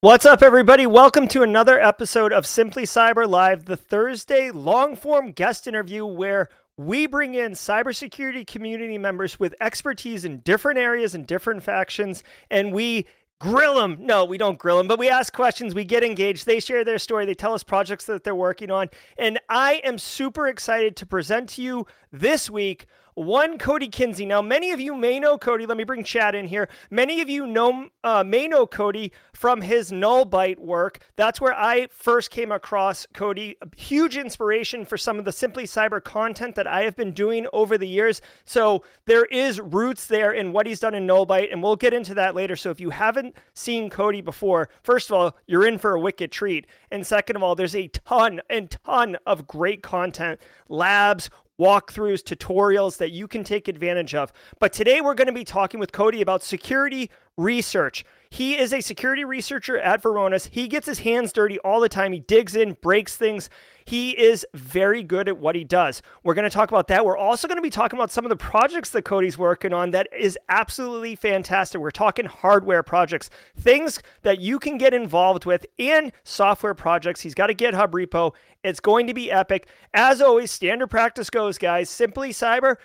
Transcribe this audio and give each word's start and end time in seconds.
What's 0.00 0.24
up, 0.24 0.44
everybody? 0.44 0.86
Welcome 0.86 1.26
to 1.26 1.42
another 1.42 1.80
episode 1.80 2.32
of 2.32 2.46
Simply 2.46 2.84
Cyber 2.84 3.28
Live, 3.28 3.64
the 3.64 3.76
Thursday 3.76 4.52
long 4.52 4.94
form 4.94 5.32
guest 5.32 5.66
interview 5.66 6.06
where 6.06 6.50
we 6.76 7.08
bring 7.08 7.34
in 7.34 7.50
cybersecurity 7.50 8.46
community 8.46 8.96
members 8.96 9.40
with 9.40 9.56
expertise 9.60 10.24
in 10.24 10.38
different 10.42 10.78
areas 10.78 11.16
and 11.16 11.26
different 11.26 11.64
factions, 11.64 12.22
and 12.48 12.72
we 12.72 13.06
grill 13.40 13.74
them. 13.74 13.96
No, 13.98 14.24
we 14.24 14.38
don't 14.38 14.56
grill 14.56 14.78
them, 14.78 14.86
but 14.86 15.00
we 15.00 15.08
ask 15.08 15.32
questions, 15.32 15.74
we 15.74 15.84
get 15.84 16.04
engaged, 16.04 16.46
they 16.46 16.60
share 16.60 16.84
their 16.84 17.00
story, 17.00 17.26
they 17.26 17.34
tell 17.34 17.52
us 17.52 17.64
projects 17.64 18.04
that 18.04 18.22
they're 18.22 18.36
working 18.36 18.70
on. 18.70 18.90
And 19.18 19.40
I 19.48 19.80
am 19.82 19.98
super 19.98 20.46
excited 20.46 20.94
to 20.98 21.06
present 21.06 21.48
to 21.50 21.62
you 21.62 21.88
this 22.12 22.48
week 22.48 22.86
one 23.18 23.58
Kody 23.58 23.90
Kinzie. 23.90 24.26
Now, 24.26 24.40
many 24.40 24.70
of 24.70 24.80
you 24.80 24.94
may 24.94 25.18
know 25.18 25.36
Kody. 25.36 25.66
Let 25.66 25.76
me 25.76 25.84
bring 25.84 26.04
Chad 26.04 26.34
in 26.34 26.46
here. 26.46 26.68
Many 26.90 27.20
of 27.20 27.28
you 27.28 27.46
know 27.46 27.88
uh, 28.04 28.22
may 28.24 28.46
know 28.46 28.66
Kody 28.66 29.10
from 29.32 29.60
his 29.60 29.92
Null 29.92 30.18
Nullbyte 30.18 30.58
work. 30.58 31.00
That's 31.16 31.40
where 31.40 31.54
I 31.54 31.88
first 31.90 32.30
came 32.30 32.52
across 32.52 33.06
Kody. 33.14 33.56
A 33.62 33.68
huge 33.76 34.16
inspiration 34.16 34.84
for 34.84 34.96
some 34.96 35.18
of 35.18 35.24
the 35.24 35.32
Simply 35.32 35.64
Cyber 35.64 36.02
content 36.02 36.54
that 36.54 36.66
I 36.66 36.82
have 36.82 36.96
been 36.96 37.12
doing 37.12 37.46
over 37.52 37.76
the 37.78 37.88
years. 37.88 38.20
So 38.44 38.84
there 39.06 39.24
is 39.26 39.60
roots 39.60 40.06
there 40.06 40.32
in 40.32 40.52
what 40.52 40.66
he's 40.66 40.80
done 40.80 40.94
in 40.94 41.06
Null 41.06 41.26
Nullbyte, 41.26 41.52
and 41.52 41.62
we'll 41.62 41.76
get 41.76 41.94
into 41.94 42.14
that 42.14 42.34
later. 42.34 42.56
So 42.56 42.70
if 42.70 42.80
you 42.80 42.90
haven't 42.90 43.36
seen 43.54 43.90
Kody 43.90 44.24
before, 44.24 44.68
first 44.82 45.10
of 45.10 45.16
all, 45.16 45.36
you're 45.46 45.66
in 45.66 45.78
for 45.78 45.94
a 45.94 46.00
wicked 46.00 46.32
treat. 46.32 46.66
And 46.90 47.06
second 47.06 47.36
of 47.36 47.42
all, 47.42 47.54
there's 47.54 47.76
a 47.76 47.88
ton 47.88 48.40
and 48.48 48.70
ton 48.70 49.16
of 49.26 49.46
great 49.46 49.82
content, 49.82 50.40
labs, 50.68 51.30
walkthroughs, 51.58 52.22
tutorials 52.22 52.96
that 52.98 53.10
you 53.10 53.26
can 53.26 53.44
take 53.44 53.68
advantage 53.68 54.14
of. 54.14 54.32
But 54.58 54.72
today 54.72 55.00
we're 55.00 55.14
going 55.14 55.26
to 55.26 55.32
be 55.32 55.44
talking 55.44 55.80
with 55.80 55.92
Kody 55.92 56.20
about 56.20 56.42
security 56.42 57.10
research. 57.36 58.04
He 58.30 58.58
is 58.58 58.72
a 58.74 58.80
security 58.80 59.24
researcher 59.24 59.78
at 59.78 60.02
Varonis. 60.02 60.48
He 60.50 60.68
gets 60.68 60.86
his 60.86 60.98
hands 60.98 61.32
dirty 61.32 61.58
all 61.60 61.80
the 61.80 61.88
time. 61.88 62.12
He 62.12 62.20
digs 62.20 62.54
in, 62.54 62.74
breaks 62.74 63.16
things. 63.16 63.48
He 63.86 64.10
is 64.10 64.46
very 64.52 65.02
good 65.02 65.30
at 65.30 65.38
what 65.38 65.54
he 65.54 65.64
does. 65.64 66.02
We're 66.22 66.34
going 66.34 66.44
to 66.44 66.54
talk 66.54 66.70
about 66.70 66.88
that. 66.88 67.06
We're 67.06 67.16
also 67.16 67.48
going 67.48 67.56
to 67.56 67.62
be 67.62 67.70
talking 67.70 67.98
about 67.98 68.10
some 68.10 68.26
of 68.26 68.28
the 68.28 68.36
projects 68.36 68.90
that 68.90 69.06
Kody's 69.06 69.38
working 69.38 69.72
on 69.72 69.92
that 69.92 70.08
is 70.14 70.38
absolutely 70.50 71.16
fantastic. 71.16 71.80
We're 71.80 71.90
talking 71.90 72.26
hardware 72.26 72.82
projects, 72.82 73.30
things 73.58 74.02
that 74.22 74.40
you 74.40 74.58
can 74.58 74.76
get 74.76 74.92
involved 74.92 75.46
with, 75.46 75.64
and 75.78 76.12
software 76.22 76.74
projects. 76.74 77.22
He's 77.22 77.34
got 77.34 77.48
a 77.48 77.54
GitHub 77.54 77.92
repo. 77.92 78.34
It's 78.62 78.80
going 78.80 79.06
to 79.06 79.14
be 79.14 79.32
epic. 79.32 79.68
As 79.94 80.20
always, 80.20 80.50
standard 80.50 80.88
practice 80.88 81.30
goes, 81.30 81.56
guys. 81.56 81.88
Simply 81.88 82.30
Cyber 82.30 82.76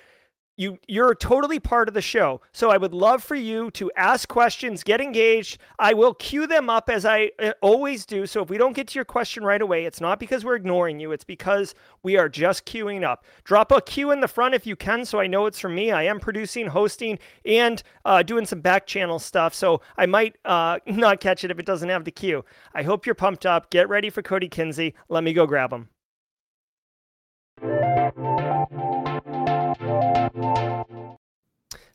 you 0.55 0.77
you're 0.87 1.15
totally 1.15 1.59
part 1.59 1.87
of 1.87 1.93
the 1.93 2.01
show. 2.01 2.41
So 2.51 2.69
i 2.69 2.77
would 2.77 2.93
love 2.93 3.23
for 3.23 3.35
you 3.35 3.71
to 3.71 3.91
ask 3.95 4.27
questions 4.27 4.83
get 4.83 5.01
engaged. 5.01 5.59
I 5.79 5.93
will 5.93 6.13
queue 6.13 6.47
them 6.47 6.69
up 6.69 6.89
as 6.89 7.05
i 7.05 7.31
uh, 7.39 7.53
always 7.61 8.05
do. 8.05 8.25
So 8.25 8.43
if 8.43 8.49
we 8.49 8.57
don't 8.57 8.75
get 8.75 8.87
to 8.89 8.95
your 8.95 9.05
question 9.05 9.43
right 9.43 9.61
away 9.61 9.85
it's 9.85 10.01
not 10.01 10.19
because 10.19 10.45
we're 10.45 10.55
ignoring 10.55 10.99
you. 10.99 11.11
It's 11.11 11.23
because 11.23 11.73
we 12.03 12.17
are 12.17 12.29
just 12.29 12.65
queuing 12.65 13.03
up. 13.03 13.25
Drop 13.43 13.71
a 13.71 13.81
queue 13.81 14.11
in 14.11 14.19
the 14.19 14.27
front 14.27 14.53
if 14.53 14.67
you 14.67 14.75
can 14.75 15.05
so 15.05 15.19
i 15.19 15.27
know 15.27 15.45
it's 15.45 15.59
from 15.59 15.75
me. 15.75 15.91
I 15.91 16.03
am 16.03 16.19
producing 16.19 16.67
hosting 16.67 17.19
and 17.45 17.81
uh, 18.05 18.23
doing 18.23 18.45
some 18.45 18.61
back 18.61 18.85
channel 18.85 19.19
stuff. 19.19 19.53
So 19.53 19.81
i 19.97 20.05
might 20.05 20.35
uh, 20.45 20.79
not 20.87 21.19
catch 21.19 21.43
it 21.43 21.51
if 21.51 21.59
it 21.59 21.65
doesn't 21.65 21.89
have 21.89 22.05
the 22.05 22.11
queue. 22.11 22.45
I 22.73 22.83
hope 22.83 23.05
you're 23.05 23.15
pumped 23.15 23.45
up. 23.45 23.69
Get 23.69 23.89
ready 23.89 24.09
for 24.09 24.21
Kody 24.21 24.49
Kinzie. 24.49 24.93
Let 25.09 25.23
me 25.23 25.33
go 25.33 25.47
grab 25.47 25.71
him 25.71 25.89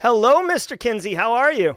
Hello, 0.00 0.46
Mr. 0.46 0.78
Kinzie. 0.78 1.14
How 1.14 1.32
are 1.32 1.52
you? 1.52 1.76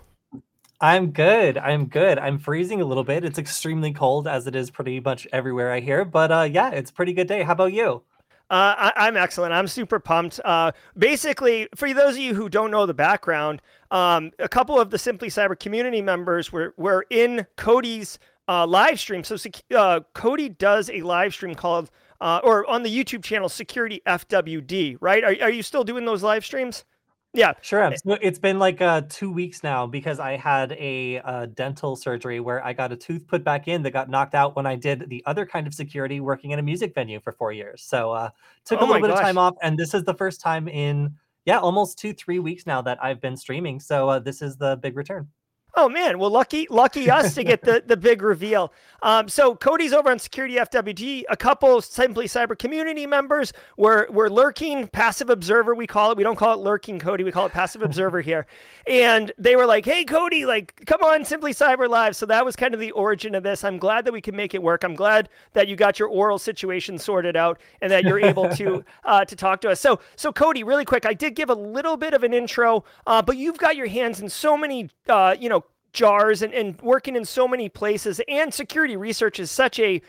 I'm 0.80 1.10
good. 1.10 1.58
I'm 1.58 1.88
good. 1.88 2.20
I'm 2.20 2.38
freezing 2.38 2.80
a 2.80 2.86
little 2.86 3.04
bit. 3.04 3.26
It's 3.26 3.40
extremely 3.40 3.92
cold, 3.92 4.28
as 4.28 4.46
it 4.46 4.56
is 4.56 4.70
pretty 4.70 5.00
much 5.00 5.28
everywhere 5.34 5.72
I 5.72 5.80
hear. 5.80 6.06
But 6.06 6.32
uh, 6.32 6.42
yeah, 6.44 6.70
it's 6.70 6.92
a 6.92 6.94
pretty 6.94 7.14
good 7.14 7.28
day. 7.28 7.42
How 7.42 7.54
about 7.54 7.74
you? 7.74 8.04
Uh, 8.52 8.92
I, 8.96 9.08
am 9.08 9.18
excellent. 9.18 9.54
I'm 9.54 9.68
super 9.68 10.00
pumped. 10.00 10.40
Uh, 10.46 10.72
basically, 10.96 11.68
for 11.76 11.92
those 11.96 12.14
of 12.14 12.22
you 12.22 12.36
who 12.36 12.48
don't 12.48 12.70
know 12.70 12.86
the 12.86 12.94
background, 12.94 13.60
um, 13.90 14.30
a 14.38 14.48
couple 14.48 14.80
of 14.80 14.92
the 14.92 15.00
Simply 15.00 15.30
Cyber 15.30 15.60
community 15.60 16.04
members 16.04 16.52
were 16.52 16.76
were 16.78 17.08
in 17.10 17.48
Kody's 17.58 18.20
uh, 18.48 18.68
live 18.68 19.00
stream. 19.00 19.24
So 19.24 19.34
uh, 19.34 20.02
Kody 20.14 20.56
does 20.60 20.92
a 20.92 21.02
live 21.02 21.34
stream 21.34 21.56
called, 21.56 21.90
uh, 22.20 22.40
or 22.44 22.70
on 22.70 22.84
the 22.84 22.96
YouTube 22.96 23.24
channel, 23.24 23.50
Security 23.50 24.00
FWD. 24.06 24.98
Right? 25.02 25.24
Are, 25.24 25.36
are 25.42 25.50
you 25.50 25.64
still 25.64 25.84
doing 25.84 26.06
those 26.06 26.22
live 26.22 26.46
streams? 26.46 26.86
Yeah, 27.34 27.54
sure. 27.62 27.94
So 27.96 28.18
it's 28.22 28.40
been 28.40 28.60
like 28.60 28.82
uh, 28.82 29.04
two 29.08 29.32
weeks 29.32 29.64
now 29.64 29.88
because 29.88 30.20
I 30.20 30.36
had 30.36 30.74
a 30.74 31.20
uh, 31.20 31.46
dental 31.46 31.96
surgery 31.96 32.42
where 32.42 32.64
I 32.66 32.74
got 32.74 32.92
a 32.92 32.98
tooth 32.98 33.26
put 33.26 33.42
back 33.42 33.70
in 33.70 33.84
that 33.84 33.92
got 33.92 34.10
knocked 34.10 34.36
out 34.36 34.58
when 34.58 34.66
I 34.66 34.76
did 34.76 35.10
the 35.10 35.24
other 35.26 35.46
kind 35.46 35.66
of 35.66 35.74
security 35.74 36.20
working 36.20 36.52
in 36.52 36.60
a 36.60 36.62
music 36.62 36.94
venue 36.94 37.22
for 37.22 37.32
four 37.32 37.54
years. 37.54 37.84
So 37.84 38.12
uh, 38.12 38.30
took 38.66 38.82
oh 38.82 38.86
a 38.86 38.88
little 38.88 39.02
bit 39.02 39.08
gosh. 39.08 39.20
of 39.20 39.24
time 39.24 39.38
off, 39.38 39.56
and 39.62 39.78
this 39.78 39.94
is 39.94 40.04
the 40.04 40.14
first 40.14 40.42
time 40.42 40.68
in 40.68 41.16
yeah 41.46 41.58
almost 41.58 41.98
two 41.98 42.14
three 42.14 42.40
weeks 42.40 42.68
now 42.68 42.82
that 42.82 43.02
I've 43.02 43.22
been 43.22 43.38
streaming. 43.38 43.80
So 43.80 44.10
uh, 44.10 44.20
this 44.20 44.42
is 44.42 44.58
the 44.58 44.76
big 44.76 44.98
return. 44.98 45.30
Oh 45.76 45.88
man, 45.88 46.20
well 46.20 46.30
lucky 46.30 46.68
lucky 46.70 47.10
us 47.10 47.34
to 47.36 47.44
get 47.44 47.62
the 47.62 47.82
the 47.88 47.96
big 47.96 48.22
reveal. 48.22 48.74
Um, 49.04 49.28
so 49.30 49.56
Kody's 49.56 49.94
over 49.94 50.12
on 50.12 50.20
Security 50.20 50.56
FWD. 50.56 51.24
A 51.30 51.36
couple 51.36 51.82
Simply 51.82 52.28
Cyber 52.28 52.58
community 52.58 53.08
members 53.08 53.54
were 53.78 54.08
were 54.12 54.30
lurking, 54.30 54.88
passive 54.88 55.30
observer 55.30 55.74
we 55.74 55.88
call 55.88 56.12
it. 56.12 56.18
We 56.18 56.24
don't 56.24 56.36
call 56.36 56.54
it 56.54 56.64
lurking, 56.64 57.00
Kody. 57.00 57.24
We 57.24 57.32
call 57.32 57.46
it 57.46 57.54
passive 57.54 57.82
observer 57.82 58.22
here. 58.22 58.46
And 58.86 59.32
they 59.38 59.56
were 59.56 59.66
like, 59.66 59.86
"Hey 59.86 60.04
Kody, 60.04 60.46
like 60.46 60.86
come 60.86 61.02
on 61.04 61.24
Simply 61.24 61.54
Cyber 61.54 61.88
Live." 61.88 62.16
So 62.16 62.26
that 62.26 62.44
was 62.44 62.56
kind 62.56 62.74
of 62.74 62.80
the 62.80 62.92
origin 62.92 63.34
of 63.34 63.44
this. 63.44 63.64
I'm 63.64 63.78
glad 63.78 64.06
that 64.06 64.12
we 64.12 64.22
can 64.22 64.36
make 64.36 64.54
it 64.54 64.62
work. 64.62 64.84
I'm 64.84 64.96
glad 64.96 65.30
that 65.54 65.68
you 65.70 65.78
got 65.78 66.00
your 66.00 66.10
oral 66.10 66.38
situation 66.38 67.00
sorted 67.00 67.38
out 67.38 67.60
and 67.82 67.92
that 67.92 68.04
you're 68.04 68.20
able 68.20 68.50
to 68.50 68.84
uh, 69.06 69.24
to 69.24 69.36
talk 69.36 69.62
to 69.62 69.70
us. 69.70 69.80
So 69.80 70.02
so 70.18 70.34
Kody, 70.34 70.66
really 70.66 70.86
quick, 70.86 71.06
I 71.06 71.14
did 71.14 71.36
give 71.36 71.50
a 71.50 71.56
little 71.56 71.96
bit 71.96 72.14
of 72.14 72.24
an 72.24 72.34
intro, 72.34 72.84
uh, 73.08 73.22
but 73.22 73.38
you've 73.38 73.58
got 73.58 73.78
your 73.78 73.88
hands 73.88 74.20
in 74.20 74.28
so 74.28 74.58
many 74.58 74.90
uh, 75.08 75.36
you 75.40 75.48
know 75.50 75.61
jars 75.94 76.42
and, 76.42 76.54
and 76.54 76.80
working 76.82 77.16
in 77.16 77.26
so 77.26 77.48
many 77.48 77.70
places. 77.70 78.22
And 78.28 78.54
security 78.54 78.98
research 78.98 79.40
is 79.40 79.52
such 79.52 79.80
a 79.80 80.02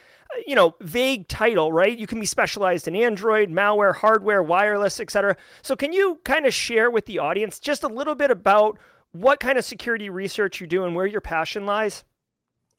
you 0.47 0.55
know 0.55 0.75
vague 0.81 1.29
title 1.29 1.73
right? 1.73 1.99
You 1.99 2.07
can 2.07 2.19
be 2.19 2.25
specialized 2.25 2.89
in 2.89 2.97
android 2.97 3.51
malware 3.51 3.95
hardware 3.95 4.43
wireless 4.43 4.99
etc 4.99 5.37
so 5.61 5.77
can 5.77 5.93
you 5.93 6.21
kind 6.25 6.47
of 6.47 6.55
share 6.55 6.91
with 6.91 7.05
the 7.05 7.19
audience 7.19 7.59
just 7.59 7.85
a 7.85 7.89
little 7.89 8.15
bit 8.15 8.31
about 8.31 8.79
what 9.13 9.41
kind 9.41 9.59
of 9.59 9.65
security 9.67 10.09
research 10.09 10.59
you 10.59 10.67
do 10.67 10.85
and 10.85 10.97
where 10.97 11.05
your 11.05 11.21
passion 11.21 11.67
lies? 11.67 12.05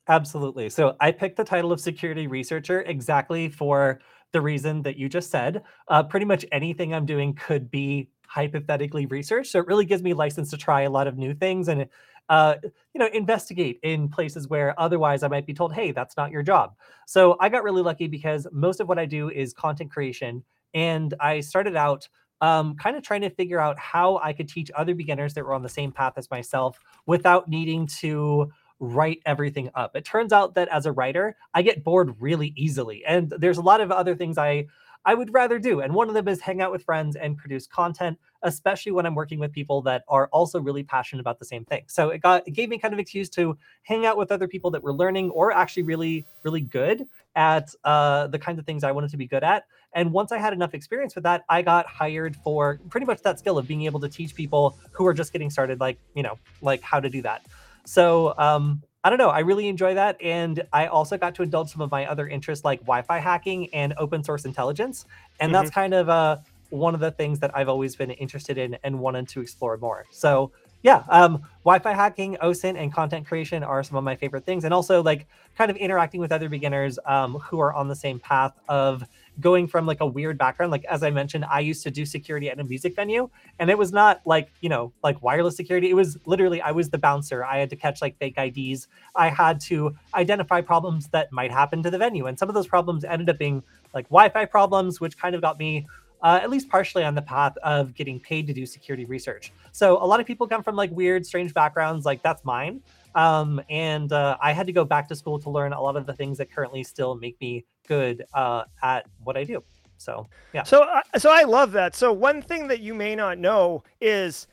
Absolutely. 0.07 0.69
So 0.69 0.95
i 0.99 1.11
picked 1.11 1.37
the 1.37 1.43
title 1.43 1.71
of 1.71 1.79
security 1.79 2.27
researcher 2.27 2.81
exactly 2.81 3.49
for 3.49 3.99
the 4.31 4.41
reason 4.41 4.81
that 4.81 4.97
you 4.97 5.07
just 5.07 5.29
said. 5.29 5.61
Uh, 5.87 6.01
pretty 6.01 6.25
much 6.25 6.45
anything 6.51 6.93
i'm 6.93 7.05
doing 7.05 7.35
could 7.35 7.69
be 7.69 8.09
hypothetically 8.33 9.05
researched. 9.05 9.51
So 9.51 9.59
it 9.59 9.67
really 9.67 9.85
gives 9.85 10.01
me 10.01 10.15
license 10.15 10.49
to 10.49 10.57
try 10.57 10.81
a 10.81 10.89
lot 10.89 11.05
of 11.05 11.17
new 11.17 11.35
things 11.35 11.67
and 11.67 11.87
uh, 12.29 12.55
you 12.93 12.99
know, 12.99 13.07
investigate 13.13 13.79
in 13.83 14.09
places 14.09 14.47
where 14.47 14.79
otherwise 14.79 15.23
I 15.23 15.27
might 15.27 15.45
be 15.45 15.53
told, 15.53 15.73
hey, 15.73 15.91
that's 15.91 16.17
not 16.17 16.31
your 16.31 16.43
job. 16.43 16.75
So 17.05 17.37
I 17.39 17.49
got 17.49 17.63
really 17.63 17.81
lucky 17.81 18.07
because 18.07 18.47
most 18.51 18.79
of 18.79 18.87
what 18.87 18.99
I 18.99 19.05
do 19.05 19.29
is 19.29 19.53
content 19.53 19.91
creation. 19.91 20.43
And 20.73 21.13
I 21.19 21.41
started 21.41 21.75
out 21.75 22.07
um, 22.41 22.75
kind 22.75 22.97
of 22.97 23.03
trying 23.03 23.21
to 23.21 23.29
figure 23.29 23.59
out 23.59 23.79
how 23.79 24.17
I 24.17 24.33
could 24.33 24.49
teach 24.49 24.69
other 24.75 24.93
beginners 24.93 25.33
that 25.33 25.45
were 25.45 25.53
on 25.53 25.63
the 25.63 25.69
same 25.69 25.91
path 25.91 26.13
as 26.17 26.29
myself 26.29 26.79
without 27.05 27.47
needing 27.47 27.87
to 28.01 28.51
write 28.79 29.19
everything 29.25 29.69
up. 29.75 29.95
It 29.95 30.03
turns 30.03 30.33
out 30.33 30.55
that 30.55 30.67
as 30.67 30.85
a 30.85 30.91
writer, 30.91 31.37
I 31.53 31.61
get 31.61 31.83
bored 31.83 32.15
really 32.19 32.53
easily. 32.57 33.05
And 33.05 33.29
there's 33.29 33.57
a 33.57 33.61
lot 33.61 33.79
of 33.79 33.91
other 33.91 34.15
things 34.15 34.37
I 34.37 34.65
I 35.05 35.13
would 35.13 35.33
rather 35.33 35.59
do. 35.59 35.81
And 35.81 35.93
one 35.93 36.07
of 36.07 36.13
them 36.13 36.27
is 36.27 36.39
hang 36.39 36.61
out 36.61 36.71
with 36.71 36.83
friends 36.83 37.15
and 37.15 37.37
produce 37.37 37.67
content, 37.67 38.17
especially 38.43 38.91
when 38.91 39.05
I'm 39.05 39.15
working 39.15 39.39
with 39.39 39.51
people 39.51 39.81
that 39.83 40.03
are 40.07 40.27
also 40.31 40.61
really 40.61 40.83
passionate 40.83 41.19
about 41.19 41.39
the 41.39 41.45
same 41.45 41.65
thing. 41.65 41.83
So 41.87 42.09
it 42.09 42.21
got 42.21 42.47
it 42.47 42.51
gave 42.51 42.69
me 42.69 42.77
kind 42.77 42.93
of 42.93 42.99
excuse 42.99 43.29
to 43.31 43.57
hang 43.83 44.05
out 44.05 44.17
with 44.17 44.31
other 44.31 44.47
people 44.47 44.71
that 44.71 44.81
were 44.81 44.93
learning 44.93 45.29
or 45.31 45.51
actually 45.51 45.83
really, 45.83 46.25
really 46.43 46.61
good 46.61 47.05
at 47.35 47.73
uh, 47.83 48.27
the 48.27 48.39
kinds 48.39 48.59
of 48.59 48.65
things 48.65 48.83
I 48.83 48.91
wanted 48.91 49.11
to 49.11 49.17
be 49.17 49.27
good 49.27 49.43
at. 49.43 49.65
And 49.93 50.11
once 50.11 50.31
I 50.31 50.37
had 50.37 50.53
enough 50.53 50.73
experience 50.73 51.15
with 51.15 51.23
that, 51.25 51.43
I 51.49 51.61
got 51.61 51.85
hired 51.85 52.35
for 52.37 52.79
pretty 52.89 53.05
much 53.05 53.21
that 53.21 53.39
skill 53.39 53.57
of 53.57 53.67
being 53.67 53.83
able 53.83 53.99
to 53.99 54.09
teach 54.09 54.33
people 54.33 54.77
who 54.91 55.05
are 55.05 55.13
just 55.13 55.33
getting 55.33 55.49
started, 55.49 55.79
like, 55.79 55.99
you 56.15 56.23
know, 56.23 56.39
like 56.61 56.81
how 56.81 56.99
to 56.99 57.09
do 57.09 57.21
that. 57.23 57.45
So 57.85 58.33
um, 58.37 58.81
I 59.03 59.09
don't 59.09 59.19
know. 59.19 59.29
I 59.29 59.39
really 59.39 59.67
enjoy 59.67 59.95
that. 59.95 60.21
And 60.21 60.65
I 60.71 60.87
also 60.87 61.17
got 61.17 61.35
to 61.35 61.43
indulge 61.43 61.71
some 61.71 61.81
of 61.81 61.91
my 61.91 62.05
other 62.05 62.27
interests 62.27 62.63
like 62.63 62.79
Wi 62.81 63.01
Fi 63.01 63.19
hacking 63.19 63.73
and 63.73 63.93
open 63.97 64.23
source 64.23 64.45
intelligence. 64.45 65.05
And 65.39 65.51
mm-hmm. 65.51 65.61
that's 65.61 65.73
kind 65.73 65.93
of 65.93 66.07
uh, 66.07 66.37
one 66.69 66.93
of 66.93 67.01
the 67.01 67.11
things 67.11 67.39
that 67.39 67.55
I've 67.55 67.69
always 67.69 67.95
been 67.95 68.11
interested 68.11 68.57
in 68.57 68.77
and 68.83 68.99
wanted 68.99 69.27
to 69.29 69.41
explore 69.41 69.77
more. 69.77 70.05
So, 70.09 70.51
yeah, 70.83 71.03
um, 71.07 71.41
Wi 71.63 71.79
Fi 71.79 71.93
hacking, 71.93 72.37
OSINT, 72.41 72.77
and 72.77 72.93
content 72.93 73.25
creation 73.25 73.63
are 73.63 73.83
some 73.83 73.97
of 73.97 74.03
my 74.03 74.15
favorite 74.17 74.45
things. 74.45 74.65
And 74.65 74.73
also, 74.73 75.01
like, 75.01 75.27
kind 75.57 75.71
of 75.71 75.77
interacting 75.77 76.19
with 76.19 76.31
other 76.31 76.49
beginners 76.49 76.99
um, 77.05 77.35
who 77.35 77.59
are 77.59 77.73
on 77.73 77.87
the 77.87 77.95
same 77.95 78.19
path 78.19 78.59
of 78.67 79.03
going 79.39 79.67
from 79.67 79.85
like 79.85 80.01
a 80.01 80.05
weird 80.05 80.37
background. 80.37 80.71
Like 80.71 80.83
as 80.85 81.03
I 81.03 81.09
mentioned, 81.09 81.45
I 81.45 81.61
used 81.61 81.83
to 81.83 81.91
do 81.91 82.05
security 82.05 82.49
at 82.49 82.59
a 82.59 82.63
music 82.63 82.95
venue, 82.95 83.29
and 83.59 83.69
it 83.69 83.77
was 83.77 83.91
not 83.91 84.21
like 84.25 84.51
you 84.61 84.69
know 84.69 84.93
like 85.03 85.21
wireless 85.21 85.55
security. 85.55 85.89
It 85.89 85.95
was 85.95 86.17
literally 86.25 86.61
I 86.61 86.71
was 86.71 86.89
the 86.89 86.97
bouncer. 86.97 87.43
I 87.43 87.59
had 87.59 87.69
to 87.71 87.75
catch 87.75 88.01
like 88.01 88.17
fake 88.17 88.37
IDs. 88.37 88.87
I 89.15 89.29
had 89.29 89.59
to 89.61 89.95
identify 90.13 90.61
problems 90.61 91.07
that 91.09 91.31
might 91.31 91.51
happen 91.51 91.81
to 91.83 91.89
the 91.89 91.97
venue, 91.97 92.25
and 92.27 92.37
some 92.37 92.49
of 92.49 92.55
those 92.55 92.67
problems 92.67 93.03
ended 93.03 93.29
up 93.29 93.37
being 93.37 93.63
like 93.93 94.05
Wi-Fi 94.09 94.45
problems, 94.45 94.99
which 94.99 95.17
kind 95.17 95.35
of 95.35 95.41
got 95.41 95.57
me 95.57 95.87
uh, 96.23 96.39
at 96.41 96.49
least 96.49 96.69
partially 96.69 97.03
on 97.03 97.13
the 97.13 97.21
path 97.21 97.55
of 97.63 97.93
getting 97.93 98.19
paid 98.19 98.47
to 98.47 98.53
do 98.53 98.65
security 98.65 99.05
research. 99.05 99.51
So 99.73 100.01
a 100.01 100.05
lot 100.05 100.19
of 100.19 100.25
people 100.25 100.47
come 100.47 100.63
from 100.63 100.75
like 100.75 100.89
weird, 100.91 101.25
strange 101.25 101.53
backgrounds. 101.53 102.05
Like 102.05 102.23
that's 102.23 102.43
mine. 102.45 102.81
Um, 103.13 103.61
and 103.69 104.11
uh, 104.11 104.37
I 104.41 104.53
had 104.53 104.65
to 104.67 104.73
go 104.73 104.85
back 104.85 105.07
to 105.09 105.15
school 105.15 105.37
to 105.39 105.49
learn 105.49 105.73
a 105.73 105.81
lot 105.81 105.97
of 105.97 106.05
the 106.05 106.13
things 106.13 106.37
that 106.39 106.51
currently 106.51 106.83
still 106.83 107.13
make 107.15 107.39
me 107.39 107.65
good 107.87 108.25
uh, 108.33 108.63
at 108.81 109.05
what 109.23 109.37
I 109.37 109.43
do. 109.43 109.63
So 109.97 110.27
yeah. 110.53 110.63
So 110.63 110.83
uh, 110.83 111.01
so 111.17 111.29
I 111.31 111.43
love 111.43 111.71
that. 111.73 111.95
So 111.95 112.11
one 112.11 112.41
thing 112.41 112.67
that 112.69 112.79
you 112.79 112.93
may 112.93 113.15
not 113.15 113.37
know 113.37 113.83
is 114.01 114.47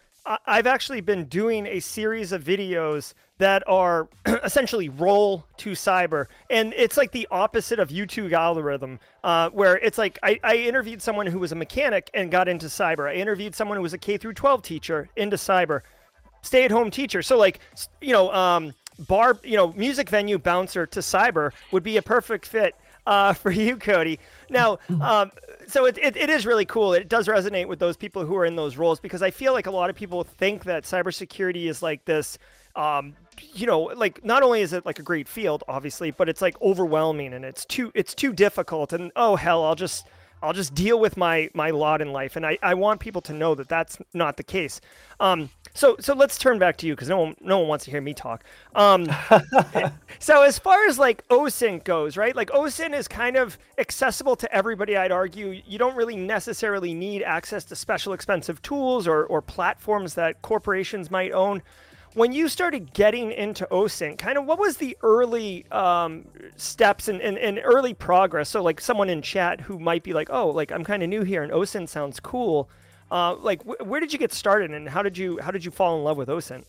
I've 0.47 0.67
actually 0.67 1.01
been 1.01 1.25
doing 1.25 1.67
a 1.67 1.81
series 1.81 2.33
of 2.33 2.45
videos 2.45 3.15
that 3.39 3.63
are 3.67 4.09
essentially 4.45 4.89
roll 4.89 5.47
to 5.57 5.71
cyber 5.71 6.27
and 6.51 6.75
it's 6.77 6.97
like 6.99 7.11
the 7.13 7.27
opposite 7.31 7.79
of 7.79 7.89
youtube 7.89 8.33
algorithm 8.33 9.01
uh, 9.25 9.49
where 9.49 9.79
it's 9.79 9.97
like 9.97 10.19
I, 10.23 10.39
I, 10.45 10.57
interviewed 10.57 11.01
someone 11.01 11.27
who 11.27 11.39
was 11.39 11.51
a 11.51 11.55
mechanic 11.55 12.11
and 12.13 12.31
got 12.31 12.49
into 12.49 12.67
cyber 12.67 13.09
i 13.09 13.15
interviewed 13.15 13.55
someone 13.55 13.77
who 13.77 13.83
was 13.83 13.95
a 13.95 13.99
k 13.99 14.19
through 14.19 14.35
12 14.35 14.61
teacher 14.61 15.09
into 15.17 15.37
cyber 15.37 15.81
stay 16.43 16.65
at 16.65 16.71
home 16.71 16.91
teacher. 16.91 17.23
So 17.23 17.37
like, 17.37 17.61
you 18.01 18.13
know, 18.13 18.33
um, 18.33 18.75
bar, 18.99 19.39
you 19.43 19.57
know, 19.57 19.73
music 19.73 20.09
venue 20.09 20.39
bouncer 20.39 20.87
to 20.87 21.01
cyber 21.01 21.53
would 21.71 21.83
be 21.83 21.97
a 21.97 22.03
perfect 22.03 22.47
fit 22.47 22.75
uh, 23.07 23.33
for 23.35 23.51
you, 23.51 23.77
Kody. 23.77 24.19
Now, 24.49 24.79
um, 25.01 25.31
so 25.71 25.87
it, 25.87 25.99
it, 25.99 26.17
it 26.17 26.31
is 26.31 26.47
really 26.47 26.65
cool. 26.65 26.93
It 26.93 27.09
does 27.09 27.29
resonate 27.29 27.67
with 27.67 27.79
those 27.79 27.97
people 27.97 28.25
who 28.25 28.37
are 28.37 28.45
in 28.45 28.57
those 28.57 28.77
roles 28.77 29.01
because 29.01 29.23
I 29.23 29.31
feel 29.31 29.53
like 29.53 29.67
a 29.67 29.71
lot 29.71 29.91
of 29.91 29.97
people 29.97 30.25
think 30.25 30.65
that 30.65 30.85
cybersecurity 30.85 31.69
is 31.69 31.83
like 31.83 32.05
this, 32.05 32.39
um, 32.77 33.15
you 33.55 33.67
know, 33.67 33.83
like 33.83 34.25
not 34.25 34.43
only 34.43 34.61
is 34.61 34.73
it 34.73 34.85
like 34.87 34.99
a 34.99 35.03
great 35.03 35.29
field, 35.29 35.65
obviously, 35.69 36.11
but 36.11 36.29
it's 36.29 36.43
like 36.43 36.61
overwhelming 36.61 37.33
and 37.33 37.45
it's 37.45 37.65
too 37.65 37.91
it's 37.95 38.15
too 38.15 38.33
difficult. 38.33 38.93
And 38.93 39.13
oh 39.17 39.37
hell, 39.37 39.65
I'll 39.65 39.75
just 39.75 40.07
I'll 40.43 40.53
just 40.53 40.75
deal 40.75 40.99
with 40.99 41.17
my 41.17 41.51
my 41.55 41.71
lot 41.71 42.01
in 42.01 42.13
life. 42.13 42.37
And 42.37 42.47
I, 42.47 42.59
I 42.63 42.75
want 42.75 43.01
people 43.01 43.21
to 43.23 43.33
know 43.33 43.55
that 43.55 43.69
that's 43.69 43.99
not 44.15 44.37
the 44.37 44.43
case. 44.43 44.81
Um, 45.19 45.51
so 45.75 45.97
so 46.01 46.15
let's 46.15 46.39
turn 46.39 46.59
back 46.59 46.77
to 46.79 46.87
you 46.87 46.95
because 46.95 47.09
no 47.09 47.19
one 47.19 47.37
no 47.41 47.59
one 47.59 47.69
wants 47.69 47.85
to 47.85 47.91
hear 47.91 48.01
me 48.01 48.15
talk. 48.15 48.45
Um, 48.75 49.07
so 50.19 50.43
as 50.43 50.59
far 50.59 50.87
as 50.87 50.99
like 50.99 51.27
OSINT 51.29 51.85
goes, 51.85 52.17
right? 52.17 52.35
Like 52.35 52.51
OSINT 52.51 52.95
is 52.95 53.07
kind 53.07 53.37
of 53.37 53.59
accessible 53.79 54.37
to 54.37 54.53
everybody. 54.55 54.97
I'd 54.97 55.13
argue 55.13 55.61
you 55.67 55.79
don't 55.79 55.97
really 55.97 56.17
necessarily 56.17 56.95
need 56.95 57.23
access 57.23 57.65
to 57.65 57.77
special 57.77 58.13
expensive 58.13 58.63
tools 58.63 59.07
or 59.07 59.25
or 59.27 59.43
platforms 59.43 60.15
that 60.15 60.43
corporations 60.43 61.11
might 61.11 61.33
own 61.33 61.63
when 62.15 62.33
you 62.33 62.49
started 62.49 62.93
getting 62.93 63.31
into 63.33 63.67
OSINT, 63.71 64.19
kind 64.19 64.37
of 64.37 64.45
what 64.45 64.59
was 64.59 64.77
the 64.79 64.97
early 65.03 65.65
um, 65.71 66.27
steps 66.57 67.09
and, 67.09 67.21
and, 67.21 67.39
and, 67.39 67.61
early 67.63 67.95
progress? 67.95 68.49
So, 68.49 68.63
like 68.63 68.81
someone 68.81 69.09
in 69.09 69.23
chat 69.23 69.61
who 69.61 69.79
might 69.79 70.03
be 70.03 70.13
like, 70.13 70.29
oh, 70.31 70.49
like 70.49 70.73
I'm 70.73 70.85
kind 70.85 71.03
of 71.03 71.09
new 71.09 71.23
here 71.23 71.43
and 71.43 71.53
OSINT 71.53 71.89
sounds 71.89 72.19
cool. 72.21 72.69
Uh, 73.11 73.35
like, 73.37 73.63
wh- 73.63 73.87
where 73.87 74.01
did 74.01 74.13
you 74.13 74.19
get 74.19 74.33
started 74.33 74.71
and 74.73 74.89
how 74.89 75.03
did 75.03 75.17
you 75.17 75.39
how 75.41 75.51
did 75.51 75.65
you 75.65 75.71
fall 75.71 75.97
in 75.99 76.05
love 76.05 76.17
with 76.17 76.29
OSINT? 76.29 76.65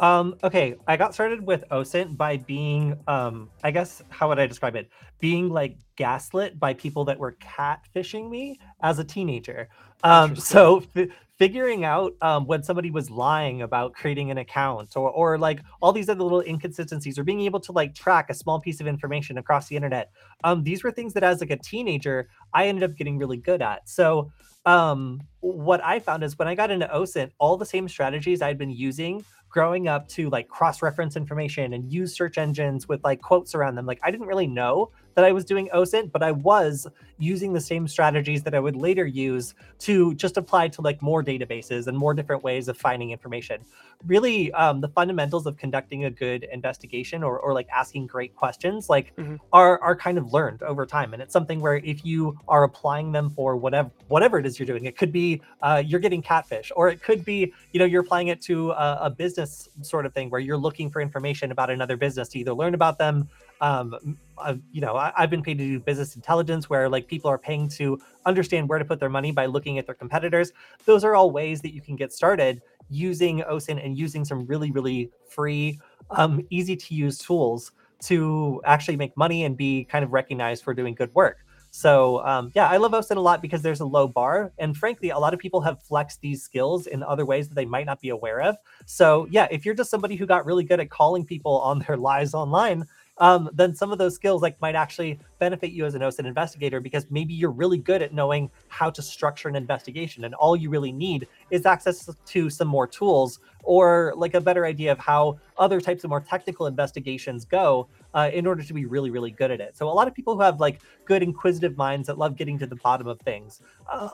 Um, 0.00 0.36
okay, 0.44 0.76
I 0.86 0.96
got 0.96 1.12
started 1.14 1.44
with 1.44 1.64
OSINT 1.70 2.16
by 2.16 2.36
being, 2.36 2.96
um, 3.08 3.50
I 3.64 3.70
guess, 3.70 4.02
how 4.10 4.28
would 4.28 4.38
I 4.38 4.46
describe 4.46 4.76
it? 4.76 4.88
Being 5.18 5.48
like 5.48 5.76
gaslit 5.96 6.58
by 6.58 6.74
people 6.74 7.04
that 7.06 7.18
were 7.18 7.36
catfishing 7.40 8.30
me 8.30 8.60
as 8.82 8.98
a 8.98 9.04
teenager. 9.04 9.68
Um, 10.04 10.36
so 10.52 10.84
f- 10.94 11.08
figuring 11.38 11.84
out 11.84 12.14
um, 12.20 12.46
when 12.46 12.62
somebody 12.62 12.90
was 12.90 13.10
lying 13.10 13.62
about 13.62 13.94
creating 13.94 14.30
an 14.30 14.38
account 14.38 14.96
or, 14.96 15.10
or 15.10 15.38
like 15.38 15.62
all 15.80 15.92
these 15.92 16.08
other 16.08 16.22
little 16.22 16.40
inconsistencies 16.40 17.18
or 17.18 17.24
being 17.24 17.40
able 17.42 17.60
to 17.60 17.72
like 17.72 17.94
track 17.94 18.28
a 18.28 18.34
small 18.34 18.60
piece 18.60 18.80
of 18.80 18.86
information 18.86 19.38
across 19.38 19.68
the 19.68 19.76
internet 19.76 20.10
um, 20.44 20.64
these 20.64 20.82
were 20.82 20.90
things 20.90 21.14
that 21.14 21.22
as 21.22 21.40
like 21.40 21.50
a 21.50 21.56
teenager 21.56 22.28
i 22.52 22.66
ended 22.66 22.82
up 22.82 22.96
getting 22.96 23.18
really 23.18 23.36
good 23.36 23.62
at 23.62 23.88
so 23.88 24.30
um, 24.66 25.20
what 25.40 25.82
i 25.84 26.00
found 26.00 26.24
is 26.24 26.36
when 26.38 26.48
i 26.48 26.54
got 26.54 26.72
into 26.72 26.86
osint 26.88 27.30
all 27.38 27.56
the 27.56 27.64
same 27.64 27.88
strategies 27.88 28.42
i'd 28.42 28.58
been 28.58 28.70
using 28.70 29.24
growing 29.48 29.88
up 29.88 30.08
to 30.08 30.28
like 30.30 30.48
cross 30.48 30.82
reference 30.82 31.16
information 31.16 31.72
and 31.72 31.92
use 31.92 32.14
search 32.14 32.38
engines 32.38 32.88
with 32.88 33.02
like 33.04 33.20
quotes 33.22 33.54
around 33.54 33.74
them 33.74 33.86
like 33.86 34.00
i 34.02 34.10
didn't 34.10 34.26
really 34.26 34.46
know 34.46 34.90
that 35.18 35.24
I 35.24 35.32
was 35.32 35.44
doing 35.44 35.68
OSINT, 35.74 36.12
but 36.12 36.22
I 36.22 36.30
was 36.30 36.86
using 37.18 37.52
the 37.52 37.60
same 37.60 37.88
strategies 37.88 38.44
that 38.44 38.54
I 38.54 38.60
would 38.60 38.76
later 38.76 39.04
use 39.04 39.52
to 39.80 40.14
just 40.14 40.36
apply 40.36 40.68
to 40.68 40.80
like 40.80 41.02
more 41.02 41.24
databases 41.24 41.88
and 41.88 41.98
more 41.98 42.14
different 42.14 42.44
ways 42.44 42.68
of 42.68 42.78
finding 42.78 43.10
information. 43.10 43.64
Really, 44.06 44.52
um, 44.52 44.80
the 44.80 44.86
fundamentals 44.86 45.46
of 45.46 45.56
conducting 45.56 46.04
a 46.04 46.10
good 46.12 46.44
investigation 46.52 47.24
or, 47.24 47.36
or 47.40 47.52
like 47.52 47.66
asking 47.74 48.06
great 48.06 48.36
questions, 48.36 48.88
like 48.88 49.12
mm-hmm. 49.16 49.34
are 49.52 49.80
are 49.80 49.96
kind 49.96 50.18
of 50.18 50.32
learned 50.32 50.62
over 50.62 50.86
time, 50.86 51.12
and 51.14 51.20
it's 51.20 51.32
something 51.32 51.58
where 51.58 51.78
if 51.78 52.04
you 52.04 52.38
are 52.46 52.62
applying 52.62 53.10
them 53.10 53.28
for 53.28 53.56
whatever 53.56 53.90
whatever 54.06 54.38
it 54.38 54.46
is 54.46 54.56
you're 54.56 54.66
doing, 54.66 54.84
it 54.84 54.96
could 54.96 55.10
be 55.10 55.42
uh, 55.62 55.82
you're 55.84 55.98
getting 55.98 56.22
catfish, 56.22 56.70
or 56.76 56.90
it 56.90 57.02
could 57.02 57.24
be 57.24 57.52
you 57.72 57.80
know 57.80 57.86
you're 57.86 58.02
applying 58.02 58.28
it 58.28 58.40
to 58.42 58.70
a, 58.70 58.98
a 59.00 59.10
business 59.10 59.68
sort 59.82 60.06
of 60.06 60.14
thing 60.14 60.30
where 60.30 60.40
you're 60.40 60.56
looking 60.56 60.88
for 60.88 61.00
information 61.00 61.50
about 61.50 61.70
another 61.70 61.96
business 61.96 62.28
to 62.28 62.38
either 62.38 62.54
learn 62.54 62.74
about 62.74 62.98
them 62.98 63.28
um, 63.60 64.18
uh, 64.38 64.54
you 64.72 64.80
know, 64.80 64.96
I, 64.96 65.12
have 65.16 65.30
been 65.30 65.42
paid 65.42 65.58
to 65.58 65.64
do 65.64 65.80
business 65.80 66.14
intelligence 66.16 66.70
where 66.70 66.88
like 66.88 67.08
people 67.08 67.30
are 67.30 67.38
paying 67.38 67.68
to 67.70 68.00
understand 68.24 68.68
where 68.68 68.78
to 68.78 68.84
put 68.84 69.00
their 69.00 69.08
money 69.08 69.32
by 69.32 69.46
looking 69.46 69.78
at 69.78 69.86
their 69.86 69.94
competitors. 69.94 70.52
Those 70.84 71.04
are 71.04 71.14
all 71.14 71.30
ways 71.30 71.60
that 71.62 71.74
you 71.74 71.80
can 71.80 71.96
get 71.96 72.12
started 72.12 72.62
using 72.88 73.40
OSINT 73.42 73.84
and 73.84 73.98
using 73.98 74.24
some 74.24 74.46
really, 74.46 74.70
really 74.70 75.10
free, 75.28 75.78
um, 76.10 76.46
easy 76.50 76.76
to 76.76 76.94
use 76.94 77.18
tools 77.18 77.72
to 78.00 78.60
actually 78.64 78.96
make 78.96 79.16
money 79.16 79.44
and 79.44 79.56
be 79.56 79.84
kind 79.84 80.04
of 80.04 80.12
recognized 80.12 80.62
for 80.62 80.72
doing 80.72 80.94
good 80.94 81.12
work. 81.14 81.38
So 81.70 82.24
um, 82.24 82.50
yeah, 82.54 82.68
I 82.68 82.76
love 82.78 82.92
OSINT 82.92 83.16
a 83.16 83.20
lot 83.20 83.42
because 83.42 83.62
there's 83.62 83.80
a 83.80 83.84
low 83.84 84.08
bar, 84.08 84.52
and 84.58 84.76
frankly, 84.76 85.10
a 85.10 85.18
lot 85.18 85.34
of 85.34 85.40
people 85.40 85.60
have 85.60 85.82
flexed 85.82 86.20
these 86.20 86.42
skills 86.42 86.86
in 86.86 87.02
other 87.02 87.26
ways 87.26 87.48
that 87.48 87.54
they 87.54 87.66
might 87.66 87.86
not 87.86 88.00
be 88.00 88.08
aware 88.08 88.40
of. 88.40 88.56
So 88.86 89.26
yeah, 89.30 89.46
if 89.50 89.66
you're 89.66 89.74
just 89.74 89.90
somebody 89.90 90.16
who 90.16 90.26
got 90.26 90.46
really 90.46 90.64
good 90.64 90.80
at 90.80 90.90
calling 90.90 91.24
people 91.24 91.60
on 91.60 91.80
their 91.80 91.96
lies 92.08 92.34
online, 92.34 92.86
um, 93.18 93.50
then 93.52 93.74
some 93.74 93.92
of 93.92 93.98
those 93.98 94.14
skills 94.14 94.42
like 94.42 94.60
might 94.60 94.74
actually 94.74 95.18
benefit 95.38 95.72
you 95.72 95.84
as 95.84 95.94
an 95.94 96.02
OSINT 96.02 96.26
investigator 96.26 96.80
because 96.80 97.06
maybe 97.10 97.34
you're 97.34 97.50
really 97.50 97.78
good 97.78 98.02
at 98.02 98.14
knowing 98.14 98.50
how 98.68 98.90
to 98.90 99.02
structure 99.02 99.48
an 99.48 99.56
investigation, 99.56 100.24
and 100.24 100.34
all 100.34 100.56
you 100.56 100.70
really 100.70 100.92
need 100.92 101.26
is 101.50 101.66
access 101.66 102.08
to 102.26 102.50
some 102.50 102.68
more 102.68 102.86
tools 102.86 103.40
or 103.64 104.14
like 104.16 104.34
a 104.34 104.40
better 104.40 104.64
idea 104.64 104.92
of 104.92 104.98
how 104.98 105.38
other 105.58 105.80
types 105.80 106.04
of 106.04 106.10
more 106.10 106.20
technical 106.20 106.66
investigations 106.66 107.44
go 107.44 107.88
uh, 108.14 108.30
in 108.32 108.46
order 108.46 108.62
to 108.62 108.72
be 108.72 108.86
really, 108.86 109.10
really 109.10 109.30
good 109.30 109.50
at 109.50 109.60
it. 109.60 109.76
So 109.76 109.88
a 109.88 109.92
lot 109.92 110.08
of 110.08 110.14
people 110.14 110.34
who 110.34 110.40
have 110.42 110.60
like 110.60 110.80
good 111.04 111.22
inquisitive 111.22 111.76
minds 111.76 112.06
that 112.06 112.18
love 112.18 112.36
getting 112.36 112.58
to 112.60 112.66
the 112.66 112.76
bottom 112.76 113.06
of 113.06 113.20
things. 113.20 113.60
Uh, 113.90 114.10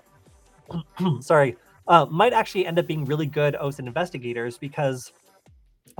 sorry. 1.20 1.56
Uh, 1.86 2.06
might 2.06 2.32
actually 2.32 2.64
end 2.64 2.78
up 2.78 2.86
being 2.86 3.04
really 3.04 3.26
good 3.26 3.54
OSINT 3.60 3.86
investigators 3.86 4.56
because 4.56 5.12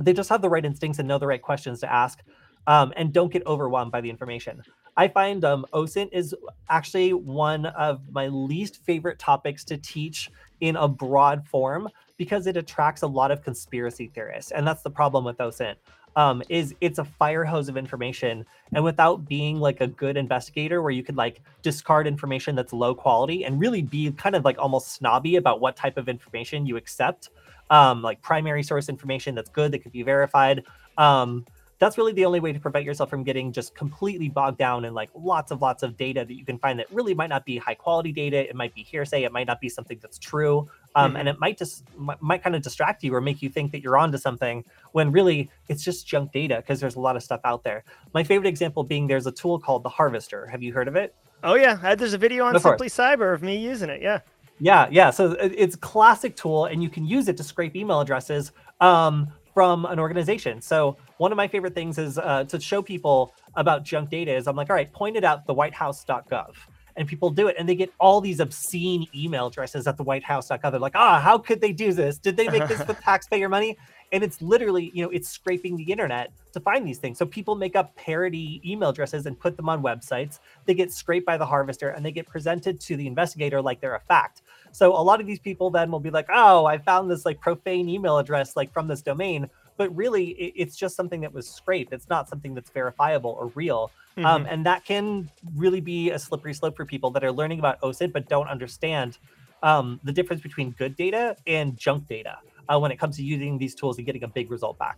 they 0.01 0.13
just 0.13 0.29
have 0.29 0.41
the 0.41 0.49
right 0.49 0.65
instincts 0.65 0.99
and 0.99 1.07
know 1.07 1.19
the 1.19 1.27
right 1.27 1.41
questions 1.41 1.79
to 1.79 1.91
ask 1.91 2.21
um, 2.67 2.93
and 2.95 3.13
don't 3.13 3.31
get 3.31 3.45
overwhelmed 3.45 3.91
by 3.91 4.01
the 4.01 4.09
information. 4.09 4.61
I 4.97 5.07
find 5.07 5.43
um, 5.43 5.65
OSINT 5.73 6.09
is 6.13 6.33
actually 6.69 7.13
one 7.13 7.65
of 7.65 8.01
my 8.11 8.27
least 8.27 8.83
favorite 8.85 9.19
topics 9.19 9.63
to 9.65 9.77
teach 9.77 10.31
in 10.61 10.77
a 10.77 10.87
broad 10.87 11.45
form 11.47 11.89
because 12.17 12.47
it 12.47 12.55
attracts 12.55 13.01
a 13.01 13.07
lot 13.07 13.29
of 13.29 13.43
conspiracy 13.43 14.09
theorists, 14.13 14.51
and 14.51 14.65
that's 14.65 14.83
the 14.83 14.89
problem 14.89 15.25
with 15.25 15.37
OSINT. 15.37 15.75
Um, 16.17 16.41
is 16.47 16.73
it's 16.79 16.97
a 16.97 17.03
fire 17.03 17.43
hose 17.43 17.67
of 17.67 17.75
information, 17.75 18.45
and 18.73 18.85
without 18.85 19.27
being 19.27 19.59
like 19.59 19.81
a 19.81 19.87
good 19.87 20.15
investigator, 20.15 20.81
where 20.81 20.91
you 20.91 21.03
could 21.03 21.17
like 21.17 21.41
discard 21.61 22.07
information 22.07 22.55
that's 22.55 22.71
low 22.71 22.95
quality 22.95 23.43
and 23.43 23.59
really 23.59 23.81
be 23.81 24.09
kind 24.13 24.33
of 24.33 24.45
like 24.45 24.57
almost 24.57 24.93
snobby 24.93 25.35
about 25.35 25.59
what 25.59 25.75
type 25.75 25.97
of 25.97 26.07
information 26.07 26.65
you 26.65 26.77
accept, 26.77 27.31
um, 27.69 28.01
like 28.01 28.21
primary 28.21 28.63
source 28.63 28.87
information 28.87 29.35
that's 29.35 29.49
good 29.49 29.73
that 29.73 29.79
could 29.79 29.91
be 29.91 30.03
verified. 30.03 30.63
Um, 30.97 31.45
that's 31.77 31.97
really 31.97 32.13
the 32.13 32.25
only 32.25 32.39
way 32.39 32.53
to 32.53 32.59
prevent 32.59 32.85
yourself 32.85 33.09
from 33.09 33.23
getting 33.23 33.51
just 33.51 33.75
completely 33.75 34.29
bogged 34.29 34.57
down 34.57 34.85
in 34.85 34.93
like 34.93 35.09
lots 35.13 35.51
of 35.51 35.61
lots 35.61 35.83
of 35.83 35.97
data 35.97 36.23
that 36.25 36.33
you 36.33 36.45
can 36.45 36.57
find 36.57 36.79
that 36.79 36.91
really 36.91 37.13
might 37.13 37.29
not 37.29 37.45
be 37.45 37.57
high 37.57 37.75
quality 37.75 38.13
data. 38.13 38.47
It 38.47 38.55
might 38.55 38.73
be 38.73 38.81
hearsay. 38.81 39.23
It 39.23 39.31
might 39.31 39.47
not 39.47 39.59
be 39.59 39.67
something 39.67 39.99
that's 40.01 40.17
true. 40.17 40.69
Um, 40.95 41.09
mm-hmm. 41.09 41.17
and 41.17 41.29
it 41.29 41.39
might 41.39 41.57
just 41.57 41.83
might, 41.97 42.21
might 42.21 42.41
kind 42.41 42.55
of 42.55 42.61
distract 42.61 43.03
you 43.03 43.13
or 43.13 43.19
make 43.19 43.41
you 43.41 43.49
think 43.49 43.73
that 43.73 43.81
you're 43.81 43.97
onto 43.97 44.17
something 44.17 44.63
when 44.93 45.11
really 45.11 45.49
it's 45.67 45.83
just 45.83 46.07
junk 46.07 46.31
data 46.31 46.57
because 46.57 46.79
there's 46.79 46.95
a 46.95 46.99
lot 47.01 47.17
of 47.17 47.23
stuff 47.23 47.41
out 47.43 47.63
there. 47.63 47.83
My 48.13 48.23
favorite 48.23 48.47
example 48.47 48.83
being 48.83 49.07
there's 49.07 49.27
a 49.27 49.31
tool 49.31 49.59
called 49.59 49.83
the 49.83 49.89
harvester. 49.89 50.47
Have 50.47 50.63
you 50.63 50.71
heard 50.71 50.87
of 50.87 50.95
it? 50.95 51.13
Oh 51.43 51.55
yeah. 51.55 51.95
There's 51.95 52.13
a 52.13 52.17
video 52.17 52.45
on 52.45 52.57
simply 52.59 52.87
cyber 52.87 53.33
of 53.33 53.43
me 53.43 53.57
using 53.57 53.89
it. 53.89 54.01
Yeah. 54.01 54.21
Yeah 54.59 54.87
yeah. 54.89 55.09
So 55.09 55.33
it's 55.33 55.75
a 55.75 55.79
classic 55.79 56.37
tool 56.37 56.65
and 56.65 56.81
you 56.81 56.89
can 56.89 57.05
use 57.05 57.27
it 57.27 57.35
to 57.35 57.43
scrape 57.43 57.75
email 57.75 57.99
addresses 57.99 58.53
um, 58.79 59.27
from 59.53 59.85
an 59.85 59.99
organization. 59.99 60.61
So 60.61 60.95
one 61.17 61.31
of 61.31 61.35
my 61.37 61.47
favorite 61.47 61.73
things 61.73 61.97
is 61.97 62.17
uh, 62.17 62.43
to 62.45 62.59
show 62.59 62.81
people 62.81 63.33
about 63.55 63.83
junk 63.83 64.09
data 64.09 64.33
is 64.33 64.47
I'm 64.47 64.55
like, 64.55 64.69
all 64.69 64.75
right, 64.75 64.91
point 64.91 65.15
it 65.15 65.23
out 65.23 65.45
the 65.45 65.53
whitehouse.gov. 65.53 66.53
and 66.97 67.07
people 67.07 67.29
do 67.29 67.47
it 67.47 67.55
and 67.59 67.67
they 67.67 67.75
get 67.75 67.91
all 67.99 68.21
these 68.21 68.39
obscene 68.39 69.05
email 69.13 69.47
addresses 69.47 69.87
at 69.87 69.97
the 69.97 70.03
White 70.03 70.23
House.gov. 70.23 70.71
They're 70.71 70.79
like, 70.79 70.95
ah, 70.95 71.17
oh, 71.17 71.21
how 71.21 71.37
could 71.37 71.61
they 71.61 71.73
do 71.73 71.93
this? 71.93 72.17
Did 72.17 72.37
they 72.37 72.47
make 72.47 72.67
this 72.67 72.79
with 72.87 72.99
taxpayer 73.01 73.49
money? 73.49 73.77
And 74.11 74.23
it's 74.23 74.41
literally, 74.41 74.91
you 74.93 75.03
know, 75.03 75.09
it's 75.09 75.27
scraping 75.27 75.75
the 75.75 75.83
internet 75.83 76.31
to 76.53 76.59
find 76.59 76.87
these 76.87 76.99
things. 76.99 77.17
So 77.17 77.25
people 77.25 77.55
make 77.55 77.75
up 77.75 77.95
parody 77.95 78.61
email 78.65 78.89
addresses 78.89 79.25
and 79.25 79.37
put 79.37 79.57
them 79.57 79.67
on 79.67 79.81
websites. 79.83 80.39
They 80.65 80.73
get 80.73 80.93
scraped 80.93 81.25
by 81.25 81.37
the 81.37 81.45
harvester 81.45 81.89
and 81.89 82.05
they 82.05 82.11
get 82.11 82.27
presented 82.27 82.79
to 82.81 82.95
the 82.95 83.07
investigator 83.07 83.61
like 83.61 83.81
they're 83.81 83.95
a 83.95 84.01
fact. 84.01 84.43
So 84.71 84.93
a 84.95 85.01
lot 85.01 85.19
of 85.19 85.27
these 85.27 85.39
people 85.39 85.69
then 85.69 85.91
will 85.91 85.99
be 85.99 86.11
like, 86.11 86.27
oh, 86.31 86.65
I 86.65 86.77
found 86.77 87.09
this 87.09 87.25
like 87.25 87.41
profane 87.41 87.89
email 87.89 88.17
address 88.17 88.55
like 88.55 88.71
from 88.71 88.87
this 88.87 89.01
domain. 89.01 89.49
But 89.77 89.95
really, 89.95 90.29
it's 90.29 90.75
just 90.75 90.95
something 90.95 91.21
that 91.21 91.33
was 91.33 91.49
scraped. 91.49 91.91
It's 91.91 92.09
not 92.09 92.29
something 92.29 92.53
that's 92.53 92.69
verifiable 92.69 93.35
or 93.39 93.47
real. 93.55 93.91
Um, 94.17 94.23
mm-hmm. 94.23 94.25
Um, 94.25 94.45
and 94.49 94.65
that 94.65 94.85
can 94.85 95.29
really 95.55 95.81
be 95.81 96.11
a 96.11 96.19
slippery 96.19 96.53
slope 96.53 96.77
for 96.77 96.85
people 96.85 97.11
that 97.11 97.23
are 97.23 97.31
learning 97.31 97.59
about 97.59 97.81
OSINT 97.81 98.13
but 98.13 98.29
don't 98.29 98.47
understand 98.47 99.17
um, 99.63 99.99
the 100.03 100.13
difference 100.13 100.41
between 100.41 100.71
good 100.71 100.95
data 100.95 101.35
and 101.47 101.75
junk 101.75 102.07
data 102.07 102.37
uh, 102.69 102.79
when 102.79 102.91
it 102.91 102.99
comes 102.99 103.17
to 103.17 103.23
using 103.23 103.57
these 103.57 103.75
tools 103.75 103.97
and 103.97 104.05
getting 104.05 104.23
a 104.23 104.27
big 104.27 104.49
result 104.49 104.77
back. 104.77 104.97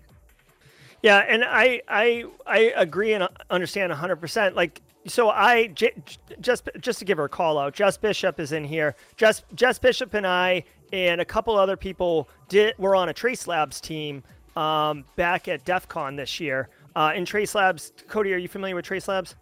Yeah, 1.03 1.17
and 1.19 1.43
I 1.43 1.81
I 1.88 2.25
I 2.46 2.74
agree 2.75 3.13
and 3.13 3.27
understand 3.50 3.91
100%. 3.91 4.55
Like 4.55 4.81
so 5.05 5.29
I 5.29 5.67
j- 5.67 5.93
just 6.41 6.69
just 6.79 7.00
to 7.00 7.05
give 7.05 7.17
her 7.17 7.25
a 7.25 7.29
call 7.29 7.57
out, 7.57 7.74
Jess 7.74 7.98
Bishop 7.98 8.39
is 8.39 8.51
in 8.51 8.63
here. 8.63 8.96
Jess 9.15 9.43
Jess 9.53 9.79
Bishop 9.79 10.13
and 10.13 10.25
I 10.25 10.63
and 10.91 11.22
a 11.22 11.25
couple 11.25 11.55
other 11.55 11.77
people 11.77 12.27
did 12.50 12.77
were 12.77 12.96
on 12.96 13.10
a 13.10 13.13
Trace 13.13 13.48
Labs 13.48 13.79
team 13.79 14.24
um, 14.58 15.06
back 15.16 15.48
at 15.48 15.64
DEF 15.66 15.88
CON 15.88 16.16
this 16.16 16.40
year. 16.40 16.70
Uh, 16.96 17.14
in 17.16 17.26
Trace 17.26 17.54
Labs, 17.54 17.94
Kody, 18.10 18.34
are 18.34 18.38
you 18.38 18.48
familiar 18.48 18.76
with 18.76 18.86
Trace 18.86 19.08
Labs? 19.08 19.36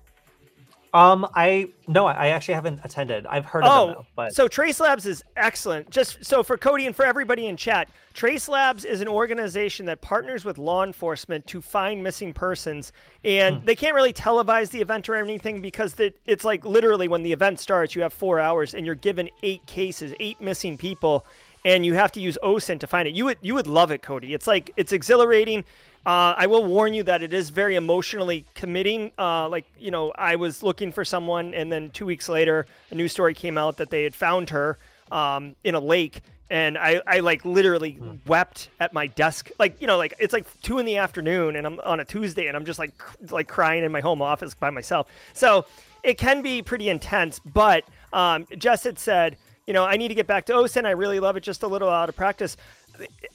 Um, 0.94 1.28
I 1.36 1.70
no, 1.88 2.06
I 2.08 2.28
actually 2.28 2.54
haven't 2.54 2.80
attended. 2.86 3.26
I've 3.26 3.44
heard 3.44 3.64
oh, 3.66 3.68
of 3.68 3.88
them, 3.88 3.96
though, 3.98 4.06
but 4.16 4.34
so 4.34 4.48
Trace 4.48 4.80
Labs 4.80 5.06
is 5.06 5.26
excellent. 5.36 5.90
Just 5.90 6.24
so 6.24 6.42
for 6.42 6.58
Kody 6.58 6.86
and 6.86 6.96
for 6.96 7.06
everybody 7.06 7.48
in 7.48 7.58
chat, 7.58 7.90
Trace 8.14 8.48
Labs 8.48 8.86
is 8.86 9.02
an 9.02 9.10
organization 9.10 9.86
that 9.88 10.00
partners 10.00 10.46
with 10.46 10.58
law 10.58 10.86
enforcement 10.86 11.46
to 11.48 11.62
find 11.62 12.02
missing 12.02 12.32
persons, 12.32 12.94
and 13.26 13.58
hmm. 13.58 13.66
they 13.66 13.76
can't 13.76 13.94
really 13.94 14.14
televise 14.14 14.70
the 14.70 14.80
event 14.80 15.10
or 15.10 15.16
anything 15.16 15.62
because 15.62 15.96
it's 16.26 16.46
like 16.46 16.64
literally 16.64 17.10
when 17.10 17.24
the 17.24 17.34
event 17.34 17.60
starts, 17.60 17.94
you 17.94 18.02
have 18.02 18.14
four 18.14 18.40
hours 18.40 18.74
and 18.74 18.86
you're 18.86 18.96
given 18.96 19.30
eight 19.44 19.66
cases, 19.66 20.14
eight 20.22 20.40
missing 20.40 20.78
people, 20.78 21.26
and 21.66 21.86
you 21.86 21.96
have 21.96 22.12
to 22.14 22.22
use 22.22 22.38
OSINT 22.44 22.80
to 22.80 22.88
find 22.88 23.08
it. 23.08 23.16
You 23.16 23.26
would 23.26 23.38
you 23.42 23.56
would 23.56 23.68
love 23.68 23.92
it, 23.92 24.02
Kody. 24.02 24.34
It's 24.34 24.48
like 24.48 24.72
it's 24.78 24.94
exhilarating. 24.94 25.66
Uh, 26.06 26.36
I 26.38 26.46
will 26.46 26.64
warn 26.64 26.94
you 26.94 27.02
that 27.04 27.24
it 27.24 27.34
is 27.34 27.50
very 27.50 27.76
emotionally 27.76 28.46
committing. 28.54 29.12
Uh, 29.18 29.50
like, 29.50 29.66
you 29.80 29.90
know, 29.90 30.12
I 30.12 30.36
was 30.36 30.62
looking 30.62 30.92
for 30.92 31.04
someone, 31.04 31.56
and 31.56 31.72
then 31.72 31.90
two 31.90 32.06
weeks 32.06 32.30
later, 32.30 32.68
a 32.92 32.96
news 32.96 33.12
story 33.12 33.34
came 33.34 33.58
out 33.58 33.78
that 33.78 33.90
they 33.90 34.04
had 34.04 34.14
found 34.14 34.52
her 34.52 34.78
um, 35.12 35.56
in 35.64 35.74
a 35.74 35.80
lake. 35.80 36.22
And 36.52 36.78
I, 36.78 37.02
I 37.08 37.22
like 37.22 37.44
literally 37.44 37.94
mm. 37.94 38.20
wept 38.28 38.70
at 38.80 38.94
my 38.94 39.08
desk. 39.08 39.50
Like, 39.58 39.82
you 39.82 39.88
know, 39.88 39.98
like 39.98 40.14
it's 40.20 40.32
like 40.32 40.46
two 40.62 40.78
in 40.78 40.86
the 40.86 40.98
afternoon 40.98 41.56
and 41.56 41.66
I'm 41.66 41.80
on 41.80 42.00
a 42.00 42.06
Tuesday 42.06 42.46
and 42.46 42.56
I'm 42.56 42.66
just 42.66 42.78
like, 42.78 42.92
like 43.32 43.48
crying 43.48 43.84
in 43.84 43.92
my 43.92 44.00
home 44.00 44.22
office 44.22 44.54
by 44.54 44.70
myself. 44.70 45.08
So 45.34 45.66
it 46.04 46.20
can 46.20 46.44
be 46.44 46.62
pretty 46.62 46.90
intense. 46.90 47.40
But 47.40 47.84
um, 48.14 48.46
Jess 48.60 48.84
had 48.84 49.00
said, 49.00 49.38
you 49.68 49.74
know, 49.74 49.84
I 49.84 49.98
need 49.98 50.10
to 50.10 50.16
get 50.16 50.28
back 50.28 50.46
to 50.46 50.54
OSINT. 50.54 50.86
I 50.86 50.92
really 50.92 51.20
love 51.20 51.38
it, 51.38 51.42
just 51.42 51.64
a 51.64 51.68
little 51.68 51.90
out 51.90 52.10
of 52.10 52.16
practice. 52.16 52.56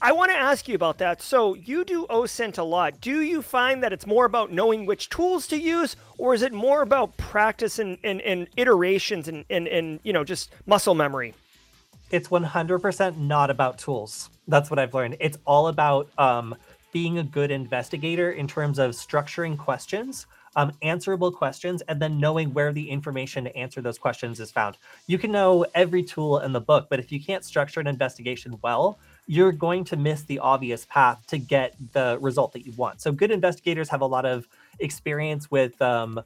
I 0.01 0.11
want 0.13 0.31
to 0.31 0.37
ask 0.37 0.67
you 0.67 0.75
about 0.75 0.97
that. 0.99 1.21
So 1.21 1.53
you 1.53 1.83
do 1.83 2.05
OSINT 2.09 2.57
a 2.57 2.63
lot. 2.63 2.99
Do 3.01 3.21
you 3.21 3.41
find 3.41 3.83
that 3.83 3.93
it's 3.93 4.07
more 4.07 4.25
about 4.25 4.51
knowing 4.51 4.85
which 4.85 5.09
tools 5.09 5.45
to 5.47 5.59
use, 5.59 5.95
or 6.17 6.33
is 6.33 6.41
it 6.41 6.53
more 6.53 6.81
about 6.81 7.17
practice 7.17 7.79
and, 7.79 7.97
and, 8.03 8.21
and 8.21 8.47
iterations 8.57 9.27
and, 9.27 9.45
and, 9.49 9.67
and, 9.67 9.99
you 10.03 10.13
know, 10.13 10.23
just 10.23 10.51
muscle 10.65 10.95
memory? 10.95 11.33
It's 12.09 12.29
100% 12.29 13.17
not 13.17 13.49
about 13.49 13.77
tools. 13.77 14.29
That's 14.47 14.69
what 14.69 14.79
I've 14.79 14.93
learned. 14.93 15.17
It's 15.19 15.37
all 15.45 15.67
about 15.67 16.09
um, 16.17 16.55
being 16.91 17.19
a 17.19 17.23
good 17.23 17.51
investigator 17.51 18.31
in 18.31 18.47
terms 18.47 18.79
of 18.79 18.91
structuring 18.91 19.57
questions, 19.57 20.27
um, 20.55 20.71
answerable 20.81 21.31
questions, 21.31 21.81
and 21.87 22.01
then 22.01 22.19
knowing 22.19 22.53
where 22.53 22.73
the 22.73 22.89
information 22.89 23.45
to 23.45 23.55
answer 23.55 23.81
those 23.81 23.97
questions 23.97 24.39
is 24.39 24.51
found. 24.51 24.77
You 25.07 25.17
can 25.17 25.31
know 25.31 25.65
every 25.73 26.03
tool 26.03 26.39
in 26.39 26.53
the 26.53 26.61
book, 26.61 26.87
but 26.89 26.99
if 26.99 27.11
you 27.11 27.23
can't 27.23 27.43
structure 27.45 27.79
an 27.79 27.87
investigation 27.87 28.57
well, 28.61 28.99
you're 29.27 29.51
going 29.51 29.83
to 29.85 29.95
miss 29.95 30.23
the 30.23 30.39
obvious 30.39 30.85
path 30.85 31.25
to 31.27 31.37
get 31.37 31.75
the 31.93 32.17
result 32.21 32.53
that 32.53 32.65
you 32.65 32.73
want. 32.73 33.01
So 33.01 33.11
good 33.11 33.31
investigators 33.31 33.89
have 33.89 34.01
a 34.01 34.05
lot 34.05 34.25
of 34.25 34.47
experience 34.79 35.49
with 35.49 35.81
um, 35.81 36.21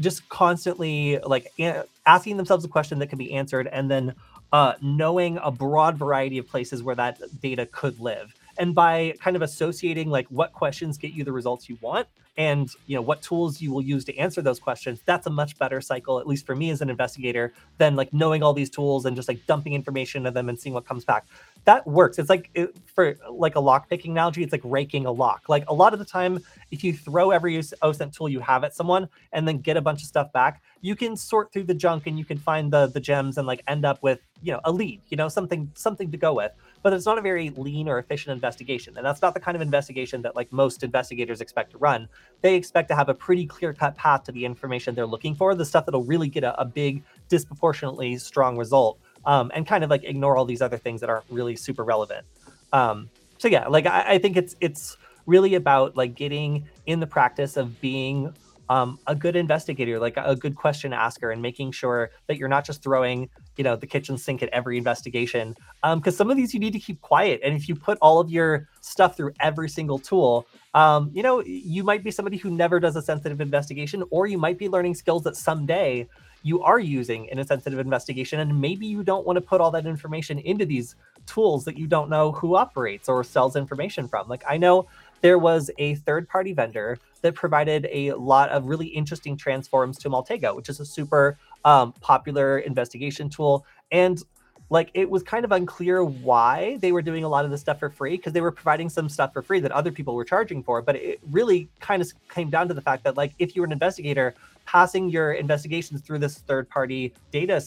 just 0.00 0.28
constantly 0.28 1.18
like 1.18 1.52
a- 1.60 1.84
asking 2.06 2.36
themselves 2.36 2.64
a 2.64 2.68
question 2.68 2.98
that 2.98 3.08
can 3.08 3.18
be 3.18 3.32
answered 3.32 3.68
and 3.68 3.90
then 3.90 4.14
uh, 4.52 4.74
knowing 4.80 5.38
a 5.42 5.50
broad 5.50 5.96
variety 5.96 6.38
of 6.38 6.46
places 6.46 6.82
where 6.82 6.94
that 6.94 7.20
data 7.40 7.66
could 7.66 7.98
live. 8.00 8.34
And 8.58 8.74
by 8.74 9.14
kind 9.20 9.36
of 9.36 9.42
associating 9.42 10.10
like 10.10 10.26
what 10.28 10.52
questions 10.52 10.98
get 10.98 11.12
you 11.12 11.24
the 11.24 11.32
results 11.32 11.68
you 11.68 11.78
want, 11.80 12.06
and 12.36 12.70
you 12.86 12.96
know 12.96 13.02
what 13.02 13.22
tools 13.22 13.60
you 13.60 13.72
will 13.72 13.82
use 13.82 14.04
to 14.04 14.16
answer 14.16 14.42
those 14.42 14.58
questions 14.58 15.00
that's 15.04 15.26
a 15.26 15.30
much 15.30 15.56
better 15.58 15.80
cycle 15.80 16.18
at 16.18 16.26
least 16.26 16.44
for 16.44 16.56
me 16.56 16.70
as 16.70 16.80
an 16.80 16.90
investigator 16.90 17.52
than 17.78 17.94
like 17.94 18.12
knowing 18.12 18.42
all 18.42 18.52
these 18.52 18.70
tools 18.70 19.06
and 19.06 19.14
just 19.14 19.28
like 19.28 19.38
dumping 19.46 19.72
information 19.72 20.20
into 20.20 20.30
them 20.32 20.48
and 20.48 20.58
seeing 20.58 20.74
what 20.74 20.84
comes 20.84 21.04
back. 21.04 21.26
That 21.64 21.86
works. 21.86 22.18
It's 22.18 22.28
like 22.28 22.50
it, 22.54 22.76
for 22.84 23.16
like 23.30 23.54
a 23.54 23.60
lock 23.60 23.88
picking 23.88 24.12
analogy 24.12 24.42
it's 24.42 24.52
like 24.52 24.62
raking 24.64 25.06
a 25.06 25.12
lock. 25.12 25.48
Like 25.48 25.64
a 25.68 25.74
lot 25.74 25.92
of 25.92 25.98
the 25.98 26.04
time 26.04 26.40
if 26.70 26.82
you 26.82 26.92
throw 26.92 27.30
every 27.30 27.56
osint 27.56 28.12
tool 28.16 28.28
you 28.28 28.40
have 28.40 28.64
at 28.64 28.74
someone 28.74 29.08
and 29.32 29.46
then 29.46 29.58
get 29.58 29.76
a 29.76 29.80
bunch 29.80 30.02
of 30.02 30.08
stuff 30.08 30.32
back 30.32 30.62
you 30.84 30.94
can 30.94 31.16
sort 31.16 31.50
through 31.50 31.64
the 31.64 31.74
junk 31.74 32.06
and 32.06 32.18
you 32.18 32.26
can 32.26 32.36
find 32.36 32.70
the 32.70 32.86
the 32.88 33.00
gems 33.00 33.38
and 33.38 33.46
like 33.46 33.62
end 33.68 33.86
up 33.86 34.02
with 34.02 34.20
you 34.42 34.52
know 34.52 34.60
a 34.64 34.70
lead 34.70 35.00
you 35.08 35.16
know 35.16 35.28
something 35.28 35.70
something 35.74 36.10
to 36.10 36.18
go 36.18 36.34
with 36.34 36.52
but 36.84 36.92
it's 36.92 37.06
not 37.06 37.16
a 37.16 37.22
very 37.22 37.48
lean 37.56 37.88
or 37.88 37.98
efficient 37.98 38.34
investigation. 38.34 38.94
And 38.98 39.06
that's 39.06 39.22
not 39.22 39.32
the 39.32 39.40
kind 39.40 39.56
of 39.56 39.62
investigation 39.62 40.20
that 40.20 40.36
like 40.36 40.52
most 40.52 40.82
investigators 40.82 41.40
expect 41.40 41.70
to 41.70 41.78
run. 41.78 42.06
They 42.42 42.56
expect 42.56 42.88
to 42.90 42.94
have 42.94 43.08
a 43.08 43.14
pretty 43.14 43.46
clear 43.46 43.72
cut 43.72 43.96
path 43.96 44.24
to 44.24 44.32
the 44.32 44.44
information 44.44 44.94
they're 44.94 45.06
looking 45.06 45.34
for, 45.34 45.54
the 45.54 45.64
stuff 45.64 45.86
that'll 45.86 46.04
really 46.04 46.28
get 46.28 46.44
a, 46.44 46.60
a 46.60 46.64
big, 46.66 47.02
disproportionately 47.30 48.18
strong 48.18 48.58
result, 48.58 48.98
um, 49.24 49.50
and 49.54 49.66
kind 49.66 49.82
of 49.82 49.88
like 49.88 50.04
ignore 50.04 50.36
all 50.36 50.44
these 50.44 50.60
other 50.60 50.76
things 50.76 51.00
that 51.00 51.08
aren't 51.08 51.24
really 51.30 51.56
super 51.56 51.84
relevant. 51.84 52.26
Um, 52.74 53.08
so 53.38 53.48
yeah, 53.48 53.66
like 53.66 53.86
I, 53.86 54.04
I 54.06 54.18
think 54.18 54.36
it's 54.36 54.54
it's 54.60 54.98
really 55.24 55.54
about 55.54 55.96
like 55.96 56.14
getting 56.14 56.68
in 56.84 57.00
the 57.00 57.06
practice 57.06 57.56
of 57.56 57.80
being 57.80 58.34
um, 58.68 58.98
a 59.06 59.14
good 59.14 59.36
investigator, 59.36 59.98
like 59.98 60.18
a 60.18 60.36
good 60.36 60.54
question 60.54 60.92
asker, 60.92 61.30
and 61.30 61.40
making 61.40 61.72
sure 61.72 62.10
that 62.26 62.36
you're 62.36 62.48
not 62.50 62.66
just 62.66 62.82
throwing, 62.82 63.30
you 63.56 63.64
know, 63.64 63.76
the 63.76 63.86
kitchen 63.86 64.18
sink 64.18 64.42
at 64.42 64.48
every 64.50 64.78
investigation. 64.78 65.54
Because 65.82 66.14
um, 66.14 66.16
some 66.16 66.30
of 66.30 66.36
these 66.36 66.54
you 66.54 66.60
need 66.60 66.72
to 66.72 66.78
keep 66.78 67.00
quiet, 67.00 67.40
and 67.44 67.54
if 67.54 67.68
you 67.68 67.74
put 67.74 67.98
all 68.00 68.20
of 68.20 68.30
your 68.30 68.68
stuff 68.80 69.16
through 69.16 69.32
every 69.40 69.68
single 69.68 69.98
tool, 69.98 70.46
um, 70.74 71.10
you 71.12 71.22
know, 71.22 71.42
you 71.44 71.84
might 71.84 72.02
be 72.02 72.10
somebody 72.10 72.36
who 72.36 72.50
never 72.50 72.80
does 72.80 72.96
a 72.96 73.02
sensitive 73.02 73.40
investigation, 73.40 74.02
or 74.10 74.26
you 74.26 74.38
might 74.38 74.58
be 74.58 74.68
learning 74.68 74.94
skills 74.94 75.22
that 75.24 75.36
someday 75.36 76.08
you 76.42 76.62
are 76.62 76.78
using 76.78 77.24
in 77.26 77.38
a 77.38 77.44
sensitive 77.44 77.78
investigation, 77.78 78.40
and 78.40 78.60
maybe 78.60 78.86
you 78.86 79.02
don't 79.02 79.26
want 79.26 79.36
to 79.36 79.40
put 79.40 79.60
all 79.60 79.70
that 79.70 79.86
information 79.86 80.38
into 80.40 80.66
these 80.66 80.94
tools 81.26 81.64
that 81.64 81.78
you 81.78 81.86
don't 81.86 82.10
know 82.10 82.32
who 82.32 82.54
operates 82.54 83.08
or 83.08 83.24
sells 83.24 83.56
information 83.56 84.06
from. 84.06 84.28
Like 84.28 84.44
I 84.46 84.58
know 84.58 84.86
there 85.22 85.38
was 85.38 85.70
a 85.78 85.94
third 85.94 86.28
party 86.28 86.52
vendor 86.52 86.98
that 87.22 87.34
provided 87.34 87.88
a 87.90 88.12
lot 88.12 88.50
of 88.50 88.66
really 88.66 88.88
interesting 88.88 89.38
transforms 89.38 89.96
to 89.98 90.10
Maltego, 90.10 90.54
which 90.54 90.68
is 90.68 90.80
a 90.80 90.84
super 90.84 91.38
um, 91.64 91.92
popular 92.00 92.58
investigation 92.58 93.28
tool. 93.28 93.64
And 93.90 94.22
like 94.70 94.90
it 94.94 95.08
was 95.08 95.22
kind 95.22 95.44
of 95.44 95.52
unclear 95.52 96.02
why 96.04 96.78
they 96.80 96.90
were 96.90 97.02
doing 97.02 97.22
a 97.24 97.28
lot 97.28 97.44
of 97.44 97.50
this 97.50 97.60
stuff 97.60 97.78
for 97.78 97.90
free 97.90 98.16
because 98.16 98.32
they 98.32 98.40
were 98.40 98.50
providing 98.50 98.88
some 98.88 99.08
stuff 99.08 99.32
for 99.32 99.42
free 99.42 99.60
that 99.60 99.72
other 99.72 99.92
people 99.92 100.14
were 100.14 100.24
charging 100.24 100.62
for. 100.62 100.82
But 100.82 100.96
it 100.96 101.20
really 101.30 101.68
kind 101.80 102.00
of 102.00 102.10
came 102.28 102.50
down 102.50 102.68
to 102.68 102.74
the 102.74 102.80
fact 102.80 103.04
that 103.04 103.16
like 103.16 103.32
if 103.38 103.54
you 103.54 103.62
were 103.62 103.66
an 103.66 103.72
investigator, 103.72 104.34
passing 104.64 105.08
your 105.10 105.32
investigations 105.32 106.00
through 106.00 106.18
this 106.18 106.38
third 106.38 106.68
party 106.68 107.12
data 107.30 107.62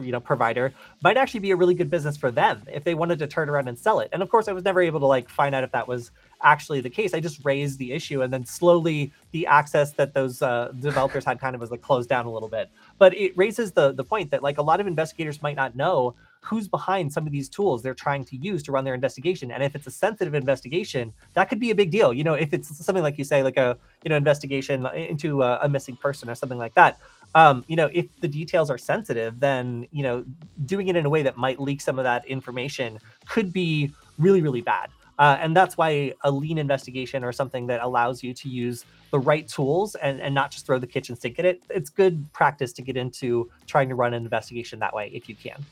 you 0.00 0.12
know 0.12 0.20
provider 0.20 0.72
might 1.02 1.16
actually 1.16 1.40
be 1.40 1.50
a 1.50 1.56
really 1.56 1.74
good 1.74 1.90
business 1.90 2.16
for 2.16 2.30
them 2.30 2.62
if 2.72 2.84
they 2.84 2.94
wanted 2.94 3.18
to 3.18 3.26
turn 3.26 3.48
around 3.48 3.68
and 3.68 3.76
sell 3.76 3.98
it 3.98 4.08
and 4.12 4.22
of 4.22 4.28
course 4.28 4.46
i 4.46 4.52
was 4.52 4.62
never 4.62 4.80
able 4.80 5.00
to 5.00 5.06
like 5.06 5.28
find 5.28 5.52
out 5.52 5.64
if 5.64 5.72
that 5.72 5.86
was 5.86 6.12
actually 6.42 6.80
the 6.80 6.90
case. 6.90 7.14
I 7.14 7.20
just 7.20 7.44
raised 7.44 7.78
the 7.78 7.92
issue 7.92 8.22
and 8.22 8.32
then 8.32 8.44
slowly 8.44 9.12
the 9.32 9.46
access 9.46 9.92
that 9.92 10.14
those 10.14 10.42
uh, 10.42 10.72
developers 10.80 11.24
had 11.24 11.40
kind 11.40 11.54
of 11.54 11.60
was 11.60 11.70
like 11.70 11.82
closed 11.82 12.08
down 12.08 12.26
a 12.26 12.30
little 12.30 12.48
bit. 12.48 12.70
But 12.98 13.16
it 13.16 13.36
raises 13.36 13.72
the 13.72 13.92
the 13.92 14.04
point 14.04 14.30
that 14.30 14.42
like 14.42 14.58
a 14.58 14.62
lot 14.62 14.80
of 14.80 14.86
investigators 14.86 15.42
might 15.42 15.56
not 15.56 15.76
know 15.76 16.14
who's 16.42 16.68
behind 16.68 17.12
some 17.12 17.26
of 17.26 17.32
these 17.32 17.50
tools 17.50 17.82
they're 17.82 17.92
trying 17.92 18.24
to 18.24 18.36
use 18.36 18.62
to 18.64 18.72
run 18.72 18.84
their 18.84 18.94
investigation. 18.94 19.50
And 19.50 19.62
if 19.62 19.74
it's 19.74 19.86
a 19.86 19.90
sensitive 19.90 20.34
investigation 20.34 21.12
that 21.34 21.48
could 21.48 21.60
be 21.60 21.70
a 21.70 21.74
big 21.74 21.90
deal. 21.90 22.12
You 22.12 22.24
know 22.24 22.34
if 22.34 22.52
it's 22.52 22.84
something 22.84 23.02
like 23.02 23.18
you 23.18 23.24
say 23.24 23.42
like 23.42 23.56
a 23.56 23.76
you 24.04 24.08
know 24.08 24.16
investigation 24.16 24.86
into 24.86 25.42
a, 25.42 25.60
a 25.62 25.68
missing 25.68 25.96
person 25.96 26.28
or 26.30 26.34
something 26.34 26.58
like 26.58 26.74
that 26.74 26.98
um, 27.34 27.64
you 27.68 27.76
know, 27.76 27.88
if 27.92 28.06
the 28.20 28.28
details 28.28 28.70
are 28.70 28.78
sensitive, 28.78 29.38
then 29.38 29.86
you 29.92 30.02
know, 30.02 30.24
doing 30.66 30.88
it 30.88 30.96
in 30.96 31.06
a 31.06 31.10
way 31.10 31.22
that 31.22 31.36
might 31.36 31.60
leak 31.60 31.80
some 31.80 31.98
of 31.98 32.04
that 32.04 32.26
information 32.26 32.98
could 33.28 33.52
be 33.52 33.92
really, 34.18 34.42
really 34.42 34.62
bad. 34.62 34.90
Uh, 35.20 35.36
and 35.38 35.54
that's 35.54 35.76
why 35.76 36.14
a 36.24 36.30
lean 36.30 36.56
investigation 36.56 37.22
or 37.22 37.30
something 37.30 37.66
that 37.66 37.82
allows 37.82 38.22
you 38.22 38.32
to 38.32 38.48
use 38.48 38.86
the 39.10 39.18
right 39.18 39.46
tools 39.46 39.94
and, 39.96 40.18
and 40.18 40.34
not 40.34 40.50
just 40.50 40.64
throw 40.64 40.78
the 40.78 40.86
kitchen 40.86 41.14
sink 41.14 41.38
at 41.38 41.44
it. 41.44 41.62
It's 41.68 41.90
good 41.90 42.32
practice 42.32 42.72
to 42.72 42.82
get 42.82 42.96
into 42.96 43.50
trying 43.66 43.90
to 43.90 43.94
run 43.94 44.14
an 44.14 44.22
investigation 44.22 44.78
that 44.78 44.94
way 44.94 45.10
if 45.12 45.28
you 45.28 45.34
can. 45.34 45.62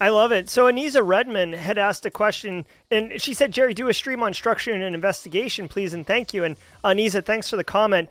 I 0.00 0.08
love 0.08 0.32
it. 0.32 0.50
So 0.50 0.64
Anisa 0.64 1.06
Redman 1.06 1.52
had 1.52 1.78
asked 1.78 2.04
a 2.04 2.10
question, 2.10 2.66
and 2.90 3.20
she 3.22 3.32
said, 3.32 3.52
"Jerry, 3.52 3.74
do 3.74 3.88
a 3.88 3.94
stream 3.94 4.24
on 4.24 4.34
structure 4.34 4.72
and 4.72 4.82
an 4.82 4.94
investigation, 4.94 5.68
please, 5.68 5.94
and 5.94 6.04
thank 6.06 6.34
you." 6.34 6.42
And 6.42 6.56
Anisa, 6.82 7.24
thanks 7.24 7.48
for 7.48 7.56
the 7.56 7.64
comment. 7.64 8.08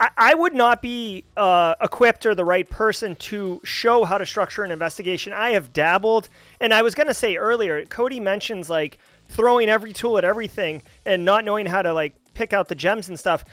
I, 0.00 0.10
I 0.16 0.34
would 0.34 0.54
not 0.54 0.80
be 0.80 1.24
uh, 1.36 1.74
equipped 1.82 2.24
or 2.24 2.34
the 2.34 2.44
right 2.44 2.68
person 2.70 3.16
to 3.16 3.60
show 3.64 4.04
how 4.04 4.16
to 4.16 4.24
structure 4.24 4.62
an 4.62 4.70
investigation. 4.70 5.32
I 5.32 5.50
have 5.50 5.72
dabbled, 5.72 6.28
and 6.60 6.72
I 6.72 6.82
was 6.82 6.94
going 6.94 7.08
to 7.08 7.14
say 7.14 7.36
earlier, 7.36 7.84
Kody 7.86 8.22
mentions 8.22 8.70
like 8.70 8.98
throwing 9.34 9.68
every 9.68 9.92
tool 9.92 10.16
at 10.18 10.24
everything 10.24 10.82
and 11.04 11.24
not 11.24 11.44
knowing 11.44 11.66
how 11.66 11.82
to 11.82 11.92
like 11.92 12.14
pick 12.34 12.52
out 12.52 12.68
the 12.68 12.74
gems 12.74 13.08
and 13.08 13.18
stuff 13.18 13.44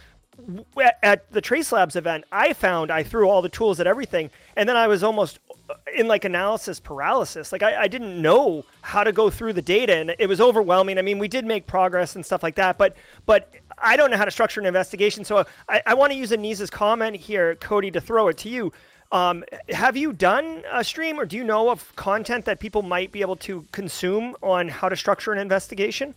at 1.03 1.31
the 1.31 1.41
Trace 1.41 1.71
Labs 1.71 1.95
event, 1.95 2.23
I 2.31 2.53
found 2.53 2.91
I 2.91 3.03
threw 3.03 3.29
all 3.29 3.41
the 3.41 3.49
tools 3.49 3.79
at 3.79 3.87
everything, 3.87 4.29
and 4.55 4.67
then 4.67 4.77
I 4.77 4.87
was 4.87 5.03
almost 5.03 5.39
uh, 5.69 5.75
in 5.95 6.07
like 6.07 6.25
analysis 6.25 6.79
paralysis. 6.79 7.51
Like 7.51 7.63
I, 7.63 7.83
I 7.83 7.87
didn't 7.87 8.21
know 8.21 8.63
how 8.81 9.03
to 9.03 9.11
go 9.11 9.29
through 9.29 9.53
the 9.53 9.61
data, 9.61 9.95
and 9.95 10.15
it 10.17 10.27
was 10.27 10.41
overwhelming. 10.41 10.97
I 10.97 11.01
mean, 11.01 11.19
we 11.19 11.27
did 11.27 11.45
make 11.45 11.67
progress 11.67 12.15
and 12.15 12.25
stuff 12.25 12.43
like 12.43 12.55
that, 12.55 12.77
but 12.77 12.95
but 13.25 13.53
I 13.77 13.97
don't 13.97 14.11
know 14.11 14.17
how 14.17 14.25
to 14.25 14.31
structure 14.31 14.59
an 14.59 14.65
investigation. 14.65 15.25
So 15.25 15.45
I, 15.67 15.81
I 15.85 15.93
want 15.93 16.11
to 16.11 16.17
use 16.17 16.31
Anisa's 16.31 16.69
comment 16.69 17.15
here, 17.15 17.55
Kody, 17.55 17.91
to 17.93 18.01
throw 18.01 18.27
it 18.29 18.37
to 18.39 18.49
you. 18.49 18.71
Um, 19.11 19.43
have 19.69 19.97
you 19.97 20.13
done 20.13 20.63
a 20.71 20.83
stream, 20.83 21.19
or 21.19 21.25
do 21.25 21.35
you 21.35 21.43
know 21.43 21.69
of 21.69 21.95
content 21.95 22.45
that 22.45 22.59
people 22.59 22.81
might 22.81 23.11
be 23.11 23.21
able 23.21 23.35
to 23.37 23.65
consume 23.71 24.35
on 24.41 24.69
how 24.69 24.87
to 24.87 24.95
structure 24.95 25.33
an 25.33 25.39
investigation? 25.39 26.15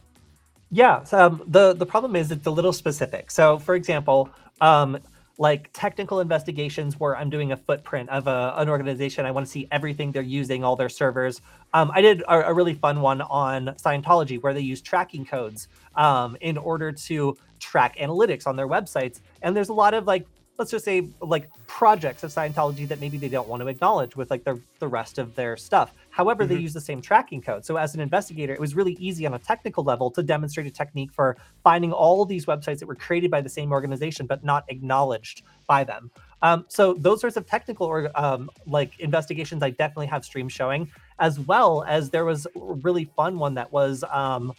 Yeah, 0.71 1.03
so, 1.05 1.27
um, 1.27 1.43
the 1.47 1.73
the 1.73 1.87
problem 1.87 2.15
is 2.17 2.31
it's 2.31 2.47
a 2.47 2.51
little 2.51 2.73
specific. 2.73 3.31
So, 3.31 3.59
for 3.59 3.75
example, 3.75 4.31
um, 4.61 4.99
like 5.39 5.71
technical 5.73 6.21
investigations 6.21 6.99
where 6.99 7.17
I'm 7.17 7.29
doing 7.29 7.53
a 7.53 7.57
footprint 7.57 8.09
of 8.11 8.29
a, 8.29 8.55
an 8.57 8.69
organization. 8.69 9.27
I 9.27 9.33
want 9.33 9.47
to 9.47 9.51
see 9.51 9.67
everything 9.73 10.13
they're 10.13 10.23
using, 10.23 10.63
all 10.63 10.77
their 10.77 10.89
servers. 10.89 11.41
Um, 11.73 11.91
I 11.93 12.01
did 12.01 12.23
a, 12.23 12.51
a, 12.51 12.55
really 12.55 12.75
fun 12.75 13.01
one 13.01 13.21
on 13.21 13.67
Scientology 13.83 14.41
where 14.41 14.55
they 14.55 14.61
use 14.61 14.81
tracking 14.81 15.25
codes 15.25 15.67
um, 15.97 16.37
in 16.41 16.57
order 16.57 16.93
to 16.93 17.37
track 17.59 17.97
analytics 17.99 18.47
on 18.47 18.55
their 18.55 18.69
websites. 18.69 19.21
And 19.43 19.57
there's 19.57 19.71
a 19.71 19.75
lot 19.75 19.93
of 19.93 20.07
like 20.07 20.25
let's 20.58 20.70
just 20.70 20.84
say 20.84 21.08
like 21.20 21.49
projects 21.66 22.23
of 22.23 22.30
Scientology 22.30 22.87
that 22.87 23.00
maybe 23.00 23.18
they 23.18 23.28
don't 23.28 23.49
want 23.49 23.61
to 23.62 23.68
acknowledge 23.68 24.14
with 24.14 24.30
like 24.30 24.44
the, 24.44 24.61
the 24.78 24.87
rest 24.87 25.18
of 25.18 25.34
their 25.34 25.56
stuff. 25.56 25.92
However, 26.11 26.44
mm-hmm. 26.44 26.54
they 26.54 26.61
use 26.61 26.73
the 26.73 26.80
same 26.80 27.02
tracking 27.02 27.42
code. 27.42 27.64
So 27.64 27.76
as 27.76 27.94
an 27.94 28.00
investigator, 28.00 28.54
it 28.54 28.61
was 28.61 28.76
really 28.76 28.92
easy 28.94 29.26
on 29.26 29.34
a 29.34 29.38
technical 29.38 29.82
level 29.82 30.11
to 30.12 30.23
demonstrate 30.23 30.66
a 30.66 30.70
technique 30.70 31.12
for 31.12 31.37
finding 31.64 31.92
all 31.92 32.25
these 32.25 32.46
websites 32.46 32.78
that 32.78 32.87
were 32.87 32.94
created 32.94 33.30
by 33.30 33.40
the 33.40 33.49
same 33.49 33.73
organization 33.73 34.26
but 34.26 34.44
not 34.44 34.64
acknowledged 34.68 35.42
by 35.66 35.82
them. 35.82 36.11
Um, 36.42 36.66
so 36.68 36.94
those 36.94 37.20
sorts 37.20 37.37
of 37.37 37.46
technical 37.46 37.87
or 37.87 38.11
um, 38.14 38.50
like 38.66 39.00
investigations, 39.00 39.62
I 39.62 39.70
definitely 39.70 40.06
have 40.06 40.25
streams 40.25 40.52
showing, 40.52 40.90
as 41.18 41.40
well 41.40 41.84
as 41.88 42.11
there 42.11 42.25
was 42.25 42.46
a 42.46 42.50
really 42.54 43.06
fun 43.16 43.38
one 43.38 43.54
that 43.54 43.73
was 43.73 44.04
um, 44.11 44.52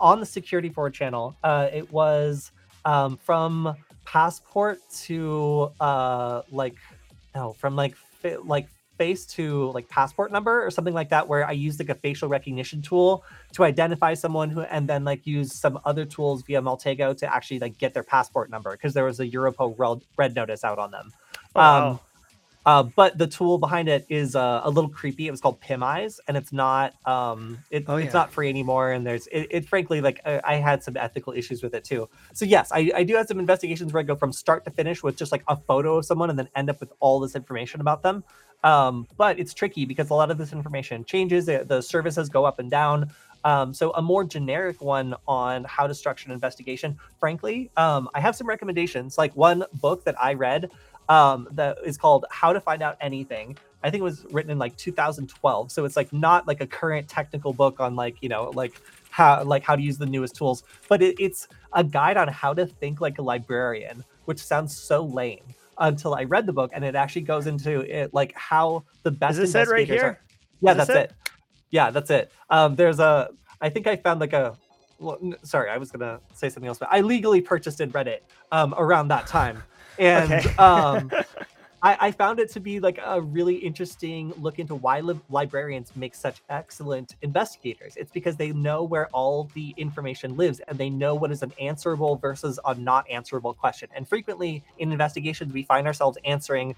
on 0.00 0.20
the 0.20 0.26
Security 0.26 0.68
Forward 0.68 0.94
channel. 0.94 1.36
Uh, 1.44 1.68
it 1.72 1.90
was 1.92 2.50
um, 2.84 3.16
from 3.18 3.74
passport 4.08 4.78
to 4.90 5.70
uh 5.80 6.40
like 6.50 6.76
no 7.34 7.52
from 7.52 7.76
like 7.76 7.94
fa- 7.94 8.38
like 8.42 8.66
face 8.96 9.26
to 9.26 9.70
like 9.72 9.86
passport 9.90 10.32
number 10.32 10.64
or 10.64 10.70
something 10.70 10.94
like 10.94 11.10
that 11.10 11.28
where 11.28 11.46
i 11.46 11.52
use 11.52 11.78
like 11.78 11.90
a 11.90 11.94
facial 11.94 12.26
recognition 12.26 12.80
tool 12.80 13.22
to 13.52 13.64
identify 13.64 14.14
someone 14.14 14.48
who 14.48 14.62
and 14.62 14.88
then 14.88 15.04
like 15.04 15.26
use 15.26 15.54
some 15.54 15.78
other 15.84 16.06
tools 16.06 16.42
via 16.46 16.62
maltego 16.62 17.14
to 17.14 17.30
actually 17.32 17.58
like 17.58 17.76
get 17.76 17.92
their 17.92 18.02
passport 18.02 18.48
number 18.48 18.70
because 18.72 18.94
there 18.94 19.04
was 19.04 19.20
a 19.20 19.26
europol 19.28 19.74
red, 19.76 20.00
red 20.16 20.34
notice 20.34 20.64
out 20.64 20.78
on 20.78 20.90
them 20.90 21.12
oh, 21.54 21.60
um 21.60 21.84
wow. 21.84 22.00
Uh, 22.68 22.82
but 22.82 23.16
the 23.16 23.26
tool 23.26 23.56
behind 23.56 23.88
it 23.88 24.04
is 24.10 24.36
uh, 24.36 24.60
a 24.62 24.68
little 24.68 24.90
creepy. 24.90 25.26
It 25.26 25.30
was 25.30 25.40
called 25.40 25.58
PimEyes, 25.58 26.20
and 26.28 26.36
it's 26.36 26.52
not 26.52 26.92
um, 27.06 27.56
it, 27.70 27.84
oh, 27.88 27.96
yeah. 27.96 28.04
it's 28.04 28.12
not 28.12 28.30
free 28.30 28.50
anymore. 28.50 28.92
And 28.92 29.06
there's 29.06 29.26
it, 29.28 29.46
it 29.50 29.64
frankly 29.66 30.02
like 30.02 30.20
I, 30.26 30.42
I, 30.44 30.54
had 30.56 30.82
some 30.82 30.94
ethical 30.94 31.32
issues 31.32 31.62
with 31.62 31.72
it 31.74 31.82
too. 31.82 32.10
So 32.34 32.44
yes, 32.44 32.70
I, 32.70 32.92
I 32.94 33.04
do 33.04 33.14
have 33.14 33.26
some 33.26 33.38
investigations 33.38 33.94
where 33.94 34.00
I 34.00 34.02
go 34.02 34.14
from 34.14 34.34
start 34.34 34.66
to 34.66 34.70
finish 34.70 35.02
with 35.02 35.16
just 35.16 35.32
like 35.32 35.44
a 35.48 35.56
photo 35.56 35.96
of 35.96 36.04
someone 36.04 36.28
and 36.28 36.38
then 36.38 36.50
end 36.56 36.68
up 36.68 36.78
with 36.78 36.92
all 37.00 37.20
this 37.20 37.34
information 37.34 37.80
about 37.80 38.02
them. 38.02 38.22
Um, 38.62 39.06
but 39.16 39.38
it's 39.38 39.54
tricky 39.54 39.86
because 39.86 40.10
a 40.10 40.14
lot 40.14 40.30
of 40.30 40.36
this 40.36 40.52
information 40.52 41.06
changes. 41.06 41.46
The, 41.46 41.64
the 41.66 41.80
services 41.80 42.28
go 42.28 42.44
up 42.44 42.58
and 42.58 42.70
down. 42.70 43.10
Um, 43.44 43.72
so 43.72 43.92
a 43.92 44.02
more 44.02 44.24
generic 44.24 44.82
one 44.82 45.14
on 45.26 45.64
how 45.64 45.86
to 45.86 45.94
structure 45.94 46.26
an 46.26 46.32
investigation. 46.32 46.98
Frankly, 47.18 47.70
um, 47.76 48.10
I 48.14 48.20
have 48.20 48.36
some 48.36 48.46
recommendations. 48.46 49.16
Like 49.16 49.34
one 49.34 49.64
book 49.74 50.04
that 50.04 50.20
I 50.20 50.34
read 50.34 50.70
um, 51.08 51.48
that 51.52 51.78
is 51.84 51.96
called 51.96 52.26
How 52.30 52.52
to 52.52 52.60
Find 52.60 52.82
Out 52.82 52.96
Anything. 53.00 53.56
I 53.82 53.90
think 53.90 54.00
it 54.00 54.04
was 54.04 54.26
written 54.30 54.50
in 54.50 54.58
like 54.58 54.76
2012. 54.76 55.70
So 55.70 55.84
it's 55.84 55.96
like 55.96 56.12
not 56.12 56.46
like 56.46 56.60
a 56.60 56.66
current 56.66 57.08
technical 57.08 57.52
book 57.52 57.80
on 57.80 57.94
like, 57.94 58.16
you 58.20 58.28
know, 58.28 58.50
like 58.54 58.80
how 59.10 59.42
like 59.44 59.62
how 59.62 59.76
to 59.76 59.82
use 59.82 59.98
the 59.98 60.06
newest 60.06 60.34
tools, 60.36 60.64
but 60.88 61.00
it, 61.00 61.16
it's 61.18 61.48
a 61.72 61.84
guide 61.84 62.16
on 62.16 62.28
how 62.28 62.52
to 62.54 62.66
think 62.66 63.00
like 63.00 63.18
a 63.18 63.22
librarian, 63.22 64.04
which 64.24 64.38
sounds 64.38 64.76
so 64.76 65.04
lame 65.04 65.42
until 65.78 66.14
I 66.14 66.24
read 66.24 66.44
the 66.44 66.52
book 66.52 66.72
and 66.74 66.84
it 66.84 66.96
actually 66.96 67.22
goes 67.22 67.46
into 67.46 67.80
it 67.80 68.12
like 68.12 68.34
how 68.34 68.84
the 69.04 69.12
best 69.12 69.38
is 69.38 69.52
this 69.52 69.68
it 69.68 69.72
right 69.72 69.86
here? 69.86 70.04
Are, 70.04 70.20
yeah, 70.60 70.74
that's 70.74 70.90
it? 70.90 70.96
it? 70.96 71.12
Yeah, 71.70 71.90
that's 71.90 72.10
it. 72.10 72.32
Um, 72.50 72.74
there's 72.74 72.98
a 72.98 73.30
I 73.60 73.70
think 73.70 73.86
I 73.86 73.96
found 73.96 74.20
like 74.20 74.32
a 74.32 74.56
well, 74.98 75.18
sorry, 75.44 75.70
I 75.70 75.78
was 75.78 75.92
gonna 75.92 76.18
say 76.34 76.48
something 76.48 76.66
else, 76.66 76.78
but 76.78 76.88
I 76.90 77.00
legally 77.00 77.40
purchased 77.40 77.80
in 77.80 77.92
Reddit 77.92 78.20
um, 78.50 78.74
around 78.76 79.08
that 79.08 79.28
time 79.28 79.62
and 79.98 80.32
okay. 80.32 80.56
um, 80.56 81.10
I, 81.82 81.96
I, 82.00 82.10
found 82.10 82.40
it 82.40 82.50
to 82.52 82.60
be 82.60 82.80
like 82.80 82.98
a 83.04 83.20
really 83.20 83.54
interesting 83.54 84.32
look 84.36 84.58
into 84.58 84.74
why 84.74 84.98
li- 84.98 85.20
librarians 85.30 85.92
make 85.94 86.14
such 86.14 86.42
excellent 86.48 87.14
investigators. 87.22 87.94
It's 87.96 88.10
because 88.10 88.34
they 88.36 88.52
know 88.52 88.82
where 88.82 89.06
all 89.08 89.48
the 89.54 89.74
information 89.76 90.36
lives 90.36 90.60
and 90.66 90.76
they 90.76 90.90
know 90.90 91.14
what 91.14 91.30
is 91.30 91.42
an 91.44 91.52
answerable 91.60 92.16
versus 92.16 92.58
a 92.64 92.74
not 92.74 93.08
answerable 93.08 93.54
question. 93.54 93.88
And 93.94 94.08
frequently 94.08 94.64
in 94.78 94.90
investigations, 94.90 95.52
we 95.52 95.62
find 95.62 95.86
ourselves 95.86 96.18
answering 96.24 96.74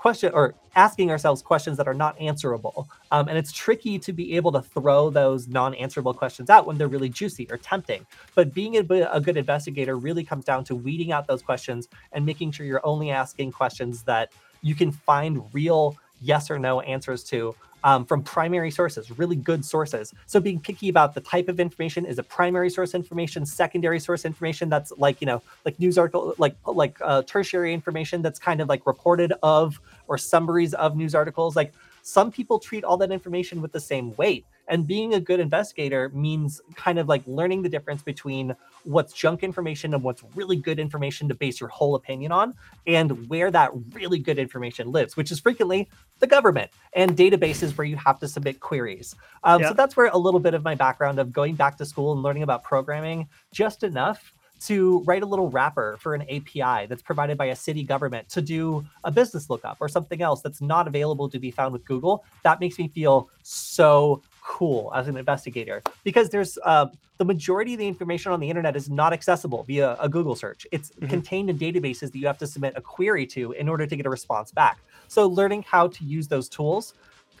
question 0.00 0.32
or 0.32 0.54
asking 0.76 1.10
ourselves 1.10 1.42
questions 1.42 1.76
that 1.76 1.86
are 1.86 1.94
not 1.94 2.18
answerable. 2.18 2.88
Um, 3.10 3.28
and 3.28 3.36
it's 3.36 3.52
tricky 3.52 3.98
to 3.98 4.12
be 4.12 4.34
able 4.34 4.50
to 4.52 4.62
throw 4.62 5.10
those 5.10 5.46
non-answerable 5.46 6.14
questions 6.14 6.48
out 6.48 6.66
when 6.66 6.78
they're 6.78 6.88
really 6.88 7.10
juicy 7.10 7.46
or 7.50 7.58
tempting. 7.58 8.06
But 8.34 8.54
being 8.54 8.76
a, 8.78 8.80
a 9.12 9.20
good 9.20 9.36
investigator 9.36 9.96
really 9.96 10.24
comes 10.24 10.46
down 10.46 10.64
to 10.64 10.74
weeding 10.74 11.12
out 11.12 11.26
those 11.26 11.42
questions 11.42 11.88
and 12.12 12.24
making 12.24 12.52
sure 12.52 12.64
you're 12.64 12.86
only 12.86 13.10
asking 13.10 13.52
questions 13.52 14.02
that 14.04 14.32
you 14.62 14.74
can 14.74 14.90
find 14.90 15.42
real 15.52 15.96
yes 16.20 16.50
or 16.50 16.58
no 16.58 16.80
answers 16.80 17.24
to 17.24 17.54
um, 17.84 18.04
from 18.04 18.22
primary 18.22 18.70
sources, 18.70 19.10
really 19.18 19.36
good 19.36 19.64
sources. 19.64 20.12
So 20.26 20.40
being 20.40 20.60
picky 20.60 20.88
about 20.88 21.14
the 21.14 21.20
type 21.20 21.48
of 21.48 21.60
information 21.60 22.04
is 22.04 22.18
a 22.18 22.22
primary 22.22 22.70
source 22.70 22.94
information, 22.94 23.46
secondary 23.46 24.00
source 24.00 24.24
information 24.24 24.68
that's 24.68 24.92
like 24.98 25.20
you 25.20 25.26
know 25.26 25.42
like 25.64 25.78
news 25.78 25.98
article, 25.98 26.34
like 26.38 26.56
like 26.66 26.98
uh, 27.02 27.22
tertiary 27.22 27.72
information 27.72 28.22
that's 28.22 28.38
kind 28.38 28.60
of 28.60 28.68
like 28.68 28.86
reported 28.86 29.32
of 29.42 29.80
or 30.08 30.18
summaries 30.18 30.74
of 30.74 30.96
news 30.96 31.14
articles. 31.14 31.56
Like 31.56 31.72
some 32.02 32.30
people 32.30 32.58
treat 32.58 32.84
all 32.84 32.96
that 32.98 33.12
information 33.12 33.60
with 33.62 33.72
the 33.72 33.80
same 33.80 34.14
weight. 34.16 34.44
And 34.70 34.86
being 34.86 35.14
a 35.14 35.20
good 35.20 35.40
investigator 35.40 36.08
means 36.10 36.60
kind 36.76 36.98
of 36.98 37.08
like 37.08 37.22
learning 37.26 37.62
the 37.62 37.68
difference 37.68 38.02
between 38.02 38.54
what's 38.84 39.12
junk 39.12 39.42
information 39.42 39.92
and 39.92 40.02
what's 40.02 40.22
really 40.34 40.56
good 40.56 40.78
information 40.78 41.28
to 41.28 41.34
base 41.34 41.60
your 41.60 41.68
whole 41.68 41.96
opinion 41.96 42.32
on, 42.32 42.54
and 42.86 43.28
where 43.28 43.50
that 43.50 43.70
really 43.92 44.18
good 44.18 44.38
information 44.38 44.90
lives, 44.90 45.16
which 45.16 45.30
is 45.30 45.40
frequently 45.40 45.90
the 46.20 46.26
government 46.26 46.70
and 46.94 47.16
databases 47.16 47.76
where 47.76 47.84
you 47.84 47.96
have 47.96 48.18
to 48.20 48.28
submit 48.28 48.60
queries. 48.60 49.16
Um, 49.44 49.60
yeah. 49.60 49.68
So 49.68 49.74
that's 49.74 49.96
where 49.96 50.06
a 50.06 50.18
little 50.18 50.40
bit 50.40 50.54
of 50.54 50.62
my 50.62 50.74
background 50.74 51.18
of 51.18 51.32
going 51.32 51.56
back 51.56 51.76
to 51.78 51.84
school 51.84 52.12
and 52.12 52.22
learning 52.22 52.44
about 52.44 52.62
programming 52.62 53.28
just 53.52 53.82
enough 53.82 54.32
to 54.60 55.02
write 55.04 55.22
a 55.22 55.26
little 55.26 55.48
wrapper 55.48 55.96
for 56.00 56.14
an 56.14 56.22
API 56.22 56.86
that's 56.86 57.02
provided 57.02 57.38
by 57.38 57.46
a 57.46 57.56
city 57.56 57.82
government 57.82 58.28
to 58.28 58.42
do 58.42 58.84
a 59.04 59.10
business 59.10 59.48
lookup 59.48 59.78
or 59.80 59.88
something 59.88 60.20
else 60.20 60.42
that's 60.42 60.60
not 60.60 60.86
available 60.86 61.28
to 61.30 61.38
be 61.38 61.50
found 61.50 61.72
with 61.72 61.84
Google. 61.84 62.24
That 62.42 62.60
makes 62.60 62.78
me 62.78 62.88
feel 62.88 63.30
so 63.42 64.22
cool 64.50 64.90
as 64.96 65.06
an 65.06 65.16
investigator 65.16 65.80
because 66.02 66.28
there's 66.28 66.58
uh, 66.64 66.86
the 67.18 67.24
majority 67.24 67.74
of 67.74 67.78
the 67.78 67.86
information 67.86 68.32
on 68.32 68.40
the 68.40 68.50
internet 68.50 68.74
is 68.74 68.90
not 68.90 69.12
accessible 69.12 69.62
via 69.62 69.96
a 70.00 70.08
Google 70.08 70.34
search. 70.34 70.66
It's 70.72 70.90
mm-hmm. 70.90 71.06
contained 71.06 71.50
in 71.50 71.56
databases 71.56 72.10
that 72.10 72.16
you 72.16 72.26
have 72.26 72.38
to 72.38 72.48
submit 72.48 72.72
a 72.74 72.80
query 72.80 73.26
to 73.28 73.52
in 73.52 73.68
order 73.68 73.86
to 73.86 73.94
get 73.94 74.06
a 74.06 74.10
response 74.10 74.50
back. 74.50 74.78
So 75.06 75.28
learning 75.28 75.64
how 75.68 75.86
to 75.86 76.04
use 76.04 76.26
those 76.26 76.48
tools, 76.48 76.94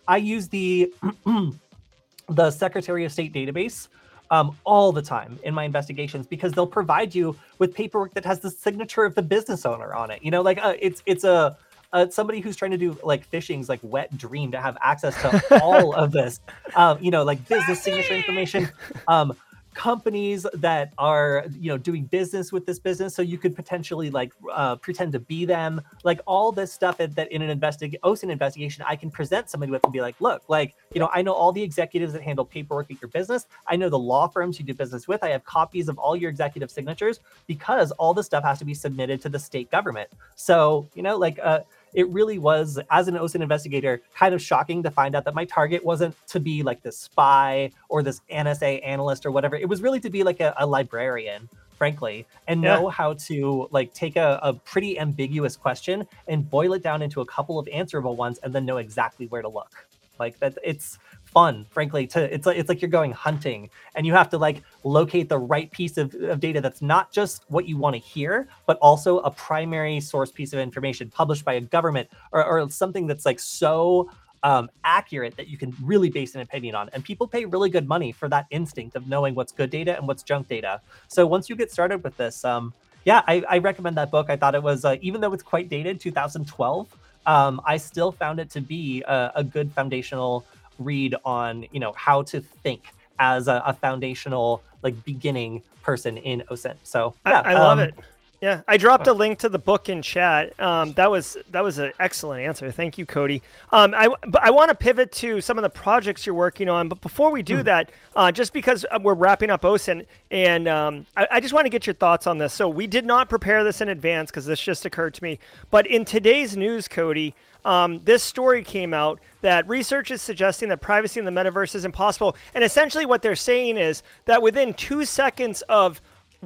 I 0.06 0.18
use 0.18 0.46
the 0.46 0.92
the 2.28 2.50
Secretary 2.52 3.04
of 3.04 3.10
State 3.10 3.34
database 3.34 3.88
um, 4.30 4.56
all 4.62 4.92
the 4.92 5.02
time 5.02 5.36
in 5.42 5.52
my 5.52 5.64
investigations 5.64 6.28
because 6.28 6.52
they'll 6.52 6.74
provide 6.80 7.12
you 7.12 7.36
with 7.58 7.74
paperwork 7.74 8.14
that 8.14 8.24
has 8.24 8.38
the 8.38 8.50
signature 8.50 9.04
of 9.04 9.16
the 9.16 9.22
business 9.22 9.66
owner 9.66 9.94
on 9.94 10.12
it. 10.12 10.22
You 10.22 10.30
know, 10.30 10.42
like 10.42 10.58
uh, 10.62 10.74
it's 10.78 11.02
it's 11.06 11.24
a 11.24 11.56
uh, 11.92 12.08
somebody 12.08 12.40
who's 12.40 12.56
trying 12.56 12.70
to 12.70 12.78
do 12.78 12.96
like 13.02 13.28
phishing's 13.30 13.68
like 13.68 13.80
wet 13.82 14.16
dream 14.16 14.50
to 14.52 14.60
have 14.60 14.76
access 14.82 15.14
to 15.22 15.60
all 15.62 15.94
of 15.94 16.12
this. 16.12 16.40
Um, 16.74 16.98
you 17.00 17.10
know, 17.10 17.24
like 17.24 17.46
business 17.48 17.82
signature 17.82 18.14
information, 18.14 18.68
um, 19.08 19.34
companies 19.74 20.46
that 20.54 20.92
are 20.98 21.46
you 21.58 21.70
know 21.70 21.78
doing 21.78 22.04
business 22.04 22.52
with 22.52 22.66
this 22.66 22.78
business 22.78 23.14
so 23.14 23.22
you 23.22 23.38
could 23.38 23.54
potentially 23.54 24.10
like 24.10 24.32
uh, 24.52 24.76
pretend 24.76 25.12
to 25.12 25.18
be 25.18 25.44
them. 25.44 25.80
Like 26.02 26.20
all 26.26 26.52
this 26.52 26.72
stuff 26.72 26.96
that, 26.98 27.14
that 27.14 27.30
in 27.30 27.42
an 27.42 27.58
investig 27.58 27.94
OSINT 28.00 28.30
investigation 28.30 28.84
I 28.86 28.96
can 28.96 29.10
present 29.10 29.48
somebody 29.48 29.70
with 29.70 29.84
and 29.84 29.92
be 29.92 30.00
like 30.00 30.20
look 30.20 30.42
like 30.48 30.74
you 30.92 31.00
know 31.00 31.08
I 31.12 31.22
know 31.22 31.32
all 31.32 31.52
the 31.52 31.62
executives 31.62 32.12
that 32.12 32.22
handle 32.22 32.44
paperwork 32.44 32.90
at 32.90 33.00
your 33.00 33.08
business. 33.08 33.46
I 33.66 33.76
know 33.76 33.88
the 33.88 33.98
law 33.98 34.26
firms 34.28 34.58
you 34.58 34.64
do 34.64 34.74
business 34.74 35.06
with. 35.06 35.22
I 35.22 35.28
have 35.30 35.44
copies 35.44 35.88
of 35.88 35.98
all 35.98 36.16
your 36.16 36.30
executive 36.30 36.70
signatures 36.70 37.20
because 37.46 37.92
all 37.92 38.12
this 38.12 38.26
stuff 38.26 38.44
has 38.44 38.58
to 38.58 38.64
be 38.64 38.74
submitted 38.74 39.22
to 39.22 39.28
the 39.28 39.38
state 39.38 39.70
government. 39.70 40.10
So 40.34 40.88
you 40.94 41.02
know 41.02 41.16
like 41.16 41.38
uh 41.42 41.60
it 41.94 42.08
really 42.08 42.38
was, 42.38 42.78
as 42.90 43.08
an 43.08 43.14
OSINT 43.14 43.42
investigator, 43.42 44.00
kind 44.14 44.34
of 44.34 44.42
shocking 44.42 44.82
to 44.82 44.90
find 44.90 45.14
out 45.14 45.24
that 45.24 45.34
my 45.34 45.44
target 45.44 45.84
wasn't 45.84 46.14
to 46.28 46.40
be 46.40 46.62
like 46.62 46.82
this 46.82 46.98
spy 46.98 47.70
or 47.88 48.02
this 48.02 48.20
NSA 48.32 48.84
analyst 48.86 49.26
or 49.26 49.30
whatever. 49.30 49.56
It 49.56 49.68
was 49.68 49.82
really 49.82 50.00
to 50.00 50.10
be 50.10 50.22
like 50.22 50.40
a, 50.40 50.54
a 50.58 50.66
librarian, 50.66 51.48
frankly, 51.76 52.26
and 52.46 52.60
know 52.60 52.88
yeah. 52.88 52.90
how 52.90 53.14
to 53.14 53.68
like 53.70 53.92
take 53.94 54.16
a, 54.16 54.38
a 54.42 54.52
pretty 54.52 54.98
ambiguous 54.98 55.56
question 55.56 56.06
and 56.28 56.48
boil 56.48 56.74
it 56.74 56.82
down 56.82 57.02
into 57.02 57.20
a 57.20 57.26
couple 57.26 57.58
of 57.58 57.66
answerable 57.68 58.16
ones 58.16 58.38
and 58.42 58.52
then 58.54 58.64
know 58.64 58.76
exactly 58.76 59.26
where 59.26 59.42
to 59.42 59.48
look. 59.48 59.86
Like 60.18 60.38
that, 60.40 60.58
it's 60.62 60.98
fun, 61.32 61.66
frankly. 61.70 62.06
To 62.08 62.32
it's 62.32 62.46
like 62.46 62.56
it's 62.56 62.68
like 62.68 62.82
you're 62.82 62.90
going 62.90 63.12
hunting, 63.12 63.70
and 63.94 64.06
you 64.06 64.12
have 64.12 64.28
to 64.30 64.38
like 64.38 64.62
locate 64.84 65.28
the 65.28 65.38
right 65.38 65.70
piece 65.70 65.96
of, 65.96 66.14
of 66.14 66.40
data 66.40 66.60
that's 66.60 66.82
not 66.82 67.12
just 67.12 67.44
what 67.48 67.66
you 67.66 67.76
want 67.76 67.94
to 67.94 68.00
hear, 68.00 68.48
but 68.66 68.76
also 68.78 69.18
a 69.20 69.30
primary 69.30 70.00
source 70.00 70.30
piece 70.30 70.52
of 70.52 70.58
information 70.58 71.10
published 71.10 71.44
by 71.44 71.54
a 71.54 71.60
government 71.60 72.08
or, 72.32 72.44
or 72.44 72.70
something 72.70 73.06
that's 73.06 73.26
like 73.26 73.38
so 73.38 74.10
um, 74.42 74.70
accurate 74.84 75.36
that 75.36 75.48
you 75.48 75.56
can 75.56 75.74
really 75.82 76.10
base 76.10 76.34
an 76.34 76.40
opinion 76.40 76.74
on. 76.74 76.88
And 76.92 77.04
people 77.04 77.26
pay 77.26 77.44
really 77.44 77.70
good 77.70 77.86
money 77.86 78.12
for 78.12 78.28
that 78.28 78.46
instinct 78.50 78.96
of 78.96 79.06
knowing 79.06 79.34
what's 79.34 79.52
good 79.52 79.70
data 79.70 79.96
and 79.96 80.06
what's 80.06 80.22
junk 80.22 80.48
data. 80.48 80.80
So 81.08 81.26
once 81.26 81.48
you 81.48 81.56
get 81.56 81.70
started 81.70 82.02
with 82.02 82.16
this, 82.16 82.44
um, 82.44 82.72
yeah, 83.04 83.22
I, 83.26 83.42
I, 83.48 83.58
recommend 83.58 83.96
that 83.96 84.10
book. 84.10 84.28
I 84.28 84.36
thought 84.36 84.54
it 84.54 84.62
was, 84.62 84.84
uh, 84.84 84.96
even 85.00 85.22
though 85.22 85.32
it's 85.32 85.42
quite 85.42 85.70
dated, 85.70 86.00
2012, 86.00 86.96
um, 87.26 87.60
I 87.66 87.76
still 87.76 88.12
found 88.12 88.40
it 88.40 88.50
to 88.50 88.60
be 88.60 89.02
a, 89.02 89.32
a 89.36 89.44
good 89.44 89.72
foundational 89.72 90.44
read 90.80 91.14
on 91.24 91.66
you 91.70 91.78
know 91.78 91.92
how 91.92 92.22
to 92.22 92.40
think 92.40 92.92
as 93.18 93.46
a, 93.46 93.62
a 93.66 93.72
foundational 93.72 94.62
like 94.82 95.04
beginning 95.04 95.62
person 95.82 96.16
in 96.16 96.42
OSINT. 96.50 96.76
So 96.82 97.14
yeah, 97.26 97.42
I, 97.44 97.52
I 97.52 97.54
love 97.54 97.78
um, 97.78 97.84
it. 97.84 97.94
Yeah, 98.40 98.62
I 98.66 98.78
dropped 98.78 99.06
a 99.06 99.12
link 99.12 99.40
to 99.40 99.50
the 99.50 99.58
book 99.58 99.90
in 99.90 100.00
chat. 100.00 100.58
Um, 100.58 100.94
that 100.94 101.10
was 101.10 101.36
that 101.50 101.62
was 101.62 101.76
an 101.76 101.92
excellent 102.00 102.42
answer. 102.42 102.70
Thank 102.70 102.96
you, 102.96 103.04
Kody. 103.04 103.42
Um, 103.70 103.94
I 103.94 104.08
but 104.28 104.42
I 104.42 104.50
want 104.50 104.70
to 104.70 104.74
pivot 104.74 105.12
to 105.12 105.42
some 105.42 105.58
of 105.58 105.62
the 105.62 105.68
projects 105.68 106.24
you're 106.24 106.34
working 106.34 106.66
on. 106.70 106.88
But 106.88 107.02
before 107.02 107.30
we 107.32 107.42
do 107.42 107.58
mm. 107.58 107.64
that, 107.64 107.90
uh, 108.16 108.32
just 108.32 108.54
because 108.54 108.86
uh, 108.90 108.98
we're 109.02 109.12
wrapping 109.12 109.50
up 109.50 109.60
OSINT, 109.60 110.06
and 110.30 110.68
um, 110.68 111.04
I, 111.18 111.28
I, 111.32 111.40
just 111.40 111.52
want 111.52 111.66
to 111.66 111.68
get 111.68 111.86
your 111.86 111.92
thoughts 111.92 112.26
on 112.26 112.38
this. 112.38 112.54
So 112.54 112.66
we 112.66 112.86
did 112.86 113.04
not 113.04 113.28
prepare 113.28 113.62
this 113.62 113.82
in 113.82 113.90
advance 113.90 114.30
because 114.30 114.46
this 114.46 114.60
just 114.60 114.86
occurred 114.86 115.12
to 115.14 115.22
me. 115.22 115.38
But 115.70 115.86
in 115.86 116.06
today's 116.06 116.56
news, 116.56 116.88
Kody, 116.88 117.34
um, 117.66 118.00
this 118.04 118.22
story 118.22 118.64
came 118.64 118.94
out 118.94 119.20
that 119.42 119.68
research 119.68 120.10
is 120.10 120.22
suggesting 120.22 120.70
that 120.70 120.80
privacy 120.80 121.20
in 121.20 121.26
the 121.26 121.30
metaverse 121.30 121.74
is 121.74 121.84
impossible. 121.84 122.34
And 122.54 122.64
essentially, 122.64 123.04
what 123.04 123.20
they're 123.20 123.36
saying 123.36 123.76
is 123.76 124.02
that 124.24 124.40
within 124.40 124.72
two 124.72 125.04
seconds 125.04 125.60
of 125.68 126.00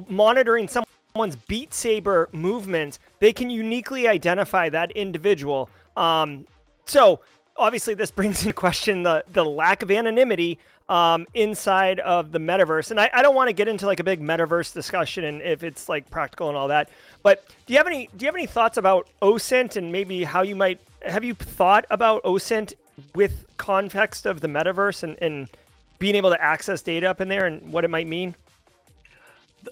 monitoring 0.09 0.67
someone's 1.15 1.37
Beat 1.37 1.73
Saber 1.73 2.27
movement, 2.33 2.99
they 3.19 3.31
can 3.31 3.49
uniquely 3.49 4.05
identify 4.05 4.67
that 4.67 4.91
individual. 4.91 5.69
Um, 5.95 6.45
so, 6.85 7.21
obviously, 7.55 7.93
this 7.93 8.11
brings 8.11 8.41
into 8.41 8.53
question 8.53 9.03
the, 9.03 9.23
the 9.31 9.45
lack 9.45 9.81
of 9.81 9.89
anonymity 9.91 10.59
um, 10.89 11.25
inside 11.33 12.01
of 12.01 12.33
the 12.33 12.39
metaverse. 12.39 12.91
And 12.91 12.99
I, 12.99 13.09
I 13.13 13.21
don't 13.21 13.33
want 13.33 13.47
to 13.47 13.53
get 13.53 13.69
into 13.69 13.85
like 13.85 14.01
a 14.01 14.03
big 14.03 14.19
metaverse 14.19 14.73
discussion 14.73 15.23
and 15.23 15.41
if 15.41 15.63
it's 15.63 15.87
like 15.87 16.09
practical 16.09 16.49
and 16.49 16.57
all 16.57 16.67
that. 16.67 16.89
But 17.23 17.47
do 17.65 17.71
you 17.73 17.77
have 17.77 17.87
any 17.87 18.09
do 18.17 18.25
you 18.25 18.27
have 18.27 18.35
any 18.35 18.45
thoughts 18.45 18.77
about 18.77 19.07
OSINT 19.21 19.77
and 19.77 19.93
maybe 19.93 20.25
how 20.25 20.41
you 20.41 20.55
might 20.55 20.81
have 21.01 21.23
you 21.23 21.33
thought 21.33 21.85
about 21.89 22.23
OSINT 22.23 22.73
with 23.15 23.45
context 23.55 24.25
of 24.25 24.41
the 24.41 24.47
metaverse 24.47 25.01
and, 25.01 25.17
and 25.21 25.49
being 25.97 26.15
able 26.15 26.29
to 26.29 26.43
access 26.43 26.81
data 26.81 27.09
up 27.09 27.21
in 27.21 27.29
there 27.29 27.45
and 27.45 27.71
what 27.71 27.85
it 27.85 27.89
might 27.89 28.05
mean? 28.05 28.35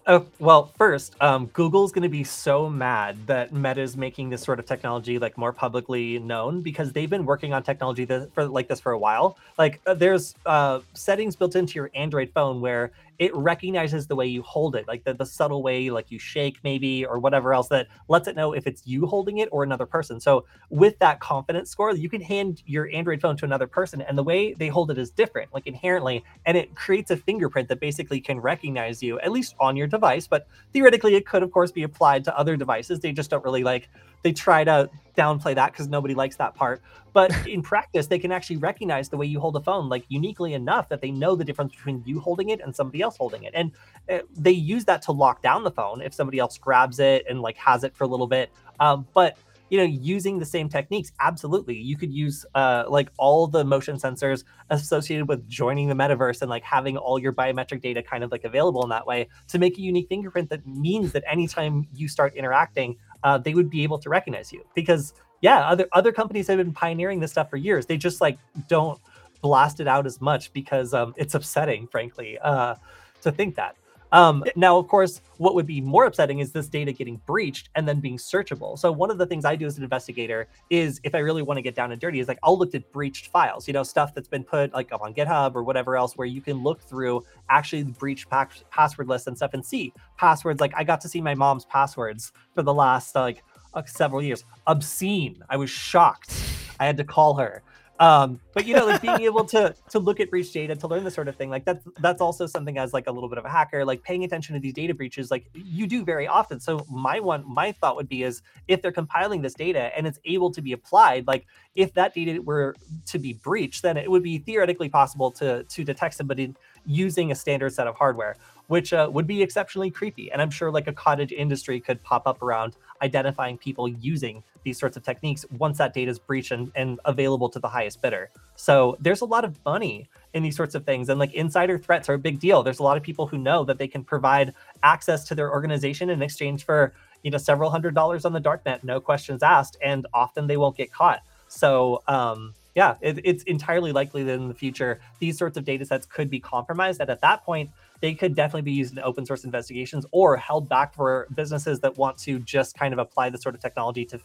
Uh, 0.06 0.22
well, 0.40 0.72
first, 0.78 1.16
um, 1.22 1.48
Google's 1.48 1.92
going 1.92 2.04
to 2.04 2.10
be 2.10 2.24
so 2.24 2.70
mad 2.70 3.28
that 3.28 3.54
Meta 3.54 3.82
is 3.82 3.96
making 3.96 4.30
this 4.30 4.42
sort 4.42 4.60
of 4.60 4.66
technology 4.66 5.20
like 5.20 5.38
more 5.38 5.54
publicly 5.54 6.20
known 6.20 6.62
because 6.62 6.92
they've 6.92 7.10
been 7.10 7.26
working 7.26 7.54
on 7.54 7.64
technology 7.64 8.06
that, 8.06 8.34
for 8.34 8.46
like 8.46 8.68
this 8.68 8.80
for 8.80 8.92
a 8.92 8.98
while. 8.98 9.38
Like, 9.58 9.82
uh, 9.86 9.94
there's 9.94 10.36
uh, 10.46 10.80
settings 10.94 11.36
built 11.36 11.56
into 11.56 11.76
your 11.76 11.90
Android 11.96 12.32
phone 12.34 12.62
where 12.62 12.92
it 13.20 13.36
recognizes 13.36 14.08
the 14.08 14.16
way 14.16 14.26
you 14.26 14.42
hold 14.42 14.76
it, 14.76 14.88
like 14.88 15.04
the, 15.04 15.14
the 15.14 15.26
subtle 15.26 15.62
way 15.62 15.90
like 15.90 16.12
you 16.12 16.20
shake 16.20 16.58
maybe 16.64 17.06
or 17.06 17.20
whatever 17.20 17.54
else 17.54 17.68
that 17.70 17.88
lets 18.08 18.28
it 18.28 18.36
know 18.36 18.54
if 18.54 18.66
it's 18.66 18.86
you 18.88 19.06
holding 19.06 19.38
it 19.38 19.50
or 19.52 19.64
another 19.64 19.86
person. 19.86 20.20
So 20.20 20.46
with 20.70 20.98
that 21.00 21.20
confidence 21.20 21.70
score, 21.70 21.96
you 21.96 22.10
can 22.10 22.22
hand 22.22 22.64
your 22.66 22.90
Android 22.92 23.22
phone 23.22 23.38
to 23.38 23.46
another 23.46 23.68
person 23.68 24.02
and 24.02 24.18
the 24.18 24.24
way 24.24 24.54
they 24.54 24.68
hold 24.68 24.92
it 24.92 24.98
is 24.98 25.12
different, 25.12 25.54
like 25.54 25.68
inherently, 25.68 26.24
and 26.46 26.58
it 26.58 26.76
creates 26.76 27.12
a 27.12 27.18
fingerprint 27.18 27.70
that 27.70 27.80
basically 27.80 28.20
can 28.20 28.40
recognize 28.40 29.04
you, 29.04 29.20
at 29.20 29.32
least 29.32 29.56
on 29.60 29.76
your 29.76 29.88
device, 29.88 30.28
but 30.28 30.48
theoretically 30.74 31.16
it 31.16 31.26
could 31.26 31.44
of 31.44 31.52
course 31.52 31.72
be 31.72 31.84
applied 31.84 32.24
to 32.24 32.38
other 32.38 32.58
devices. 32.58 33.00
They 33.00 33.12
just 33.12 33.30
don't 33.30 33.44
really 33.44 33.64
like 33.64 33.90
they 34.24 34.32
try 34.32 34.64
to 34.64 34.90
downplay 35.16 35.54
that 35.54 35.72
because 35.72 35.88
nobody 35.88 36.16
likes 36.16 36.38
that 36.38 36.56
part. 36.56 36.82
But 37.12 37.32
in 37.48 37.62
practice, 37.62 38.08
they 38.08 38.18
can 38.18 38.32
actually 38.32 38.58
recognize 38.58 39.10
the 39.10 39.18
way 39.18 39.28
you 39.28 39.40
hold 39.40 39.56
a 39.56 39.60
phone, 39.60 39.90
like 39.90 40.06
uniquely 40.08 40.54
enough 40.54 40.90
that 40.90 41.02
they 41.02 41.12
know 41.12 41.36
the 41.36 41.44
difference 41.44 41.76
between 41.76 42.02
you 42.06 42.20
holding 42.20 42.50
it 42.50 42.62
and 42.62 42.76
somebody 42.76 43.03
else 43.04 43.18
holding 43.18 43.44
it. 43.44 43.54
And 43.54 43.72
uh, 44.10 44.20
they 44.36 44.52
use 44.52 44.86
that 44.86 45.02
to 45.04 45.12
lock 45.12 45.42
down 45.42 45.64
the 45.64 45.72
phone 45.72 46.02
if 46.02 46.14
somebody 46.14 46.40
else 46.40 46.58
grabs 46.58 47.00
it 47.00 47.26
and 47.30 47.42
like 47.42 47.58
has 47.58 47.84
it 47.84 47.96
for 47.96 48.04
a 48.04 48.08
little 48.08 48.28
bit. 48.28 48.52
Um, 48.80 49.08
but 49.14 49.38
you 49.74 49.80
know, 49.80 49.86
using 49.86 50.38
the 50.38 50.46
same 50.46 50.70
techniques, 50.70 51.12
absolutely, 51.20 51.76
you 51.76 51.98
could 51.98 52.14
use 52.14 52.46
uh, 52.54 52.84
like 52.88 53.10
all 53.18 53.48
the 53.48 53.64
motion 53.66 53.96
sensors 53.96 54.44
associated 54.70 55.28
with 55.28 55.50
joining 55.50 55.88
the 55.88 55.96
metaverse 55.96 56.44
and 56.44 56.50
like 56.52 56.64
having 56.64 56.96
all 56.96 57.18
your 57.18 57.34
biometric 57.34 57.82
data 57.82 58.04
kind 58.04 58.24
of 58.24 58.32
like 58.32 58.44
available 58.44 58.84
in 58.84 58.90
that 58.90 59.08
way 59.08 59.28
to 59.48 59.58
make 59.58 59.76
a 59.80 59.82
unique 59.82 60.08
fingerprint 60.10 60.48
that 60.50 60.64
means 60.68 61.12
that 61.12 61.24
anytime 61.28 61.88
you 61.96 62.08
start 62.08 62.36
interacting 62.36 62.96
uh, 63.24 63.36
they 63.38 63.56
would 63.56 63.68
be 63.68 63.82
able 63.82 63.98
to 63.98 64.10
recognize 64.10 64.54
you 64.54 64.64
because 64.76 65.14
yeah 65.42 65.68
other 65.68 65.88
other 65.94 66.12
companies 66.12 66.46
have 66.48 66.58
been 66.58 66.72
pioneering 66.72 67.20
this 67.20 67.32
stuff 67.32 67.50
for 67.50 67.58
years 67.58 67.88
they 67.88 67.98
just 67.98 68.22
like 68.22 68.38
don't 68.68 69.00
blast 69.44 69.80
it 69.80 69.88
out 69.88 70.08
as 70.08 70.20
much 70.20 70.52
because 70.54 70.94
um, 70.96 71.14
it's 71.18 71.36
upsetting 71.36 71.86
frankly 71.86 72.40
uh, 72.40 72.74
to 73.22 73.32
think 73.32 73.56
that 73.56 73.76
um, 74.14 74.44
now, 74.56 74.78
of 74.78 74.88
course, 74.88 75.22
what 75.38 75.56
would 75.56 75.66
be 75.66 75.82
more 75.82 76.06
upsetting 76.06 76.38
is 76.38 76.52
this 76.52 76.68
data 76.68 76.92
getting 76.92 77.20
breached 77.26 77.70
and 77.74 77.88
then 77.88 78.00
being 78.00 78.18
searchable. 78.18 78.78
So 78.78 78.92
one 78.92 79.10
of 79.10 79.18
the 79.18 79.26
things 79.26 79.44
I 79.44 79.56
do 79.56 79.66
as 79.66 79.78
an 79.78 79.84
investigator 79.84 80.48
is 80.70 81.02
if 81.04 81.16
I 81.16 81.18
really 81.18 81.42
want 81.42 81.58
to 81.58 81.64
get 81.64 81.74
down 81.74 81.92
and 81.92 82.00
dirty 82.00 82.20
is 82.20 82.28
like 82.28 82.38
I'll 82.44 82.58
look 82.58 82.76
at 82.76 82.90
breached 82.92 83.28
files, 83.28 83.68
you 83.68 83.74
know, 83.74 83.82
stuff 83.82 84.14
that's 84.14 84.28
been 84.28 84.44
put 84.44 84.72
like 84.72 84.92
up 84.92 85.02
on 85.02 85.16
GitHub 85.16 85.56
or 85.56 85.64
whatever 85.64 85.98
else 85.98 86.16
where 86.16 86.28
you 86.28 86.42
can 86.42 86.62
look 86.62 86.80
through 86.80 87.26
actually 87.50 87.82
the 87.82 87.92
breached 87.94 88.30
pa- 88.30 88.48
password 88.70 89.08
list 89.08 89.26
and 89.26 89.36
stuff 89.36 89.56
and 89.56 89.66
see 89.66 89.92
passwords. 90.18 90.62
Like 90.62 90.74
I 90.76 90.84
got 90.84 91.02
to 91.02 91.10
see 91.10 91.20
my 91.20 91.34
mom's 91.34 91.66
passwords 91.66 92.34
for 92.54 92.62
the 92.62 92.74
last 92.74 93.16
like 93.16 93.44
uh, 93.74 93.82
several 93.86 94.22
years. 94.22 94.46
Obscene. 94.68 95.44
I 95.50 95.58
was 95.58 95.72
shocked. 95.72 96.40
I 96.80 96.86
had 96.86 96.98
to 96.98 97.04
call 97.04 97.34
her. 97.38 97.64
Um, 98.04 98.42
but 98.54 98.68
you 98.68 98.76
know, 98.76 98.86
like 98.86 99.02
being 99.02 99.22
able 99.22 99.46
to 99.46 99.74
to 99.92 100.00
look 100.00 100.20
at 100.20 100.30
breach 100.30 100.52
data 100.52 100.76
to 100.76 100.88
learn 100.88 101.06
this 101.06 101.14
sort 101.14 101.30
of 101.30 101.38
thing, 101.38 101.50
like 101.50 101.64
that's 101.64 101.88
that's 102.02 102.20
also 102.20 102.46
something 102.46 102.78
as 102.78 102.92
like 102.92 103.08
a 103.08 103.12
little 103.12 103.30
bit 103.30 103.38
of 103.38 103.46
a 103.46 103.50
hacker, 103.50 103.86
like 103.86 104.04
paying 104.04 104.26
attention 104.26 104.56
to 104.56 104.60
these 104.60 104.74
data 104.74 104.94
breaches, 104.94 105.32
like 105.32 105.46
you 105.54 105.88
do 105.88 106.04
very 106.04 106.28
often. 106.28 106.60
So 106.60 106.86
my 106.90 107.22
one 107.22 107.46
my 107.48 107.72
thought 107.72 107.96
would 107.96 108.10
be 108.10 108.24
is 108.24 108.42
if 108.68 108.82
they're 108.82 108.92
compiling 108.92 109.42
this 109.42 109.54
data 109.54 109.90
and 109.96 110.06
it's 110.06 110.20
able 110.26 110.52
to 110.52 110.62
be 110.62 110.74
applied, 110.74 111.28
like 111.28 111.46
if 111.76 111.94
that 111.94 112.14
data 112.14 112.42
were 112.42 112.76
to 113.06 113.20
be 113.20 113.34
breached, 113.34 113.84
then 113.84 113.96
it 113.96 114.12
would 114.12 114.24
be 114.24 114.38
theoretically 114.38 114.90
possible 114.90 115.32
to 115.32 115.64
to 115.64 115.86
detect 115.86 116.16
somebody 116.16 116.54
using 116.86 117.32
a 117.32 117.36
standard 117.36 117.72
set 117.72 117.88
of 117.88 117.96
hardware 117.96 118.36
which 118.68 118.94
uh, 118.94 119.10
would 119.12 119.28
be 119.28 119.42
exceptionally 119.42 119.92
creepy. 119.92 120.32
And 120.32 120.42
I'm 120.42 120.50
sure 120.50 120.72
like 120.72 120.88
a 120.88 120.94
cottage 120.94 121.32
industry 121.32 121.80
could 121.80 122.02
pop 122.02 122.26
up 122.26 122.42
around 122.42 122.76
identifying 123.04 123.58
people 123.58 123.88
using 123.88 124.42
these 124.64 124.80
sorts 124.80 124.96
of 124.98 125.04
techniques 125.04 125.46
once 125.58 125.78
that 125.78 125.94
data 125.94 126.10
is 126.10 126.18
breached 126.18 126.52
and, 126.52 126.72
and 126.76 127.00
available 127.06 127.50
to 127.50 127.60
the 127.60 127.68
highest 127.68 128.02
bidder. 128.02 128.32
So 128.56 128.98
there's 129.00 129.22
a 129.22 129.26
lot 129.26 129.44
of 129.44 129.60
money 129.66 130.10
in 130.34 130.42
these 130.42 130.56
sorts 130.56 130.74
of 130.74 130.86
things. 130.86 131.10
And 131.10 131.20
like 131.20 131.34
insider 131.34 131.78
threats 131.78 132.08
are 132.10 132.14
a 132.14 132.18
big 132.18 132.40
deal. 132.40 132.64
There's 132.64 132.80
a 132.80 132.84
lot 132.84 132.98
of 132.98 133.04
people 133.04 133.28
who 133.28 133.38
know 133.38 133.66
that 133.66 133.78
they 133.78 133.88
can 133.88 134.04
provide 134.04 134.54
access 134.82 135.26
to 135.26 135.36
their 135.36 135.52
organization 135.52 136.10
in 136.10 136.22
exchange 136.22 136.66
for, 136.66 136.94
you 137.24 137.32
know, 137.32 137.38
several 137.38 137.70
hundred 137.70 137.94
dollars 137.94 138.26
on 138.26 138.34
the 138.34 138.42
darknet, 138.42 138.84
no 138.84 139.00
questions 139.02 139.44
asked. 139.44 139.78
And 139.84 140.08
often 140.14 140.48
they 140.48 140.58
won't 140.58 140.78
get 140.78 140.92
caught. 140.92 141.22
So 141.50 142.02
um, 142.08 142.54
yeah, 142.74 142.96
it, 143.02 143.20
it's 143.24 143.44
entirely 143.44 143.92
likely 143.92 144.24
that 144.24 144.34
in 144.34 144.48
the 144.48 144.54
future, 144.56 145.00
these 145.20 145.38
sorts 145.38 145.58
of 145.58 145.66
data 145.66 145.86
sets 145.86 146.06
could 146.06 146.30
be 146.30 146.40
compromised. 146.40 147.02
And 147.02 147.10
at 147.10 147.22
that 147.22 147.44
point, 147.44 147.70
they 148.04 148.14
could 148.14 148.36
definitely 148.36 148.64
be 148.64 148.74
used 148.74 148.92
in 148.92 149.00
open 149.02 149.26
source 149.26 149.46
investigations 149.46 150.06
or 150.12 150.36
held 150.36 150.68
back 150.68 150.94
for 150.94 151.26
businesses 151.36 151.80
that 151.80 151.98
want 151.98 152.18
to 152.18 152.38
just 152.40 152.78
kind 152.78 152.92
of 152.92 153.00
apply 153.00 153.30
this 153.30 153.42
sort 153.42 153.56
of 153.56 153.62
technology 153.62 154.04
to 154.04 154.20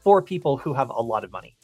for 0.00 0.20
people 0.20 0.56
who 0.56 0.74
have 0.74 0.90
a 0.90 1.00
lot 1.00 1.22
of 1.22 1.30
money. 1.30 1.54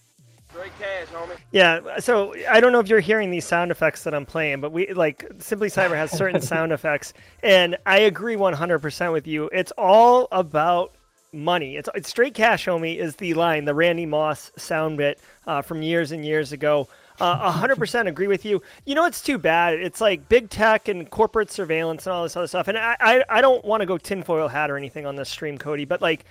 Great 0.55 0.71
ass, 0.81 1.09
homie. 1.13 1.37
Yeah, 1.51 1.99
so 1.99 2.33
I 2.49 2.61
don't 2.61 2.71
know 2.71 2.79
if 2.79 2.87
you're 2.87 3.01
hearing 3.01 3.33
these 3.33 3.45
sound 3.45 3.73
effects 3.73 4.05
that 4.05 4.15
I'm 4.15 4.25
playing, 4.25 4.61
but 4.61 4.71
we 4.71 4.93
like 4.93 5.29
Simply 5.41 5.69
Cyber 5.69 5.97
has 5.97 6.13
certain 6.13 6.41
sound 6.55 6.71
effects, 6.71 7.15
and 7.43 7.77
I 7.85 7.99
agree 7.99 8.37
100% 8.37 9.13
with 9.13 9.27
you. 9.27 9.51
It's 9.53 9.73
all 9.77 10.29
about 10.31 10.95
money. 11.33 11.77
It's, 11.77 11.89
it's 11.97 12.09
straight 12.09 12.35
cash, 12.35 12.67
homie, 12.67 12.97
is 12.97 13.17
the 13.17 13.35
line, 13.35 13.65
the 13.65 13.75
Randy 13.75 14.07
Moss 14.07 14.53
sound 14.57 14.99
bit 14.99 15.19
uh, 15.49 15.63
from 15.63 15.83
years 15.83 16.13
and 16.13 16.25
years 16.25 16.53
ago. 16.53 16.87
Uh, 17.21 17.53
100% 17.53 18.09
agree 18.09 18.27
with 18.27 18.45
you. 18.45 18.63
You 18.85 18.95
know, 18.95 19.07
it's 19.07 19.23
too 19.23 19.39
bad. 19.39 19.75
It's 19.75 20.01
like 20.01 20.29
big 20.29 20.51
tech 20.51 20.89
and 20.89 21.09
corporate 21.11 21.51
surveillance 21.51 22.07
and 22.07 22.13
all 22.15 22.23
this 22.23 22.37
other 22.37 22.47
stuff. 22.47 22.69
And 22.69 22.77
I, 22.77 22.97
I, 23.01 23.25
I 23.29 23.41
don't 23.41 23.65
want 23.65 23.81
to 23.81 23.87
go 23.87 23.99
tinfoil 23.99 24.49
hat 24.49 24.71
or 24.71 24.77
anything 24.77 25.07
on 25.07 25.17
this 25.17 25.29
stream, 25.29 25.59
Kody, 25.59 25.89
but 25.89 26.03
like 26.03 26.25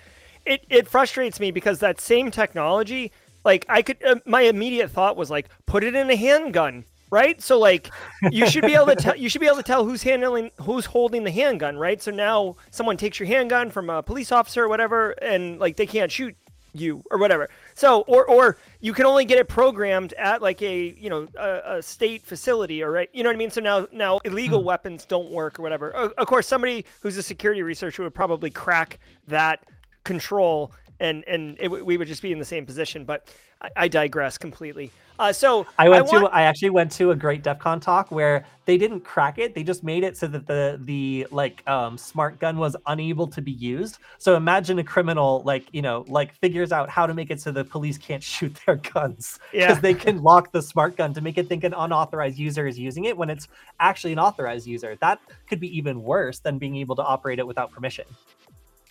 it, 0.45 0.63
it 0.69 0.87
frustrates 0.87 1.39
me 1.39 1.51
because 1.51 1.79
that 1.79 1.99
same 1.99 2.29
technology, 2.29 3.11
like 3.43 3.65
I 3.67 3.81
could, 3.81 4.03
uh, 4.03 4.15
my 4.25 4.41
immediate 4.41 4.91
thought 4.91 5.17
was 5.17 5.31
like, 5.31 5.49
put 5.65 5.83
it 5.83 5.95
in 5.95 6.09
a 6.09 6.15
handgun 6.15 6.85
right? 7.11 7.41
So 7.41 7.57
like 7.57 7.91
you 8.31 8.49
should 8.49 8.65
be 8.65 8.73
able 8.75 8.87
to 8.87 8.95
tell 8.95 9.15
you 9.15 9.29
should 9.29 9.41
be 9.41 9.47
able 9.47 9.57
to 9.57 9.63
tell 9.63 9.85
who's 9.85 10.03
handling 10.03 10.51
who's 10.61 10.85
holding 10.85 11.23
the 11.23 11.31
handgun, 11.31 11.77
right? 11.77 12.01
So 12.01 12.11
now 12.11 12.55
someone 12.71 12.97
takes 12.97 13.19
your 13.19 13.27
handgun 13.27 13.69
from 13.71 13.89
a 13.89 14.03
police 14.03 14.31
officer 14.31 14.65
or 14.65 14.67
whatever, 14.67 15.11
and 15.21 15.59
like 15.59 15.77
they 15.77 15.85
can't 15.85 16.11
shoot 16.11 16.35
you 16.75 17.03
or 17.11 17.17
whatever. 17.17 17.49
So 17.73 18.01
or 18.01 18.25
or 18.25 18.57
you 18.79 18.93
can 18.93 19.05
only 19.05 19.25
get 19.25 19.37
it 19.37 19.47
programmed 19.47 20.13
at 20.13 20.41
like 20.41 20.61
a 20.61 20.95
you 20.99 21.09
know 21.09 21.27
a, 21.37 21.77
a 21.77 21.81
state 21.81 22.23
facility 22.23 22.83
or 22.83 22.91
right 22.91 23.09
you 23.13 23.23
know 23.23 23.29
what 23.29 23.35
I 23.35 23.39
mean. 23.39 23.51
So 23.51 23.61
now 23.61 23.87
now 23.91 24.19
illegal 24.25 24.59
hmm. 24.59 24.67
weapons 24.67 25.05
don't 25.05 25.31
work 25.31 25.59
or 25.59 25.61
whatever. 25.61 25.91
Of 25.91 26.27
course, 26.27 26.47
somebody 26.47 26.85
who's 27.01 27.17
a 27.17 27.23
security 27.23 27.63
researcher 27.63 28.03
would 28.03 28.15
probably 28.15 28.49
crack 28.49 28.99
that 29.27 29.65
control 30.03 30.71
and 30.99 31.23
and 31.27 31.57
it, 31.59 31.69
we 31.69 31.97
would 31.97 32.07
just 32.07 32.21
be 32.21 32.31
in 32.31 32.39
the 32.39 32.45
same 32.45 32.65
position. 32.65 33.05
But 33.05 33.27
I, 33.61 33.69
I 33.75 33.87
digress 33.87 34.37
completely. 34.37 34.91
Uh, 35.17 35.31
so 35.31 35.65
I 35.77 35.87
went 35.87 36.07
I 36.07 36.11
want... 36.11 36.25
to 36.25 36.35
I 36.35 36.41
actually 36.43 36.71
went 36.71 36.91
to 36.93 37.11
a 37.11 37.15
great 37.15 37.43
DEF 37.43 37.59
CON 37.59 37.79
talk 37.79 38.11
where 38.11 38.45
they 38.65 38.77
didn't 38.77 39.01
crack 39.01 39.37
it. 39.37 39.55
They 39.55 39.63
just 39.63 39.83
made 39.83 40.03
it 40.03 40.17
so 40.17 40.27
that 40.27 40.45
the 40.47 40.79
the 40.83 41.27
like 41.31 41.67
um, 41.69 41.97
smart 41.97 42.39
gun 42.39 42.57
was 42.57 42.75
unable 42.87 43.27
to 43.27 43.41
be 43.41 43.51
used. 43.51 43.99
So 44.17 44.35
imagine 44.35 44.79
a 44.79 44.83
criminal 44.83 45.41
like 45.45 45.67
you 45.71 45.81
know 45.81 46.03
like 46.07 46.33
figures 46.35 46.71
out 46.71 46.89
how 46.89 47.05
to 47.07 47.13
make 47.13 47.31
it 47.31 47.39
so 47.39 47.51
the 47.51 47.63
police 47.63 47.97
can't 47.97 48.23
shoot 48.35 48.59
their 48.65 48.75
guns 48.75 49.39
because 49.51 49.77
yeah. 49.77 49.79
they 49.79 49.93
can 49.93 50.21
lock 50.21 50.51
the 50.51 50.61
smart 50.61 50.97
gun 50.97 51.13
to 51.13 51.21
make 51.21 51.37
it 51.37 51.47
think 51.47 51.63
an 51.63 51.73
unauthorized 51.73 52.37
user 52.37 52.67
is 52.67 52.77
using 52.77 53.05
it 53.05 53.15
when 53.15 53.29
it's 53.29 53.47
actually 53.79 54.13
an 54.13 54.19
authorized 54.19 54.67
user. 54.67 54.97
That 54.99 55.19
could 55.47 55.59
be 55.59 55.75
even 55.77 56.03
worse 56.03 56.39
than 56.39 56.57
being 56.57 56.75
able 56.75 56.95
to 56.97 57.03
operate 57.03 57.39
it 57.39 57.47
without 57.47 57.71
permission. 57.71 58.05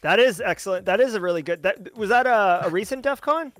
That 0.04 0.20
is 0.20 0.38
excellent. 0.38 0.84
That 0.84 1.00
is 1.00 1.14
a 1.14 1.20
really 1.20 1.40
good. 1.40 1.62
That 1.62 1.96
was 1.96 2.10
that 2.10 2.26
a, 2.26 2.66
a 2.66 2.68
recent 2.68 3.00
DEF 3.00 3.22
CON? 3.22 3.54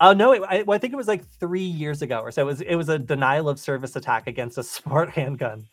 Oh 0.00 0.12
no! 0.12 0.32
It, 0.32 0.42
I, 0.46 0.62
well, 0.62 0.76
I 0.76 0.78
think 0.78 0.92
it 0.92 0.96
was 0.96 1.08
like 1.08 1.26
three 1.40 1.62
years 1.62 2.02
ago 2.02 2.20
or 2.20 2.30
so. 2.30 2.42
It 2.42 2.44
was 2.44 2.60
it 2.60 2.74
was 2.74 2.90
a 2.90 2.98
denial 2.98 3.48
of 3.48 3.58
service 3.58 3.96
attack 3.96 4.26
against 4.26 4.58
a 4.58 4.62
smart 4.74 5.08
handgun. 5.08 5.66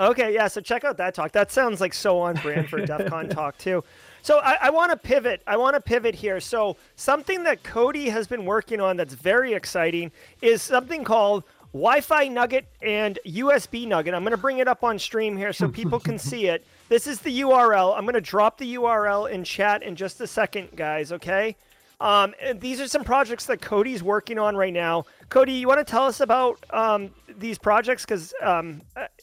Okay, 0.00 0.32
yeah. 0.32 0.48
So 0.48 0.62
check 0.62 0.84
out 0.84 0.96
that 0.96 1.12
talk. 1.14 1.32
That 1.32 1.52
sounds 1.52 1.82
like 1.82 1.92
so 1.92 2.18
on 2.18 2.36
brand 2.36 2.70
for 2.70 2.80
DEF 2.80 3.10
CON 3.10 3.28
talk 3.28 3.58
too. 3.58 3.84
So 4.22 4.38
I, 4.38 4.56
I 4.62 4.70
want 4.70 4.90
to 4.90 4.96
pivot. 4.96 5.42
I 5.46 5.58
want 5.58 5.74
to 5.74 5.82
pivot 5.82 6.14
here. 6.14 6.40
So 6.40 6.78
something 6.96 7.42
that 7.42 7.62
Kody 7.62 8.10
has 8.10 8.26
been 8.26 8.46
working 8.46 8.80
on 8.80 8.96
that's 8.96 9.12
very 9.12 9.52
exciting 9.52 10.10
is 10.40 10.62
something 10.62 11.04
called 11.04 11.44
Wi-Fi 11.74 12.28
Nugget 12.28 12.64
and 12.80 13.18
USB 13.26 13.86
Nugget. 13.86 14.14
I'm 14.14 14.22
going 14.22 14.30
to 14.30 14.38
bring 14.38 14.60
it 14.60 14.68
up 14.68 14.82
on 14.82 14.98
stream 14.98 15.36
here 15.36 15.52
so 15.52 15.68
people 15.68 16.00
can 16.00 16.18
see 16.18 16.46
it. 16.46 16.64
This 16.88 17.06
is 17.06 17.20
the 17.20 17.40
URL. 17.42 17.94
I'm 17.96 18.04
going 18.04 18.14
to 18.14 18.20
drop 18.20 18.56
the 18.56 18.76
URL 18.76 19.30
in 19.30 19.44
chat 19.44 19.82
in 19.82 19.94
just 19.94 20.20
a 20.22 20.26
second, 20.26 20.70
guys, 20.74 21.12
okay? 21.12 21.54
Um, 22.00 22.34
these 22.56 22.80
are 22.80 22.88
some 22.88 23.04
projects 23.04 23.44
that 23.46 23.60
Kody's 23.60 24.02
working 24.02 24.38
on 24.38 24.56
right 24.56 24.72
now. 24.72 25.04
Kody, 25.28 25.60
you 25.60 25.68
want 25.68 25.84
to 25.86 25.90
tell 25.90 26.06
us 26.06 26.20
about 26.20 26.64
um, 26.70 27.10
these 27.36 27.58
projects? 27.58 28.04
Because 28.04 28.32
um, 28.40 28.80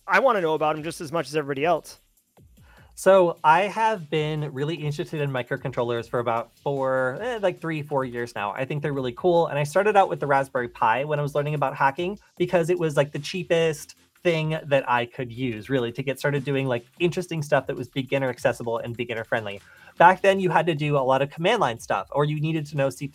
I 0.08 0.19
want 0.19 0.38
to 0.38 0.41
know 0.41 0.54
about 0.54 0.75
them 0.75 0.84
just 0.84 1.01
as 1.01 1.12
much 1.12 1.28
as 1.28 1.36
everybody 1.36 1.65
else. 1.65 1.99
So 2.93 3.39
I 3.43 3.63
have 3.63 4.10
been 4.10 4.54
really 4.54 4.75
interested 4.75 5.19
in 5.19 5.32
microcontrollers 5.32 6.08
for 6.08 6.19
about 6.19 6.56
four, 6.60 7.17
eh, 7.19 7.39
like 7.41 7.60
three, 7.60 7.82
four 7.82 8.06
years 8.06 8.36
now. 8.36 8.51
I 8.51 8.63
think 8.63 8.84
they're 8.84 8.93
really 8.93 9.12
cool. 9.13 9.47
And 9.47 9.58
I 9.58 9.63
started 9.63 9.97
out 9.97 10.08
with 10.08 10.19
the 10.19 10.28
Raspberry 10.28 10.69
Pi 10.69 11.04
when 11.04 11.19
I 11.19 11.21
was 11.21 11.34
learning 11.36 11.56
about 11.56 11.75
hacking 11.75 12.19
because 12.38 12.69
it 12.69 12.80
was 12.80 12.95
like 12.95 13.12
the 13.12 13.19
cheapest, 13.19 13.95
thing 14.26 14.58
that 14.64 14.90
I 14.90 15.06
could 15.06 15.32
use 15.32 15.70
really 15.70 15.92
to 15.92 16.02
get 16.02 16.18
started 16.18 16.44
doing 16.44 16.66
like 16.66 16.88
interesting 17.00 17.44
stuff 17.44 17.68
that 17.68 17.76
was 17.76 17.88
beginner 17.88 18.28
accessible 18.28 18.80
and 18.80 18.98
beginner 18.98 19.24
friendly. 19.24 19.62
Back 20.00 20.24
then, 20.24 20.40
you 20.40 20.50
had 20.50 20.66
to 20.66 20.74
do 20.74 20.98
a 20.98 21.06
lot 21.12 21.22
of 21.22 21.30
command 21.30 21.62
line 21.62 21.80
stuff, 21.80 22.08
or 22.10 22.26
you 22.26 22.42
needed 22.42 22.66
to 22.66 22.76
know 22.76 22.90
C 22.90 23.10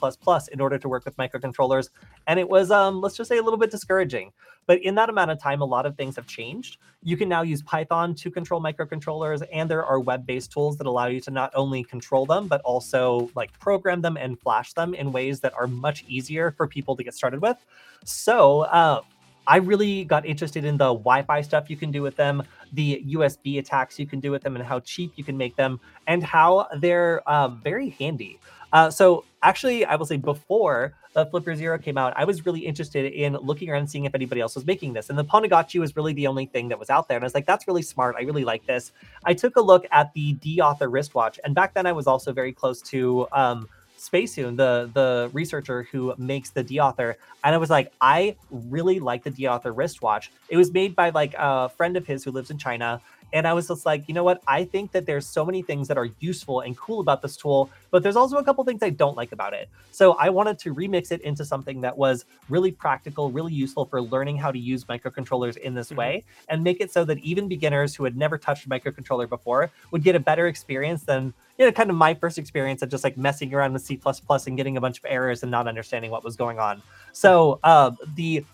in 0.53 0.61
order 0.61 0.79
to 0.79 0.89
work 0.89 1.05
with 1.05 1.17
microcontrollers. 1.17 1.91
And 2.29 2.39
it 2.39 2.49
was, 2.49 2.71
um, 2.71 3.01
let's 3.01 3.17
just 3.17 3.29
say, 3.29 3.39
a 3.39 3.43
little 3.43 3.59
bit 3.59 3.73
discouraging. 3.73 4.31
But 4.67 4.81
in 4.83 4.95
that 4.95 5.11
amount 5.11 5.33
of 5.33 5.43
time, 5.43 5.63
a 5.63 5.65
lot 5.65 5.85
of 5.85 5.97
things 5.97 6.15
have 6.15 6.29
changed. 6.29 6.79
You 7.03 7.17
can 7.17 7.29
now 7.29 7.43
use 7.43 7.61
Python 7.61 8.15
to 8.15 8.31
control 8.31 8.63
microcontrollers, 8.63 9.43
and 9.53 9.69
there 9.69 9.85
are 9.85 9.99
web 9.99 10.25
based 10.25 10.53
tools 10.53 10.79
that 10.79 10.87
allow 10.87 11.07
you 11.09 11.21
to 11.23 11.31
not 11.33 11.51
only 11.57 11.83
control 11.83 12.25
them, 12.25 12.47
but 12.47 12.61
also 12.61 13.31
like 13.35 13.53
program 13.59 14.01
them 14.01 14.17
and 14.17 14.39
flash 14.39 14.73
them 14.75 14.95
in 14.95 15.11
ways 15.11 15.41
that 15.41 15.53
are 15.55 15.67
much 15.67 16.05
easier 16.07 16.53
for 16.53 16.69
people 16.69 16.95
to 16.97 17.03
get 17.03 17.15
started 17.15 17.43
with. 17.43 17.59
So, 18.05 18.61
uh, 18.61 19.01
I 19.47 19.57
really 19.57 20.05
got 20.05 20.25
interested 20.27 20.65
in 20.65 20.77
the 20.77 20.93
Wi-Fi 20.93 21.41
stuff 21.43 21.71
you 21.71 21.77
can 21.77 21.91
do 21.91 22.03
with 22.03 22.17
them, 22.17 22.43
the 22.73 23.05
USB 23.09 23.59
attacks 23.59 23.99
you 23.99 24.07
can 24.07 24.21
do 24.21 24.31
with 24.31 24.43
them, 24.43 24.57
and 24.57 24.65
how 24.65 24.81
cheap 24.81 25.13
you 25.17 25.25
can 25.25 25.37
make 25.37 25.57
them, 25.57 25.81
and 26.07 26.23
how 26.23 26.69
they're 26.79 27.29
uh, 27.29 27.49
very 27.49 27.91
handy. 27.91 28.39
Uh, 28.73 28.91
so 28.91 29.25
actually, 29.43 29.85
I 29.85 29.97
will 29.97 30.07
say 30.07 30.17
before 30.17 30.95
the 31.13 31.27
Flipper 31.27 31.57
Zero 31.57 31.79
came 31.79 31.99
out, 31.99 32.13
I 32.17 32.25
was 32.25 32.47
really 32.47 32.61
interested 32.61 33.13
in 33.13 33.35
looking 33.35 33.69
around 33.69 33.89
seeing 33.89 34.05
if 34.05 34.15
anybody 34.15 34.41
else 34.41 34.55
was 34.55 34.65
making 34.65 34.93
this. 34.93 35.11
And 35.11 35.19
the 35.19 35.25
Pwnagotchi 35.25 35.81
was 35.81 35.97
really 35.97 36.13
the 36.13 36.29
only 36.29 36.47
thing 36.47 36.69
that 36.69 36.79
was 36.79 36.89
out 36.89 37.09
there. 37.09 37.17
And 37.17 37.25
I 37.25 37.27
was 37.27 37.35
like, 37.35 37.47
that's 37.47 37.67
really 37.67 37.83
smart. 37.83 38.15
I 38.17 38.23
really 38.23 38.45
like 38.45 38.65
this. 38.67 38.93
I 39.25 39.35
took 39.35 39.57
a 39.57 39.61
look 39.61 39.87
at 39.91 40.13
the 40.15 40.35
Deauther 40.35 40.91
wristwatch. 40.91 41.41
And 41.45 41.55
back 41.55 41.75
then 41.75 41.87
I 41.87 41.93
was 41.93 42.07
also 42.07 42.33
very 42.33 42.53
close 42.53 42.81
to 42.83 43.27
um, 43.33 43.69
Spacehuhn, 44.01 44.57
the 44.57 44.91
the 44.95 45.31
researcher 45.33 45.87
who 45.93 46.15
makes 46.17 46.51
the 46.51 46.65
Deauther, 46.65 47.17
and 47.45 47.55
I 47.55 47.59
was 47.59 47.69
like, 47.69 47.93
I 48.01 48.37
really 48.51 48.99
like 48.99 49.23
the 49.25 49.31
Deauther 49.31 49.77
wristwatch. 49.77 50.33
It 50.49 50.57
was 50.57 50.73
made 50.73 50.97
by 50.97 51.11
like 51.11 51.35
a 51.39 51.69
friend 51.69 51.97
of 51.97 52.07
his 52.07 52.25
who 52.25 52.31
lives 52.31 52.51
in 52.51 52.59
China, 52.59 53.01
and 53.33 53.47
I 53.47 53.53
was 53.53 53.69
just 53.69 53.87
like, 53.87 54.09
you 54.09 54.15
know 54.15 54.25
what? 54.25 54.43
I 54.47 54.65
think 54.65 54.93
that 54.93 55.07
there's 55.07 55.27
so 55.27 55.45
many 55.45 55.63
things 55.63 55.89
that 55.89 55.99
are 55.99 56.09
useful 56.21 56.61
and 56.61 56.77
cool 56.77 57.01
about 57.01 57.23
this 57.23 57.37
tool, 57.37 57.71
but 57.91 58.03
there's 58.03 58.17
also 58.17 58.37
a 58.37 58.45
couple 58.45 58.65
things 58.65 58.83
I 58.83 58.91
don't 58.91 59.17
like 59.17 59.33
about 59.33 59.53
it. 59.53 59.69
So 59.91 60.13
I 60.15 60.31
wanted 60.31 60.59
to 60.61 60.75
remix 60.75 61.13
it 61.13 61.21
into 61.23 61.45
something 61.45 61.81
that 61.83 61.97
was 61.97 62.25
really 62.49 62.73
practical, 62.73 63.31
really 63.31 63.53
useful 63.53 63.85
for 63.87 64.03
learning 64.03 64.37
how 64.37 64.51
to 64.51 64.59
use 64.59 64.85
microcontrollers 64.85 65.57
in 65.57 65.75
this 65.75 65.89
mm-hmm. 65.89 65.99
way 65.99 66.25
and 66.49 66.63
make 66.63 66.81
it 66.81 66.93
so 66.93 67.05
that 67.05 67.19
even 67.19 67.49
beginners 67.49 67.95
who 67.95 68.05
had 68.05 68.17
never 68.17 68.39
touched 68.39 68.67
a 68.67 68.69
microcontroller 68.69 69.29
before 69.29 69.71
would 69.91 70.03
get 70.03 70.15
a 70.15 70.21
better 70.21 70.47
experience 70.47 71.03
than 71.03 71.33
you 71.59 71.67
know, 71.67 71.73
kind 71.73 71.91
of 71.91 71.97
my 71.97 72.15
first 72.15 72.39
experience 72.39 72.81
of 72.81 72.89
just 72.89 73.05
like 73.05 73.19
messing 73.19 73.53
around 73.53 73.75
with 73.75 73.83
C++ 73.83 74.01
and 74.47 74.57
getting 74.57 74.79
a 74.79 74.81
bunch 74.81 74.99
of 74.99 75.05
errors 75.07 75.43
and 75.43 75.51
not 75.51 75.69
understanding 75.69 76.11
what 76.11 76.25
was 76.25 76.35
going 76.35 76.59
on. 76.59 76.81
So 77.13 77.61
uh, 77.63 77.91
the 78.15 78.47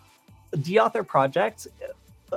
Deauther 0.57 1.07
project 1.07 1.69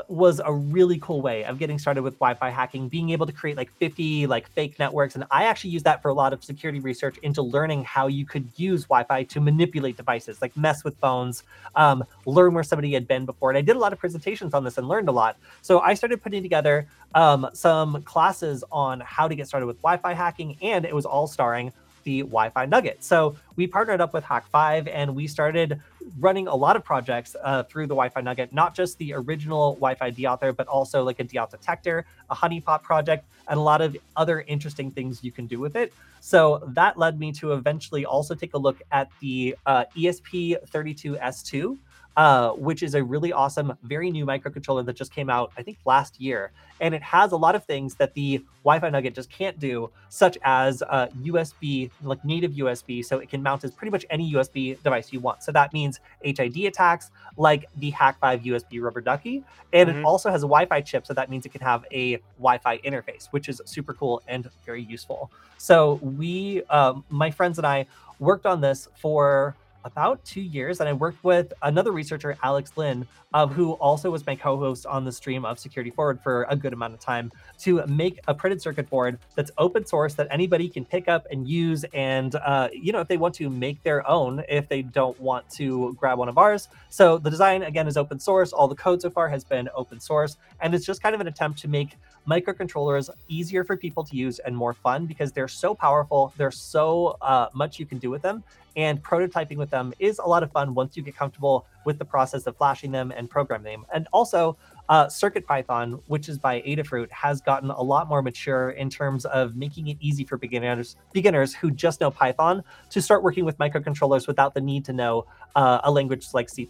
was 0.08 0.40
a 0.44 0.52
really 0.52 1.00
cool 1.00 1.22
way 1.22 1.44
of 1.44 1.58
getting 1.58 1.80
started 1.80 2.04
with 2.04 2.14
Wi-Fi 2.16 2.50
hacking, 2.50 2.90
being 2.90 3.10
able 3.10 3.26
to 3.26 3.32
create 3.32 3.58
like 3.58 3.72
50 3.78 4.28
like 4.28 4.50
fake 4.52 4.78
networks. 4.78 5.16
And 5.16 5.24
I 5.32 5.46
actually 5.46 5.72
use 5.72 5.84
that 5.84 6.02
for 6.02 6.10
a 6.10 6.14
lot 6.14 6.32
of 6.32 6.44
security 6.44 6.80
research 6.80 7.18
into 7.20 7.42
learning 7.42 7.84
how 7.84 8.08
you 8.08 8.26
could 8.26 8.48
use 8.56 8.84
Wi-Fi 8.84 9.24
to 9.24 9.40
manipulate 9.40 9.98
devices, 9.98 10.42
like 10.42 10.56
mess 10.56 10.84
with 10.84 10.98
phones, 10.98 11.44
um, 11.76 12.04
learn 12.26 12.54
where 12.54 12.64
somebody 12.64 12.94
had 12.94 13.08
been 13.08 13.26
before. 13.26 13.50
And 13.50 13.58
I 13.58 13.62
did 13.62 13.76
a 13.76 13.80
lot 13.80 13.94
of 13.94 14.00
presentations 14.00 14.54
on 14.54 14.64
this 14.64 14.78
and 14.78 14.88
learned 14.88 15.10
a 15.10 15.14
lot. 15.14 15.38
So 15.62 15.80
I 15.80 15.94
started 15.96 16.22
putting 16.22 16.44
together 16.44 16.88
um, 17.16 17.50
some 17.54 18.04
classes 18.04 18.64
on 18.72 19.00
how 19.00 19.28
to 19.28 19.36
get 19.36 19.48
started 19.48 19.66
with 19.66 19.82
Wi-Fi 19.82 20.14
hacking, 20.14 20.58
and 20.62 20.86
it 20.86 20.94
was 20.94 21.06
all 21.06 21.28
starring 21.28 21.74
the 22.04 22.22
Wi-Fi 22.22 22.66
Nugget. 22.66 23.04
So 23.04 23.36
we 23.56 23.68
partnered 23.68 24.02
up 24.02 24.14
with 24.14 24.24
Hak5 24.24 24.90
and 24.92 25.16
we 25.16 25.28
started 25.28 25.82
running 26.20 26.48
a 26.48 26.56
lot 26.56 26.76
of 26.76 26.84
projects 26.84 27.36
uh, 27.44 27.64
through 27.64 27.86
the 27.86 27.96
Wi-Fi 27.96 28.22
Nugget, 28.22 28.54
not 28.54 28.76
just 28.76 28.98
the 28.98 29.14
original 29.14 29.76
Wi-Fi 29.76 30.12
Deauther, 30.12 30.56
but 30.56 30.68
also 30.68 31.04
like 31.04 31.20
a 31.20 31.24
deauth 31.24 31.52
detector, 31.52 32.06
a 32.30 32.36
honeypot 32.36 32.82
project, 32.84 33.26
and 33.48 33.58
a 33.58 33.62
lot 33.62 33.82
of 33.82 33.96
other 34.16 34.42
interesting 34.42 34.92
things 34.92 35.24
you 35.24 35.32
can 35.32 35.46
do 35.46 35.60
with 35.60 35.76
it. 35.76 35.94
So 36.22 36.64
that 36.68 36.98
led 36.98 37.20
me 37.20 37.32
to 37.34 37.54
eventually 37.54 38.06
also 38.06 38.36
take 38.36 38.54
a 38.54 38.58
look 38.58 38.82
at 38.92 39.10
the 39.20 39.56
uh, 39.66 39.86
ESP32S2, 39.96 41.78
uh, 42.20 42.52
which 42.52 42.84
is 42.84 42.96
a 42.96 43.02
really 43.02 43.32
awesome, 43.32 43.72
very 43.84 44.12
new 44.12 44.26
microcontroller 44.26 44.86
that 44.86 44.94
just 44.94 45.14
came 45.14 45.30
out, 45.30 45.54
I 45.58 45.64
think, 45.64 45.78
last 45.86 46.20
year. 46.20 46.52
And 46.82 46.94
it 46.94 47.02
has 47.02 47.32
a 47.32 47.38
lot 47.38 47.56
of 47.56 47.64
things 47.64 47.96
that 47.96 48.14
the 48.14 48.44
Wi-Fi 48.66 48.90
Nugget 48.90 49.16
just 49.16 49.30
can't 49.30 49.58
do, 49.58 49.90
such 50.10 50.38
as 50.44 50.82
uh, 50.82 51.08
USB, 51.22 51.90
like 52.04 52.26
native 52.26 52.52
USB, 52.52 53.06
so 53.06 53.20
it 53.20 53.30
can 53.30 53.42
mount 53.42 53.64
as 53.64 53.72
pretty 53.72 53.92
much 53.92 54.06
any 54.10 54.34
USB 54.34 54.84
device 54.84 55.14
you 55.14 55.22
want. 55.22 55.44
So 55.44 55.54
that 55.54 55.72
means 55.72 56.02
HID 56.22 56.58
attacks, 56.66 57.10
like 57.38 57.70
the 57.78 57.90
Hak5 57.94 58.44
USB 58.44 58.82
Rubber 58.82 59.00
Ducky, 59.00 59.46
and 59.72 59.88
mm-hmm. 59.88 60.00
it 60.00 60.04
also 60.04 60.30
has 60.30 60.44
a 60.44 60.48
Wi-Fi 60.48 60.82
chip, 60.82 61.08
so 61.08 61.14
that 61.14 61.30
means 61.30 61.46
it 61.46 61.54
can 61.54 61.62
have 61.62 61.86
a 61.90 62.18
Wi-Fi 62.38 62.80
interface, 62.80 63.28
which 63.32 63.48
is 63.48 63.62
super 63.64 63.94
cool 63.94 64.22
and 64.28 64.50
very 64.66 64.84
useful. 64.84 65.32
So 65.58 65.94
we, 66.02 66.64
um, 66.64 67.06
my 67.10 67.32
friends 67.32 67.60
and 67.60 67.66
I, 67.66 67.86
worked 68.20 68.46
on 68.46 68.60
this 68.60 68.90
for 68.98 69.56
about 69.84 70.24
two 70.26 70.42
years, 70.42 70.80
and 70.80 70.90
I 70.90 70.94
worked 70.94 71.24
with 71.24 71.54
another 71.62 71.92
researcher, 71.92 72.38
Alex 72.44 72.72
Lynd, 72.76 73.08
uh, 73.34 73.48
who 73.48 73.74
also 73.74 74.10
was 74.10 74.26
my 74.26 74.36
co-host 74.36 74.86
on 74.86 75.06
the 75.06 75.12
stream 75.12 75.46
of 75.46 75.60
Security 75.60 75.92
Forward 75.92 76.20
for 76.22 76.46
a 76.50 76.56
good 76.56 76.74
amount 76.74 76.94
of 76.94 77.00
time, 77.00 77.32
to 77.60 77.86
make 77.88 78.20
a 78.28 78.34
printed 78.34 78.62
circuit 78.62 78.90
board 78.90 79.20
that's 79.36 79.52
open 79.58 79.86
source 79.86 80.14
that 80.16 80.28
anybody 80.32 80.68
can 80.68 80.84
pick 80.86 81.08
up 81.08 81.28
and 81.32 81.48
use, 81.48 81.86
and 81.94 82.36
uh, 82.36 82.70
you 82.74 82.92
know 82.92 83.00
if 83.02 83.08
they 83.08 83.18
want 83.18 83.36
to 83.36 83.50
make 83.50 83.82
their 83.84 84.08
own, 84.08 84.44
if 84.50 84.68
they 84.68 84.82
don't 84.82 85.20
want 85.20 85.50
to 85.52 85.94
grab 85.94 86.18
one 86.18 86.30
of 86.30 86.38
ours. 86.38 86.68
So 86.90 87.18
the 87.18 87.30
design 87.30 87.64
again 87.64 87.88
is 87.88 87.98
open 87.98 88.20
source. 88.20 88.52
All 88.52 88.68
the 88.68 88.76
code 88.76 89.02
so 89.02 89.10
far 89.10 89.30
has 89.30 89.44
been 89.44 89.70
open 89.76 90.00
source, 90.00 90.38
and 90.62 90.74
it's 90.74 90.86
just 90.86 91.02
kind 91.02 91.16
of 91.16 91.22
an 91.22 91.28
attempt 91.28 91.60
to 91.60 91.68
make 91.68 91.98
microcontrollers 92.28 93.10
easier 93.28 93.64
for 93.64 93.76
people 93.76 94.04
to 94.04 94.16
use 94.16 94.40
and 94.40 94.56
more 94.56 94.74
fun 94.74 95.06
because 95.06 95.32
they're 95.32 95.48
so 95.48 95.74
powerful. 95.74 96.34
There's 96.38 96.60
so 96.60 97.18
uh, 97.22 97.50
much 97.54 97.80
you 97.80 97.86
can 97.86 97.98
do 97.98 98.10
with 98.10 98.22
them. 98.22 98.44
And 98.76 99.04
prototyping 99.04 99.58
with 99.58 99.70
them 99.70 99.94
is 100.00 100.20
a 100.20 100.26
lot 100.26 100.44
of 100.44 100.52
fun 100.52 100.74
once 100.74 100.96
you 100.96 101.04
get 101.04 101.16
comfortable 101.16 101.66
with 101.86 101.98
the 102.00 102.06
process 102.06 102.46
of 102.48 102.58
flashing 102.58 102.92
them 102.92 103.12
and 103.12 103.30
programming 103.30 103.72
them. 103.72 103.86
And 103.94 104.08
also, 104.14 104.58
uh, 104.90 105.06
CircuitPython, 105.06 106.02
which 106.08 106.30
is 106.30 106.40
by 106.40 106.62
Adafruit, 106.62 107.12
has 107.12 107.42
gotten 107.42 107.70
a 107.70 107.82
lot 107.82 108.10
more 108.10 108.22
mature 108.22 108.72
in 108.72 108.90
terms 108.90 109.24
of 109.26 109.56
making 109.56 109.88
it 109.88 109.98
easy 110.00 110.24
for 110.24 110.38
beginners 110.38 110.96
beginners 111.14 111.54
who 111.54 111.70
just 111.70 112.02
know 112.02 112.10
Python 112.10 112.64
to 112.90 113.02
start 113.02 113.22
working 113.22 113.46
with 113.46 113.58
microcontrollers 113.60 114.28
without 114.28 114.54
the 114.54 114.62
need 114.62 114.84
to 114.86 114.94
know 114.94 115.26
uh, 115.56 115.80
a 115.84 115.92
language 115.92 116.28
like 116.34 116.50
C++. 116.50 116.68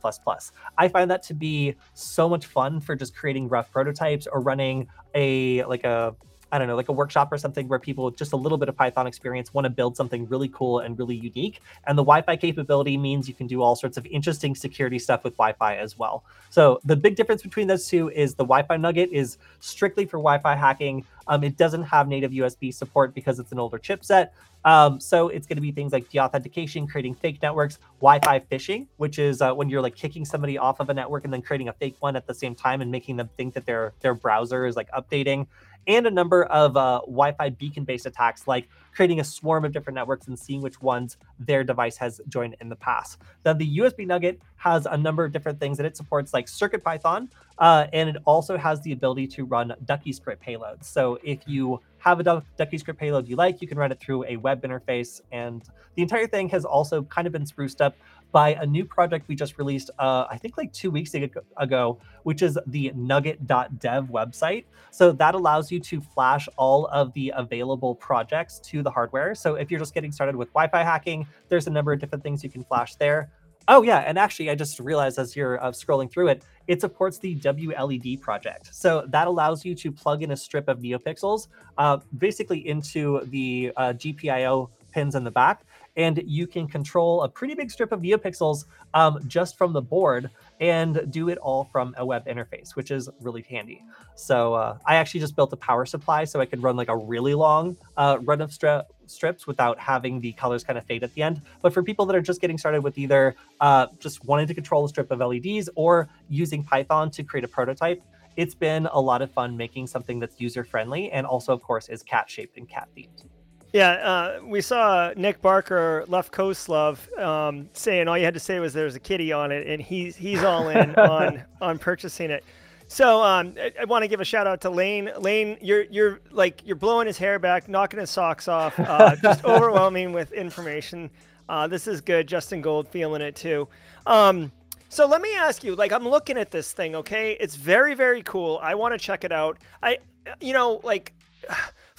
I 0.77 0.87
find 0.89 1.09
that 1.11 1.23
to 1.23 1.33
be 1.33 1.75
so 1.93 2.27
much 2.27 2.45
fun 2.45 2.81
for 2.81 2.95
just 2.95 3.15
creating 3.15 3.47
rough 3.47 3.71
prototypes 3.71 4.27
or 4.27 4.41
running 4.41 4.87
a 5.15 5.63
like 5.63 5.85
a 5.85 6.15
I 6.51 6.57
don't 6.57 6.67
know, 6.67 6.75
like 6.75 6.89
a 6.89 6.93
workshop 6.93 7.31
or 7.31 7.37
something 7.37 7.67
where 7.67 7.79
people 7.79 8.05
with 8.05 8.15
just 8.15 8.33
a 8.33 8.35
little 8.35 8.57
bit 8.57 8.69
of 8.69 8.75
Python 8.75 9.07
experience 9.07 9.53
want 9.53 9.65
to 9.65 9.69
build 9.69 9.95
something 9.95 10.27
really 10.27 10.49
cool 10.49 10.79
and 10.79 10.97
really 10.97 11.15
unique. 11.15 11.61
And 11.85 11.97
the 11.97 12.03
Wi 12.03 12.21
Fi 12.21 12.35
capability 12.35 12.97
means 12.97 13.27
you 13.27 13.33
can 13.33 13.47
do 13.47 13.61
all 13.61 13.75
sorts 13.75 13.97
of 13.97 14.05
interesting 14.07 14.55
security 14.55 14.99
stuff 14.99 15.23
with 15.23 15.33
Wi 15.37 15.53
Fi 15.53 15.75
as 15.75 15.97
well. 15.97 16.23
So 16.49 16.79
the 16.85 16.95
big 16.95 17.15
difference 17.15 17.43
between 17.43 17.67
those 17.67 17.87
two 17.87 18.09
is 18.09 18.33
the 18.33 18.43
Wi 18.43 18.63
Fi 18.63 18.77
Nugget 18.77 19.11
is 19.11 19.37
strictly 19.59 20.05
for 20.05 20.17
Wi 20.17 20.39
Fi 20.39 20.55
hacking. 20.55 21.05
Um, 21.27 21.43
it 21.43 21.57
doesn't 21.57 21.83
have 21.83 22.07
native 22.07 22.31
USB 22.31 22.73
support 22.73 23.13
because 23.13 23.39
it's 23.39 23.51
an 23.51 23.59
older 23.59 23.77
chipset. 23.77 24.29
Um, 24.65 24.99
so 24.99 25.29
it's 25.29 25.47
going 25.47 25.55
to 25.57 25.61
be 25.61 25.71
things 25.71 25.93
like 25.93 26.09
deauthentication, 26.09 26.89
creating 26.89 27.15
fake 27.15 27.41
networks, 27.41 27.79
Wi-Fi 28.01 28.41
phishing, 28.51 28.87
which 28.97 29.17
is 29.17 29.41
uh, 29.41 29.53
when 29.53 29.69
you're 29.69 29.81
like 29.81 29.95
kicking 29.95 30.25
somebody 30.25 30.57
off 30.57 30.79
of 30.79 30.89
a 30.89 30.93
network 30.93 31.23
and 31.23 31.33
then 31.33 31.41
creating 31.41 31.69
a 31.69 31.73
fake 31.73 31.95
one 31.99 32.15
at 32.15 32.27
the 32.27 32.33
same 32.33 32.55
time 32.55 32.81
and 32.81 32.91
making 32.91 33.15
them 33.15 33.29
think 33.37 33.53
that 33.53 33.65
their 33.65 33.93
their 34.01 34.13
browser 34.13 34.65
is 34.65 34.75
like 34.75 34.89
updating 34.91 35.47
and 35.87 36.05
a 36.05 36.11
number 36.11 36.43
of 36.45 36.77
uh, 36.77 37.01
Wi-Fi 37.05 37.49
beacon-based 37.49 38.05
attacks, 38.05 38.47
like 38.47 38.67
creating 38.93 39.19
a 39.19 39.23
swarm 39.23 39.65
of 39.65 39.71
different 39.71 39.95
networks 39.95 40.27
and 40.27 40.37
seeing 40.37 40.61
which 40.61 40.81
ones 40.81 41.17
their 41.39 41.63
device 41.63 41.97
has 41.97 42.21
joined 42.27 42.55
in 42.61 42.69
the 42.69 42.75
past. 42.75 43.19
Then 43.43 43.57
the 43.57 43.77
USB 43.77 44.05
Nugget 44.05 44.41
has 44.57 44.85
a 44.85 44.97
number 44.97 45.23
of 45.23 45.31
different 45.31 45.59
things 45.59 45.77
that 45.77 45.85
it 45.85 45.95
supports, 45.95 46.33
like 46.33 46.47
CircuitPython, 46.47 47.29
uh, 47.57 47.87
and 47.93 48.09
it 48.09 48.17
also 48.25 48.57
has 48.57 48.81
the 48.81 48.91
ability 48.91 49.27
to 49.27 49.45
run 49.45 49.73
DuckyScript 49.85 50.37
payloads. 50.45 50.85
So 50.85 51.19
if 51.23 51.39
you 51.45 51.79
have 51.99 52.19
a 52.19 52.23
DuckyScript 52.23 52.97
payload 52.97 53.27
you 53.27 53.35
like, 53.35 53.61
you 53.61 53.67
can 53.67 53.77
run 53.77 53.91
it 53.91 53.99
through 53.99 54.25
a 54.25 54.37
web 54.37 54.61
interface, 54.63 55.21
and 55.31 55.63
the 55.95 56.01
entire 56.01 56.27
thing 56.27 56.49
has 56.49 56.65
also 56.65 57.03
kind 57.03 57.27
of 57.27 57.33
been 57.33 57.45
spruced 57.45 57.81
up 57.81 57.95
by 58.31 58.53
a 58.55 58.65
new 58.65 58.85
project 58.85 59.27
we 59.27 59.35
just 59.35 59.57
released, 59.57 59.89
uh, 59.99 60.25
I 60.29 60.37
think 60.37 60.57
like 60.57 60.71
two 60.71 60.91
weeks 60.91 61.13
ago, 61.57 61.99
which 62.23 62.41
is 62.41 62.57
the 62.67 62.91
nugget.dev 62.95 64.05
website. 64.05 64.65
So 64.91 65.11
that 65.13 65.35
allows 65.35 65.71
you 65.71 65.79
to 65.79 66.01
flash 66.01 66.47
all 66.57 66.87
of 66.87 67.13
the 67.13 67.33
available 67.35 67.95
projects 67.95 68.59
to 68.59 68.83
the 68.83 68.91
hardware. 68.91 69.35
So 69.35 69.55
if 69.55 69.71
you're 69.71 69.79
just 69.79 69.93
getting 69.93 70.11
started 70.11 70.35
with 70.35 70.49
Wi 70.49 70.67
Fi 70.67 70.83
hacking, 70.83 71.27
there's 71.47 71.67
a 71.67 71.71
number 71.71 71.91
of 71.91 71.99
different 71.99 72.23
things 72.23 72.43
you 72.43 72.49
can 72.49 72.63
flash 72.63 72.95
there. 72.95 73.29
Oh, 73.67 73.83
yeah. 73.83 73.99
And 73.99 74.17
actually, 74.17 74.49
I 74.49 74.55
just 74.55 74.79
realized 74.79 75.19
as 75.19 75.35
you're 75.35 75.63
uh, 75.63 75.69
scrolling 75.69 76.11
through 76.11 76.29
it, 76.29 76.43
it 76.67 76.81
supports 76.81 77.19
the 77.19 77.35
WLED 77.35 78.19
project. 78.19 78.73
So 78.73 79.05
that 79.09 79.27
allows 79.27 79.63
you 79.63 79.75
to 79.75 79.91
plug 79.91 80.23
in 80.23 80.31
a 80.31 80.37
strip 80.37 80.67
of 80.67 80.79
NeoPixels 80.79 81.49
uh, 81.77 81.99
basically 82.17 82.67
into 82.67 83.21
the 83.25 83.71
uh, 83.77 83.93
GPIO 83.93 84.69
pins 84.91 85.13
in 85.13 85.23
the 85.23 85.29
back 85.29 85.65
and 85.97 86.21
you 86.25 86.47
can 86.47 86.67
control 86.67 87.23
a 87.23 87.29
pretty 87.29 87.55
big 87.55 87.71
strip 87.71 87.91
of 87.91 88.01
NeoPixels 88.01 88.65
um, 88.93 89.19
just 89.27 89.57
from 89.57 89.73
the 89.73 89.81
board 89.81 90.29
and 90.59 91.09
do 91.11 91.29
it 91.29 91.37
all 91.37 91.65
from 91.71 91.93
a 91.97 92.05
web 92.05 92.25
interface, 92.25 92.75
which 92.75 92.91
is 92.91 93.09
really 93.21 93.43
handy. 93.43 93.83
So 94.15 94.53
uh, 94.53 94.77
I 94.85 94.95
actually 94.95 95.21
just 95.21 95.35
built 95.35 95.53
a 95.53 95.57
power 95.57 95.85
supply 95.85 96.25
so 96.25 96.39
I 96.41 96.45
could 96.45 96.61
run 96.61 96.75
like 96.75 96.89
a 96.89 96.97
really 96.97 97.33
long 97.33 97.77
uh, 97.97 98.17
run 98.21 98.41
of 98.41 98.49
stri- 98.49 98.83
strips 99.05 99.47
without 99.47 99.79
having 99.79 100.19
the 100.19 100.33
colors 100.33 100.63
kind 100.63 100.77
of 100.77 100.85
fade 100.85 101.03
at 101.03 101.13
the 101.13 101.21
end. 101.21 101.41
But 101.61 101.73
for 101.73 101.81
people 101.81 102.05
that 102.07 102.15
are 102.15 102.21
just 102.21 102.41
getting 102.41 102.57
started 102.57 102.83
with 102.83 102.97
either 102.97 103.35
uh, 103.61 103.87
just 103.99 104.23
wanting 104.25 104.47
to 104.47 104.53
control 104.53 104.85
a 104.85 104.89
strip 104.89 105.11
of 105.11 105.19
LEDs 105.19 105.69
or 105.75 106.09
using 106.27 106.63
Python 106.63 107.09
to 107.11 107.23
create 107.23 107.43
a 107.43 107.47
prototype, 107.47 108.01
it's 108.35 108.55
been 108.55 108.87
a 108.91 108.99
lot 108.99 109.21
of 109.21 109.31
fun 109.31 109.57
making 109.57 109.87
something 109.87 110.19
that's 110.19 110.39
user 110.39 110.63
friendly 110.63 111.11
and 111.11 111.25
also, 111.25 111.53
of 111.53 111.61
course, 111.61 111.89
is 111.89 112.03
cat 112.03 112.29
shaped 112.29 112.57
and 112.57 112.69
cat 112.69 112.87
themed. 112.95 113.25
Yeah, 113.71 113.91
uh, 113.91 114.39
we 114.43 114.61
saw 114.61 115.13
Nick 115.15 115.41
Barker 115.41 116.03
left 116.07 116.31
Coast 116.31 116.69
Love 116.69 117.07
um, 117.19 117.69
saying 117.73 118.07
all 118.07 118.17
you 118.17 118.25
had 118.25 118.33
to 118.33 118.39
say 118.39 118.59
was 118.59 118.73
there's 118.73 118.95
a 118.95 118.99
kitty 118.99 119.31
on 119.31 119.51
it, 119.51 119.67
and 119.67 119.81
he's 119.81 120.15
he's 120.15 120.43
all 120.43 120.69
in 120.69 120.95
on 120.95 121.43
on 121.61 121.77
purchasing 121.77 122.31
it. 122.31 122.43
So 122.87 123.21
um, 123.21 123.53
I, 123.59 123.71
I 123.81 123.85
want 123.85 124.01
to 124.03 124.07
give 124.07 124.21
a 124.21 124.25
shout 124.25 124.47
out 124.47 124.61
to 124.61 124.71
Lane. 124.71 125.11
Lane, 125.19 125.57
you're 125.61 125.83
you're 125.83 126.19
like 126.31 126.61
you're 126.65 126.75
blowing 126.75 127.05
his 127.05 127.19
hair 127.19 127.37
back, 127.37 127.69
knocking 127.69 127.99
his 127.99 128.09
socks 128.09 128.47
off, 128.47 128.79
uh, 128.79 129.15
just 129.21 129.45
overwhelming 129.45 130.13
with 130.13 130.31
information. 130.31 131.11
Uh, 131.47 131.67
this 131.67 131.85
is 131.85 132.01
good. 132.01 132.27
Justin 132.27 132.61
Gold 132.61 132.87
feeling 132.87 133.21
it 133.21 133.35
too. 133.35 133.67
Um, 134.07 134.51
so 134.89 135.05
let 135.05 135.21
me 135.21 135.35
ask 135.35 135.63
you, 135.63 135.75
like 135.75 135.91
I'm 135.91 136.07
looking 136.07 136.37
at 136.37 136.49
this 136.49 136.71
thing, 136.71 136.95
okay? 136.95 137.37
It's 137.39 137.55
very 137.55 137.93
very 137.93 138.23
cool. 138.23 138.59
I 138.63 138.73
want 138.73 138.95
to 138.95 138.97
check 138.97 139.23
it 139.23 139.31
out. 139.31 139.59
I, 139.83 139.99
you 140.41 140.53
know, 140.53 140.81
like 140.83 141.13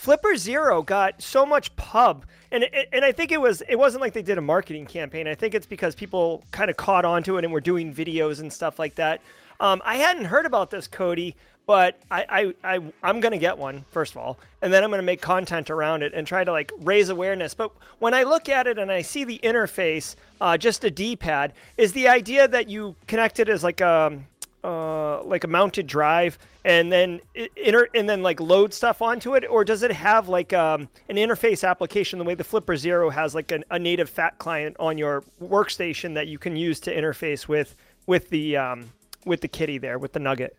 Flipper 0.00 0.34
Zero 0.34 0.80
got 0.80 1.20
so 1.20 1.44
much 1.44 1.76
pub, 1.76 2.24
and 2.50 2.64
and 2.90 3.04
I 3.04 3.12
think 3.12 3.32
it 3.32 3.38
was 3.38 3.62
it 3.68 3.76
wasn't 3.76 4.00
like 4.00 4.14
they 4.14 4.22
did 4.22 4.38
a 4.38 4.40
marketing 4.40 4.86
campaign. 4.86 5.28
I 5.28 5.34
think 5.34 5.54
it's 5.54 5.66
because 5.66 5.94
people 5.94 6.42
kind 6.52 6.70
of 6.70 6.78
caught 6.78 7.04
on 7.04 7.22
to 7.24 7.36
it 7.36 7.44
and 7.44 7.52
were 7.52 7.60
doing 7.60 7.94
videos 7.94 8.40
and 8.40 8.50
stuff 8.50 8.78
like 8.78 8.94
that. 8.94 9.20
Um, 9.60 9.82
I 9.84 9.96
hadn't 9.96 10.24
heard 10.24 10.46
about 10.46 10.70
this, 10.70 10.88
Kody, 10.88 11.34
but 11.66 12.00
I, 12.10 12.54
I, 12.64 12.76
I 12.76 12.80
I'm 13.02 13.20
gonna 13.20 13.36
get 13.36 13.58
one 13.58 13.84
first 13.90 14.12
of 14.12 14.16
all, 14.16 14.38
and 14.62 14.72
then 14.72 14.82
I'm 14.82 14.88
gonna 14.88 15.02
make 15.02 15.20
content 15.20 15.68
around 15.68 16.02
it 16.02 16.14
and 16.14 16.26
try 16.26 16.44
to 16.44 16.50
like 16.50 16.72
raise 16.78 17.10
awareness. 17.10 17.52
But 17.52 17.70
when 17.98 18.14
I 18.14 18.22
look 18.22 18.48
at 18.48 18.66
it 18.66 18.78
and 18.78 18.90
I 18.90 19.02
see 19.02 19.24
the 19.24 19.38
interface, 19.44 20.16
uh, 20.40 20.56
just 20.56 20.82
a 20.82 20.90
D-pad, 20.90 21.52
is 21.76 21.92
the 21.92 22.08
idea 22.08 22.48
that 22.48 22.70
you 22.70 22.96
connect 23.06 23.38
it 23.38 23.50
as 23.50 23.62
like 23.62 23.82
a 23.82 24.18
uh, 24.62 25.22
like 25.22 25.44
a 25.44 25.48
mounted 25.48 25.86
drive 25.86 26.38
and 26.64 26.90
then 26.92 27.20
inter- 27.56 27.88
and 27.94 28.08
then 28.08 28.22
like 28.22 28.40
load 28.40 28.74
stuff 28.74 29.02
onto 29.02 29.34
it? 29.34 29.44
Or 29.48 29.64
does 29.64 29.82
it 29.82 29.92
have 29.92 30.28
like 30.28 30.52
um, 30.52 30.88
an 31.08 31.16
interface 31.16 31.68
application 31.68 32.18
the 32.18 32.24
way 32.24 32.34
the 32.34 32.44
flipper 32.44 32.76
zero 32.76 33.10
has 33.10 33.34
like 33.34 33.52
an, 33.52 33.64
a 33.70 33.78
native 33.78 34.10
fat 34.10 34.38
client 34.38 34.76
on 34.78 34.98
your 34.98 35.22
workstation 35.42 36.14
that 36.14 36.28
you 36.28 36.38
can 36.38 36.56
use 36.56 36.80
to 36.80 36.94
interface 36.94 37.48
with 37.48 37.76
with 38.06 38.28
the 38.30 38.56
um, 38.56 38.92
with 39.24 39.40
the 39.40 39.48
kitty 39.48 39.78
there 39.78 39.98
with 39.98 40.12
the 40.12 40.20
nugget 40.20 40.56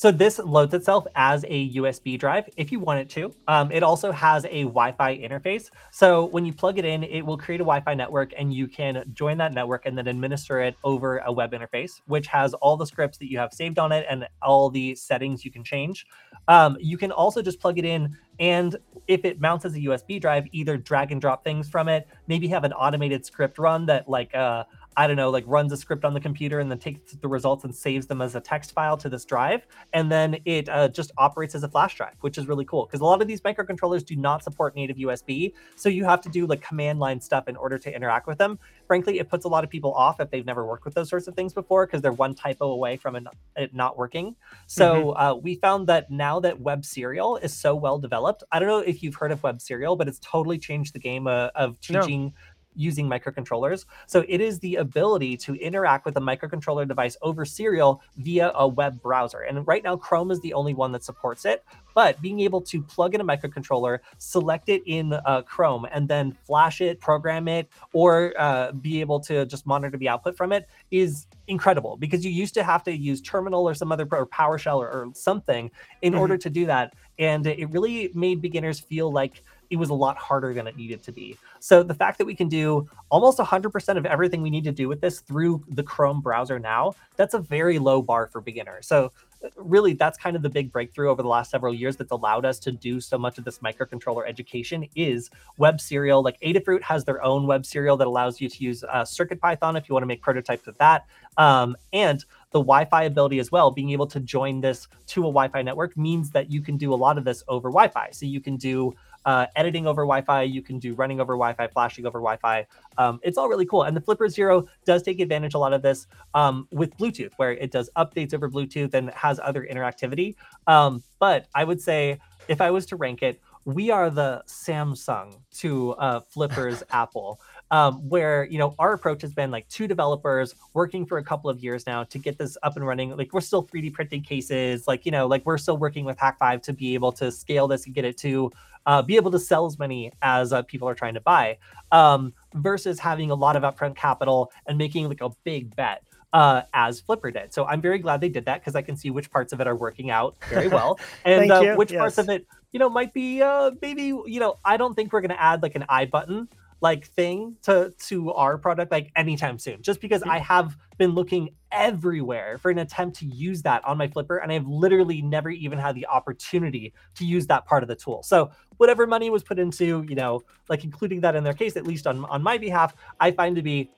so 0.00 0.10
this 0.10 0.38
loads 0.38 0.72
itself 0.72 1.06
as 1.14 1.44
a 1.46 1.74
USB 1.74 2.18
drive 2.18 2.48
if 2.56 2.72
you 2.72 2.80
want 2.80 3.00
it 3.00 3.10
to. 3.10 3.34
Um, 3.46 3.70
it 3.70 3.82
also 3.82 4.10
has 4.12 4.46
a 4.46 4.62
Wi-Fi 4.62 5.18
interface. 5.18 5.68
So 5.90 6.24
when 6.24 6.46
you 6.46 6.54
plug 6.54 6.78
it 6.78 6.86
in, 6.86 7.04
it 7.04 7.20
will 7.20 7.36
create 7.36 7.60
a 7.60 7.64
Wi-Fi 7.64 7.92
network 7.92 8.32
and 8.38 8.50
you 8.50 8.66
can 8.66 9.04
join 9.12 9.36
that 9.36 9.52
network 9.52 9.84
and 9.84 9.98
then 9.98 10.08
administer 10.08 10.62
it 10.62 10.74
over 10.84 11.18
a 11.18 11.30
web 11.30 11.52
interface, 11.52 12.00
which 12.06 12.28
has 12.28 12.54
all 12.54 12.78
the 12.78 12.86
scripts 12.86 13.18
that 13.18 13.30
you 13.30 13.36
have 13.36 13.52
saved 13.52 13.78
on 13.78 13.92
it 13.92 14.06
and 14.08 14.26
all 14.40 14.70
the 14.70 14.94
settings 14.94 15.44
you 15.44 15.50
can 15.50 15.62
change. 15.62 16.06
Um, 16.48 16.78
you 16.80 16.96
can 16.96 17.12
also 17.12 17.42
just 17.42 17.60
plug 17.60 17.78
it 17.78 17.84
in 17.84 18.16
and 18.38 18.76
if 19.06 19.26
it 19.26 19.38
mounts 19.38 19.66
as 19.66 19.74
a 19.74 19.80
USB 19.80 20.18
drive, 20.18 20.46
either 20.52 20.78
drag 20.78 21.12
and 21.12 21.20
drop 21.20 21.44
things 21.44 21.68
from 21.68 21.88
it, 21.88 22.08
maybe 22.26 22.48
have 22.48 22.64
an 22.64 22.72
automated 22.72 23.26
script 23.26 23.58
run 23.58 23.84
that 23.84 24.08
like 24.08 24.34
uh, 24.34 24.64
I 24.96 25.06
don't 25.06 25.16
know, 25.16 25.30
like 25.30 25.44
runs 25.46 25.72
a 25.72 25.76
script 25.76 26.04
on 26.04 26.14
the 26.14 26.20
computer 26.20 26.58
and 26.58 26.70
then 26.70 26.78
takes 26.78 27.12
the 27.12 27.28
results 27.28 27.64
and 27.64 27.74
saves 27.74 28.06
them 28.06 28.20
as 28.20 28.34
a 28.34 28.40
text 28.40 28.72
file 28.72 28.96
to 28.98 29.08
this 29.08 29.24
drive. 29.24 29.66
And 29.92 30.10
then 30.10 30.38
it 30.44 30.68
uh, 30.68 30.88
just 30.88 31.12
operates 31.16 31.54
as 31.54 31.62
a 31.62 31.68
flash 31.68 31.96
drive, 31.96 32.14
which 32.20 32.38
is 32.38 32.48
really 32.48 32.64
cool 32.64 32.86
because 32.86 33.00
a 33.00 33.04
lot 33.04 33.22
of 33.22 33.28
these 33.28 33.40
microcontrollers 33.40 34.04
do 34.04 34.16
not 34.16 34.42
support 34.42 34.74
native 34.74 34.96
USB. 34.96 35.52
So 35.76 35.88
you 35.88 36.04
have 36.04 36.20
to 36.22 36.28
do 36.28 36.46
like 36.46 36.60
command 36.60 36.98
line 36.98 37.20
stuff 37.20 37.46
in 37.46 37.56
order 37.56 37.78
to 37.78 37.94
interact 37.94 38.26
with 38.26 38.38
them. 38.38 38.58
Frankly, 38.86 39.18
it 39.20 39.28
puts 39.28 39.44
a 39.44 39.48
lot 39.48 39.62
of 39.62 39.70
people 39.70 39.94
off 39.94 40.18
if 40.20 40.30
they've 40.30 40.44
never 40.44 40.66
worked 40.66 40.84
with 40.84 40.94
those 40.94 41.08
sorts 41.08 41.28
of 41.28 41.34
things 41.34 41.52
before 41.52 41.86
because 41.86 42.02
they're 42.02 42.12
one 42.12 42.34
typo 42.34 42.72
away 42.72 42.96
from 42.96 43.16
it 43.56 43.74
not 43.74 43.96
working. 43.96 44.34
So 44.66 44.94
mm-hmm. 44.94 45.22
uh, 45.22 45.34
we 45.34 45.54
found 45.54 45.86
that 45.86 46.10
now 46.10 46.40
that 46.40 46.60
Web 46.60 46.84
Serial 46.84 47.36
is 47.36 47.54
so 47.54 47.74
well 47.74 47.98
developed, 47.98 48.42
I 48.50 48.58
don't 48.58 48.68
know 48.68 48.78
if 48.78 49.02
you've 49.02 49.14
heard 49.14 49.32
of 49.32 49.42
Web 49.42 49.60
Serial, 49.60 49.96
but 49.96 50.08
it's 50.08 50.18
totally 50.18 50.58
changed 50.58 50.94
the 50.94 50.98
game 50.98 51.26
uh, 51.26 51.48
of 51.54 51.80
teaching. 51.80 52.24
No 52.24 52.32
using 52.80 53.08
microcontrollers. 53.08 53.84
So 54.06 54.24
it 54.28 54.40
is 54.40 54.58
the 54.58 54.76
ability 54.76 55.36
to 55.38 55.54
interact 55.54 56.06
with 56.06 56.16
a 56.16 56.20
microcontroller 56.20 56.88
device 56.88 57.16
over 57.22 57.44
serial 57.44 58.02
via 58.16 58.52
a 58.54 58.66
web 58.66 59.00
browser. 59.02 59.40
And 59.40 59.66
right 59.66 59.84
now, 59.84 59.96
Chrome 59.96 60.30
is 60.30 60.40
the 60.40 60.54
only 60.54 60.74
one 60.74 60.92
that 60.92 61.04
supports 61.04 61.44
it. 61.44 61.64
But 61.94 62.20
being 62.22 62.40
able 62.40 62.60
to 62.62 62.82
plug 62.82 63.14
in 63.14 63.20
a 63.20 63.24
microcontroller, 63.24 63.98
select 64.18 64.68
it 64.68 64.82
in 64.86 65.12
uh, 65.12 65.42
Chrome, 65.42 65.86
and 65.90 66.08
then 66.08 66.36
flash 66.46 66.80
it, 66.80 67.00
program 67.00 67.48
it, 67.48 67.68
or 67.92 68.32
uh, 68.38 68.72
be 68.72 69.00
able 69.00 69.20
to 69.20 69.44
just 69.46 69.66
monitor 69.66 69.96
the 69.96 70.08
output 70.08 70.36
from 70.36 70.52
it 70.52 70.68
is 70.90 71.26
incredible 71.48 71.96
because 71.96 72.24
you 72.24 72.30
used 72.30 72.54
to 72.54 72.62
have 72.62 72.84
to 72.84 72.96
use 72.96 73.20
terminal 73.20 73.68
or 73.68 73.74
some 73.74 73.90
other 73.90 74.06
or 74.12 74.26
PowerShell 74.26 74.76
or, 74.76 74.88
or 74.88 75.10
something 75.14 75.70
in 76.02 76.12
mm-hmm. 76.12 76.20
order 76.20 76.38
to 76.38 76.48
do 76.48 76.66
that. 76.66 76.94
And 77.18 77.46
it 77.46 77.68
really 77.70 78.10
made 78.14 78.40
beginners 78.40 78.80
feel 78.80 79.12
like 79.12 79.42
it 79.70 79.76
was 79.76 79.90
a 79.90 79.94
lot 79.94 80.18
harder 80.18 80.52
than 80.52 80.66
it 80.66 80.76
needed 80.76 81.02
to 81.04 81.12
be. 81.12 81.36
So 81.60 81.82
the 81.82 81.94
fact 81.94 82.18
that 82.18 82.26
we 82.26 82.34
can 82.34 82.48
do 82.48 82.88
almost 83.08 83.38
100% 83.38 83.96
of 83.96 84.04
everything 84.04 84.42
we 84.42 84.50
need 84.50 84.64
to 84.64 84.72
do 84.72 84.88
with 84.88 85.00
this 85.00 85.20
through 85.20 85.64
the 85.68 85.82
Chrome 85.82 86.20
browser 86.20 86.58
now, 86.58 86.94
that's 87.16 87.34
a 87.34 87.38
very 87.38 87.78
low 87.78 88.02
bar 88.02 88.26
for 88.26 88.40
beginners. 88.40 88.86
So 88.86 89.12
really 89.56 89.94
that's 89.94 90.18
kind 90.18 90.36
of 90.36 90.42
the 90.42 90.48
big 90.48 90.70
breakthrough 90.70 91.10
over 91.10 91.22
the 91.22 91.28
last 91.28 91.50
several 91.50 91.72
years 91.72 91.96
that's 91.96 92.12
allowed 92.12 92.44
us 92.44 92.58
to 92.58 92.72
do 92.72 93.00
so 93.00 93.16
much 93.16 93.38
of 93.38 93.44
this 93.44 93.58
microcontroller 93.60 94.28
education 94.28 94.86
is 94.94 95.30
web 95.56 95.80
serial 95.80 96.22
like 96.22 96.38
adafruit 96.40 96.82
has 96.82 97.04
their 97.04 97.22
own 97.22 97.46
web 97.46 97.64
serial 97.64 97.96
that 97.96 98.06
allows 98.06 98.40
you 98.40 98.48
to 98.48 98.62
use 98.62 98.84
uh, 98.84 99.02
CircuitPython 99.02 99.78
if 99.78 99.88
you 99.88 99.94
want 99.94 100.02
to 100.02 100.06
make 100.06 100.20
prototypes 100.20 100.66
of 100.66 100.76
that 100.78 101.06
um, 101.38 101.76
and 101.92 102.24
the 102.52 102.58
wi-fi 102.58 103.04
ability 103.04 103.38
as 103.38 103.50
well 103.50 103.70
being 103.70 103.90
able 103.90 104.06
to 104.06 104.20
join 104.20 104.60
this 104.60 104.88
to 105.06 105.22
a 105.22 105.24
wi-fi 105.24 105.62
network 105.62 105.96
means 105.96 106.30
that 106.30 106.50
you 106.50 106.60
can 106.60 106.76
do 106.76 106.92
a 106.92 106.96
lot 106.96 107.16
of 107.16 107.24
this 107.24 107.42
over 107.48 107.70
wi-fi 107.70 108.10
so 108.10 108.26
you 108.26 108.40
can 108.40 108.56
do 108.56 108.94
uh, 109.24 109.46
editing 109.56 109.86
over 109.86 110.02
Wi-Fi. 110.02 110.42
You 110.42 110.62
can 110.62 110.78
do 110.78 110.94
running 110.94 111.20
over 111.20 111.34
Wi-Fi, 111.34 111.68
flashing 111.68 112.06
over 112.06 112.18
Wi-Fi. 112.18 112.66
Um, 112.98 113.20
it's 113.22 113.38
all 113.38 113.48
really 113.48 113.66
cool. 113.66 113.84
And 113.84 113.96
the 113.96 114.00
Flipper 114.00 114.28
Zero 114.28 114.66
does 114.84 115.02
take 115.02 115.20
advantage 115.20 115.54
a 115.54 115.58
lot 115.58 115.72
of 115.72 115.82
this 115.82 116.06
um, 116.34 116.68
with 116.70 116.96
Bluetooth, 116.96 117.32
where 117.36 117.52
it 117.52 117.70
does 117.70 117.90
updates 117.96 118.34
over 118.34 118.48
Bluetooth 118.48 118.94
and 118.94 119.10
has 119.10 119.40
other 119.42 119.66
interactivity. 119.70 120.34
Um, 120.66 121.02
but 121.18 121.46
I 121.54 121.64
would 121.64 121.80
say 121.80 122.18
if 122.48 122.60
I 122.60 122.70
was 122.70 122.86
to 122.86 122.96
rank 122.96 123.22
it, 123.22 123.40
we 123.64 123.90
are 123.90 124.10
the 124.10 124.42
Samsung 124.46 125.38
to 125.58 125.92
uh, 125.92 126.20
Flipper's 126.20 126.82
Apple. 126.90 127.40
Um, 127.72 128.08
where 128.08 128.46
you 128.46 128.58
know 128.58 128.74
our 128.80 128.94
approach 128.94 129.22
has 129.22 129.32
been 129.32 129.52
like 129.52 129.68
two 129.68 129.86
developers 129.86 130.56
working 130.74 131.06
for 131.06 131.18
a 131.18 131.24
couple 131.24 131.48
of 131.48 131.60
years 131.60 131.86
now 131.86 132.02
to 132.02 132.18
get 132.18 132.36
this 132.36 132.58
up 132.64 132.74
and 132.74 132.84
running 132.84 133.16
like 133.16 133.32
we're 133.32 133.40
still 133.40 133.64
3d 133.64 133.92
printing 133.92 134.22
cases 134.22 134.88
like 134.88 135.06
you 135.06 135.12
know 135.12 135.28
like 135.28 135.46
we're 135.46 135.56
still 135.56 135.76
working 135.76 136.04
with 136.04 136.16
Hak5 136.16 136.62
to 136.62 136.72
be 136.72 136.94
able 136.94 137.12
to 137.12 137.30
scale 137.30 137.68
this 137.68 137.86
and 137.86 137.94
get 137.94 138.04
it 138.04 138.16
to 138.18 138.50
uh, 138.86 139.02
be 139.02 139.16
able 139.16 139.30
to 139.30 139.38
sell 139.38 139.66
as 139.66 139.78
many 139.78 140.12
as 140.22 140.52
uh, 140.52 140.62
people 140.62 140.88
are 140.88 140.94
trying 140.94 141.14
to 141.14 141.20
buy 141.20 141.58
um, 141.92 142.32
versus 142.54 142.98
having 142.98 143.30
a 143.30 143.34
lot 143.34 143.56
of 143.56 143.62
upfront 143.62 143.96
capital 143.96 144.52
and 144.66 144.78
making 144.78 145.08
like 145.08 145.20
a 145.20 145.30
big 145.44 145.74
bet 145.76 146.02
uh, 146.32 146.62
as 146.74 147.00
Flipper 147.00 147.30
did. 147.30 147.52
So 147.52 147.64
I'm 147.66 147.80
very 147.80 147.98
glad 147.98 148.20
they 148.20 148.28
did 148.28 148.44
that 148.46 148.60
because 148.60 148.76
I 148.76 148.82
can 148.82 148.96
see 148.96 149.10
which 149.10 149.30
parts 149.30 149.52
of 149.52 149.60
it 149.60 149.66
are 149.66 149.76
working 149.76 150.10
out 150.10 150.36
very 150.48 150.68
well 150.76 150.98
and 151.24 151.50
uh, 151.50 151.74
which 151.74 151.92
yes. 151.92 151.98
parts 151.98 152.18
of 152.18 152.28
it, 152.28 152.46
you 152.72 152.78
know, 152.78 152.88
might 152.88 153.12
be 153.12 153.42
uh, 153.42 153.72
maybe, 153.82 154.04
you 154.04 154.40
know, 154.40 154.58
I 154.64 154.76
don't 154.76 154.94
think 154.94 155.12
we're 155.12 155.20
going 155.20 155.30
to 155.30 155.42
add 155.42 155.62
like 155.62 155.74
an 155.74 155.84
i 155.88 156.04
button 156.04 156.48
like 156.80 157.06
thing 157.08 157.56
to 157.62 157.92
to 157.98 158.32
our 158.32 158.56
product 158.56 158.90
like 158.90 159.10
anytime 159.16 159.58
soon 159.58 159.82
just 159.82 160.00
because 160.00 160.22
i 160.22 160.38
have 160.38 160.76
been 160.98 161.10
looking 161.10 161.50
everywhere 161.72 162.58
for 162.58 162.70
an 162.70 162.78
attempt 162.78 163.18
to 163.18 163.26
use 163.26 163.62
that 163.62 163.84
on 163.84 163.98
my 163.98 164.08
flipper 164.08 164.38
and 164.38 164.50
i've 164.50 164.66
literally 164.66 165.22
never 165.22 165.50
even 165.50 165.78
had 165.78 165.94
the 165.94 166.06
opportunity 166.06 166.92
to 167.14 167.24
use 167.24 167.46
that 167.46 167.64
part 167.66 167.82
of 167.82 167.88
the 167.88 167.94
tool. 167.96 168.22
So 168.22 168.50
whatever 168.76 169.06
money 169.06 169.30
was 169.30 169.42
put 169.42 169.58
into 169.58 170.04
you 170.08 170.14
know 170.14 170.42
like 170.68 170.84
including 170.84 171.20
that 171.20 171.36
in 171.36 171.44
their 171.44 171.54
case 171.54 171.76
at 171.76 171.86
least 171.86 172.06
on 172.06 172.24
on 172.26 172.42
my 172.42 172.58
behalf 172.58 172.94
i 173.20 173.30
find 173.30 173.56
to 173.56 173.62
be 173.62 173.90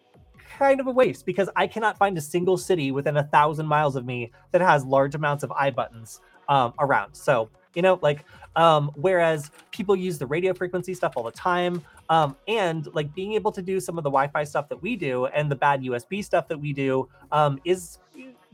kind 0.59 0.81
of 0.81 0.87
a 0.87 0.91
waste 0.91 1.25
because 1.25 1.49
i 1.57 1.67
cannot 1.67 1.97
find 1.97 2.19
a 2.19 2.21
single 2.21 2.57
city 2.57 2.91
within 2.91 3.17
a 3.17 3.25
thousand 3.25 3.67
miles 3.67 3.97
of 3.97 4.05
me 4.05 4.31
that 4.51 4.61
has 4.61 4.85
large 4.85 5.15
amounts 5.15 5.45
of 5.45 5.53
i 5.53 5.71
buttons 5.71 6.21
um, 6.49 6.75
around. 6.79 7.15
So 7.15 7.49
you 7.75 7.83
know 7.83 7.99
like 8.03 8.25
um, 8.55 8.91
whereas 8.97 9.51
people 9.71 9.97
use 9.97 10.19
the 10.19 10.27
radio 10.27 10.53
frequency 10.53 10.93
stuff 10.93 11.15
all 11.17 11.23
the 11.23 11.31
time 11.31 11.83
um, 12.13 12.37
and 12.47 12.89
like 12.93 13.15
being 13.15 13.33
able 13.33 13.51
to 13.51 13.63
do 13.63 13.81
some 13.81 13.97
of 13.97 14.05
the 14.05 14.11
Wi-Fi 14.11 14.45
stuff 14.45 14.69
that 14.69 14.83
we 14.83 14.97
do 14.97 15.25
and 15.27 15.51
the 15.51 15.57
bad 15.57 15.81
USB 15.81 16.23
stuff 16.23 16.47
that 16.49 16.59
we 16.59 16.75
do 16.75 17.09
um, 17.33 17.59
is 17.65 18.01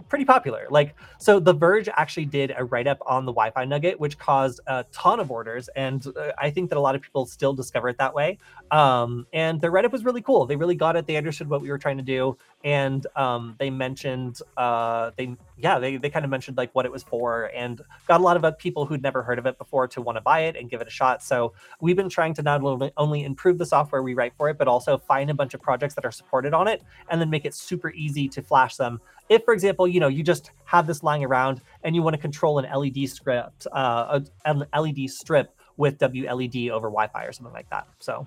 pretty 0.08 0.24
popular. 0.24 0.68
Like, 0.70 0.94
so 1.18 1.40
The 1.40 1.52
Verge 1.52 1.88
actually 1.96 2.26
did 2.26 2.54
a 2.56 2.64
write 2.64 2.86
up 2.86 2.98
on 3.04 3.24
the 3.24 3.32
Wi 3.32 3.50
Fi 3.50 3.64
Nugget, 3.64 3.98
which 3.98 4.16
caused 4.16 4.60
a 4.68 4.84
ton 4.92 5.18
of 5.18 5.32
orders. 5.32 5.68
And 5.74 6.06
uh, 6.06 6.30
I 6.38 6.50
think 6.50 6.70
that 6.70 6.78
a 6.78 6.80
lot 6.80 6.94
of 6.94 7.02
people 7.02 7.26
still 7.26 7.52
discover 7.52 7.88
it 7.88 7.98
that 7.98 8.14
way. 8.14 8.38
Um, 8.70 9.26
and 9.32 9.60
the 9.60 9.72
write 9.72 9.84
up 9.84 9.90
was 9.90 10.04
really 10.04 10.22
cool. 10.22 10.46
They 10.46 10.54
really 10.54 10.76
got 10.76 10.94
it. 10.94 11.08
They 11.08 11.16
understood 11.16 11.48
what 11.50 11.60
we 11.60 11.68
were 11.68 11.78
trying 11.78 11.96
to 11.96 12.04
do. 12.04 12.38
And 12.64 13.06
um, 13.14 13.54
they 13.58 13.70
mentioned, 13.70 14.40
uh, 14.56 15.12
they, 15.16 15.36
yeah, 15.56 15.78
they, 15.78 15.96
they 15.96 16.10
kind 16.10 16.24
of 16.24 16.30
mentioned 16.30 16.56
like 16.56 16.74
what 16.74 16.86
it 16.86 16.92
was 16.92 17.02
for 17.02 17.50
and 17.54 17.80
got 18.06 18.20
a 18.20 18.22
lot 18.22 18.42
of 18.42 18.58
people 18.58 18.84
who'd 18.84 19.02
never 19.02 19.22
heard 19.22 19.38
of 19.38 19.46
it 19.46 19.58
before 19.58 19.86
to 19.88 20.02
want 20.02 20.16
to 20.16 20.20
buy 20.20 20.40
it 20.40 20.56
and 20.56 20.68
give 20.68 20.80
it 20.80 20.88
a 20.88 20.90
shot. 20.90 21.22
So 21.22 21.52
we've 21.80 21.96
been 21.96 22.08
trying 22.08 22.34
to 22.34 22.42
not 22.42 22.62
only 22.96 23.24
improve 23.24 23.58
the 23.58 23.66
software 23.66 24.02
we 24.02 24.14
write 24.14 24.32
for 24.36 24.48
it, 24.48 24.58
but 24.58 24.66
also 24.66 24.98
find 24.98 25.30
a 25.30 25.34
bunch 25.34 25.54
of 25.54 25.62
projects 25.62 25.94
that 25.94 26.04
are 26.04 26.10
supported 26.10 26.52
on 26.52 26.66
it 26.66 26.82
and 27.10 27.20
then 27.20 27.30
make 27.30 27.44
it 27.44 27.54
super 27.54 27.90
easy 27.90 28.28
to 28.28 28.42
flash 28.42 28.76
them 28.76 29.00
if 29.28 29.44
for 29.44 29.54
example 29.54 29.86
you 29.86 30.00
know 30.00 30.08
you 30.08 30.22
just 30.22 30.50
have 30.64 30.86
this 30.86 31.02
lying 31.02 31.24
around 31.24 31.60
and 31.84 31.94
you 31.94 32.02
want 32.02 32.14
to 32.14 32.20
control 32.20 32.58
an 32.58 32.66
led 32.72 33.08
script 33.08 33.66
uh, 33.72 34.20
an 34.44 34.64
led 34.76 35.10
strip 35.10 35.54
with 35.76 35.98
wled 35.98 36.70
over 36.70 36.88
wi-fi 36.88 37.24
or 37.24 37.32
something 37.32 37.52
like 37.52 37.68
that 37.70 37.86
so 37.98 38.26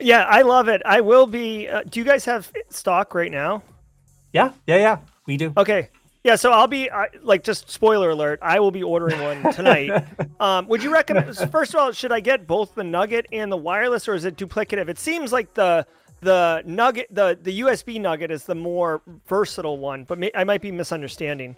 yeah 0.00 0.24
i 0.24 0.42
love 0.42 0.68
it 0.68 0.82
i 0.84 1.00
will 1.00 1.26
be 1.26 1.68
uh, 1.68 1.82
do 1.88 2.00
you 2.00 2.04
guys 2.04 2.24
have 2.24 2.52
stock 2.70 3.14
right 3.14 3.30
now 3.32 3.62
yeah 4.32 4.52
yeah 4.66 4.76
yeah 4.76 4.98
we 5.26 5.36
do 5.36 5.52
okay 5.56 5.88
yeah, 6.26 6.34
so 6.34 6.50
I'll 6.50 6.66
be 6.66 6.90
uh, 6.90 7.04
like 7.22 7.44
just 7.44 7.70
spoiler 7.70 8.10
alert. 8.10 8.40
I 8.42 8.58
will 8.58 8.72
be 8.72 8.82
ordering 8.82 9.20
one 9.20 9.52
tonight. 9.52 10.04
um, 10.40 10.66
would 10.66 10.82
you 10.82 10.92
recommend? 10.92 11.36
First 11.52 11.72
of 11.72 11.78
all, 11.78 11.92
should 11.92 12.10
I 12.10 12.18
get 12.18 12.48
both 12.48 12.74
the 12.74 12.82
Nugget 12.82 13.26
and 13.30 13.52
the 13.52 13.56
wireless, 13.56 14.08
or 14.08 14.14
is 14.14 14.24
it 14.24 14.34
duplicative? 14.34 14.88
It 14.88 14.98
seems 14.98 15.30
like 15.30 15.54
the 15.54 15.86
the 16.20 16.62
nugget 16.64 17.06
the 17.10 17.38
the 17.42 17.60
usb 17.60 18.00
nugget 18.00 18.30
is 18.30 18.44
the 18.44 18.54
more 18.54 19.02
versatile 19.28 19.78
one 19.78 20.02
but 20.04 20.18
may, 20.18 20.30
i 20.34 20.44
might 20.44 20.62
be 20.62 20.72
misunderstanding 20.72 21.54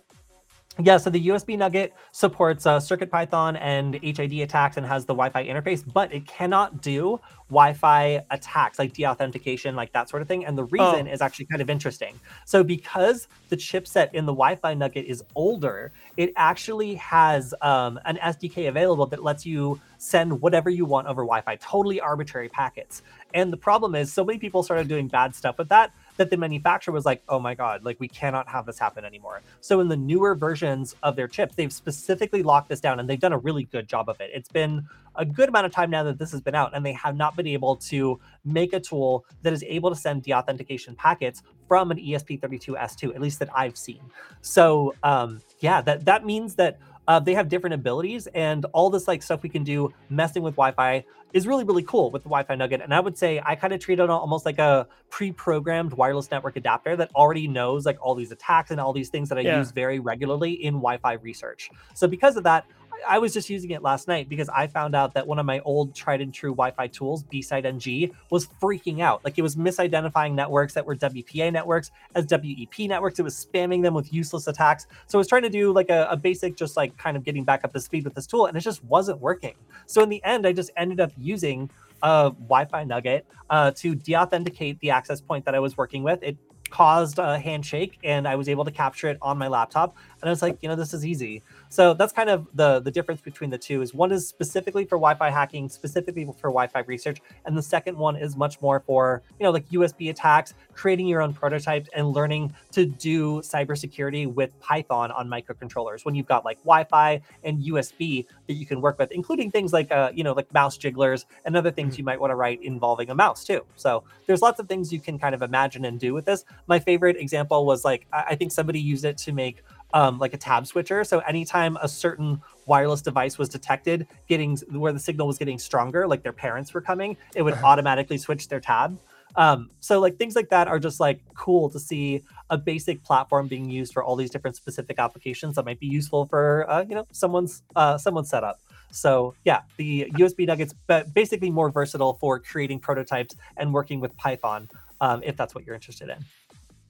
yeah, 0.81 0.97
so 0.97 1.11
the 1.11 1.29
USB 1.29 1.59
Nugget 1.59 1.93
supports 2.13 2.65
uh, 2.65 2.79
CircuitPython 2.79 3.59
and 3.61 3.95
HID 3.95 4.41
attacks 4.41 4.77
and 4.77 4.87
has 4.87 5.05
the 5.05 5.13
Wi-Fi 5.13 5.45
interface, 5.45 5.85
but 5.93 6.13
it 6.15 6.25
cannot 6.27 6.81
do 6.81 7.21
Wi-Fi 7.51 8.25
attacks 8.31 8.79
like 8.79 8.93
deauthentication, 8.93 9.75
like 9.75 9.93
that 9.93 10.09
sort 10.09 10.23
of 10.23 10.29
thing. 10.29 10.45
And 10.45 10.57
the 10.57 10.65
reason 10.65 11.09
oh. 11.09 11.13
is 11.13 11.21
actually 11.21 11.47
kind 11.47 11.61
of 11.61 11.69
interesting. 11.69 12.15
So 12.45 12.63
because 12.63 13.27
the 13.49 13.57
chipset 13.57 14.15
in 14.15 14.25
the 14.25 14.33
Wi-Fi 14.33 14.75
Nugget 14.75 15.07
is 15.07 15.25
older, 15.35 15.91
it 16.17 16.33
actually 16.37 16.95
has 16.95 17.55
um, 17.61 17.99
an 18.05 18.17
SDK 18.19 18.69
available 18.69 19.07
that 19.07 19.25
lets 19.25 19.45
you 19.45 19.81
send 19.99 20.41
whatever 20.41 20.71
you 20.71 20.85
want 20.85 21.09
over 21.09 21.23
Wi-Fi, 21.23 21.57
totally 21.57 22.01
arbitrary 22.01 22.49
packets. 22.49 23.03
And 23.35 23.53
the 23.53 23.57
problem 23.57 23.97
is, 23.97 24.13
so 24.13 24.25
many 24.25 24.39
people 24.39 24.63
started 24.63 24.87
doing 24.87 25.09
bad 25.09 25.35
stuff 25.35 25.59
with 25.59 25.69
that 25.71 25.93
that 26.19 26.31
the 26.31 26.37
manufacturer 26.37 26.93
was 26.93 27.07
like, 27.07 27.23
oh 27.29 27.39
my 27.39 27.55
God, 27.55 27.85
like 27.85 27.99
we 27.99 28.09
cannot 28.09 28.49
have 28.49 28.67
this 28.67 28.79
happen 28.79 29.05
anymore. 29.05 29.41
So 29.61 29.81
in 29.81 29.89
the 29.89 29.97
newer 29.97 30.35
versions 30.35 30.95
of 31.03 31.17
their 31.17 31.29
chips, 31.29 31.55
they've 31.55 31.73
specifically 31.73 32.43
locked 32.43 32.69
this 32.69 32.81
down 32.81 33.01
and 33.01 33.09
they've 33.09 33.19
done 33.19 33.33
a 33.33 33.39
really 33.39 33.65
good 33.65 33.89
job 33.89 34.09
of 34.09 34.21
it. 34.21 34.31
It's 34.35 34.51
been 34.51 34.87
a 35.15 35.25
good 35.25 35.49
amount 35.49 35.67
of 35.67 35.73
time 35.73 35.91
now 35.91 36.03
that 36.03 36.19
this 36.19 36.31
has 36.33 36.41
been 36.41 36.55
out 36.55 36.73
and 36.75 36.85
they 36.85 36.93
have 36.93 37.17
not 37.17 37.37
been 37.37 37.47
able 37.47 37.77
to 37.77 38.21
make 38.45 38.73
a 38.73 38.81
tool 38.81 39.25
that 39.43 39.53
is 39.53 39.65
able 39.67 39.91
to 39.91 39.97
send 39.97 40.23
deauthentication 40.23 40.97
packets 40.97 41.43
from 41.67 41.91
an 41.91 41.99
ESP32S2, 41.99 43.15
at 43.15 43.21
least 43.21 43.39
that 43.39 43.49
I've 43.55 43.77
seen. 43.77 44.01
So 44.43 44.95
um, 45.03 45.41
yeah, 45.61 45.81
that, 45.83 46.05
that 46.05 46.25
means 46.25 46.55
that 46.57 46.79
uh, 47.09 47.19
they 47.19 47.35
have 47.35 47.49
different 47.49 47.75
abilities 47.75 48.29
and 48.29 48.65
all 48.67 48.91
this 48.91 49.09
like 49.09 49.23
stuff 49.23 49.43
we 49.43 49.49
can 49.49 49.65
do 49.65 49.93
messing 50.11 50.43
with 50.43 50.55
Wi-Fi 50.55 51.05
is 51.33 51.47
really 51.47 51.65
really 51.65 51.83
cool 51.83 52.11
with 52.11 52.23
the 52.23 52.29
Wi-Fi 52.29 52.55
Nugget. 52.55 52.81
And 52.83 52.95
I 52.95 53.01
would 53.01 53.19
say 53.19 53.43
I 53.45 53.57
kind 53.57 53.73
of 53.73 53.81
treat 53.81 53.99
it 53.99 54.09
almost 54.09 54.47
like 54.47 54.59
a 54.59 54.87
pre-programmed 55.11 55.95
wireless 55.95 56.31
network 56.31 56.57
adapter 56.57 56.97
that 56.97 57.11
already 57.15 57.49
knows 57.49 57.87
like 57.87 57.99
all 58.01 58.15
these 58.15 58.31
attacks 58.31 58.71
and 58.71 58.81
all 58.81 58.93
these 58.93 59.09
things 59.09 59.29
that 59.31 59.39
I 59.39 59.41
yeah. 59.41 59.59
use 59.59 59.73
very 59.73 59.99
regularly 59.99 60.53
in 60.53 60.75
Wi-Fi 60.75 61.15
research. 61.15 61.71
So 61.95 62.07
because 62.07 62.37
of 62.37 62.45
that, 62.45 62.67
I 63.07 63.19
was 63.19 63.33
just 63.35 63.51
using 63.51 63.71
it 63.71 63.83
last 63.83 64.09
night 64.09 64.29
because 64.29 64.49
I 64.49 64.67
found 64.67 64.95
out 64.95 65.15
that 65.15 65.27
one 65.27 65.39
of 65.39 65.47
my 65.47 65.61
old 65.61 65.95
tried 65.95 66.21
and 66.21 66.33
true 66.33 66.51
Wi-Fi 66.51 66.87
tools, 66.89 67.25
Besside-ng, 67.25 68.15
was 68.31 68.49
freaking 68.61 69.01
out. 69.01 69.25
Like 69.25 69.39
it 69.39 69.43
was 69.43 69.57
misidentifying 69.57 70.35
networks 70.35 70.75
that 70.75 70.85
were 70.85 70.97
WPA 70.97 71.53
networks 71.53 71.91
as 72.15 72.27
WEP 72.31 72.89
networks. 72.89 73.19
It 73.19 73.23
was 73.23 73.47
spamming 73.47 73.83
them 73.83 73.95
with 73.95 74.13
useless 74.13 74.47
attacks. 74.47 74.87
So 75.07 75.19
I 75.19 75.21
was 75.21 75.29
trying 75.29 75.43
to 75.43 75.51
do 75.51 75.73
like 75.73 75.91
a, 75.91 76.09
a 76.11 76.17
basic, 76.17 76.57
just 76.57 76.77
like 76.77 76.97
kind 76.97 77.17
of 77.17 77.25
getting 77.25 77.45
back 77.45 77.65
up 77.65 77.73
to 77.73 77.81
speed 77.81 78.05
with 78.05 78.15
this 78.15 78.27
tool, 78.27 78.47
and 78.47 78.57
it 78.57 78.61
just 78.61 78.83
wasn't 78.85 79.21
working. 79.21 79.55
So 79.87 80.03
in 80.03 80.09
the 80.09 80.23
end, 80.25 80.47
I 80.47 80.53
just 80.53 80.71
ended 80.77 81.01
up 81.01 81.13
using 81.17 81.71
a 82.03 82.31
Wi-Fi 82.31 82.85
nugget 82.85 83.27
uh, 83.51 83.73
to 83.73 83.95
deauthenticate 83.95 84.79
the 84.81 84.91
access 84.91 85.21
point 85.21 85.45
that 85.45 85.55
I 85.55 85.59
was 85.59 85.77
working 85.77 86.03
with. 86.03 86.23
It 86.23 86.37
caused 86.71 87.19
a 87.19 87.39
handshake 87.39 87.99
and 88.05 88.29
I 88.29 88.37
was 88.37 88.49
able 88.49 88.65
to 88.65 88.71
capture 88.71 89.09
it 89.09 89.19
on 89.23 89.39
my 89.39 89.49
laptop. 89.49 89.97
And 90.21 90.29
I 90.29 90.31
was 90.31 90.43
like, 90.43 90.59
you 90.63 90.69
know, 90.69 90.75
this 90.75 90.93
is 90.95 91.07
easy. 91.07 91.43
So 91.69 91.95
that's 91.95 92.13
kind 92.13 92.31
of 92.31 92.47
the 92.55 92.81
the 92.81 92.91
difference 92.91 93.21
between 93.21 93.51
the 93.51 93.59
two. 93.59 93.83
Is 93.83 93.95
one 93.95 94.13
is 94.13 94.27
specifically 94.27 94.85
for 94.85 94.97
Wi-Fi 94.97 95.31
hacking, 95.31 95.69
specifically 95.69 96.25
for 96.25 96.51
Wi-Fi 96.51 96.81
research, 96.81 97.21
and 97.45 97.57
the 97.57 97.63
second 97.63 97.97
one 97.97 98.17
is 98.17 98.37
much 98.37 98.61
more 98.61 98.81
for 98.81 99.23
you 99.39 99.45
know 99.45 99.51
like 99.51 99.69
USB 99.69 100.11
attacks, 100.11 100.55
creating 100.73 101.07
your 101.07 101.23
own 101.23 101.33
prototypes, 101.33 101.89
and 101.95 102.09
learning 102.09 102.53
to 102.73 102.87
do 102.87 103.41
cybersecurity 103.41 104.33
with 104.33 104.59
Python 104.61 105.11
on 105.13 105.29
microcontrollers. 105.29 106.05
When 106.05 106.15
you've 106.15 106.27
got 106.27 106.45
like 106.45 106.59
Wi-Fi 106.59 107.21
and 107.45 107.63
USB 107.63 108.27
that 108.47 108.55
you 108.55 108.67
can 108.67 108.81
work 108.81 108.99
with, 108.99 109.13
including 109.13 109.51
things 109.51 109.73
like 109.73 109.91
uh, 109.93 110.11
you 110.15 110.25
know 110.25 110.33
like 110.33 110.53
mouse 110.53 110.77
jigglers 110.77 111.27
and 111.45 111.57
other 111.57 111.71
things 111.71 111.95
mm-hmm. 111.95 112.01
you 112.01 112.05
might 112.05 112.21
want 112.21 112.31
to 112.31 112.37
write 112.37 112.63
involving 112.63 113.11
a 113.11 113.15
mouse 113.15 113.45
too. 113.45 113.65
So 113.77 114.05
there's 114.27 114.43
lots 114.43 114.59
of 114.59 114.69
things 114.69 114.93
you 114.93 115.01
can 115.01 115.19
kind 115.19 115.35
of 115.35 115.43
imagine 115.43 115.85
and 115.85 116.01
do 116.01 116.15
with 116.15 116.25
this. 116.25 116.45
My 116.67 116.79
favorite 116.79 117.17
example 117.17 117.65
was 117.65 117.85
like 117.85 118.07
I 118.13 118.35
think 118.35 118.53
somebody 118.53 118.81
used 118.81 119.05
it 119.05 119.17
to 119.19 119.33
make 119.33 119.63
um, 119.95 120.19
like 120.19 120.35
a 120.35 120.37
tab 120.37 120.67
switcher. 120.67 121.05
So 121.05 121.21
anytime 121.21 121.77
a 121.81 121.89
certain 121.89 122.41
wireless 122.67 123.03
device 123.03 123.39
was 123.39 123.49
detected 123.49 124.07
getting 124.29 124.57
where 124.71 124.93
the 124.93 124.99
signal 124.99 125.27
was 125.27 125.39
getting 125.39 125.59
stronger, 125.59 126.07
like 126.07 126.23
their 126.23 126.33
parents 126.33 126.75
were 126.75 126.81
coming, 126.81 127.17
it 127.35 127.43
would 127.43 127.55
uh-huh. 127.55 127.67
automatically 127.67 128.19
switch 128.19 128.49
their 128.49 128.61
tab. 128.61 128.99
Um, 129.37 129.71
so 129.81 130.01
like 130.01 130.17
things 130.17 130.35
like 130.35 130.49
that 130.51 130.69
are 130.69 130.79
just 130.79 131.01
like 131.01 131.21
cool 131.35 131.69
to 131.71 131.79
see 131.79 132.25
a 132.51 132.59
basic 132.59 133.03
platform 133.05 133.47
being 133.47 133.71
used 133.71 133.93
for 133.93 134.03
all 134.03 134.17
these 134.17 134.31
different 134.31 134.57
specific 134.57 134.99
applications 134.99 135.55
that 135.57 135.65
might 135.65 135.79
be 135.79 135.87
useful 135.87 136.27
for 136.27 136.69
uh, 136.69 136.85
you 136.89 136.95
know 136.95 137.07
someone's 137.13 137.63
uh, 137.77 137.97
someone's 137.99 138.31
setup. 138.31 138.61
So 138.91 139.35
yeah, 139.45 139.61
the 139.77 140.11
USB 140.15 140.47
nuggets 140.47 140.75
but 140.87 141.13
basically 141.15 141.51
more 141.51 141.71
versatile 141.71 142.15
for 142.15 142.39
creating 142.39 142.81
prototypes 142.81 143.37
and 143.57 143.73
working 143.73 144.01
with 144.01 144.17
Python 144.17 144.69
um, 145.01 145.23
if 145.23 145.37
that's 145.37 145.55
what 145.55 145.65
you're 145.65 145.75
interested 145.75 146.09
in. 146.09 146.25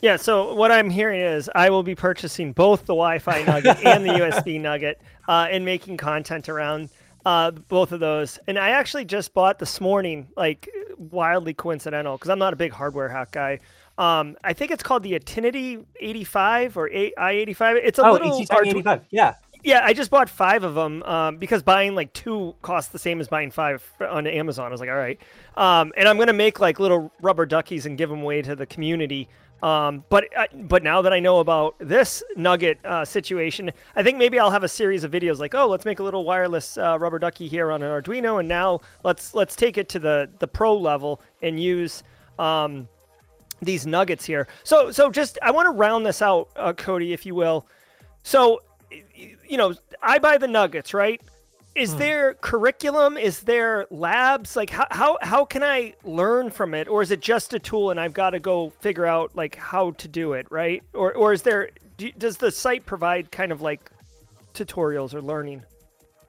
Yeah, 0.01 0.17
so 0.17 0.55
what 0.55 0.71
I'm 0.71 0.91
hearing 0.91 1.21
is 1.21 1.51
I 1.55 1.71
will 1.71 1.83
be 1.83 1.95
purchasing 1.95 2.53
both 2.53 2.81
the 2.81 2.95
Wi-Fi 2.95 3.43
nugget 3.47 3.85
and 3.85 4.05
the 4.05 4.11
USB 4.11 4.61
nugget 4.61 5.01
uh, 5.27 5.49
and 5.51 5.65
making 5.65 5.97
content 5.97 6.49
around 6.49 6.91
uh, 7.27 7.51
both 7.51 7.93
of 7.93 8.01
those. 8.01 8.39
And 8.47 8.59
I 8.59 8.71
actually 8.71 9.05
just 9.05 9.35
bought 9.35 9.59
this 9.59 9.81
morning, 9.81 10.29
like 10.37 10.69
wildly 10.97 11.53
coincidental, 11.53 12.17
because 12.17 12.31
I'm 12.31 12.39
not 12.39 12.53
a 12.53 12.57
big 12.57 12.73
hardware 12.73 13.09
hack 13.09 13.33
guy. 13.33 13.61
Um, 13.99 14.37
I 14.45 14.53
think 14.53 14.71
it's 14.71 14.85
called 14.85 15.03
the 15.03 15.19
ATtiny 15.19 15.85
85 15.99 16.77
or 16.77 16.89
i85. 16.89 17.81
It's 17.83 17.99
a 17.99 18.07
oh, 18.07 18.13
little 18.13 18.41
R85. 18.41 19.03
Yeah. 19.11 19.35
Yeah, 19.65 19.81
I 19.83 19.93
just 19.93 20.13
bought 20.13 20.31
five 20.31 20.63
of 20.63 20.77
them 20.77 21.03
um, 21.03 21.37
because 21.39 21.65
buying 21.65 21.97
like 21.97 22.13
two 22.13 22.55
costs 22.63 22.93
the 22.93 22.99
same 22.99 23.21
as 23.21 23.27
buying 23.27 23.51
five 23.51 23.83
on 24.01 24.29
Amazon. 24.29 24.69
I 24.69 24.71
was 24.71 24.81
like, 24.81 24.89
all 24.89 24.95
right. 24.95 25.19
Um, 25.57 25.93
and 25.97 26.09
I'm 26.09 26.17
gonna 26.17 26.33
make 26.33 26.61
like 26.61 26.79
little 26.79 27.13
rubber 27.21 27.45
duckies 27.45 27.85
and 27.85 27.99
give 27.99 28.09
them 28.09 28.23
away 28.23 28.41
to 28.43 28.55
the 28.55 28.67
community. 28.67 29.29
Um, 29.63 30.05
but 30.09 30.25
uh, 30.37 30.47
but 30.55 30.83
now 30.85 31.03
that 31.03 31.13
I 31.13 31.19
know 31.19 31.41
about 31.41 31.75
this 31.81 32.23
Nugget 32.37 32.79
uh, 32.85 33.05
situation, 33.05 33.73
I 33.97 34.03
think 34.03 34.17
maybe 34.17 34.39
I'll 34.39 34.53
have 34.53 34.63
a 34.63 34.69
series 34.69 35.03
of 35.03 35.11
videos 35.11 35.39
like, 35.39 35.55
oh, 35.55 35.67
let's 35.67 35.85
make 35.85 35.99
a 35.99 36.03
little 36.03 36.25
wireless 36.25 36.79
uh, 36.79 36.97
rubber 36.99 37.19
ducky 37.19 37.49
here 37.49 37.73
on 37.73 37.83
an 37.83 37.91
Arduino, 37.91 38.39
and 38.39 38.49
now 38.49 38.81
let's 39.03 39.35
let's 39.35 39.57
take 39.57 39.77
it 39.77 39.89
to 39.91 39.99
the 39.99 40.31
the 40.39 40.47
pro 40.47 40.77
level 40.77 41.21
and 41.43 41.61
use 41.61 42.05
um, 42.39 42.89
these 43.61 43.85
nuggets 43.87 44.25
here. 44.25 44.47
So 44.63 44.93
so 44.93 45.11
just 45.11 45.39
I 45.43 45.51
want 45.51 45.67
to 45.67 45.73
round 45.73 46.07
this 46.07 46.23
out, 46.23 46.51
uh, 46.55 46.73
Kody, 46.73 47.13
if 47.13 47.27
you 47.27 47.35
will. 47.35 47.67
So 48.23 48.63
you 49.45 49.57
know, 49.57 49.75
I 50.03 50.19
buy 50.19 50.39
the 50.39 50.49
nuggets, 50.49 50.95
right? 50.95 51.21
Is 51.79 51.93
hmm. 51.93 51.99
there 51.99 52.35
curriculum? 52.35 53.17
Is 53.17 53.41
there 53.41 53.87
labs? 53.91 54.57
Like 54.57 54.71
how, 54.71 54.87
how 54.91 55.19
how 55.23 55.45
can 55.45 55.63
i 55.63 55.95
learn 56.05 56.51
from 56.51 56.75
it? 56.75 56.89
Or 56.89 57.03
is 57.03 57.11
it 57.11 57.21
just 57.21 57.55
a 57.55 57.59
tool 57.59 57.91
and 57.91 58.01
i've 58.01 58.15
got 58.15 58.31
to 58.31 58.41
go 58.41 58.71
figure 58.81 59.07
out 59.07 59.31
like 59.35 59.57
how 59.57 59.93
to 59.93 60.09
do 60.09 60.33
it 60.33 60.47
right? 60.51 60.83
Or 60.93 61.13
or 61.15 61.33
is 61.33 61.43
there 61.43 61.71
do, 61.97 62.11
does 62.13 62.39
the 62.39 62.51
site 62.51 62.87
provide 62.87 63.31
kind 63.31 63.53
of 63.53 63.61
like 63.61 63.91
tutorials 64.55 65.15
or 65.15 65.23
learning 65.23 65.63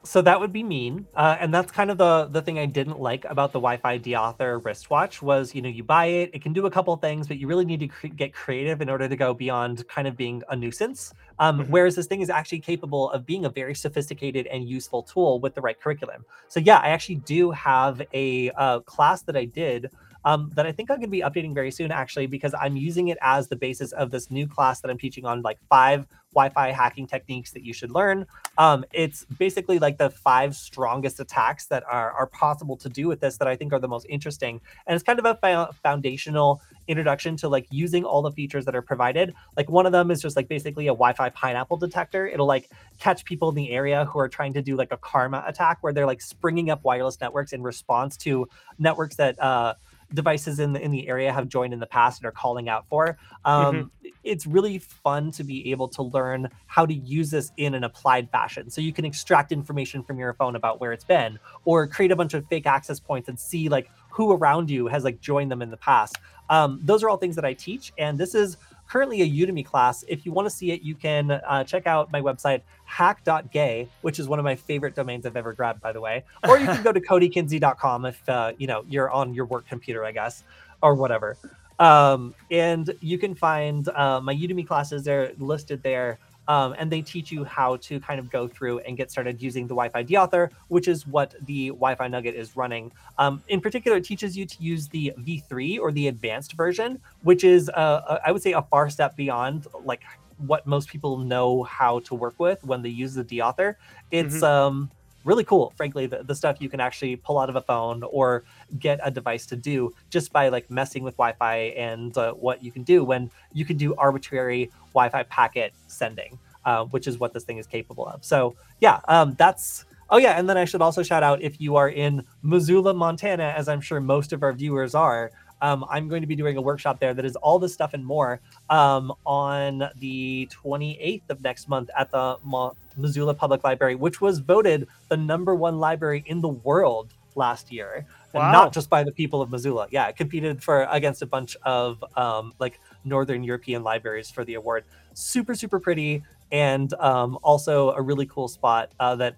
so 0.03 0.21
that 0.21 0.39
would 0.39 0.53
be 0.53 0.63
mean. 0.63 1.05
Uh, 1.13 1.35
and 1.39 1.53
that's 1.53 1.71
kind 1.71 1.91
of 1.91 1.97
the 1.97 2.29
the 2.31 2.41
thing 2.41 2.57
i 2.57 2.65
didn't 2.65 2.99
like 2.99 3.25
about 3.25 3.51
the 3.51 3.59
wi-fi 3.59 3.99
deauther 3.99 4.63
wristwatch 4.63 5.21
was 5.21 5.53
you 5.53 5.61
know 5.61 5.69
you 5.69 5.83
buy 5.83 6.05
it 6.05 6.29
it 6.33 6.41
can 6.41 6.53
do 6.53 6.65
a 6.65 6.71
couple 6.71 6.95
things 6.97 7.27
but 7.27 7.37
you 7.37 7.47
really 7.47 7.65
need 7.65 7.79
to 7.79 7.87
cre- 7.87 8.07
get 8.07 8.33
creative 8.33 8.81
in 8.81 8.89
order 8.89 9.07
to 9.09 9.15
go 9.15 9.33
beyond 9.33 9.87
kind 9.87 10.07
of 10.07 10.15
being 10.15 10.41
a 10.49 10.55
nuisance. 10.55 11.13
Um, 11.39 11.59
mm-hmm. 11.59 11.71
whereas 11.71 11.95
this 11.95 12.05
thing 12.05 12.21
is 12.21 12.29
actually 12.29 12.59
capable 12.59 13.11
of 13.11 13.25
being 13.25 13.45
a 13.45 13.49
very 13.49 13.75
sophisticated 13.75 14.47
and 14.47 14.67
useful 14.67 15.03
tool 15.03 15.39
with 15.39 15.55
the 15.55 15.61
right 15.61 15.79
curriculum. 15.79 16.25
So 16.47 16.59
yeah 16.59 16.77
i 16.77 16.89
actually 16.89 17.15
do 17.15 17.51
have 17.51 18.01
a 18.13 18.51
uh, 18.51 18.79
class 18.81 19.21
that 19.23 19.35
i 19.35 19.45
did 19.45 19.89
um, 20.25 20.51
that 20.55 20.65
I 20.65 20.71
think 20.71 20.89
I'm 20.91 20.97
going 20.97 21.07
to 21.07 21.11
be 21.11 21.21
updating 21.21 21.53
very 21.53 21.71
soon, 21.71 21.91
actually, 21.91 22.27
because 22.27 22.53
I'm 22.53 22.75
using 22.75 23.07
it 23.07 23.17
as 23.21 23.47
the 23.47 23.55
basis 23.55 23.91
of 23.91 24.11
this 24.11 24.29
new 24.29 24.47
class 24.47 24.81
that 24.81 24.91
I'm 24.91 24.97
teaching 24.97 25.25
on 25.25 25.41
like 25.41 25.59
five 25.69 26.07
Wi-Fi 26.33 26.71
hacking 26.71 27.07
techniques 27.07 27.51
that 27.51 27.63
you 27.63 27.73
should 27.73 27.91
learn. 27.91 28.25
Um, 28.57 28.85
it's 28.91 29.25
basically 29.25 29.79
like 29.79 29.97
the 29.97 30.09
five 30.09 30.55
strongest 30.55 31.19
attacks 31.19 31.65
that 31.67 31.83
are, 31.89 32.11
are 32.11 32.27
possible 32.27 32.77
to 32.77 32.89
do 32.89 33.07
with 33.07 33.19
this 33.19 33.37
that 33.37 33.47
I 33.47 33.55
think 33.55 33.73
are 33.73 33.79
the 33.79 33.87
most 33.87 34.05
interesting. 34.09 34.61
And 34.85 34.95
it's 34.95 35.03
kind 35.03 35.19
of 35.19 35.25
a 35.25 35.69
foundational 35.81 36.61
introduction 36.87 37.35
to 37.37 37.49
like 37.49 37.67
using 37.71 38.03
all 38.03 38.21
the 38.21 38.31
features 38.31 38.65
that 38.65 38.75
are 38.75 38.81
provided. 38.81 39.33
Like 39.57 39.69
one 39.69 39.85
of 39.85 39.91
them 39.91 40.11
is 40.11 40.21
just 40.21 40.35
like 40.35 40.47
basically 40.47 40.87
a 40.87 40.91
Wi-Fi 40.91 41.29
pineapple 41.29 41.77
detector. 41.77 42.27
It'll 42.27 42.47
like 42.47 42.69
catch 42.99 43.25
people 43.25 43.49
in 43.49 43.55
the 43.55 43.71
area 43.71 44.05
who 44.05 44.19
are 44.19 44.29
trying 44.29 44.53
to 44.53 44.61
do 44.61 44.75
like 44.75 44.91
a 44.91 44.97
karma 44.97 45.43
attack 45.47 45.79
where 45.81 45.93
they're 45.93 46.05
like 46.05 46.21
springing 46.21 46.69
up 46.69 46.83
wireless 46.83 47.19
networks 47.19 47.53
in 47.53 47.63
response 47.63 48.17
to 48.17 48.47
networks 48.77 49.15
that 49.15 49.41
uh, 49.41 49.73
devices 50.13 50.59
in 50.59 50.73
the 50.73 50.81
in 50.81 50.91
the 50.91 51.07
area 51.07 51.31
have 51.31 51.47
joined 51.47 51.73
in 51.73 51.79
the 51.79 51.85
past 51.85 52.19
and 52.19 52.27
are 52.27 52.31
calling 52.31 52.69
out 52.69 52.87
for. 52.87 53.17
Um, 53.45 53.75
mm-hmm. 53.75 54.09
It's 54.23 54.45
really 54.45 54.79
fun 54.79 55.31
to 55.31 55.43
be 55.43 55.71
able 55.71 55.87
to 55.89 56.03
learn 56.03 56.49
how 56.67 56.85
to 56.85 56.93
use 56.93 57.31
this 57.31 57.51
in 57.57 57.73
an 57.73 57.83
applied 57.83 58.29
fashion. 58.29 58.69
So 58.69 58.81
you 58.81 58.91
can 58.91 59.05
extract 59.05 59.51
information 59.51 60.03
from 60.03 60.19
your 60.19 60.33
phone 60.33 60.55
about 60.55 60.79
where 60.81 60.91
it's 60.91 61.05
been, 61.05 61.39
or 61.65 61.87
create 61.87 62.11
a 62.11 62.15
bunch 62.15 62.33
of 62.33 62.45
fake 62.47 62.65
access 62.65 62.99
points 62.99 63.29
and 63.29 63.39
see 63.39 63.69
like 63.69 63.89
who 64.09 64.31
around 64.31 64.69
you 64.69 64.87
has 64.87 65.03
like 65.03 65.21
joined 65.21 65.51
them 65.51 65.61
in 65.61 65.69
the 65.69 65.77
past. 65.77 66.17
Um, 66.49 66.79
those 66.83 67.03
are 67.03 67.09
all 67.09 67.17
things 67.17 67.35
that 67.35 67.45
I 67.45 67.53
teach, 67.53 67.93
and 67.97 68.17
this 68.17 68.33
is 68.33 68.57
currently 68.89 69.21
a 69.21 69.29
Udemy 69.29 69.65
class. 69.65 70.03
If 70.07 70.25
you 70.25 70.31
want 70.31 70.47
to 70.47 70.49
see 70.49 70.71
it, 70.71 70.81
you 70.81 70.95
can 70.95 71.31
uh, 71.31 71.63
check 71.63 71.87
out 71.87 72.11
my 72.11 72.21
website, 72.21 72.61
hack.gay, 72.85 73.87
which 74.01 74.19
is 74.19 74.27
one 74.27 74.39
of 74.39 74.45
my 74.45 74.55
favorite 74.55 74.95
domains 74.95 75.25
I've 75.25 75.37
ever 75.37 75.53
grabbed, 75.53 75.79
by 75.79 75.91
the 75.91 76.01
way. 76.01 76.23
Or 76.47 76.57
you 76.57 76.65
can 76.65 76.83
go 76.83 76.91
to 76.91 76.99
kodykinzie.com 77.09 78.05
if, 78.05 78.27
uh, 78.27 78.53
you 78.57 78.67
know, 78.67 78.83
you're 78.89 79.11
on 79.11 79.33
your 79.33 79.45
work 79.45 79.67
computer, 79.67 80.03
I 80.03 80.11
guess, 80.11 80.43
or 80.81 80.95
whatever. 80.95 81.37
Um, 81.77 82.35
and 82.51 82.93
you 82.99 83.17
can 83.17 83.35
find 83.35 83.87
uh, 83.89 84.19
my 84.19 84.35
Udemy 84.35 84.67
classes. 84.67 85.03
They're 85.03 85.31
listed 85.37 85.81
there. 85.83 86.19
Um, 86.49 86.75
and 86.79 86.91
they 86.91 87.01
teach 87.01 87.31
you 87.31 87.43
how 87.43 87.77
to 87.77 87.99
kind 87.99 88.19
of 88.19 88.29
go 88.31 88.47
through 88.47 88.79
and 88.79 88.97
get 88.97 89.11
started 89.11 89.39
using 89.41 89.65
the 89.65 89.75
Wi-Fi 89.75 90.03
deauther, 90.03 90.49
which 90.67 90.87
is 90.87 91.05
what 91.05 91.35
the 91.45 91.67
Wi-Fi 91.67 92.07
Nugget 92.07 92.33
is 92.35 92.57
running. 92.57 92.91
Um, 93.19 93.43
in 93.49 93.61
particular, 93.61 93.97
it 93.97 94.03
teaches 94.03 94.35
you 94.35 94.47
to 94.47 94.55
use 94.61 94.87
the 94.87 95.13
V3 95.19 95.79
or 95.79 95.91
the 95.91 96.07
advanced 96.07 96.53
version, 96.53 96.99
which 97.21 97.43
is, 97.43 97.69
uh, 97.69 98.19
I 98.25 98.31
would 98.31 98.41
say, 98.41 98.53
a 98.53 98.63
far 98.63 98.89
step 98.89 99.15
beyond 99.15 99.67
like 99.83 100.01
what 100.37 100.65
most 100.65 100.89
people 100.89 101.17
know 101.17 101.63
how 101.63 101.99
to 101.99 102.15
work 102.15 102.35
with 102.39 102.63
when 102.63 102.81
they 102.81 102.89
use 102.89 103.13
the 103.13 103.23
deauther. 103.23 103.75
It's 104.09 104.37
mm-hmm. 104.37 104.43
um, 104.43 104.91
really 105.23 105.43
cool, 105.43 105.73
frankly, 105.75 106.07
the, 106.07 106.23
the 106.23 106.35
stuff 106.35 106.57
you 106.59 106.69
can 106.69 106.79
actually 106.79 107.15
pull 107.15 107.39
out 107.39 107.49
of 107.49 107.55
a 107.55 107.61
phone 107.61 108.03
or 108.03 108.43
get 108.79 108.99
a 109.03 109.11
device 109.11 109.45
to 109.47 109.55
do 109.55 109.93
just 110.09 110.31
by 110.31 110.49
like 110.49 110.69
messing 110.69 111.03
with 111.03 111.15
Wi-Fi 111.17 111.55
and 111.77 112.17
uh, 112.17 112.33
what 112.33 112.63
you 112.63 112.71
can 112.71 112.83
do 112.83 113.03
when 113.03 113.29
you 113.53 113.65
can 113.65 113.77
do 113.77 113.95
arbitrary 113.95 114.71
Wi-Fi 114.93 115.23
packet 115.23 115.73
sending, 115.87 116.39
uh, 116.65 116.85
which 116.85 117.07
is 117.07 117.19
what 117.19 117.33
this 117.33 117.43
thing 117.43 117.57
is 117.57 117.67
capable 117.67 118.07
of. 118.07 118.23
So 118.23 118.55
yeah, 118.79 118.99
um, 119.07 119.35
that's. 119.37 119.85
Oh 120.11 120.17
yeah, 120.17 120.39
and 120.39 120.49
then 120.49 120.57
I 120.57 120.65
should 120.65 120.81
also 120.81 121.03
shout 121.03 121.21
out 121.21 121.39
if 121.43 121.61
you 121.61 121.75
are 121.75 121.89
in 121.89 122.25
Missoula, 122.41 122.95
Montana, 122.95 123.53
as 123.55 123.69
I'm 123.69 123.79
sure 123.79 123.99
most 123.99 124.33
of 124.33 124.41
our 124.41 124.53
viewers 124.53 124.95
are. 124.95 125.31
Um, 125.61 125.85
I'm 125.89 126.07
going 126.07 126.21
to 126.21 126.27
be 126.27 126.35
doing 126.35 126.57
a 126.57 126.61
workshop 126.61 126.99
there 126.99 127.13
that 127.13 127.25
is 127.25 127.35
all 127.37 127.59
this 127.59 127.73
stuff 127.73 127.93
and 127.93 128.05
more 128.05 128.39
um, 128.69 129.13
on 129.25 129.89
the 129.99 130.49
28th 130.51 131.29
of 131.29 131.41
next 131.41 131.67
month 131.67 131.89
at 131.97 132.11
the 132.11 132.37
Mo- 132.43 132.75
Missoula 132.97 133.33
Public 133.33 133.63
Library, 133.63 133.95
which 133.95 134.21
was 134.21 134.39
voted 134.39 134.87
the 135.09 135.17
number 135.17 135.55
one 135.55 135.79
library 135.79 136.23
in 136.27 136.41
the 136.41 136.49
world 136.49 137.13
last 137.35 137.71
year, 137.71 138.05
wow. 138.33 138.41
and 138.41 138.51
not 138.51 138.73
just 138.73 138.89
by 138.89 139.03
the 139.03 139.11
people 139.11 139.41
of 139.41 139.49
Missoula. 139.49 139.87
Yeah, 139.91 140.07
it 140.07 140.15
competed 140.15 140.63
for 140.63 140.87
against 140.91 141.21
a 141.21 141.25
bunch 141.25 141.55
of 141.63 142.03
um, 142.15 142.53
like 142.59 142.79
Northern 143.03 143.43
European 143.43 143.83
libraries 143.83 144.29
for 144.29 144.45
the 144.45 144.55
award. 144.55 144.85
Super, 145.13 145.55
super 145.55 145.79
pretty, 145.79 146.23
and 146.51 146.93
um, 146.95 147.39
also 147.43 147.91
a 147.91 148.01
really 148.01 148.25
cool 148.25 148.47
spot 148.47 148.91
uh, 148.99 149.15
that 149.15 149.35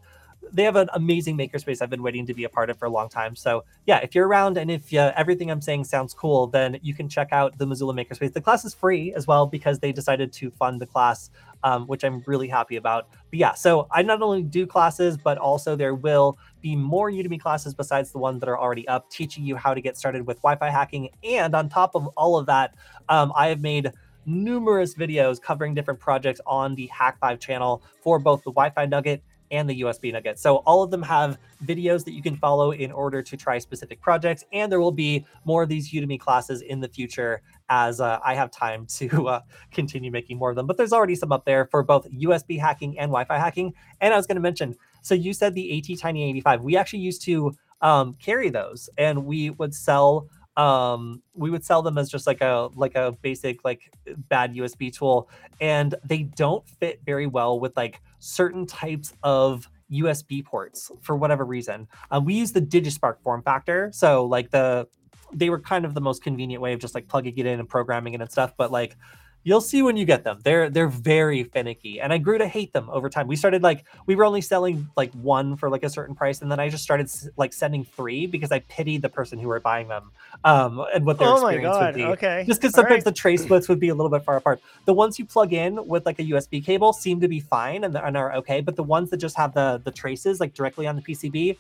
they 0.54 0.64
have 0.64 0.76
an 0.76 0.90
amazing 0.94 1.38
makerspace 1.38 1.82
I've 1.82 1.90
been 1.90 2.04
waiting 2.04 2.26
to 2.26 2.34
be 2.34 2.44
a 2.44 2.50
part 2.50 2.70
of 2.70 2.78
for 2.78 2.86
a 2.86 2.90
long 2.90 3.10
time. 3.10 3.36
So 3.36 3.64
yeah, 3.86 3.98
if 4.00 4.14
you're 4.14 4.28
around 4.28 4.58
and 4.58 4.70
if 4.70 4.94
uh, 4.94 5.14
everything 5.16 5.50
I'm 5.50 5.62
saying 5.62 5.86
sounds 5.86 6.14
cool, 6.14 6.48
then 6.48 6.80
you 6.82 6.94
can 6.94 7.08
check 7.08 7.30
out 7.32 7.58
the 7.58 7.66
Missoula 7.66 7.94
Makerspace. 7.94 8.34
The 8.34 8.42
class 8.42 8.66
is 8.66 8.74
free 8.74 9.14
as 9.14 9.28
well 9.28 9.46
because 9.46 9.80
they 9.80 9.92
decided 9.92 10.34
to 10.34 10.52
fund 10.52 10.82
the 10.82 10.86
class, 10.86 11.30
um, 11.64 11.88
which 11.88 12.04
I'm 12.04 12.24
really 12.26 12.48
happy 12.48 12.76
about. 12.76 13.08
But 13.30 13.40
yeah, 13.40 13.54
so 13.54 13.88
I 13.92 14.02
not 14.02 14.22
only 14.22 14.44
do 14.44 14.68
classes, 14.68 15.18
but 15.18 15.38
also 15.38 15.76
there 15.76 15.96
will 15.96 16.38
be 16.62 16.76
more 16.76 17.10
Udemy 17.12 17.40
classes 17.40 17.74
besides 17.74 18.12
the 18.12 18.20
ones 18.20 18.40
that 18.42 18.50
are 18.50 18.60
already 18.60 18.88
up, 18.88 19.10
teaching 19.10 19.44
you 19.44 19.56
how 19.56 19.74
to 19.74 19.82
get 19.82 19.98
started 19.98 20.26
with 20.28 20.38
Wi-Fi 20.42 20.70
hacking. 20.70 21.10
And 21.24 21.56
on 21.56 21.70
top 21.70 21.96
of 21.96 22.08
all 22.18 22.38
of 22.38 22.46
that, 22.48 22.76
um, 23.10 23.32
I 23.36 23.48
have 23.48 23.62
made 23.62 23.92
numerous 24.26 24.94
videos 24.96 25.42
covering 25.42 25.74
different 25.74 26.00
projects 26.00 26.40
on 26.46 26.76
the 26.76 26.88
Hak5 26.90 27.40
channel 27.40 27.82
for 28.02 28.20
both 28.20 28.44
the 28.44 28.52
Wi-Fi 28.52 28.86
Nugget 28.86 29.24
and 29.52 29.70
the 29.70 29.82
USB 29.82 30.12
Nugget. 30.12 30.40
So 30.40 30.58
all 30.58 30.82
of 30.82 30.90
them 30.90 31.04
have 31.04 31.38
videos 31.66 32.04
that 32.06 32.14
you 32.14 32.24
can 32.24 32.38
follow 32.38 32.72
in 32.72 32.92
order 32.92 33.22
to 33.22 33.38
try 33.38 33.60
specific 33.60 34.02
projects, 34.02 34.44
and 34.52 34.72
there 34.72 34.80
will 34.80 34.92
be 34.92 35.26
more 35.46 35.64
of 35.64 35.70
these 35.70 35.92
Udemy 35.92 36.20
classes 36.20 36.62
in 36.62 36.80
the 36.80 36.88
future 36.88 37.42
as 37.70 38.02
uh, 38.02 38.20
I 38.24 38.34
have 38.34 38.50
time 38.50 38.86
to 38.98 39.28
uh, 39.28 39.42
continue 39.72 40.12
making 40.12 40.38
more 40.38 40.50
of 40.50 40.56
them. 40.56 40.68
But 40.68 40.78
there's 40.78 40.94
already 40.94 41.16
some 41.16 41.32
up 41.32 41.46
there 41.46 41.66
for 41.66 41.84
both 41.84 42.10
USB 42.12 42.60
hacking 42.60 42.98
and 42.98 43.10
Wi-Fi 43.10 43.38
hacking. 43.38 43.74
And 44.00 44.14
I 44.14 44.18
was 44.18 44.26
going 44.26 44.36
to 44.36 44.42
mention, 44.42 44.76
so 45.02 45.14
you 45.14 45.34
said 45.34 45.54
the 45.54 45.78
AT 45.78 46.00
Tiny 46.00 46.30
85. 46.30 46.62
We 46.62 46.78
actually 46.78 47.00
used 47.00 47.24
to 47.24 47.56
um, 47.82 48.16
carry 48.22 48.50
those, 48.50 48.90
and 48.98 49.26
we 49.26 49.50
would 49.52 49.76
sell 49.76 50.28
um 50.58 51.22
we 51.34 51.50
would 51.50 51.64
sell 51.64 51.82
them 51.82 51.98
as 51.98 52.10
just 52.10 52.28
like 52.28 52.42
a 52.42 52.70
like 52.76 52.96
a 52.96 53.14
basic 53.22 53.64
like 53.64 53.90
bad 54.28 54.54
usb 54.56 54.94
tool 54.94 55.30
and 55.62 55.96
they 56.04 56.24
don't 56.24 56.68
fit 56.68 57.00
very 57.06 57.26
well 57.26 57.58
with 57.58 57.76
like 57.78 58.02
certain 58.22 58.66
types 58.66 59.14
of 59.24 59.68
usb 59.92 60.46
ports 60.46 60.90
for 61.02 61.18
whatever 61.18 61.44
reason. 61.44 61.88
Um, 62.12 62.24
we 62.24 62.36
use 62.36 62.54
the 62.54 62.62
digispark 62.62 63.22
form 63.22 63.44
factor. 63.44 63.90
So 63.94 64.26
like 64.26 64.52
the 64.52 64.88
they 65.34 65.50
were 65.50 65.60
kind 65.60 65.86
of 65.86 65.94
the 65.94 66.02
most 66.02 66.24
convenient 66.24 66.62
way 66.62 66.74
of 66.74 66.80
just 66.80 66.96
like 66.96 67.08
plugging 67.08 67.38
it 67.38 67.46
in 67.46 67.60
and 67.60 67.68
programming 67.68 68.14
it 68.14 68.22
and 68.22 68.30
stuff 68.30 68.54
but 68.58 68.70
like 68.70 68.98
you'll 69.44 69.62
see 69.62 69.82
when 69.82 69.98
you 69.98 70.06
get 70.06 70.24
them. 70.24 70.40
They're 70.44 70.70
they're 70.70 70.88
very 70.88 71.44
finicky, 71.44 72.00
and 72.00 72.14
I 72.14 72.18
grew 72.18 72.38
to 72.38 72.48
hate 72.48 72.74
them 72.74 72.90
over 72.90 73.10
time. 73.10 73.28
We 73.28 73.36
started 73.36 73.64
like 73.64 73.86
we 74.06 74.16
were 74.16 74.24
only 74.24 74.42
selling 74.42 74.88
like 74.96 75.12
one 75.14 75.56
for 75.56 75.70
like 75.70 75.84
a 75.84 75.90
certain 75.90 76.16
price, 76.16 76.42
and 76.42 76.52
then 76.52 76.60
I 76.60 76.70
just 76.70 76.84
started 76.84 77.10
like 77.38 77.54
sending 77.54 77.84
three 77.84 78.28
because 78.28 78.52
I 78.52 78.60
pitied 78.60 79.02
the 79.02 79.10
person 79.10 79.40
who 79.40 79.48
were 79.48 79.60
buying 79.60 79.88
them 79.88 80.12
um, 80.44 80.86
and 80.94 81.06
what 81.06 81.18
their 81.18 81.28
oh 81.28 81.48
experience 81.48 81.78
would 81.80 81.96
be. 81.96 82.04
Okay, 82.06 82.44
just 82.48 82.62
because 82.62 82.74
sometimes 82.74 82.98
right. 82.98 83.06
the 83.06 83.12
tray 83.12 83.38
splits 83.38 83.68
would 83.68 83.80
be 83.80 83.90
a 83.90 83.96
little 83.96 84.12
bit 84.12 84.24
far 84.24 84.38
apart. 84.38 84.62
The 84.86 84.94
ones 84.94 85.18
you 85.18 85.26
plug 85.26 85.54
in 85.54 85.86
with 85.88 86.06
like 86.06 86.20
a 86.20 86.24
USB 86.24 86.64
cable 86.64 86.94
seem 86.94 87.20
to 87.22 87.28
be 87.28 87.40
fine 87.40 87.84
and, 87.84 87.96
and 87.96 88.18
are 88.18 88.34
okay, 88.36 88.62
but 88.62 88.76
the 88.76 88.84
ones 88.84 89.10
that 89.10 89.18
just 89.18 89.36
have 89.38 89.54
the 89.54 89.82
the 89.84 89.92
traces 89.92 90.40
like 90.40 90.54
directly 90.54 90.88
on 90.88 90.96
the 90.96 91.02
PCB. 91.02 91.58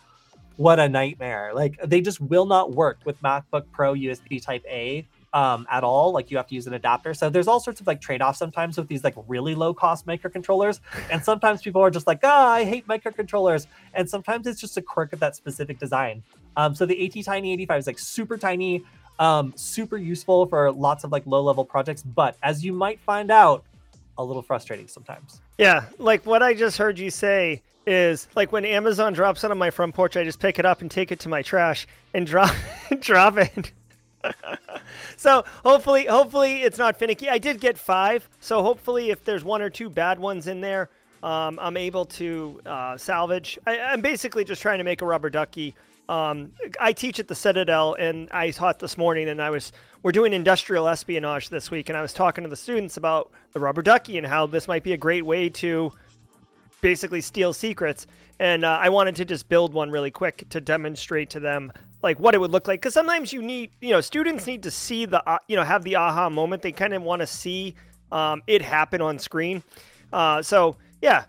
What 0.57 0.79
a 0.79 0.87
nightmare! 0.87 1.53
Like 1.55 1.79
they 1.83 2.01
just 2.01 2.21
will 2.21 2.45
not 2.45 2.73
work 2.73 2.99
with 3.05 3.19
MacBook 3.21 3.63
Pro 3.71 3.93
USB 3.95 4.43
Type 4.43 4.63
A 4.67 5.07
um, 5.33 5.67
at 5.69 5.83
all. 5.83 6.11
Like 6.11 6.31
you 6.31 6.37
have 6.37 6.47
to 6.47 6.55
use 6.55 6.67
an 6.67 6.73
adapter. 6.73 7.13
So 7.13 7.29
there's 7.29 7.47
all 7.47 7.59
sorts 7.59 7.81
of 7.81 7.87
like 7.87 8.01
trade 8.01 8.21
offs 8.21 8.39
sometimes 8.39 8.77
with 8.77 8.87
these 8.87 9.03
like 9.03 9.15
really 9.27 9.55
low 9.55 9.73
cost 9.73 10.05
microcontrollers. 10.05 10.79
And 11.11 11.23
sometimes 11.23 11.61
people 11.61 11.81
are 11.81 11.91
just 11.91 12.07
like, 12.07 12.19
ah, 12.23 12.49
I 12.49 12.63
hate 12.63 12.87
microcontrollers. 12.87 13.67
And 13.93 14.09
sometimes 14.09 14.47
it's 14.47 14.59
just 14.59 14.77
a 14.77 14.81
quirk 14.81 15.13
of 15.13 15.19
that 15.19 15.35
specific 15.35 15.79
design. 15.79 16.23
Um, 16.57 16.75
so 16.75 16.85
the 16.85 17.05
AT 17.05 17.23
Tiny 17.23 17.53
85 17.53 17.79
is 17.79 17.87
like 17.87 17.99
super 17.99 18.37
tiny, 18.37 18.83
um, 19.19 19.53
super 19.55 19.97
useful 19.97 20.45
for 20.47 20.71
lots 20.71 21.03
of 21.03 21.11
like 21.11 21.25
low 21.25 21.41
level 21.41 21.63
projects. 21.63 22.03
But 22.03 22.37
as 22.43 22.63
you 22.63 22.73
might 22.73 22.99
find 22.99 23.31
out, 23.31 23.63
a 24.17 24.23
little 24.23 24.41
frustrating 24.41 24.87
sometimes. 24.87 25.41
Yeah, 25.57 25.85
like 25.97 26.25
what 26.25 26.43
I 26.43 26.53
just 26.53 26.77
heard 26.77 26.99
you 26.99 27.09
say 27.09 27.61
is 27.87 28.27
like 28.35 28.51
when 28.51 28.65
Amazon 28.65 29.13
drops 29.13 29.43
it 29.43 29.51
on 29.51 29.57
my 29.57 29.71
front 29.71 29.95
porch, 29.95 30.15
I 30.17 30.23
just 30.23 30.39
pick 30.39 30.59
it 30.59 30.65
up 30.65 30.81
and 30.81 30.91
take 30.91 31.11
it 31.11 31.19
to 31.21 31.29
my 31.29 31.41
trash 31.41 31.87
and 32.13 32.27
drop 32.27 32.53
drop 32.99 33.37
it 33.37 33.71
so 35.17 35.43
hopefully, 35.63 36.05
hopefully 36.05 36.63
it's 36.63 36.77
not 36.77 36.97
finicky. 36.97 37.29
I 37.29 37.37
did 37.37 37.59
get 37.59 37.77
five, 37.77 38.27
so 38.39 38.61
hopefully, 38.63 39.09
if 39.09 39.23
there's 39.23 39.43
one 39.43 39.61
or 39.61 39.69
two 39.69 39.89
bad 39.89 40.19
ones 40.19 40.47
in 40.47 40.61
there, 40.61 40.89
um, 41.23 41.59
I'm 41.61 41.77
able 41.77 42.05
to 42.05 42.61
uh, 42.65 42.97
salvage. 42.97 43.59
I, 43.67 43.93
am 43.93 44.01
basically 44.01 44.43
just 44.43 44.61
trying 44.61 44.79
to 44.79 44.83
make 44.83 45.01
a 45.01 45.05
rubber 45.05 45.29
ducky. 45.29 45.75
Um, 46.09 46.51
I 46.79 46.93
teach 46.93 47.19
at 47.19 47.27
the 47.27 47.35
Citadel, 47.35 47.95
and 47.99 48.29
I 48.31 48.51
taught 48.51 48.79
this 48.79 48.97
morning, 48.97 49.29
and 49.29 49.41
I 49.41 49.49
was 49.49 49.71
we're 50.03 50.11
doing 50.11 50.33
industrial 50.33 50.87
espionage 50.87 51.49
this 51.49 51.69
week, 51.69 51.89
and 51.89 51.97
I 51.97 52.01
was 52.01 52.11
talking 52.11 52.43
to 52.43 52.49
the 52.49 52.55
students 52.55 52.97
about 52.97 53.31
the 53.53 53.59
rubber 53.59 53.83
ducky 53.83 54.17
and 54.17 54.25
how 54.25 54.47
this 54.47 54.67
might 54.67 54.83
be 54.83 54.93
a 54.93 54.97
great 54.97 55.25
way 55.25 55.47
to 55.49 55.93
basically 56.81 57.21
steal 57.21 57.53
secrets. 57.53 58.07
And 58.39 58.65
uh, 58.65 58.79
I 58.81 58.89
wanted 58.89 59.15
to 59.17 59.25
just 59.25 59.47
build 59.47 59.73
one 59.73 59.91
really 59.91 60.09
quick 60.09 60.49
to 60.49 60.59
demonstrate 60.59 61.29
to 61.31 61.39
them 61.39 61.71
like 62.03 62.19
what 62.19 62.33
it 62.33 62.39
would 62.39 62.51
look 62.51 62.67
like 62.67 62.81
because 62.81 62.93
sometimes 62.93 63.31
you 63.31 63.41
need 63.41 63.71
you 63.81 63.91
know 63.91 64.01
students 64.01 64.47
need 64.47 64.63
to 64.63 64.71
see 64.71 65.05
the 65.05 65.27
uh, 65.29 65.37
you 65.47 65.55
know 65.55 65.63
have 65.63 65.83
the 65.83 65.95
aha 65.95 66.29
moment. 66.29 66.61
They 66.61 66.71
kind 66.71 66.93
of 66.93 67.03
want 67.03 67.21
to 67.21 67.27
see 67.27 67.75
um, 68.11 68.41
it 68.47 68.61
happen 68.61 69.01
on 69.01 69.19
screen. 69.19 69.63
Uh, 70.11 70.41
so 70.41 70.77
yeah. 71.01 71.25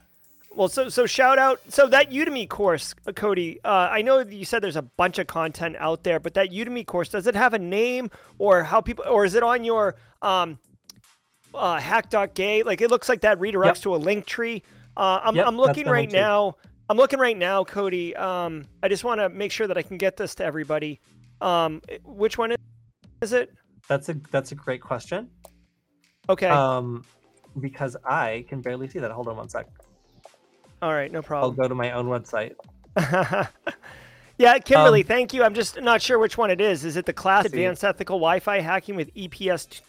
Well 0.54 0.68
so 0.68 0.90
so 0.90 1.06
shout 1.06 1.38
out 1.38 1.60
so 1.68 1.86
that 1.88 2.10
udemy 2.10 2.46
course 2.46 2.94
uh, 3.06 3.12
kody 3.12 3.56
uh, 3.64 3.88
i 3.90 4.02
know 4.02 4.18
you 4.18 4.44
said 4.44 4.62
there's 4.62 4.76
a 4.76 4.82
bunch 4.82 5.18
of 5.18 5.26
content 5.26 5.76
out 5.78 6.04
there 6.04 6.20
but 6.20 6.34
that 6.34 6.50
udemy 6.50 6.84
course 6.84 7.08
does 7.08 7.26
it 7.26 7.34
have 7.34 7.54
a 7.54 7.58
name 7.58 8.10
or 8.36 8.62
how 8.62 8.82
people 8.82 9.02
or 9.08 9.24
is 9.24 9.34
it 9.34 9.42
on 9.42 9.64
your 9.64 9.96
um, 10.20 10.58
uh, 11.54 11.78
hack.gay 11.78 12.62
like 12.62 12.80
it 12.80 12.90
looks 12.90 13.08
like 13.08 13.22
that 13.22 13.38
redirects 13.38 13.64
yep. 13.64 13.76
to 13.76 13.94
a 13.94 13.96
link 13.96 14.26
tree. 14.26 14.62
Uh, 14.96 15.20
I'm, 15.24 15.36
yep, 15.36 15.46
I'm 15.46 15.56
looking 15.56 15.86
right 15.86 16.10
now 16.10 16.56
I'm 16.92 16.98
looking 16.98 17.18
right 17.18 17.38
now, 17.38 17.64
Kody. 17.64 18.14
Um, 18.20 18.66
I 18.82 18.88
just 18.88 19.02
want 19.02 19.18
to 19.18 19.30
make 19.30 19.50
sure 19.50 19.66
that 19.66 19.78
I 19.78 19.82
can 19.82 19.96
get 19.96 20.18
this 20.18 20.34
to 20.34 20.44
everybody. 20.44 21.00
Um, 21.40 21.80
which 22.04 22.36
one 22.36 22.54
is 23.22 23.32
it? 23.32 23.50
That's 23.88 24.10
a 24.10 24.16
that's 24.30 24.52
a 24.52 24.54
great 24.54 24.82
question. 24.82 25.30
Okay. 26.28 26.48
Um, 26.48 27.02
because 27.60 27.96
I 28.04 28.44
can 28.46 28.60
barely 28.60 28.88
see 28.88 28.98
that. 28.98 29.10
Hold 29.10 29.28
on 29.28 29.38
one 29.38 29.48
sec. 29.48 29.68
All 30.82 30.92
right, 30.92 31.10
no 31.10 31.22
problem. 31.22 31.52
I'll 31.52 31.56
go 31.56 31.66
to 31.66 31.74
my 31.74 31.92
own 31.92 32.08
website. 32.08 32.56
yeah, 34.36 34.58
Kimberly, 34.58 35.00
um, 35.00 35.06
thank 35.06 35.32
you. 35.32 35.44
I'm 35.44 35.54
just 35.54 35.80
not 35.80 36.02
sure 36.02 36.18
which 36.18 36.36
one 36.36 36.50
it 36.50 36.60
is. 36.60 36.84
Is 36.84 36.98
it 36.98 37.06
the 37.06 37.14
class 37.14 37.46
Advanced 37.46 37.84
Ethical 37.84 38.18
Wi-Fi 38.18 38.60
Hacking 38.60 38.96
with 38.96 39.14
EPS? 39.14 39.80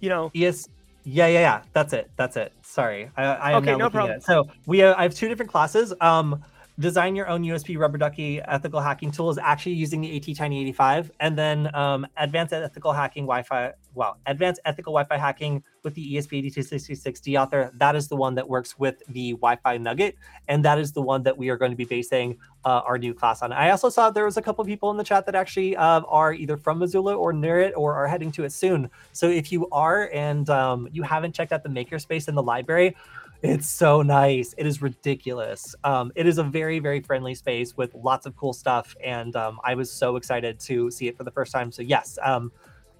You 0.00 0.10
know. 0.10 0.30
ES 0.34 0.68
yeah, 1.04 1.26
yeah, 1.26 1.40
yeah. 1.40 1.62
That's 1.72 1.92
it. 1.92 2.10
That's 2.16 2.36
it. 2.36 2.52
Sorry, 2.62 3.10
I, 3.16 3.24
I 3.24 3.54
okay, 3.56 3.76
no 3.76 3.90
problem. 3.90 4.18
it. 4.18 4.24
So 4.24 4.48
we 4.66 4.78
have, 4.78 4.96
I 4.96 5.02
have 5.02 5.14
two 5.14 5.28
different 5.28 5.50
classes. 5.50 5.92
Um, 6.00 6.44
design 6.78 7.14
your 7.14 7.28
own 7.28 7.42
USB 7.42 7.78
rubber 7.78 7.98
ducky 7.98 8.40
ethical 8.42 8.80
hacking 8.80 9.10
tool 9.10 9.30
is 9.30 9.38
actually 9.38 9.72
using 9.72 10.00
the 10.00 10.16
AT 10.16 10.36
Tiny 10.36 10.60
85, 10.62 11.10
and 11.20 11.36
then 11.36 11.74
um, 11.74 12.06
advanced 12.16 12.52
ethical 12.52 12.92
hacking 12.92 13.24
Wi-Fi. 13.24 13.72
Wow, 13.94 14.16
advanced 14.26 14.60
ethical 14.64 14.92
Wi-Fi 14.94 15.18
hacking 15.18 15.62
with 15.82 15.94
the 15.94 16.14
ESP8266 16.14 17.20
Deauther. 17.20 17.70
That 17.78 17.94
is 17.94 18.08
the 18.08 18.16
one 18.16 18.34
that 18.36 18.48
works 18.48 18.78
with 18.78 19.02
the 19.08 19.32
Wi-Fi 19.32 19.78
Nugget, 19.78 20.16
and 20.48 20.64
that 20.64 20.78
is 20.78 20.92
the 20.92 21.02
one 21.02 21.22
that 21.24 21.36
we 21.36 21.50
are 21.50 21.56
going 21.56 21.72
to 21.72 21.76
be 21.76 21.84
basing 21.84 22.38
uh, 22.64 22.80
our 22.86 22.98
new 22.98 23.12
class 23.12 23.42
on. 23.42 23.52
I 23.52 23.70
also 23.70 23.88
saw 23.88 24.10
there 24.10 24.24
was 24.24 24.36
a 24.36 24.42
couple 24.42 24.64
people 24.64 24.90
in 24.90 24.96
the 24.96 25.04
chat 25.04 25.26
that 25.26 25.34
actually 25.34 25.76
uh, 25.76 26.00
are 26.08 26.32
either 26.32 26.56
from 26.56 26.78
Missoula 26.78 27.14
or 27.14 27.32
near 27.32 27.60
it 27.60 27.74
or 27.76 27.94
are 27.94 28.06
heading 28.06 28.32
to 28.32 28.44
it 28.44 28.52
soon. 28.52 28.88
So 29.12 29.28
if 29.28 29.52
you 29.52 29.68
are 29.70 30.08
and 30.12 30.48
um, 30.48 30.88
you 30.92 31.02
haven't 31.02 31.34
checked 31.34 31.52
out 31.52 31.62
the 31.62 31.68
makerspace 31.68 32.28
in 32.28 32.34
the 32.34 32.42
library, 32.42 32.96
it's 33.42 33.68
so 33.68 34.02
nice. 34.02 34.54
It 34.56 34.66
is 34.66 34.80
ridiculous. 34.80 35.74
Um, 35.82 36.12
it 36.14 36.26
is 36.26 36.38
a 36.38 36.44
very, 36.44 36.78
very 36.78 37.00
friendly 37.00 37.34
space 37.34 37.76
with 37.76 37.92
lots 37.94 38.24
of 38.24 38.36
cool 38.36 38.52
stuff. 38.52 38.94
And 39.04 39.34
um, 39.34 39.58
I 39.64 39.74
was 39.74 39.90
so 39.90 40.16
excited 40.16 40.60
to 40.60 40.90
see 40.90 41.08
it 41.08 41.16
for 41.16 41.24
the 41.24 41.30
first 41.32 41.52
time. 41.52 41.72
So, 41.72 41.82
yes. 41.82 42.18
Um, 42.22 42.52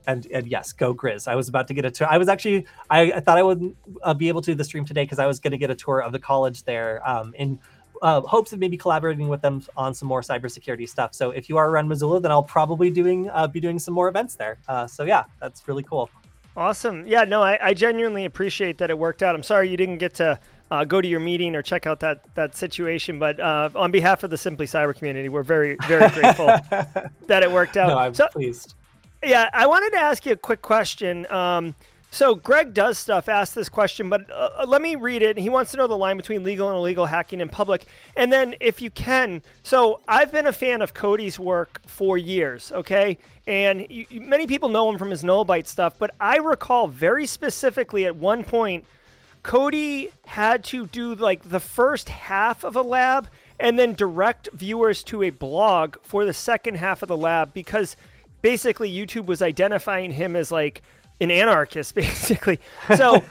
and, 0.09 0.27
and 0.27 0.49
yes, 0.49 0.73
go 0.73 0.93
Grizz. 0.93 1.29
I 1.29 1.37
was 1.37 1.49
about 1.49 1.69
to 1.69 1.75
get 1.75 1.85
a 1.85 1.91
tour. 1.93 2.09
I 2.11 2.19
was 2.19 2.29
actually, 2.29 2.67
I, 2.91 3.13
I 3.13 3.21
thought 3.21 3.39
I 3.39 3.43
would 3.45 3.77
uh, 4.03 4.15
be 4.15 4.27
able 4.27 4.43
to 4.43 4.51
do 4.51 4.57
the 4.57 4.65
stream 4.65 4.85
today 4.85 5.05
because 5.05 5.21
I 5.21 5.27
was 5.27 5.39
going 5.39 5.53
to 5.53 5.59
get 5.59 5.71
a 5.71 5.77
tour 5.77 6.03
of 6.03 6.11
the 6.11 6.19
college 6.19 6.65
there 6.65 7.09
um, 7.09 7.33
in 7.39 7.61
uh, 8.03 8.21
hopes 8.23 8.53
of 8.53 8.59
maybe 8.59 8.77
collaborating 8.77 9.29
with 9.29 9.41
them 9.43 9.65
on 9.77 9.95
some 9.95 10.09
more 10.09 10.23
cybersecurity 10.23 10.89
stuff. 10.89 11.15
So 11.15 11.31
if 11.31 11.49
you 11.49 11.57
are 11.57 11.71
around 11.71 11.87
Missoula, 11.87 12.21
then 12.21 12.33
I'll 12.33 12.43
probably 12.43 12.91
doing 12.91 13.31
uh, 13.31 13.47
be 13.47 13.61
doing 13.61 13.79
some 13.79 13.95
more 13.95 14.09
events 14.09 14.35
there. 14.35 14.59
Uh, 14.67 14.89
so 14.89 15.05
yeah, 15.05 15.23
that's 15.41 15.69
really 15.69 15.85
cool. 15.85 16.11
Awesome. 16.57 17.07
Yeah, 17.07 17.25
no, 17.25 17.43
I, 17.43 17.59
I 17.63 17.75
genuinely 17.75 18.25
appreciate 18.25 18.79
that 18.79 18.91
it 18.91 18.99
worked 18.99 19.23
out. 19.23 19.35
I'm 19.35 19.43
sorry 19.43 19.71
you 19.71 19.77
didn't 19.77 19.99
get 19.99 20.15
to 20.15 20.39
uh, 20.71 20.85
go 20.85 21.01
to 21.01 21.09
your 21.09 21.21
meeting 21.21 21.55
or 21.55 21.63
check 21.63 21.87
out 21.87 22.01
that 22.01 22.23
that 22.35 22.57
situation, 22.57 23.19
but 23.19 23.39
uh, 23.41 23.71
on 23.75 23.91
behalf 23.91 24.23
of 24.23 24.31
the 24.31 24.39
Simply 24.39 24.67
Cyber 24.67 24.95
community, 24.95 25.29
we're 25.29 25.43
very 25.43 25.77
very 25.87 26.09
grateful 26.11 26.47
that 27.27 27.43
it 27.43 27.51
worked 27.51 27.77
out. 27.77 27.89
No, 27.89 27.99
I'm 27.99 28.15
so, 28.15 28.29
pleased. 28.29 28.75
Yeah, 29.23 29.49
I 29.53 29.67
wanted 29.67 29.91
to 29.91 29.99
ask 29.99 30.27
you 30.27 30.33
a 30.33 30.37
quick 30.37 30.63
question. 30.63 31.31
Um, 31.31 31.75
so 32.13 32.35
Greg 32.35 32.75
does 32.75 32.99
stuff 32.99 33.27
asked 33.27 33.55
this 33.55 33.71
question, 33.71 34.11
but 34.11 34.31
uh, 34.31 34.51
uh, 34.59 34.67
let 34.69 34.83
me 34.83 34.97
read 34.97 35.23
it. 35.23 35.39
He 35.39 35.49
wants 35.49 35.71
to 35.71 35.79
know 35.79 35.87
the 35.87 35.97
line 35.97 36.19
between 36.19 36.45
legal 36.45 36.69
and 36.69 36.77
illegal 36.77 37.07
hacking 37.07 37.41
in 37.41 37.49
public, 37.49 37.87
and 38.19 38.31
then 38.31 38.55
if 38.61 38.83
you 38.83 38.91
can. 38.91 39.43
So 39.63 40.03
I've 40.07 40.31
been 40.31 40.47
a 40.47 40.53
fan 40.53 40.83
of 40.83 40.93
Kody's 40.93 41.39
work 41.39 41.81
for 41.87 42.19
years. 42.19 42.71
Okay, 42.71 43.17
and 43.47 43.87
you, 43.89 44.05
many 44.11 44.47
people 44.47 44.69
know 44.69 44.91
him 44.91 44.99
from 44.99 45.11
his 45.11 45.23
Nullbyte 45.23 45.67
stuff, 45.67 45.95
but 45.99 46.15
I 46.21 46.37
recall 46.37 46.87
very 46.87 47.25
specifically 47.25 48.05
at 48.05 48.15
one 48.15 48.45
point, 48.45 48.85
Kody 49.43 50.11
had 50.27 50.65
to 50.65 50.89
do 50.89 51.15
like 51.15 51.49
the 51.49 51.61
first 51.61 52.11
half 52.11 52.63
of 52.63 52.77
a 52.77 52.83
lab 52.83 53.31
and 53.59 53.79
then 53.79 53.95
direct 53.95 54.51
viewers 54.53 55.03
to 55.05 55.23
a 55.23 55.31
blog 55.31 55.97
for 56.03 56.27
the 56.27 56.35
second 56.35 56.75
half 56.75 57.01
of 57.01 57.09
the 57.09 57.17
lab 57.17 57.55
because 57.55 57.97
basically 58.43 58.93
YouTube 58.93 59.25
was 59.25 59.41
identifying 59.41 60.11
him 60.13 60.37
as 60.37 60.53
like 60.53 60.83
an 61.21 61.31
anarchist, 61.31 61.95
basically. 61.97 62.59
So, 62.97 63.23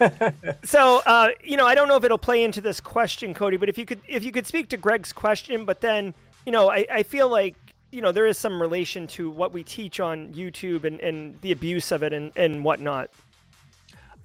so 0.64 1.02
uh, 1.06 1.30
you 1.44 1.58
know, 1.58 1.66
I 1.66 1.76
don't 1.76 1.88
know 1.88 1.98
if 1.98 2.04
it'll 2.04 2.18
play 2.18 2.44
into 2.44 2.62
this 2.62 2.80
question, 2.80 3.34
Kody, 3.34 3.60
but 3.60 3.70
if 3.70 3.78
you 3.78 3.86
could, 3.86 4.02
if 4.08 4.24
you 4.24 4.32
could 4.32 4.48
speak 4.48 4.70
to 4.70 4.78
Greg's 4.78 5.14
question, 5.14 5.66
but 5.66 5.82
then, 5.82 6.14
you 6.46 6.52
know, 6.52 6.70
I, 6.70 6.86
I 6.92 7.04
feel 7.04 7.30
like 7.30 7.56
you 7.92 8.02
know 8.02 8.12
there 8.12 8.26
is 8.26 8.38
some 8.38 8.62
relation 8.62 9.06
to 9.06 9.30
what 9.30 9.52
we 9.52 9.64
teach 9.64 10.00
on 10.00 10.34
YouTube 10.34 10.86
and, 10.86 11.00
and 11.02 11.40
the 11.42 11.52
abuse 11.52 11.92
of 11.92 12.04
it 12.04 12.14
and, 12.14 12.32
and 12.36 12.64
whatnot. 12.64 13.10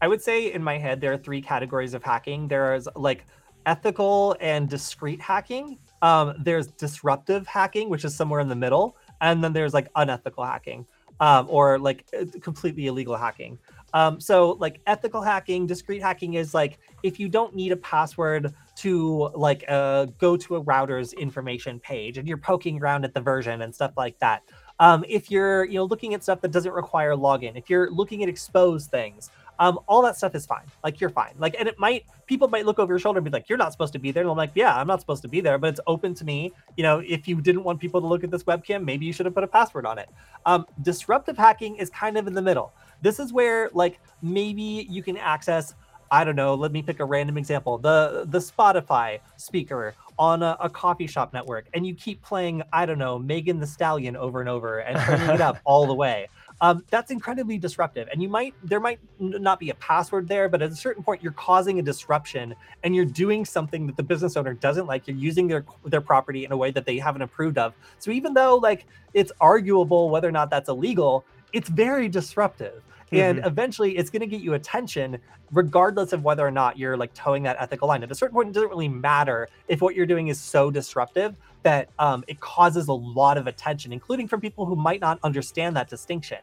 I 0.00 0.08
would 0.08 0.22
say 0.22 0.52
in 0.52 0.62
my 0.62 0.78
head 0.78 1.00
there 1.00 1.12
are 1.12 1.18
three 1.18 1.40
categories 1.40 1.94
of 1.94 2.02
hacking. 2.02 2.48
There's 2.48 2.86
like 2.94 3.24
ethical 3.64 4.36
and 4.40 4.68
discreet 4.68 5.20
hacking. 5.20 5.78
Um, 6.02 6.34
there's 6.38 6.68
disruptive 6.68 7.46
hacking, 7.46 7.88
which 7.88 8.04
is 8.04 8.14
somewhere 8.14 8.40
in 8.40 8.48
the 8.48 8.54
middle, 8.54 8.96
and 9.20 9.42
then 9.42 9.52
there's 9.52 9.74
like 9.74 9.88
unethical 9.96 10.44
hacking, 10.44 10.86
um, 11.20 11.46
or 11.48 11.78
like 11.78 12.06
uh, 12.18 12.24
completely 12.40 12.86
illegal 12.86 13.16
hacking. 13.16 13.58
Um, 13.94 14.20
so 14.20 14.52
like 14.60 14.80
ethical 14.86 15.22
hacking, 15.22 15.66
discreet 15.66 16.02
hacking 16.02 16.34
is 16.34 16.52
like 16.52 16.78
if 17.02 17.18
you 17.18 17.28
don't 17.28 17.54
need 17.54 17.72
a 17.72 17.76
password 17.76 18.52
to 18.76 19.30
like 19.34 19.64
uh, 19.68 20.06
go 20.18 20.36
to 20.36 20.56
a 20.56 20.60
router's 20.60 21.12
information 21.14 21.80
page 21.80 22.18
and 22.18 22.28
you're 22.28 22.36
poking 22.36 22.80
around 22.80 23.04
at 23.04 23.14
the 23.14 23.20
version 23.20 23.62
and 23.62 23.74
stuff 23.74 23.92
like 23.96 24.18
that. 24.18 24.42
Um, 24.78 25.04
if 25.08 25.30
you're 25.30 25.64
you 25.64 25.74
know 25.74 25.84
looking 25.84 26.12
at 26.12 26.22
stuff 26.22 26.42
that 26.42 26.50
doesn't 26.50 26.72
require 26.72 27.12
login, 27.12 27.56
if 27.56 27.70
you're 27.70 27.90
looking 27.90 28.22
at 28.22 28.28
exposed 28.28 28.90
things, 28.90 29.30
um, 29.58 29.78
all 29.86 30.02
that 30.02 30.16
stuff 30.16 30.34
is 30.34 30.46
fine. 30.46 30.64
Like 30.84 31.00
you're 31.00 31.10
fine. 31.10 31.34
Like 31.38 31.56
and 31.58 31.68
it 31.68 31.78
might 31.78 32.04
people 32.26 32.48
might 32.48 32.66
look 32.66 32.78
over 32.78 32.92
your 32.92 32.98
shoulder 32.98 33.18
and 33.18 33.24
be 33.24 33.30
like, 33.30 33.48
you're 33.48 33.58
not 33.58 33.72
supposed 33.72 33.92
to 33.94 33.98
be 33.98 34.10
there. 34.10 34.22
And 34.22 34.30
I'm 34.30 34.36
like, 34.36 34.52
yeah, 34.54 34.78
I'm 34.78 34.86
not 34.86 35.00
supposed 35.00 35.22
to 35.22 35.28
be 35.28 35.40
there, 35.40 35.58
but 35.58 35.68
it's 35.68 35.80
open 35.86 36.14
to 36.14 36.24
me. 36.24 36.52
You 36.76 36.82
know, 36.82 37.02
if 37.06 37.28
you 37.28 37.40
didn't 37.40 37.64
want 37.64 37.80
people 37.80 38.00
to 38.00 38.06
look 38.06 38.24
at 38.24 38.30
this 38.30 38.44
webcam, 38.44 38.84
maybe 38.84 39.06
you 39.06 39.12
should 39.12 39.26
have 39.26 39.34
put 39.34 39.44
a 39.44 39.48
password 39.48 39.86
on 39.86 39.98
it. 39.98 40.08
Um, 40.44 40.66
disruptive 40.82 41.36
hacking 41.36 41.76
is 41.76 41.90
kind 41.90 42.16
of 42.16 42.26
in 42.26 42.34
the 42.34 42.42
middle. 42.42 42.72
This 43.02 43.18
is 43.18 43.32
where 43.32 43.70
like 43.72 44.00
maybe 44.22 44.86
you 44.90 45.02
can 45.02 45.16
access 45.16 45.74
I 46.10 46.24
don't 46.24 46.36
know, 46.36 46.54
let 46.54 46.72
me 46.72 46.82
pick 46.82 47.00
a 47.00 47.04
random 47.04 47.36
example. 47.36 47.78
The 47.78 48.26
the 48.28 48.38
Spotify 48.38 49.20
speaker 49.36 49.94
on 50.18 50.42
a, 50.42 50.56
a, 50.60 50.70
coffee 50.70 51.06
shop 51.06 51.32
network 51.34 51.66
and 51.74 51.86
you 51.86 51.94
keep 51.94 52.22
playing, 52.22 52.62
I 52.72 52.86
don't 52.86 52.98
know, 52.98 53.18
Megan 53.18 53.60
Thee 53.60 53.66
Stallion 53.66 54.16
over 54.16 54.40
and 54.40 54.48
over 54.48 54.78
and 54.78 54.98
turning 54.98 55.28
it 55.28 55.40
up 55.42 55.58
all 55.64 55.86
the 55.86 55.94
way. 55.94 56.28
Um, 56.60 56.84
that's 56.90 57.10
incredibly 57.10 57.58
disruptive. 57.58 58.08
And 58.10 58.22
you 58.22 58.28
might, 58.28 58.54
there 58.62 58.80
might 58.80 58.98
not 59.18 59.60
be 59.60 59.70
a 59.70 59.74
password 59.74 60.26
there, 60.26 60.48
but 60.48 60.62
at 60.62 60.70
a 60.70 60.76
certain 60.76 61.02
point, 61.02 61.22
you're 61.22 61.32
causing 61.32 61.78
a 61.78 61.82
disruption 61.82 62.54
and 62.82 62.96
you're 62.96 63.04
doing 63.04 63.44
something 63.44 63.86
that 63.86 63.96
the 63.96 64.02
business 64.02 64.36
owner 64.36 64.54
doesn't 64.54 64.86
like. 64.86 65.06
You're 65.06 65.18
using 65.18 65.48
their, 65.48 65.64
their 65.84 66.00
property 66.00 66.44
in 66.44 66.52
a 66.52 66.56
way 66.56 66.70
that 66.70 66.86
they 66.86 66.96
haven't 66.98 67.22
approved 67.22 67.58
of. 67.58 67.74
So 67.98 68.10
even 68.10 68.32
though 68.32 68.56
like 68.56 68.86
it's 69.12 69.32
arguable 69.40 70.08
whether 70.08 70.28
or 70.28 70.32
not 70.32 70.48
that's 70.48 70.70
illegal, 70.70 71.24
it's 71.52 71.68
very 71.68 72.08
disruptive. 72.08 72.82
Mm-hmm. 73.06 73.16
And 73.16 73.46
eventually 73.46 73.96
it's 73.96 74.10
going 74.10 74.20
to 74.20 74.26
get 74.26 74.40
you 74.40 74.54
attention, 74.54 75.18
regardless 75.52 76.12
of 76.12 76.24
whether 76.24 76.44
or 76.44 76.50
not 76.50 76.78
you're 76.78 76.96
like 76.96 77.12
towing 77.14 77.42
that 77.44 77.56
ethical 77.60 77.86
line. 77.86 78.02
At 78.02 78.10
a 78.10 78.14
certain 78.14 78.34
point, 78.34 78.48
it 78.48 78.52
doesn't 78.52 78.70
really 78.70 78.88
matter 78.88 79.48
if 79.68 79.80
what 79.80 79.94
you're 79.94 80.06
doing 80.06 80.28
is 80.28 80.40
so 80.40 80.70
disruptive 80.70 81.36
that 81.66 81.88
um, 81.98 82.22
it 82.28 82.38
causes 82.38 82.86
a 82.86 82.92
lot 82.92 83.36
of 83.36 83.48
attention, 83.48 83.92
including 83.92 84.28
from 84.28 84.40
people 84.40 84.66
who 84.66 84.76
might 84.76 85.00
not 85.00 85.18
understand 85.24 85.74
that 85.74 85.90
distinction. 85.90 86.38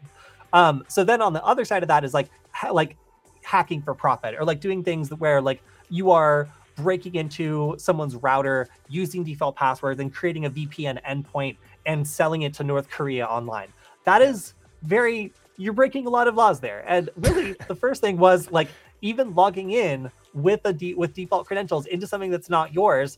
Um, 0.52 0.84
so 0.90 1.06
then 1.06 1.22
on 1.22 1.32
the 1.32 1.42
other 1.46 1.64
side 1.64 1.82
of 1.82 1.88
that 1.88 2.04
is 2.04 2.14
like 2.14 2.30
ha- 2.52 2.72
like 2.72 2.98
hacking 3.42 3.82
for 3.82 3.94
profit 3.94 4.36
or 4.38 4.44
like 4.44 4.60
doing 4.60 4.84
things 4.84 5.10
where 5.12 5.42
like 5.42 5.64
you 5.90 6.12
are 6.12 6.50
breaking 6.76 7.16
into 7.16 7.74
someone's 7.78 8.18
router 8.18 8.68
using 8.90 9.24
default 9.24 9.56
passwords 9.56 10.02
and 10.02 10.14
creating 10.14 10.44
a 10.44 10.50
VPN 10.50 11.02
endpoint 11.06 11.56
and 11.86 12.06
selling 12.06 12.42
it 12.42 12.54
to 12.56 12.66
North 12.66 12.90
Korea 12.90 13.26
online. 13.26 13.70
That 14.04 14.22
is 14.22 14.56
very 14.82 15.32
you're 15.56 15.72
breaking 15.72 16.06
a 16.06 16.10
lot 16.10 16.28
of 16.28 16.36
laws 16.36 16.60
there. 16.60 16.84
And 16.86 17.10
really, 17.16 17.56
the 17.70 17.76
first 17.76 18.02
thing 18.02 18.18
was 18.18 18.52
like 18.52 18.68
even 19.02 19.34
logging 19.36 19.72
in 19.72 20.12
with 20.34 20.60
a 20.66 20.74
de- 20.74 20.96
with 20.96 21.14
default 21.14 21.48
credentials 21.48 21.86
into 21.86 22.08
something 22.08 22.30
that's 22.30 22.50
not 22.50 22.74
yours. 22.74 23.18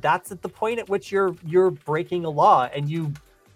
That's 0.00 0.32
at 0.32 0.42
the 0.42 0.48
point 0.48 0.78
at 0.78 0.88
which 0.88 1.10
you're 1.10 1.36
you're 1.46 1.70
breaking 1.70 2.24
a 2.24 2.30
law, 2.30 2.68
and 2.74 2.88
you 2.88 3.12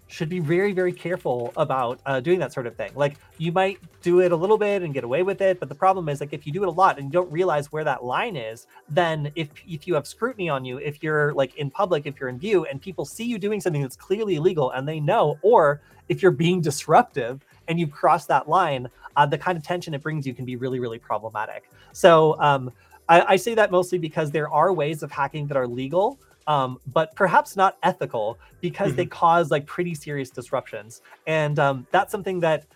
should 0.07 0.27
be 0.27 0.39
very 0.39 0.73
very 0.73 0.91
careful 0.91 1.53
about 1.55 1.99
uh, 2.07 2.19
doing 2.19 2.39
that 2.39 2.51
sort 2.51 2.65
of 2.65 2.75
thing. 2.75 2.91
Like 2.95 3.17
you 3.37 3.51
might 3.51 3.79
do 4.01 4.21
it 4.21 4.31
a 4.31 4.35
little 4.35 4.57
bit 4.57 4.81
and 4.81 4.93
get 4.93 5.03
away 5.03 5.21
with 5.21 5.39
it, 5.41 5.59
but 5.59 5.69
the 5.69 5.75
problem 5.75 6.09
is 6.09 6.19
like 6.19 6.33
if 6.33 6.47
you 6.47 6.51
do 6.51 6.63
it 6.63 6.67
a 6.67 6.71
lot 6.71 6.97
and 6.97 7.05
you 7.05 7.11
don't 7.11 7.31
realize 7.31 7.71
where 7.71 7.83
that 7.83 8.03
line 8.03 8.35
is, 8.35 8.65
then 8.89 9.31
if 9.35 9.49
if 9.67 9.87
you 9.87 9.93
have 9.93 10.07
scrutiny 10.07 10.49
on 10.49 10.65
you, 10.65 10.77
if 10.77 11.03
you're 11.03 11.33
like 11.33 11.55
in 11.55 11.69
public, 11.69 12.05
if 12.05 12.19
you're 12.19 12.29
in 12.29 12.39
view, 12.39 12.65
and 12.65 12.81
people 12.81 13.05
see 13.05 13.25
you 13.25 13.37
doing 13.37 13.61
something 13.61 13.81
that's 13.81 13.95
clearly 13.95 14.35
illegal 14.35 14.71
and 14.71 14.87
they 14.87 14.99
know, 14.99 15.37
or 15.41 15.81
if 16.09 16.23
you're 16.23 16.31
being 16.31 16.59
disruptive 16.59 17.45
and 17.67 17.79
you've 17.79 17.91
crossed 17.91 18.27
that 18.27 18.49
line, 18.49 18.89
uh, 19.15 19.25
the 19.25 19.37
kind 19.37 19.57
of 19.57 19.63
tension 19.63 19.93
it 19.93 20.01
brings 20.01 20.25
you 20.25 20.33
can 20.33 20.43
be 20.43 20.55
really, 20.55 20.79
really 20.79 20.97
problematic. 20.97 21.69
So 21.91 22.39
um, 22.39 22.71
I, 23.09 23.33
I, 23.33 23.35
say 23.35 23.55
that 23.55 23.71
mostly 23.71 23.97
because 23.97 24.31
there 24.31 24.49
are 24.49 24.71
ways 24.71 25.03
of 25.03 25.11
hacking 25.11 25.47
that 25.47 25.57
are 25.57 25.67
legal, 25.67 26.19
um, 26.47 26.79
but 26.87 27.13
perhaps 27.15 27.55
not 27.55 27.77
ethical 27.83 28.37
because 28.61 28.89
mm-hmm. 28.89 28.97
they 28.97 29.05
cause 29.07 29.51
like 29.51 29.65
pretty 29.65 29.95
serious 29.95 30.29
disruptions. 30.29 31.01
And 31.27 31.59
um, 31.59 31.87
that's 31.91 32.11
something 32.11 32.39
that 32.41 32.67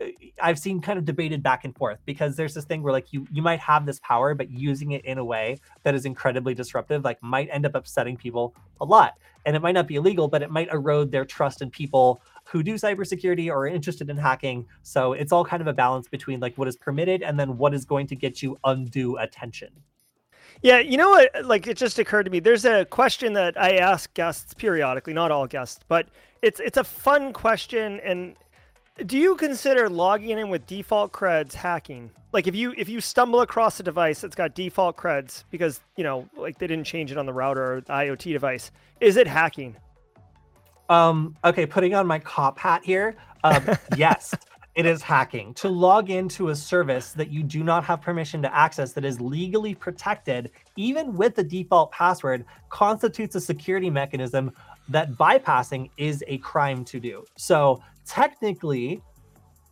uh, 0.00 0.06
I've 0.40 0.58
seen 0.58 0.80
kind 0.80 0.98
of 0.98 1.04
debated 1.04 1.42
back 1.42 1.64
and 1.64 1.76
forth 1.76 1.98
because 2.06 2.36
there's 2.36 2.54
this 2.54 2.64
thing 2.64 2.82
where 2.82 2.92
like 2.92 3.12
you 3.12 3.26
you 3.32 3.42
might 3.42 3.60
have 3.60 3.84
this 3.84 4.00
power, 4.00 4.34
but 4.34 4.50
using 4.50 4.92
it 4.92 5.04
in 5.04 5.18
a 5.18 5.24
way 5.24 5.60
that 5.82 5.94
is 5.94 6.06
incredibly 6.06 6.54
disruptive, 6.54 7.04
like 7.04 7.22
might 7.22 7.48
end 7.50 7.66
up 7.66 7.74
upsetting 7.74 8.16
people 8.16 8.54
a 8.80 8.84
lot. 8.84 9.14
And 9.46 9.54
it 9.54 9.60
might 9.60 9.72
not 9.72 9.86
be 9.86 9.96
illegal, 9.96 10.28
but 10.28 10.40
it 10.42 10.50
might 10.50 10.68
erode 10.72 11.10
their 11.10 11.24
trust 11.24 11.62
in 11.62 11.70
people 11.70 12.22
who 12.44 12.62
do 12.62 12.74
cybersecurity 12.74 13.48
or 13.48 13.60
are 13.60 13.66
interested 13.66 14.10
in 14.10 14.16
hacking. 14.16 14.66
So 14.82 15.12
it's 15.12 15.32
all 15.32 15.44
kind 15.44 15.60
of 15.60 15.66
a 15.66 15.72
balance 15.72 16.08
between 16.08 16.40
like 16.40 16.56
what 16.56 16.68
is 16.68 16.76
permitted 16.76 17.22
and 17.22 17.38
then 17.38 17.58
what 17.58 17.74
is 17.74 17.84
going 17.84 18.06
to 18.08 18.16
get 18.16 18.42
you 18.42 18.58
undue 18.64 19.16
attention. 19.16 19.70
Yeah, 20.62 20.78
you 20.78 20.96
know 20.96 21.10
what? 21.10 21.44
Like 21.44 21.66
it 21.66 21.76
just 21.76 21.98
occurred 21.98 22.24
to 22.24 22.30
me. 22.30 22.40
There's 22.40 22.64
a 22.64 22.84
question 22.84 23.32
that 23.34 23.60
I 23.60 23.76
ask 23.76 24.12
guests 24.14 24.54
periodically, 24.54 25.12
not 25.12 25.30
all 25.30 25.46
guests, 25.46 25.80
but 25.88 26.08
it's 26.42 26.60
it's 26.60 26.78
a 26.78 26.84
fun 26.84 27.32
question. 27.32 28.00
And 28.00 28.36
do 29.06 29.18
you 29.18 29.36
consider 29.36 29.88
logging 29.88 30.38
in 30.38 30.48
with 30.48 30.66
default 30.66 31.12
creds 31.12 31.52
hacking? 31.52 32.10
Like 32.32 32.46
if 32.46 32.54
you 32.54 32.72
if 32.76 32.88
you 32.88 33.00
stumble 33.00 33.40
across 33.40 33.80
a 33.80 33.82
device 33.82 34.20
that's 34.20 34.36
got 34.36 34.54
default 34.54 34.96
creds 34.96 35.44
because 35.50 35.80
you 35.96 36.04
know 36.04 36.28
like 36.36 36.58
they 36.58 36.66
didn't 36.66 36.84
change 36.84 37.10
it 37.10 37.18
on 37.18 37.26
the 37.26 37.32
router 37.32 37.74
or 37.74 37.80
the 37.80 37.92
IoT 37.92 38.32
device, 38.32 38.70
is 39.00 39.16
it 39.16 39.26
hacking? 39.26 39.76
Um, 40.88 41.36
okay, 41.44 41.66
putting 41.66 41.94
on 41.94 42.06
my 42.06 42.18
cop 42.18 42.58
hat 42.58 42.82
here. 42.84 43.16
Um, 43.42 43.62
yes, 43.96 44.34
it 44.74 44.86
is 44.86 45.02
hacking. 45.02 45.54
To 45.54 45.68
log 45.68 46.10
into 46.10 46.48
a 46.48 46.56
service 46.56 47.12
that 47.12 47.30
you 47.30 47.42
do 47.42 47.62
not 47.62 47.84
have 47.84 48.00
permission 48.00 48.42
to 48.42 48.54
access 48.54 48.92
that 48.92 49.04
is 49.04 49.20
legally 49.20 49.74
protected, 49.74 50.50
even 50.76 51.16
with 51.16 51.36
the 51.36 51.44
default 51.44 51.92
password, 51.92 52.44
constitutes 52.70 53.34
a 53.36 53.40
security 53.40 53.90
mechanism 53.90 54.52
that 54.88 55.12
bypassing 55.12 55.90
is 55.96 56.24
a 56.26 56.38
crime 56.38 56.84
to 56.86 57.00
do. 57.00 57.24
So 57.36 57.82
technically, 58.04 59.00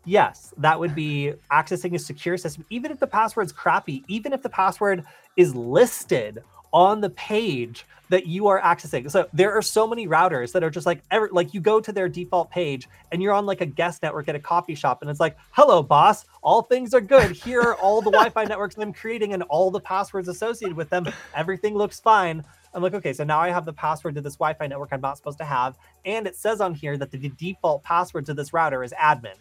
yes, 0.04 0.54
that 0.58 0.78
would 0.78 0.94
be 0.94 1.34
accessing 1.50 1.94
a 1.94 1.98
secure 1.98 2.36
system, 2.36 2.64
even 2.70 2.90
if 2.90 3.00
the 3.00 3.06
password's 3.06 3.52
crappy, 3.52 4.04
even 4.08 4.32
if 4.32 4.42
the 4.42 4.48
password 4.48 5.04
is 5.36 5.54
listed 5.54 6.42
on 6.72 7.00
the 7.00 7.10
page 7.10 7.86
that 8.12 8.26
you 8.26 8.46
are 8.46 8.60
accessing. 8.60 9.10
So 9.10 9.26
there 9.32 9.56
are 9.56 9.62
so 9.62 9.86
many 9.86 10.06
routers 10.06 10.52
that 10.52 10.62
are 10.62 10.68
just 10.68 10.84
like 10.84 11.02
ever 11.10 11.30
like 11.32 11.54
you 11.54 11.62
go 11.62 11.80
to 11.80 11.92
their 11.92 12.10
default 12.10 12.50
page 12.50 12.86
and 13.10 13.22
you're 13.22 13.32
on 13.32 13.46
like 13.46 13.62
a 13.62 13.66
guest 13.66 14.02
network 14.02 14.28
at 14.28 14.34
a 14.34 14.38
coffee 14.38 14.74
shop 14.74 15.00
and 15.00 15.10
it's 15.10 15.18
like, 15.18 15.34
"Hello 15.52 15.82
boss, 15.82 16.26
all 16.42 16.60
things 16.60 16.92
are 16.92 17.00
good. 17.00 17.30
Here 17.30 17.62
are 17.62 17.74
all 17.76 18.02
the 18.02 18.10
Wi-Fi 18.18 18.44
networks 18.44 18.76
I'm 18.76 18.92
creating 18.92 19.32
and 19.32 19.42
all 19.44 19.70
the 19.70 19.80
passwords 19.80 20.28
associated 20.28 20.76
with 20.76 20.90
them. 20.90 21.08
Everything 21.34 21.74
looks 21.74 22.00
fine." 22.00 22.44
I'm 22.74 22.82
like, 22.82 22.92
"Okay, 22.92 23.14
so 23.14 23.24
now 23.24 23.40
I 23.40 23.48
have 23.48 23.64
the 23.64 23.72
password 23.72 24.14
to 24.16 24.20
this 24.20 24.36
Wi-Fi 24.36 24.66
network 24.66 24.90
I'm 24.92 25.00
not 25.00 25.16
supposed 25.16 25.38
to 25.38 25.44
have, 25.44 25.78
and 26.04 26.26
it 26.26 26.36
says 26.36 26.60
on 26.60 26.74
here 26.74 26.98
that 26.98 27.10
the 27.10 27.30
default 27.30 27.82
password 27.82 28.26
to 28.26 28.34
this 28.34 28.52
router 28.52 28.84
is 28.84 28.92
admin." 28.92 29.38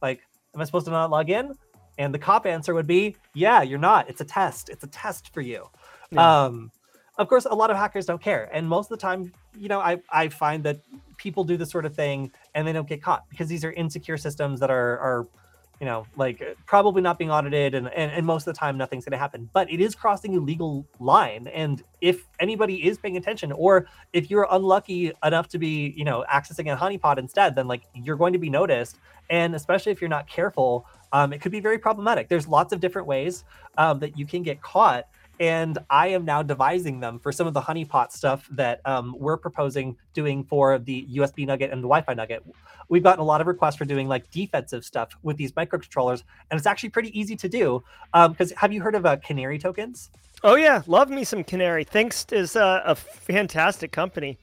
Like, 0.00 0.20
am 0.54 0.60
I 0.60 0.64
supposed 0.64 0.84
to 0.84 0.92
not 0.92 1.10
log 1.10 1.28
in? 1.28 1.54
And 1.98 2.14
the 2.14 2.20
cop 2.20 2.46
answer 2.46 2.72
would 2.72 2.86
be, 2.86 3.16
"Yeah, 3.34 3.62
you're 3.62 3.80
not. 3.80 4.08
It's 4.08 4.20
a 4.20 4.24
test. 4.24 4.68
It's 4.68 4.84
a 4.84 4.88
test 4.88 5.34
for 5.34 5.40
you." 5.40 5.68
Yeah. 6.12 6.44
Um, 6.44 6.70
of 7.18 7.28
course, 7.28 7.44
a 7.44 7.54
lot 7.54 7.70
of 7.70 7.76
hackers 7.76 8.06
don't 8.06 8.22
care, 8.22 8.48
and 8.52 8.68
most 8.68 8.86
of 8.90 8.98
the 8.98 9.02
time, 9.02 9.32
you 9.58 9.68
know, 9.68 9.80
I 9.80 10.00
I 10.10 10.28
find 10.28 10.64
that 10.64 10.80
people 11.22 11.44
do 11.44 11.56
this 11.56 11.70
sort 11.70 11.84
of 11.84 11.94
thing 11.94 12.32
and 12.54 12.66
they 12.66 12.72
don't 12.72 12.88
get 12.88 13.00
caught 13.00 13.28
because 13.30 13.48
these 13.48 13.64
are 13.64 13.72
insecure 13.72 14.16
systems 14.16 14.58
that 14.58 14.70
are 14.70 14.98
are 14.98 15.26
you 15.80 15.86
know 15.86 16.04
like 16.16 16.42
probably 16.66 17.00
not 17.00 17.16
being 17.16 17.30
audited 17.30 17.74
and, 17.74 17.88
and, 17.92 18.10
and 18.10 18.26
most 18.26 18.46
of 18.46 18.54
the 18.54 18.58
time 18.58 18.76
nothing's 18.76 19.04
going 19.04 19.12
to 19.12 19.18
happen. 19.18 19.48
But 19.52 19.70
it 19.70 19.80
is 19.80 19.94
crossing 19.94 20.36
a 20.36 20.40
legal 20.40 20.86
line. 20.98 21.46
And 21.48 21.82
if 22.00 22.26
anybody 22.40 22.86
is 22.86 22.98
paying 22.98 23.16
attention 23.16 23.52
or 23.52 23.86
if 24.12 24.30
you're 24.30 24.48
unlucky 24.50 25.12
enough 25.24 25.48
to 25.48 25.58
be 25.58 25.94
you 25.96 26.04
know 26.04 26.24
accessing 26.32 26.72
a 26.72 26.76
honeypot 26.76 27.18
instead 27.18 27.54
then 27.54 27.68
like 27.68 27.82
you're 27.94 28.16
going 28.16 28.32
to 28.32 28.38
be 28.38 28.50
noticed. 28.50 28.98
And 29.30 29.54
especially 29.54 29.92
if 29.92 30.00
you're 30.00 30.10
not 30.10 30.26
careful 30.28 30.86
um, 31.12 31.32
it 31.32 31.40
could 31.40 31.52
be 31.52 31.60
very 31.60 31.78
problematic. 31.78 32.28
There's 32.28 32.48
lots 32.48 32.72
of 32.72 32.80
different 32.80 33.06
ways 33.06 33.44
um, 33.76 33.98
that 33.98 34.18
you 34.18 34.26
can 34.26 34.42
get 34.42 34.62
caught 34.62 35.06
and 35.42 35.76
I 35.90 36.06
am 36.06 36.24
now 36.24 36.44
devising 36.44 37.00
them 37.00 37.18
for 37.18 37.32
some 37.32 37.48
of 37.48 37.52
the 37.52 37.60
honeypot 37.60 38.12
stuff 38.12 38.46
that 38.52 38.80
um, 38.84 39.16
we're 39.18 39.36
proposing 39.36 39.96
doing 40.14 40.44
for 40.44 40.78
the 40.78 41.04
USB 41.14 41.44
Nugget 41.44 41.72
and 41.72 41.80
the 41.80 41.88
Wi-Fi 41.88 42.14
Nugget. 42.14 42.44
We've 42.88 43.02
gotten 43.02 43.20
a 43.20 43.24
lot 43.24 43.40
of 43.40 43.48
requests 43.48 43.74
for 43.74 43.84
doing 43.84 44.06
like 44.06 44.30
defensive 44.30 44.84
stuff 44.84 45.16
with 45.24 45.36
these 45.36 45.50
microcontrollers, 45.50 46.22
and 46.48 46.58
it's 46.58 46.66
actually 46.66 46.90
pretty 46.90 47.18
easy 47.18 47.34
to 47.34 47.48
do. 47.48 47.82
Because 48.12 48.52
um, 48.52 48.56
have 48.56 48.72
you 48.72 48.80
heard 48.80 48.94
of 48.94 49.04
uh, 49.04 49.16
Canary 49.16 49.58
tokens? 49.58 50.10
Oh 50.44 50.54
yeah, 50.54 50.82
love 50.86 51.10
me 51.10 51.24
some 51.24 51.42
Canary. 51.42 51.82
Thinkst 51.82 52.32
is 52.32 52.54
uh, 52.54 52.82
a 52.84 52.94
fantastic 52.94 53.90
company. 53.90 54.38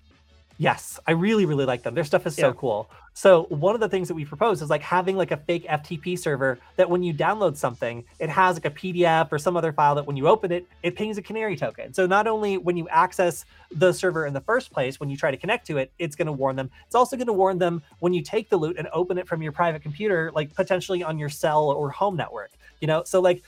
Yes, 0.57 0.99
I 1.07 1.11
really 1.11 1.45
really 1.45 1.65
like 1.65 1.83
them. 1.83 1.95
Their 1.95 2.03
stuff 2.03 2.27
is 2.27 2.37
yeah. 2.37 2.47
so 2.47 2.53
cool. 2.53 2.89
So 3.19 3.47
one 3.49 3.75
of 3.75 3.81
the 3.81 3.89
things 3.89 4.07
that 4.07 4.13
we 4.13 4.23
propose 4.23 4.61
is 4.61 4.69
like 4.69 4.81
having 4.81 5.17
like 5.17 5.31
a 5.31 5.35
fake 5.35 5.67
FTP 5.67 6.17
server 6.17 6.57
that 6.77 6.89
when 6.89 7.03
you 7.03 7.13
download 7.13 7.57
something, 7.57 8.05
it 8.17 8.29
has 8.29 8.55
like 8.55 8.63
a 8.63 8.69
PDF 8.69 9.29
or 9.33 9.37
some 9.37 9.57
other 9.57 9.73
file 9.73 9.93
that 9.95 10.07
when 10.07 10.15
you 10.15 10.29
open 10.29 10.53
it, 10.53 10.65
it 10.83 10.95
pings 10.95 11.17
a 11.17 11.21
canary 11.21 11.57
token. 11.57 11.93
So 11.93 12.05
not 12.05 12.27
only 12.27 12.57
when 12.57 12.77
you 12.77 12.87
access 12.87 13.43
the 13.71 13.91
server 13.91 14.25
in 14.25 14.33
the 14.33 14.39
first 14.39 14.71
place, 14.71 15.01
when 15.01 15.09
you 15.09 15.17
try 15.17 15.31
to 15.31 15.35
connect 15.35 15.67
to 15.67 15.79
it, 15.79 15.91
it's 15.99 16.15
going 16.15 16.27
to 16.27 16.31
warn 16.31 16.55
them. 16.55 16.71
It's 16.85 16.95
also 16.95 17.17
going 17.17 17.27
to 17.27 17.33
warn 17.33 17.57
them 17.57 17.81
when 17.99 18.13
you 18.13 18.21
take 18.21 18.47
the 18.47 18.55
loot 18.55 18.77
and 18.77 18.87
open 18.93 19.17
it 19.17 19.27
from 19.27 19.41
your 19.41 19.51
private 19.51 19.81
computer, 19.81 20.31
like 20.33 20.55
potentially 20.55 21.03
on 21.03 21.19
your 21.19 21.27
cell 21.27 21.71
or 21.71 21.89
home 21.89 22.15
network. 22.15 22.51
You 22.79 22.87
know, 22.87 23.03
so 23.03 23.19
like 23.19 23.43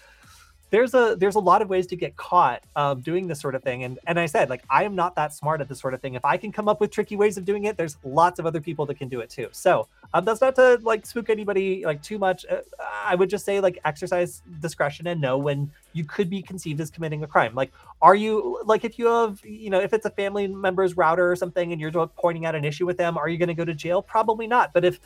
there's 0.72 0.93
a 0.93 1.15
there's 1.19 1.36
a 1.36 1.39
lot 1.39 1.61
of 1.61 1.69
ways 1.69 1.86
to 1.86 1.95
get 1.95 2.15
caught 2.15 2.63
um, 2.76 3.01
doing 3.01 3.28
this 3.28 3.39
sort 3.39 3.55
of 3.55 3.61
thing. 3.61 3.84
And 3.84 3.99
and 4.07 4.19
i 4.19 4.26
said 4.26 4.49
like 4.49 4.63
i 4.69 4.84
am 4.84 4.95
not 4.95 5.15
that 5.15 5.34
smart 5.34 5.61
at 5.61 5.69
this 5.69 5.80
sort 5.80 5.93
of 5.93 6.01
thing. 6.01 6.15
If 6.15 6.26
i 6.26 6.38
can 6.38 6.51
come 6.51 6.67
up 6.67 6.80
with 6.82 6.89
tricky 6.89 7.15
ways 7.15 7.38
of 7.38 7.45
doing 7.45 7.65
it 7.65 7.78
there's 7.78 7.97
lots 8.03 8.39
of 8.39 8.45
other 8.45 8.59
people 8.59 8.86
that 8.88 8.95
can 8.95 9.09
do 9.09 9.19
it 9.19 9.30
too. 9.30 9.49
So 9.51 9.88
um, 10.13 10.26
that's 10.26 10.41
not 10.41 10.55
to 10.55 10.80
like 10.82 11.05
spook 11.05 11.30
anybody 11.30 11.86
like 11.86 12.01
too 12.01 12.17
much. 12.17 12.45
Uh, 12.49 12.61
i 13.03 13.15
would 13.15 13.30
just 13.30 13.45
say 13.45 13.59
like 13.59 13.78
exercise 13.86 14.41
discretion 14.61 15.07
and 15.07 15.19
know 15.19 15.38
when 15.38 15.69
you 15.93 16.05
could 16.05 16.30
be 16.30 16.41
conceived 16.41 16.80
as 16.80 16.89
committing 16.89 17.24
a 17.24 17.28
crime. 17.28 17.53
Like 17.53 17.72
are 18.01 18.15
you 18.15 18.61
like 18.65 18.86
if 18.86 18.97
you 18.97 19.07
have 19.07 19.43
you 19.43 19.69
know 19.69 19.80
if 19.80 19.93
it's 19.93 20.05
a 20.05 20.11
family 20.11 20.47
member's 20.47 20.95
router 20.95 21.30
or 21.30 21.36
something 21.36 21.74
and 21.74 21.82
you're 21.82 21.91
pointing 22.07 22.45
out 22.45 22.55
an 22.55 22.63
issue 22.63 22.86
with 22.86 22.97
them 22.97 23.17
are 23.17 23.28
you 23.28 23.38
going 23.38 23.49
to 23.49 23.53
go 23.53 23.65
to 23.65 23.74
jail? 23.74 24.01
Probably 24.01 24.47
not. 24.47 24.74
But 24.74 24.86
if 24.86 24.99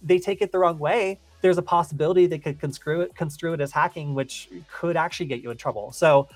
they 0.00 0.20
take 0.20 0.40
it 0.42 0.52
the 0.52 0.58
wrong 0.60 0.78
way 0.78 1.18
there's 1.40 1.58
a 1.58 1.62
possibility 1.62 2.26
they 2.26 2.38
could 2.38 2.58
construe 2.58 3.02
it 3.02 3.14
construe 3.14 3.52
it 3.52 3.60
as 3.60 3.72
hacking, 3.72 4.14
which 4.14 4.48
could 4.72 4.96
actually 4.96 5.26
get 5.26 5.42
you 5.42 5.50
in 5.50 5.56
trouble. 5.56 5.92
So 5.92 6.28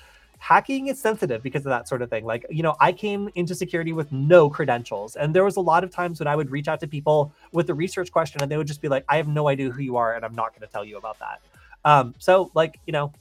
hacking 0.42 0.88
is 0.88 1.00
sensitive 1.00 1.40
because 1.40 1.64
of 1.64 1.70
that 1.70 1.86
sort 1.86 2.03
of 2.03 2.11
thing. 2.11 2.24
Like, 2.24 2.44
you 2.50 2.64
know, 2.64 2.74
I 2.80 2.90
came 2.90 3.30
into 3.36 3.55
security 3.55 3.92
with 3.92 4.11
no 4.11 4.50
credentials. 4.50 5.14
And 5.14 5.32
there 5.32 5.44
was 5.44 5.55
a 5.55 5.61
lot 5.61 5.84
of 5.84 5.90
times 5.92 6.18
when 6.18 6.26
I 6.26 6.34
would 6.34 6.50
reach 6.50 6.66
out 6.66 6.80
to 6.80 6.88
people 6.88 7.32
with 7.53 7.70
a 7.70 7.74
research 7.74 8.11
question 8.11 8.42
and 8.42 8.50
they 8.50 8.57
would 8.57 8.66
just 8.66 8.82
be 8.82 8.88
like, 8.88 9.05
I 9.09 9.18
have 9.18 9.28
no 9.28 9.46
idea 9.46 9.70
who 9.70 9.82
you 9.82 9.96
are 9.96 10.16
and 10.16 10.24
I'm 10.24 10.34
not 10.34 10.50
going 10.50 10.66
to 10.66 10.72
tell 10.72 10.84
you 10.84 10.96
about 10.96 11.16
that. 11.20 11.40
Um, 11.84 12.16
so 12.18 12.50
like, 12.55 12.80
you 12.86 12.92
know, 12.92 13.12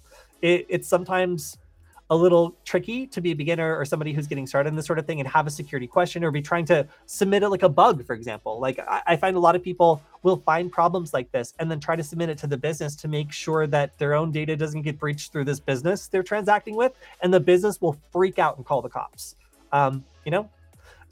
it, 0.41 0.65
it's 0.67 0.87
sometimes 0.87 1.59
a 2.09 2.15
little 2.15 2.55
tricky 2.65 3.05
to 3.07 3.21
be 3.21 3.31
a 3.31 3.35
beginner 3.35 3.77
or 3.77 3.85
somebody 3.85 4.13
who's 4.13 4.27
getting 4.27 4.47
started 4.47 4.69
in 4.69 4.75
this 4.75 4.87
sort 4.87 4.97
of 4.97 5.05
thing 5.05 5.19
and 5.19 5.29
have 5.29 5.45
a 5.45 5.49
security 5.51 5.87
question 5.87 6.23
or 6.23 6.31
be 6.31 6.41
trying 6.41 6.65
to 6.65 6.85
submit 7.05 7.43
it 7.43 7.49
like 7.49 7.63
a 7.63 7.69
bug, 7.69 8.03
for 8.03 8.13
example. 8.13 8.59
Like 8.59 8.79
I, 8.79 9.01
I, 9.07 9.15
find 9.15 9.37
a 9.37 9.39
lot 9.39 9.55
of 9.55 9.63
people 9.63 10.01
will 10.23 10.37
find 10.37 10.71
problems 10.71 11.13
like 11.13 11.31
this 11.31 11.53
and 11.59 11.69
then 11.69 11.79
try 11.79 11.95
to 11.95 12.03
submit 12.03 12.29
it 12.29 12.37
to 12.39 12.47
the 12.47 12.57
business 12.57 12.95
to 12.95 13.07
make 13.07 13.31
sure 13.31 13.67
that 13.67 13.97
their 13.97 14.13
own 14.13 14.31
data 14.31 14.55
doesn't 14.55 14.83
get 14.83 14.99
breached 14.99 15.31
through 15.31 15.45
this 15.45 15.59
business 15.59 16.07
they're 16.07 16.23
transacting 16.23 16.75
with, 16.75 16.93
and 17.21 17.33
the 17.33 17.39
business 17.39 17.81
will 17.81 17.97
freak 18.11 18.39
out 18.39 18.57
and 18.57 18.65
call 18.65 18.81
the 18.81 18.89
cops. 18.89 19.35
Um, 19.71 20.03
you 20.25 20.31
know, 20.31 20.49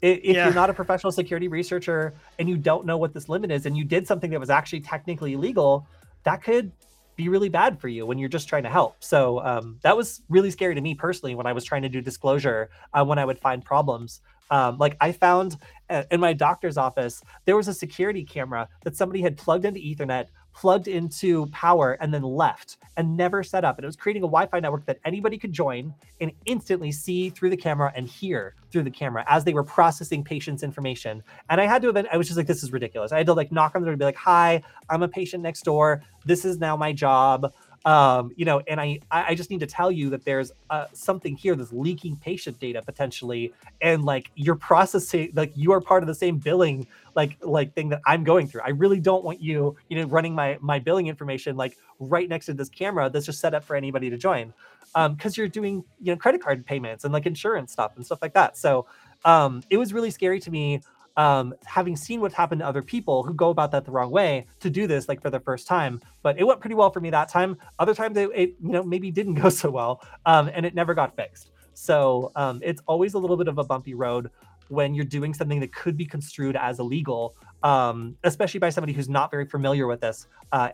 if 0.02 0.24
yeah. 0.24 0.44
you're 0.44 0.54
not 0.54 0.70
a 0.70 0.74
professional 0.74 1.12
security 1.12 1.48
researcher 1.48 2.14
and 2.38 2.48
you 2.48 2.56
don't 2.56 2.86
know 2.86 2.96
what 2.96 3.12
this 3.12 3.28
limit 3.28 3.50
is 3.50 3.66
and 3.66 3.76
you 3.76 3.84
did 3.84 4.06
something 4.06 4.30
that 4.30 4.40
was 4.40 4.50
actually 4.50 4.80
technically 4.80 5.34
illegal, 5.34 5.86
that 6.24 6.42
could 6.42 6.72
be 7.16 7.28
really 7.28 7.50
bad 7.50 7.78
for 7.78 7.88
you 7.88 8.06
when 8.06 8.18
you're 8.18 8.28
just 8.28 8.48
trying 8.48 8.62
to 8.62 8.70
help. 8.70 8.96
So 9.00 9.40
um, 9.44 9.78
that 9.82 9.96
was 9.96 10.22
really 10.30 10.50
scary 10.50 10.74
to 10.74 10.80
me 10.80 10.94
personally 10.94 11.34
when 11.34 11.46
I 11.46 11.52
was 11.52 11.64
trying 11.64 11.82
to 11.82 11.88
do 11.88 12.00
disclosure 12.00 12.70
uh, 12.94 13.04
when 13.04 13.18
I 13.18 13.24
would 13.24 13.38
find 13.38 13.62
problems. 13.62 14.22
Um, 14.50 14.78
like 14.78 14.96
I 15.00 15.12
found 15.12 15.56
uh, 15.88 16.04
in 16.10 16.20
my 16.20 16.32
doctor's 16.32 16.76
office, 16.76 17.22
there 17.44 17.56
was 17.56 17.68
a 17.68 17.74
security 17.74 18.24
camera 18.24 18.68
that 18.84 18.96
somebody 18.96 19.22
had 19.22 19.36
plugged 19.36 19.64
into 19.64 19.80
Ethernet 19.80 20.26
plugged 20.52 20.88
into 20.88 21.46
power 21.46 21.92
and 22.00 22.12
then 22.12 22.22
left 22.22 22.78
and 22.96 23.16
never 23.16 23.42
set 23.42 23.64
up. 23.64 23.78
And 23.78 23.84
it 23.84 23.86
was 23.86 23.96
creating 23.96 24.22
a 24.22 24.26
Wi-Fi 24.26 24.60
network 24.60 24.84
that 24.86 24.98
anybody 25.04 25.38
could 25.38 25.52
join 25.52 25.94
and 26.20 26.32
instantly 26.46 26.92
see 26.92 27.30
through 27.30 27.50
the 27.50 27.56
camera 27.56 27.92
and 27.94 28.06
hear 28.06 28.54
through 28.70 28.82
the 28.82 28.90
camera 28.90 29.24
as 29.28 29.44
they 29.44 29.54
were 29.54 29.64
processing 29.64 30.22
patients' 30.22 30.62
information. 30.62 31.22
And 31.48 31.60
I 31.60 31.66
had 31.66 31.82
to, 31.82 32.06
I 32.12 32.16
was 32.16 32.26
just 32.26 32.36
like, 32.36 32.46
this 32.46 32.62
is 32.62 32.72
ridiculous. 32.72 33.12
I 33.12 33.18
had 33.18 33.26
to 33.26 33.34
like 33.34 33.52
knock 33.52 33.74
on 33.74 33.82
the 33.82 33.86
door 33.86 33.92
and 33.92 33.98
be 33.98 34.04
like, 34.04 34.16
hi, 34.16 34.62
I'm 34.88 35.02
a 35.02 35.08
patient 35.08 35.42
next 35.42 35.62
door. 35.62 36.02
This 36.24 36.44
is 36.44 36.58
now 36.58 36.76
my 36.76 36.92
job 36.92 37.52
um, 37.84 38.30
you 38.36 38.44
know, 38.44 38.60
and 38.68 38.78
I 38.78 39.00
I 39.10 39.34
just 39.34 39.50
need 39.50 39.60
to 39.60 39.66
tell 39.66 39.90
you 39.90 40.10
that 40.10 40.24
there's 40.24 40.52
uh, 40.68 40.86
something 40.92 41.34
here 41.34 41.56
that's 41.56 41.72
leaking 41.72 42.16
patient 42.16 42.60
data 42.60 42.82
potentially, 42.82 43.54
and 43.80 44.04
like 44.04 44.30
you're 44.34 44.56
processing, 44.56 45.32
like 45.34 45.52
you 45.56 45.72
are 45.72 45.80
part 45.80 46.02
of 46.02 46.06
the 46.06 46.14
same 46.14 46.36
billing 46.36 46.86
like 47.16 47.38
like 47.40 47.72
thing 47.74 47.88
that 47.88 48.02
I'm 48.06 48.22
going 48.22 48.46
through. 48.46 48.60
I 48.62 48.70
really 48.70 49.00
don't 49.00 49.24
want 49.24 49.40
you, 49.40 49.76
you 49.88 49.96
know, 49.96 50.04
running 50.04 50.34
my 50.34 50.58
my 50.60 50.78
billing 50.78 51.06
information 51.06 51.56
like 51.56 51.78
right 51.98 52.28
next 52.28 52.46
to 52.46 52.54
this 52.54 52.68
camera 52.68 53.08
that's 53.08 53.26
just 53.26 53.40
set 53.40 53.54
up 53.54 53.64
for 53.64 53.76
anybody 53.76 54.10
to 54.10 54.18
join, 54.18 54.52
um, 54.94 55.14
because 55.14 55.38
you're 55.38 55.48
doing 55.48 55.82
you 56.02 56.12
know 56.12 56.16
credit 56.16 56.42
card 56.42 56.66
payments 56.66 57.04
and 57.04 57.14
like 57.14 57.24
insurance 57.24 57.72
stuff 57.72 57.92
and 57.96 58.04
stuff 58.04 58.18
like 58.20 58.34
that. 58.34 58.58
So 58.58 58.86
um, 59.24 59.62
it 59.70 59.78
was 59.78 59.94
really 59.94 60.10
scary 60.10 60.40
to 60.40 60.50
me 60.50 60.82
um, 61.16 61.54
having 61.64 61.96
seen 61.96 62.20
what's 62.20 62.34
happened 62.34 62.60
to 62.60 62.66
other 62.66 62.82
people 62.82 63.22
who 63.22 63.34
go 63.34 63.50
about 63.50 63.70
that 63.72 63.84
the 63.84 63.90
wrong 63.90 64.10
way 64.10 64.46
to 64.60 64.70
do 64.70 64.86
this 64.86 65.08
like 65.08 65.20
for 65.20 65.30
the 65.30 65.40
first 65.40 65.66
time. 65.66 66.00
But 66.22 66.38
it 66.38 66.44
went 66.44 66.60
pretty 66.60 66.74
well 66.74 66.90
for 66.90 67.00
me 67.00 67.10
that 67.10 67.28
time. 67.28 67.56
Other 67.78 67.94
times 67.94 68.16
it, 68.16 68.30
it 68.34 68.54
you 68.62 68.72
know 68.72 68.82
maybe 68.82 69.10
didn't 69.10 69.34
go 69.42 69.48
so 69.48 69.70
well, 69.70 70.02
um, 70.26 70.50
and 70.52 70.64
it 70.64 70.74
never 70.74 70.94
got 70.94 71.16
fixed. 71.16 71.50
So 71.74 72.32
um, 72.36 72.60
it's 72.62 72.82
always 72.86 73.14
a 73.14 73.18
little 73.18 73.36
bit 73.36 73.48
of 73.48 73.58
a 73.58 73.64
bumpy 73.64 73.94
road 73.94 74.30
when 74.68 74.94
you're 74.94 75.04
doing 75.04 75.34
something 75.34 75.60
that 75.60 75.74
could 75.74 75.96
be 75.96 76.06
construed 76.06 76.56
as 76.56 76.78
illegal, 76.78 77.34
um, 77.62 78.16
especially 78.22 78.60
by 78.60 78.70
somebody 78.70 78.92
who's 78.92 79.08
not 79.08 79.30
very 79.30 79.44
familiar 79.44 79.86
with 79.86 80.00
this. 80.00 80.28
Uh, 80.52 80.70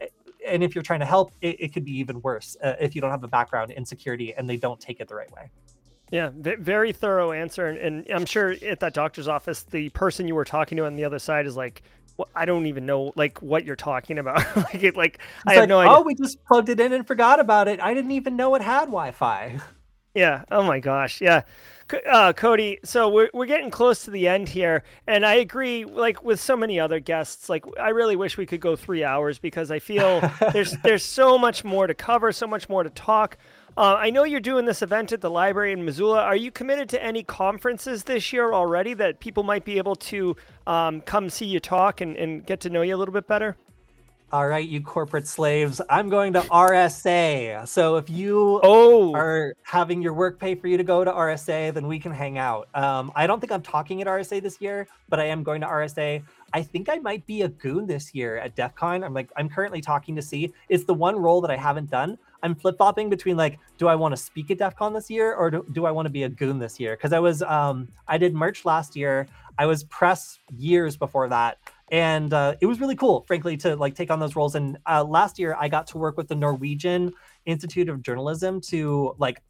and 0.47 0.63
if 0.63 0.75
you're 0.75 0.83
trying 0.83 1.01
to 1.01 1.07
help, 1.07 1.33
it, 1.41 1.57
it 1.61 1.73
could 1.73 1.85
be 1.85 1.97
even 1.99 2.21
worse 2.21 2.57
uh, 2.63 2.75
if 2.79 2.95
you 2.95 3.01
don't 3.01 3.11
have 3.11 3.25
a 3.25 3.29
background 3.29 3.71
in 3.71 3.85
security 3.85 4.35
and 4.35 4.49
they 4.49 4.57
don't 4.57 4.81
take 4.81 5.01
it 5.01 5.09
the 5.09 5.15
right 5.15 5.31
way. 5.33 5.51
Yeah, 6.11 6.31
very 6.35 6.93
thorough 6.93 7.33
answer, 7.33 7.67
and, 7.67 7.79
and, 7.79 8.07
I'm 8.11 8.27
sure 8.27 8.55
at 8.65 8.79
that 8.79 8.95
doctor's 8.95 9.27
office, 9.27 9.65
the 9.65 9.89
person 9.89 10.29
you 10.29 10.37
were 10.37 10.45
talking 10.45 10.77
to 10.77 10.87
on 10.87 10.95
the 10.95 11.05
other 11.05 11.19
side 11.19 11.47
is 11.47 11.57
like, 11.57 11.83
well, 12.17 12.29
I 12.35 12.45
don't 12.45 12.67
even 12.67 12.87
know 12.87 13.13
like 13.17 13.43
what 13.43 13.65
you're 13.65 13.77
talking 13.77 14.19
about. 14.19 14.57
like, 14.57 14.83
it, 14.83 14.97
like 14.97 15.19
I 15.47 15.55
have 15.55 15.69
no 15.69 15.81
idea. 15.81 15.93
Oh, 15.93 16.03
we 16.03 16.15
just 16.15 16.43
plugged 16.45 16.69
it 16.69 16.81
in 16.81 16.93
and 16.93 17.07
forgot 17.07 17.41
about 17.41 17.69
it. 17.69 17.81
I 17.81 17.93
didn't 17.93 18.13
even 18.13 18.37
know 18.37 18.55
it 18.55 18.63
had 18.63 18.87
Wi-Fi. 18.87 19.61
Yeah. 20.15 20.45
Oh 20.51 20.63
my 20.63 20.81
gosh. 20.81 21.21
Yeah. 21.21 21.43
Uh, 22.09 22.33
Kody, 22.33 22.79
so 22.85 23.09
we're 23.09 23.29
we're 23.35 23.47
getting 23.47 23.71
close 23.71 24.05
to 24.05 24.11
the 24.11 24.27
end 24.27 24.49
here, 24.49 24.83
and 25.07 25.25
I 25.25 25.35
agree. 25.35 25.85
Like 25.85 26.25
with 26.25 26.41
so 26.41 26.57
many 26.57 26.81
other 26.81 26.99
guests, 26.99 27.49
like 27.49 27.65
I 27.79 27.91
really 27.91 28.17
wish 28.17 28.37
we 28.37 28.47
could 28.47 28.61
go 28.61 28.75
three 28.75 29.05
hours 29.05 29.39
because 29.39 29.71
I 29.71 29.79
feel 29.79 30.21
there's 30.53 30.73
there's 30.83 31.05
so 31.05 31.39
much 31.39 31.65
more 31.65 31.87
to 31.87 31.95
cover, 31.95 32.33
so 32.33 32.47
much 32.47 32.69
more 32.69 32.83
to 32.83 32.91
talk. 32.91 33.37
Uh, 33.77 33.95
I 33.99 34.09
know 34.09 34.25
you're 34.25 34.41
doing 34.41 34.65
this 34.65 34.81
event 34.81 35.13
at 35.13 35.21
the 35.21 35.29
library 35.29 35.73
in 35.73 35.85
Missoula. 35.85 36.23
Are 36.23 36.37
you 36.37 36.51
committed 36.51 36.89
to 36.91 37.03
any 37.03 37.23
conferences 37.23 38.05
this 38.05 38.33
year 38.33 38.55
already 38.55 38.95
that 38.95 39.21
people 39.21 39.43
might 39.43 39.67
be 39.67 39.77
able 39.77 39.97
to 39.97 40.35
um, 40.67 41.03
come 41.03 41.29
see 41.29 41.45
you 41.45 41.61
talk 41.61 42.01
and, 42.01 42.17
and 42.17 42.47
get 42.47 42.61
to 42.61 42.71
know 42.71 42.81
you 42.81 42.97
a 42.97 42.99
little 42.99 43.13
bit 43.13 43.27
better? 43.27 43.55
All 44.33 44.49
right, 44.49 44.69
you 44.69 44.81
corporate 44.81 45.29
slaves. 45.29 45.81
I'm 45.89 46.09
going 46.09 46.33
to 46.33 46.41
RSA. 46.41 47.67
So 47.69 47.95
if 47.95 48.11
you 48.11 48.59
oh. 48.65 49.15
are 49.15 49.55
having 49.63 50.03
your 50.03 50.15
work 50.15 50.41
pay 50.41 50.57
for 50.57 50.67
you 50.67 50.77
to 50.77 50.83
go 50.83 51.05
to 51.05 51.13
RSA, 51.13 51.73
then 51.73 51.87
we 51.87 52.01
can 52.01 52.11
hang 52.11 52.37
out. 52.37 52.69
Um, 52.75 53.13
I 53.15 53.29
don't 53.29 53.39
think 53.39 53.53
I'm 53.53 53.63
talking 53.63 54.01
at 54.01 54.09
RSA 54.09 54.43
this 54.43 54.61
year, 54.61 54.89
but 55.09 55.21
I 55.21 55.27
am 55.27 55.45
going 55.45 55.61
to 55.61 55.69
RSA. 55.69 56.25
I 56.53 56.63
think 56.63 56.89
I 56.89 56.97
might 56.97 57.25
be 57.27 57.43
a 57.43 57.49
goon 57.49 57.87
this 57.87 58.17
year 58.17 58.39
at 58.39 58.57
DEF 58.57 58.75
CON. 58.75 59.05
I'm 59.05 59.15
like, 59.15 59.31
I'm 59.37 59.49
currently 59.49 59.81
talking 59.81 60.17
to 60.17 60.23
see. 60.23 60.53
It's 60.69 60.83
the 60.83 60.95
one 60.95 61.15
role 61.15 61.41
that 61.43 61.53
I 61.53 61.57
haven't 61.57 61.89
done. 61.89 62.19
I'm 62.43 62.57
flip 62.57 62.79
flopping 62.79 63.09
between 63.09 63.37
like, 63.37 63.61
do 63.79 63.87
I 63.87 63.95
want 63.95 64.11
to 64.11 64.21
speak 64.21 64.51
at 64.51 64.59
DEF 64.59 64.75
CON 64.75 64.93
this 64.93 65.09
year 65.09 65.35
or 65.35 65.53
do, 65.53 65.67
do 65.71 65.87
I 65.87 65.93
want 65.93 66.07
to 66.07 66.11
be 66.11 66.25
a 66.25 66.29
goon 66.29 66.59
this 66.59 66.81
year? 66.81 66.97
Because 66.97 67.13
I 67.13 67.21
was, 67.21 67.43
um, 67.43 67.87
I 68.09 68.19
did 68.19 68.35
merch 68.35 68.65
last 68.65 68.97
year. 68.97 69.29
I 69.57 69.67
was 69.67 69.85
press 69.85 70.41
years 70.59 70.97
before 70.97 71.29
that. 71.29 71.59
And 71.91 72.33
uh, 72.33 72.57
it 72.61 72.67
was 72.67 72.81
really 72.81 72.97
cool, 72.97 73.25
frankly, 73.27 73.57
to 73.59 73.77
like 73.77 73.95
take 73.95 74.11
on 74.11 74.19
those 74.19 74.35
roles. 74.35 74.55
And 74.55 74.79
uh, 74.87 75.05
last 75.05 75.39
year, 75.39 75.57
I 75.59 75.69
got 75.69 75.87
to 75.89 75.99
work 75.99 76.17
with 76.17 76.29
the 76.29 76.35
Norwegian 76.35 77.13
Institute 77.45 77.89
of 77.89 78.03
Journalism 78.03 78.61
to 78.63 79.15
like 79.19 79.43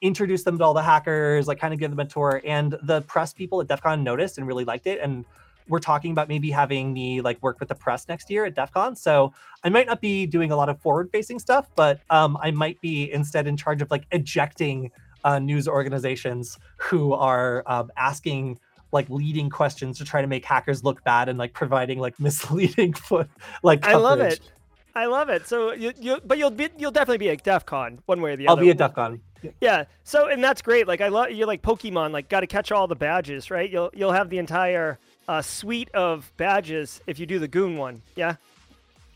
introduce 0.00 0.42
them 0.42 0.58
to 0.58 0.64
all 0.64 0.74
the 0.74 0.82
hackers, 0.82 1.46
like 1.46 1.58
kind 1.58 1.72
of 1.72 1.80
give 1.80 1.90
them 1.90 2.00
a 2.00 2.04
tour. 2.04 2.42
And 2.44 2.76
the 2.82 3.02
press 3.02 3.32
people 3.32 3.60
at 3.60 3.68
DEF 3.68 3.80
CON 3.80 4.02
noticed 4.02 4.38
and 4.38 4.46
really 4.46 4.64
liked 4.64 4.86
it. 4.86 5.00
And 5.00 5.24
we're 5.68 5.78
talking 5.78 6.10
about 6.10 6.28
maybe 6.28 6.50
having 6.50 6.92
me 6.92 7.20
like 7.20 7.42
work 7.42 7.58
with 7.60 7.68
the 7.68 7.74
press 7.74 8.06
next 8.08 8.28
year 8.28 8.44
at 8.44 8.54
DEF 8.54 8.72
CON. 8.72 8.96
So 8.96 9.32
I 9.62 9.68
might 9.68 9.86
not 9.86 10.00
be 10.00 10.26
doing 10.26 10.50
a 10.50 10.56
lot 10.56 10.68
of 10.68 10.80
forward 10.80 11.10
facing 11.10 11.38
stuff, 11.38 11.70
but 11.74 12.00
um, 12.10 12.36
I 12.42 12.50
might 12.50 12.80
be 12.80 13.10
instead 13.12 13.46
in 13.46 13.56
charge 13.56 13.80
of 13.80 13.90
like 13.90 14.04
ejecting 14.10 14.90
uh, 15.24 15.38
news 15.38 15.66
organizations 15.66 16.58
who 16.76 17.14
are 17.14 17.62
um, 17.66 17.90
asking 17.96 18.58
like 18.94 19.10
leading 19.10 19.50
questions 19.50 19.98
to 19.98 20.04
try 20.04 20.22
to 20.22 20.26
make 20.26 20.44
hackers 20.44 20.82
look 20.84 21.04
bad 21.04 21.28
and 21.28 21.38
like 21.38 21.52
providing 21.52 21.98
like 21.98 22.18
misleading 22.20 22.94
foot 22.94 23.28
like 23.62 23.82
coverage. 23.82 23.96
I 23.96 24.00
love 24.00 24.20
it. 24.20 24.40
I 24.96 25.06
love 25.06 25.28
it. 25.28 25.46
So 25.46 25.72
you, 25.72 25.92
you 26.00 26.20
but 26.24 26.38
you'll 26.38 26.50
be 26.50 26.68
you'll 26.78 26.92
definitely 26.92 27.18
be 27.18 27.30
at 27.30 27.42
DEF 27.42 27.66
CON 27.66 28.00
one 28.06 28.20
way 28.22 28.32
or 28.32 28.36
the 28.36 28.46
I'll 28.46 28.52
other. 28.52 28.62
I'll 28.62 28.66
be 28.66 28.70
at 28.70 28.78
DEF 28.78 28.94
CON. 28.94 29.20
Yeah. 29.60 29.84
So 30.04 30.28
and 30.28 30.42
that's 30.42 30.62
great. 30.62 30.88
Like 30.88 31.00
I 31.00 31.08
love 31.08 31.32
you're 31.32 31.46
like 31.46 31.62
Pokemon, 31.62 32.12
like 32.12 32.28
got 32.28 32.40
to 32.40 32.46
catch 32.46 32.72
all 32.72 32.86
the 32.86 32.96
badges, 32.96 33.50
right? 33.50 33.68
You'll 33.70 33.90
you'll 33.92 34.12
have 34.12 34.30
the 34.30 34.38
entire 34.38 34.98
a 35.28 35.42
suite 35.42 35.90
of 35.94 36.30
badges 36.36 37.00
if 37.06 37.18
you 37.18 37.26
do 37.26 37.38
the 37.38 37.48
goon 37.48 37.76
one. 37.76 38.02
Yeah. 38.14 38.36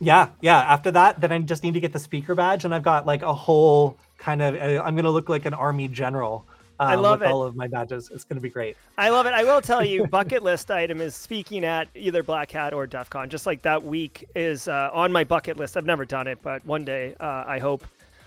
Yeah, 0.00 0.28
yeah. 0.40 0.58
After 0.60 0.90
that, 0.92 1.20
then 1.20 1.32
I 1.32 1.38
just 1.40 1.64
need 1.64 1.74
to 1.74 1.80
get 1.80 1.92
the 1.92 1.98
speaker 1.98 2.34
badge, 2.34 2.64
and 2.64 2.72
I've 2.72 2.84
got 2.84 3.04
like 3.04 3.22
a 3.22 3.34
whole 3.34 3.96
kind 4.16 4.42
of. 4.42 4.54
Uh, 4.54 4.82
I'm 4.82 4.94
gonna 4.94 5.10
look 5.10 5.28
like 5.28 5.44
an 5.44 5.54
army 5.54 5.88
general 5.88 6.46
Um, 6.80 6.88
I 6.88 6.94
love 6.94 7.22
it. 7.22 7.26
all 7.28 7.42
of 7.42 7.56
my 7.56 7.66
badges. 7.66 8.10
It's 8.12 8.24
going 8.24 8.36
to 8.36 8.40
be 8.40 8.48
great. 8.50 8.76
I 8.96 9.08
love 9.10 9.26
it. 9.26 9.32
I 9.32 9.42
will 9.44 9.60
tell 9.60 9.84
you, 9.84 10.06
bucket 10.06 10.42
list 10.42 10.70
item 10.70 11.00
is 11.00 11.14
speaking 11.16 11.64
at 11.64 11.88
either 11.94 12.22
Black 12.22 12.50
Hat 12.52 12.72
or 12.72 12.86
DEF 12.86 13.10
CON. 13.10 13.28
Just 13.28 13.46
like 13.46 13.62
that 13.62 13.82
week 13.82 14.28
is 14.36 14.68
uh, 14.68 14.90
on 14.92 15.10
my 15.10 15.24
bucket 15.24 15.56
list. 15.56 15.76
I've 15.76 15.86
never 15.86 16.04
done 16.04 16.26
it, 16.28 16.38
but 16.42 16.64
one 16.64 16.84
day 16.84 17.14
uh, 17.18 17.44
I 17.46 17.58
hope. 17.58 17.84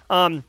Um, 0.10 0.44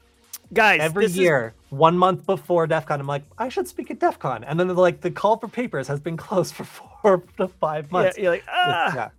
guys, 0.52 0.80
Every 0.80 1.04
this 1.04 1.12
is- 1.12 1.18
year, 1.18 1.54
one 1.70 1.96
month 1.96 2.26
before 2.26 2.66
DEF 2.66 2.86
CON, 2.86 3.00
I'm 3.00 3.06
like, 3.06 3.22
I 3.38 3.48
should 3.48 3.68
speak 3.68 3.90
at 3.92 4.00
DEF 4.00 4.18
CON. 4.18 4.42
And 4.44 4.58
then 4.58 4.68
like, 4.74 5.00
the 5.00 5.10
call 5.10 5.36
for 5.38 5.46
papers 5.48 5.86
has 5.86 6.00
been 6.00 6.16
closed 6.26 6.54
for 6.54 6.64
four 6.64 7.22
to 7.36 7.46
five 7.48 7.86
yeah, 7.86 7.92
months. 7.92 8.18
you're 8.18 8.30
like, 8.32 8.44
ah. 8.48 8.94
Yeah. 8.94 9.10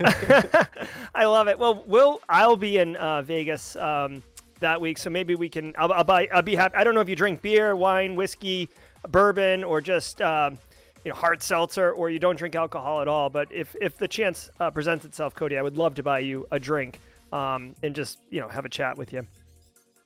I 1.14 1.24
love 1.24 1.48
it. 1.48 1.58
Well, 1.58 1.82
we'll 1.86 2.20
I'll 2.28 2.56
be 2.56 2.78
in 2.78 2.94
uh, 2.96 3.22
Vegas 3.22 3.74
um, 3.76 4.22
that 4.64 4.80
week, 4.80 4.98
so 4.98 5.10
maybe 5.10 5.34
we 5.36 5.48
can. 5.48 5.74
I'll, 5.78 5.92
I'll 5.92 6.04
buy. 6.04 6.28
I'll 6.32 6.42
be 6.42 6.56
happy. 6.56 6.76
I 6.76 6.84
don't 6.84 6.94
know 6.94 7.00
if 7.00 7.08
you 7.08 7.16
drink 7.16 7.42
beer, 7.42 7.76
wine, 7.76 8.16
whiskey, 8.16 8.68
bourbon, 9.08 9.64
or 9.64 9.80
just 9.80 10.20
um, 10.20 10.58
you 11.04 11.10
know 11.10 11.16
hard 11.16 11.42
seltzer, 11.42 11.92
or 11.92 12.10
you 12.10 12.18
don't 12.18 12.36
drink 12.36 12.56
alcohol 12.56 13.00
at 13.00 13.08
all. 13.08 13.30
But 13.30 13.48
if 13.52 13.76
if 13.80 13.96
the 13.96 14.08
chance 14.08 14.50
uh, 14.60 14.70
presents 14.70 15.04
itself, 15.04 15.34
Kody, 15.34 15.58
I 15.58 15.62
would 15.62 15.76
love 15.76 15.94
to 15.96 16.02
buy 16.02 16.20
you 16.20 16.46
a 16.50 16.58
drink 16.58 17.00
um, 17.32 17.74
and 17.82 17.94
just 17.94 18.18
you 18.30 18.40
know 18.40 18.48
have 18.48 18.64
a 18.64 18.70
chat 18.70 18.98
with 18.98 19.12
you. 19.12 19.26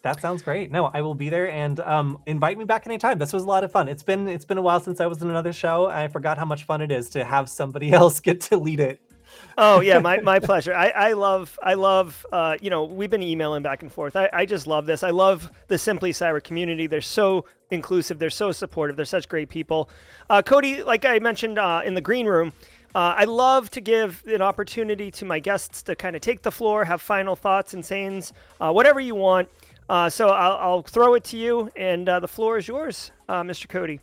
That 0.02 0.20
sounds 0.20 0.42
great. 0.42 0.70
No, 0.70 0.86
I 0.94 1.02
will 1.02 1.14
be 1.14 1.28
there 1.28 1.50
and 1.50 1.80
um, 1.80 2.22
invite 2.26 2.56
me 2.56 2.64
back 2.64 2.86
anytime. 2.86 3.18
This 3.18 3.32
was 3.32 3.42
a 3.42 3.46
lot 3.46 3.64
of 3.64 3.72
fun. 3.72 3.88
It's 3.88 4.02
been 4.02 4.28
it's 4.28 4.44
been 4.44 4.58
a 4.58 4.62
while 4.62 4.80
since 4.80 5.00
I 5.00 5.06
was 5.06 5.22
in 5.22 5.30
another 5.30 5.52
show. 5.52 5.86
I 5.86 6.08
forgot 6.08 6.38
how 6.38 6.44
much 6.44 6.64
fun 6.64 6.80
it 6.82 6.92
is 6.92 7.10
to 7.10 7.24
have 7.24 7.48
somebody 7.48 7.92
else 7.94 8.20
get 8.20 8.40
to 8.42 8.56
lead 8.56 8.80
it. 8.80 9.00
Oh 9.56 9.80
yeah, 9.80 9.98
my, 9.98 10.20
my 10.20 10.38
pleasure. 10.38 10.74
I, 10.74 10.88
I 10.90 11.12
love 11.14 11.58
I 11.62 11.74
love 11.74 12.24
uh, 12.32 12.56
you 12.60 12.70
know 12.70 12.84
we've 12.84 13.10
been 13.10 13.22
emailing 13.22 13.62
back 13.62 13.82
and 13.82 13.92
forth. 13.92 14.14
I, 14.16 14.28
I 14.32 14.46
just 14.46 14.66
love 14.66 14.86
this. 14.86 15.02
I 15.02 15.10
love 15.10 15.50
the 15.66 15.78
Simply 15.78 16.12
Cyber 16.12 16.42
community. 16.42 16.86
They're 16.86 17.00
so 17.00 17.44
inclusive. 17.70 18.18
They're 18.18 18.30
so 18.30 18.52
supportive. 18.52 18.96
They're 18.96 19.04
such 19.04 19.28
great 19.28 19.48
people. 19.48 19.90
Uh, 20.30 20.42
Kody, 20.42 20.84
like 20.84 21.04
I 21.04 21.18
mentioned 21.18 21.58
uh, 21.58 21.82
in 21.84 21.94
the 21.94 22.00
green 22.00 22.26
room, 22.26 22.52
uh, 22.94 23.14
I 23.16 23.24
love 23.24 23.70
to 23.70 23.80
give 23.80 24.22
an 24.26 24.42
opportunity 24.42 25.10
to 25.12 25.24
my 25.24 25.38
guests 25.38 25.82
to 25.82 25.96
kind 25.96 26.16
of 26.16 26.22
take 26.22 26.42
the 26.42 26.52
floor, 26.52 26.84
have 26.84 27.02
final 27.02 27.36
thoughts 27.36 27.74
and 27.74 27.84
sayings, 27.84 28.32
uh, 28.60 28.72
whatever 28.72 29.00
you 29.00 29.14
want. 29.14 29.48
Uh, 29.88 30.08
so 30.08 30.28
I'll, 30.28 30.56
I'll 30.56 30.82
throw 30.82 31.14
it 31.14 31.24
to 31.24 31.36
you, 31.36 31.70
and 31.76 32.08
uh, 32.08 32.20
the 32.20 32.28
floor 32.28 32.58
is 32.58 32.68
yours, 32.68 33.10
uh, 33.28 33.42
Mr. 33.42 33.66
Kody. 33.66 34.00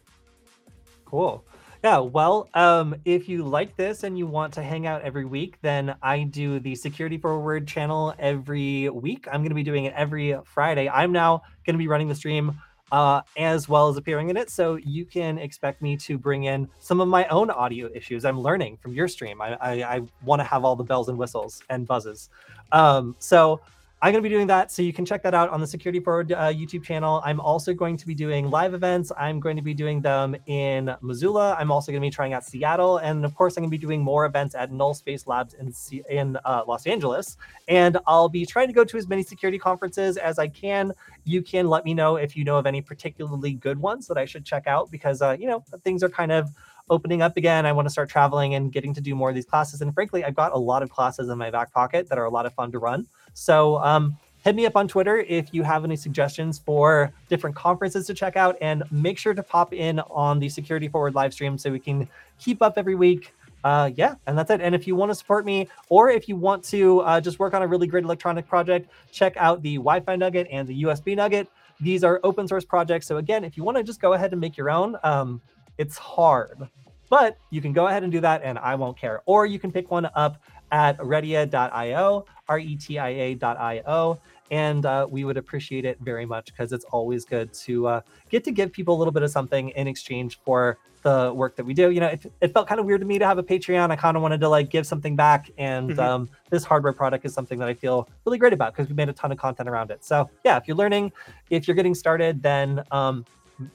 Cool. 1.06 1.44
Yeah, 1.86 2.00
well, 2.00 2.50
um, 2.56 2.96
if 3.06 3.30
you 3.30 3.44
like 3.44 3.78
this 3.78 4.02
and 4.06 4.18
you 4.18 4.26
want 4.26 4.56
to 4.56 4.64
hang 4.64 4.88
out 4.88 5.04
every 5.04 5.24
week, 5.24 5.60
then 5.62 5.96
I 6.02 6.24
do 6.24 6.60
the 6.60 6.74
Security 6.74 7.20
Forward 7.20 7.68
channel 7.68 8.12
every 8.18 8.90
week. 8.90 9.28
I'm 9.28 9.42
going 9.42 9.50
to 9.50 9.56
be 9.56 9.62
doing 9.62 9.86
it 9.86 9.94
every 9.96 10.36
Friday. 10.46 10.90
I'm 10.90 11.12
now 11.12 11.44
going 11.64 11.76
to 11.76 11.78
be 11.78 11.88
running 11.88 12.08
the 12.08 12.16
stream 12.16 12.60
uh, 12.92 13.22
as 13.38 13.70
well 13.70 13.88
as 13.88 13.98
appearing 13.98 14.32
in 14.32 14.36
it. 14.36 14.50
So 14.50 14.78
you 14.78 15.06
can 15.06 15.38
expect 15.38 15.84
me 15.84 15.96
to 15.98 16.18
bring 16.18 16.46
in 16.46 16.68
some 16.80 17.02
of 17.02 17.08
my 17.08 17.28
own 17.28 17.52
audio 17.52 17.88
issues 17.94 18.26
I'm 18.26 18.42
learning 18.42 18.78
from 18.78 18.94
your 18.94 19.08
stream. 19.08 19.40
I, 19.40 19.54
I, 19.62 19.98
I 19.98 20.02
want 20.24 20.40
to 20.40 20.44
have 20.44 20.66
all 20.66 20.76
the 20.76 20.84
bells 20.84 21.08
and 21.08 21.20
whistles 21.20 21.62
and 21.70 21.86
buzzes. 21.86 22.30
Um, 22.72 23.16
so 23.20 23.62
I'm 24.06 24.12
going 24.12 24.24
to 24.24 24.30
be 24.30 24.36
doing 24.36 24.46
that. 24.46 24.72
So 24.72 24.84
you 24.84 24.94
can 24.94 25.04
check 25.04 25.24
that 25.24 25.34
out 25.34 25.50
on 25.50 25.60
the 25.60 25.66
Security 25.66 26.00
Forward 26.00 26.32
uh, 26.32 26.54
YouTube 26.54 26.84
channel. 26.84 27.24
I'm 27.26 27.40
also 27.40 27.74
going 27.74 27.98
to 27.98 28.06
be 28.06 28.14
doing 28.14 28.52
live 28.52 28.76
events. 28.76 29.12
I'm 29.18 29.40
going 29.40 29.56
to 29.56 29.64
be 29.64 29.74
doing 29.74 30.00
them 30.00 30.36
in 30.46 30.96
Missoula. 31.02 31.56
I'm 31.58 31.72
also 31.72 31.92
going 31.92 32.04
to 32.04 32.06
be 32.06 32.12
trying 32.12 32.32
out 32.32 32.46
Seattle. 32.46 32.98
And 32.98 33.26
of 33.26 33.34
course, 33.34 33.58
I'm 33.58 33.64
going 33.64 33.72
to 33.72 33.76
be 33.76 33.82
doing 33.82 34.04
more 34.04 34.28
events 34.28 34.54
at 34.54 34.72
Null 34.72 34.94
Space 34.94 35.26
Labs 35.26 35.56
in, 35.56 35.74
C- 35.74 36.04
in 36.08 36.38
uh, 36.46 36.62
Los 36.68 36.86
Angeles. 36.86 37.38
And 37.68 37.98
I'll 38.06 38.30
be 38.30 38.46
trying 38.46 38.68
to 38.68 38.74
go 38.74 38.84
to 38.84 38.96
as 38.96 39.08
many 39.08 39.24
security 39.24 39.58
conferences 39.58 40.18
as 40.18 40.38
I 40.38 40.50
can. 40.50 40.94
You 41.24 41.42
can 41.42 41.68
let 41.68 41.84
me 41.84 41.96
know 41.96 42.18
if 42.18 42.38
you 42.38 42.44
know 42.44 42.58
of 42.58 42.68
any 42.68 42.84
particularly 42.84 43.54
good 43.54 43.80
ones 43.80 44.06
that 44.06 44.20
I 44.20 44.26
should 44.26 44.46
check 44.46 44.68
out 44.68 44.92
because, 44.92 45.24
uh, 45.24 45.36
you 45.40 45.48
know, 45.48 45.64
things 45.84 46.04
are 46.04 46.10
kind 46.10 46.32
of 46.32 46.52
opening 46.90 47.24
up 47.24 47.38
again. 47.38 47.66
I 47.66 47.72
want 47.72 47.88
to 47.88 47.90
start 47.90 48.10
traveling 48.10 48.54
and 48.54 48.72
getting 48.72 48.94
to 48.94 49.02
do 49.02 49.16
more 49.16 49.30
of 49.30 49.36
these 49.36 49.46
classes. 49.46 49.82
And 49.82 49.92
frankly, 49.94 50.24
I've 50.24 50.36
got 50.36 50.52
a 50.54 50.58
lot 50.58 50.84
of 50.84 50.92
classes 50.92 51.30
in 51.30 51.38
my 51.40 51.50
back 51.50 51.74
pocket 51.74 52.08
that 52.10 52.20
are 52.20 52.26
a 52.26 52.30
lot 52.30 52.46
of 52.46 52.54
fun 52.54 52.72
to 52.72 52.78
run. 52.80 53.08
So 53.36 53.78
um, 53.80 54.18
hit 54.44 54.56
me 54.56 54.66
up 54.66 54.76
on 54.76 54.88
Twitter 54.88 55.18
if 55.18 55.54
you 55.54 55.62
have 55.62 55.84
any 55.84 55.96
suggestions 55.96 56.58
for 56.58 57.12
different 57.30 57.56
conferences 57.56 58.08
to 58.08 58.14
check 58.14 58.36
out, 58.38 58.58
and 58.62 58.84
make 58.90 59.18
sure 59.18 59.34
to 59.34 59.44
pop 59.44 59.74
in 59.74 60.00
on 60.00 60.40
the 60.40 60.50
Security 60.50 60.88
Forward 60.88 61.14
live 61.14 61.34
stream 61.34 61.58
so 61.58 61.70
we 61.70 61.80
can 61.80 62.08
keep 62.40 62.62
up 62.62 62.74
every 62.78 62.96
week. 62.96 63.34
Uh, 63.66 63.90
yeah, 63.96 64.16
and 64.28 64.38
that's 64.38 64.52
it. 64.52 64.62
And 64.62 64.74
if 64.74 64.88
you 64.88 64.96
want 64.96 65.12
to 65.12 65.16
support 65.16 65.44
me, 65.44 65.68
or 65.90 66.10
if 66.12 66.30
you 66.30 66.36
want 66.36 66.64
to 66.66 67.00
uh, 67.02 67.20
just 67.20 67.40
work 67.40 67.54
on 67.54 67.62
a 67.62 67.68
really 67.68 67.88
great 67.88 68.04
electronic 68.04 68.48
project, 68.48 68.90
check 69.12 69.36
out 69.38 69.62
the 69.64 69.76
Wi-Fi 69.76 70.16
Nugget 70.16 70.48
and 70.52 70.68
the 70.68 70.84
USB 70.84 71.16
Nugget. 71.16 71.48
These 71.82 72.04
are 72.04 72.20
open 72.24 72.48
source 72.48 72.64
projects. 72.64 73.08
So 73.08 73.18
again, 73.18 73.44
if 73.44 73.58
you 73.58 73.64
want 73.64 73.78
to 73.78 73.84
just 73.84 74.00
go 74.00 74.14
ahead 74.14 74.32
and 74.32 74.40
make 74.40 74.56
your 74.56 74.70
own, 74.70 74.96
um, 75.04 75.42
it's 75.78 75.98
hard, 75.98 76.70
but 77.10 77.38
you 77.50 77.60
can 77.60 77.74
go 77.74 77.88
ahead 77.88 78.04
and 78.04 78.12
do 78.12 78.22
that, 78.22 78.44
and 78.44 78.58
I 78.60 78.76
won't 78.76 78.98
care. 78.98 79.24
Or 79.26 79.46
you 79.46 79.60
can 79.60 79.72
pick 79.72 79.92
one 79.92 80.08
up 80.16 80.38
at 80.72 80.98
retia.io, 81.00 82.26
R-E-T-I-A.io, 82.48 84.20
and 84.52 84.86
uh, 84.86 85.08
we 85.10 85.24
would 85.26 85.38
appreciate 85.38 85.86
it 85.86 85.98
very 86.02 86.26
much 86.26 86.46
because 86.48 86.72
it's 86.72 86.86
always 86.86 87.26
good 87.26 87.52
to 87.54 87.88
uh, 87.88 88.02
get 88.30 88.44
to 88.44 88.52
give 88.52 88.72
people 88.72 88.96
a 88.96 88.98
little 88.98 89.12
bit 89.12 89.24
of 89.24 89.32
something 89.32 89.70
in 89.70 89.88
exchange 89.88 90.40
for 90.46 90.78
the 91.02 91.32
work 91.36 91.56
that 91.56 91.64
we 91.66 91.74
do. 91.74 91.92
You 91.92 92.00
know, 92.00 92.08
it, 92.08 92.32
it 92.42 92.54
felt 92.54 92.68
kind 92.68 92.80
of 92.80 92.86
weird 92.86 93.02
to 93.02 93.06
me 93.08 93.20
to 93.20 93.26
have 93.26 93.38
a 93.38 93.44
Patreon. 93.44 93.92
I 93.92 93.96
kind 93.96 94.18
of 94.18 94.24
wanted 94.24 94.40
to 94.42 94.50
like 94.50 94.70
give 94.70 94.88
something 94.88 95.16
back, 95.16 95.52
and 95.58 95.92
Mhm. 95.92 96.00
um, 96.00 96.30
this 96.50 96.64
hardware 96.64 96.94
product 96.94 97.26
is 97.26 97.34
something 97.34 97.60
that 97.60 97.68
I 97.68 97.74
feel 97.74 98.08
really 98.26 98.38
great 98.38 98.54
about 98.54 98.74
because 98.76 98.90
we 98.90 98.96
made 98.96 99.10
a 99.10 99.14
ton 99.14 99.32
of 99.32 99.38
content 99.38 99.70
around 99.70 99.92
it. 99.92 100.04
So 100.04 100.30
yeah, 100.44 100.58
if 100.58 100.68
you're 100.68 100.78
learning, 100.78 101.12
if 101.50 101.68
you're 101.68 101.76
getting 101.76 101.94
started, 101.96 102.42
then 102.42 102.84
um, 102.92 103.26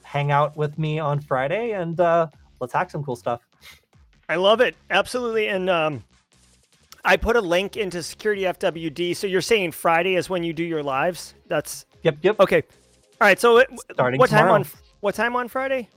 hang 0.03 0.31
out 0.31 0.55
with 0.57 0.77
me 0.77 0.99
on 0.99 1.19
Friday 1.21 1.71
and 1.71 1.99
uh, 1.99 2.27
let's 2.59 2.73
hack 2.73 2.89
some 2.91 3.03
cool 3.03 3.15
stuff. 3.15 3.41
I 4.29 4.35
love 4.35 4.61
it. 4.61 4.75
Absolutely. 4.89 5.47
And 5.47 5.69
um, 5.69 6.03
I 7.03 7.17
put 7.17 7.35
a 7.35 7.41
link 7.41 7.77
into 7.77 8.03
Security 8.03 8.43
FWD. 8.43 9.15
So 9.15 9.27
you're 9.27 9.41
saying 9.41 9.71
Friday 9.71 10.15
is 10.15 10.29
when 10.29 10.43
you 10.43 10.53
do 10.53 10.63
your 10.63 10.83
lives? 10.83 11.33
That's 11.47 11.85
Yep, 12.03 12.17
yep. 12.21 12.39
okay. 12.39 12.63
All 13.19 13.27
right. 13.27 13.39
So 13.39 13.57
it, 13.57 13.69
Starting 13.93 14.19
what 14.19 14.29
time 14.29 14.39
tomorrow. 14.39 14.53
on 14.61 14.65
what 15.01 15.15
time 15.15 15.35
on 15.35 15.47
Friday? 15.47 15.89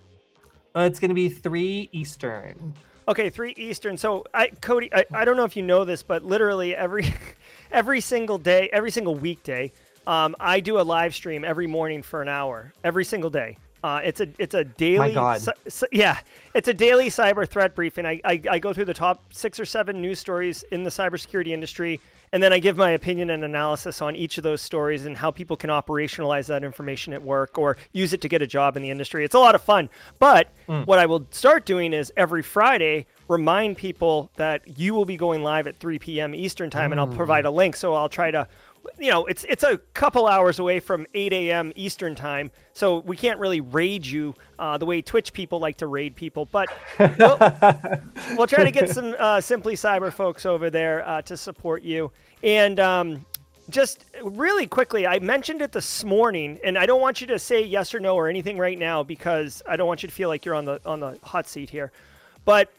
Uh, 0.77 0.81
it's 0.81 0.99
going 0.99 1.11
to 1.11 1.15
be 1.15 1.29
three 1.29 1.89
Eastern. 1.93 2.75
Okay, 3.07 3.31
three 3.31 3.53
Eastern. 3.57 3.97
So 3.97 4.25
I, 4.33 4.49
Kody, 4.49 4.89
I, 4.93 5.05
I 5.13 5.25
don't 5.25 5.37
know 5.37 5.45
if 5.45 5.57
you 5.57 5.63
know 5.63 5.85
this, 5.85 6.03
but 6.03 6.25
literally 6.25 6.75
every 6.75 7.15
every 7.73 8.01
single 8.01 8.39
day, 8.39 8.69
every 8.73 8.91
single 8.91 9.15
weekday, 9.15 9.73
um, 10.07 10.35
I 10.41 10.61
do 10.61 10.81
a 10.81 10.83
live 10.83 11.15
stream 11.15 11.45
every 11.45 11.67
morning 11.67 12.03
for 12.03 12.23
an 12.23 12.29
hour, 12.29 12.73
every 12.83 13.05
single 13.05 13.31
day. 13.31 13.59
Uh, 13.85 14.01
it's 14.03 14.21
a 14.23 14.29
it's 14.39 14.55
a 14.55 14.65
daily 14.65 15.13
God. 15.13 15.43
cy- 15.43 15.53
cy- 15.69 15.87
yeah 15.93 16.19
it's 16.55 16.69
a 16.69 16.73
daily 16.75 17.09
cyber 17.11 17.47
threat 17.47 17.75
briefing. 17.75 18.07
I, 18.07 18.19
I 18.25 18.41
I 18.53 18.59
go 18.59 18.73
through 18.73 18.87
the 18.87 18.95
top 18.95 19.23
six 19.31 19.61
or 19.61 19.67
seven 19.67 20.01
news 20.01 20.19
stories 20.19 20.65
in 20.71 20.85
the 20.85 20.91
cybersecurity 20.91 21.49
industry, 21.49 22.01
and 22.33 22.43
then 22.43 22.51
I 22.53 22.61
give 22.61 22.77
my 22.79 22.93
opinion 22.93 23.29
and 23.31 23.45
analysis 23.45 24.01
on 24.01 24.17
each 24.17 24.39
of 24.39 24.45
those 24.45 24.63
stories 24.63 25.05
and 25.05 25.17
how 25.17 25.31
people 25.31 25.57
can 25.57 25.69
operationalize 25.69 26.47
that 26.47 26.65
information 26.65 27.13
at 27.13 27.23
work 27.23 27.59
or 27.59 27.77
use 27.93 28.13
it 28.15 28.21
to 28.23 28.29
get 28.29 28.41
a 28.41 28.47
job 28.47 28.77
in 28.77 28.83
the 28.83 28.91
industry. 28.91 29.25
It's 29.25 29.35
a 29.35 29.39
lot 29.39 29.55
of 29.55 29.63
fun. 29.63 29.91
But 30.19 30.49
what 30.87 30.99
I 30.99 31.05
will 31.07 31.27
start 31.31 31.67
doing 31.67 31.93
is 31.93 32.11
every 32.17 32.43
Friday 32.43 33.05
remind 33.29 33.77
people 33.77 34.31
that 34.37 34.79
you 34.79 34.95
will 34.95 35.05
be 35.05 35.17
going 35.17 35.43
live 35.43 35.67
at 35.67 35.77
3 35.77 35.99
p.m. 35.99 36.35
Eastern 36.35 36.71
time, 36.71 36.93
and 36.93 37.01
I'll 37.01 37.07
provide 37.17 37.45
a 37.45 37.51
link. 37.51 37.75
So 37.77 37.95
I'll 37.95 38.09
try 38.09 38.31
to, 38.31 38.47
you 38.99 39.11
know, 39.11 39.27
it's 39.27 39.45
it's 39.49 39.65
a 39.65 39.79
couple 39.95 40.27
hours 40.27 40.59
away 40.59 40.81
from 40.81 41.07
8 41.15 41.33
a.m. 41.33 41.73
Eastern 41.77 42.15
time, 42.15 42.51
so 42.73 42.99
we 43.01 43.17
can't 43.17 43.39
really 43.39 43.61
raid 43.61 44.05
you 44.07 44.35
uh, 44.59 44.79
the 44.79 44.87
way 44.87 45.03
Twitch 45.03 45.33
people 45.33 45.59
like 45.59 45.77
to 45.79 45.87
raid 45.87 46.17
people, 46.17 46.47
but 46.47 46.69
we'll, 46.99 47.39
we'll 48.37 48.47
try 48.47 48.65
to 48.65 48.71
get 48.71 48.91
some 48.91 49.15
uh, 49.19 49.41
Simply 49.41 49.75
Cyber 49.75 50.13
folks 50.13 50.47
over 50.47 50.71
there 50.71 51.07
uh, 51.09 51.23
to 51.23 51.37
support 51.37 51.83
you. 51.83 52.11
And 52.43 52.79
um, 52.81 53.25
just 53.71 54.05
really 54.23 54.67
quickly, 54.67 55.07
I 55.07 55.19
mentioned 55.19 55.63
it 55.63 55.73
this 55.73 56.05
morning, 56.05 56.59
and 56.65 56.79
I 56.79 56.87
don't 56.87 57.01
want 57.01 57.21
you 57.21 57.27
to 57.29 57.39
say 57.39 57.65
yes 57.65 57.95
or 57.95 58.01
no 58.01 58.15
or 58.15 58.29
anything 58.29 58.59
right 58.59 58.79
now 58.79 59.03
because 59.03 59.63
I 59.69 59.77
don't 59.77 59.87
want 59.87 60.03
you 60.03 60.09
to 60.09 60.15
feel 60.15 60.29
like 60.29 60.45
you're 60.45 60.55
on 60.55 60.65
the 60.65 60.81
on 60.85 61.01
the 61.01 61.19
hot 61.23 61.49
seat 61.49 61.71
here. 61.71 61.93
But 62.45 62.71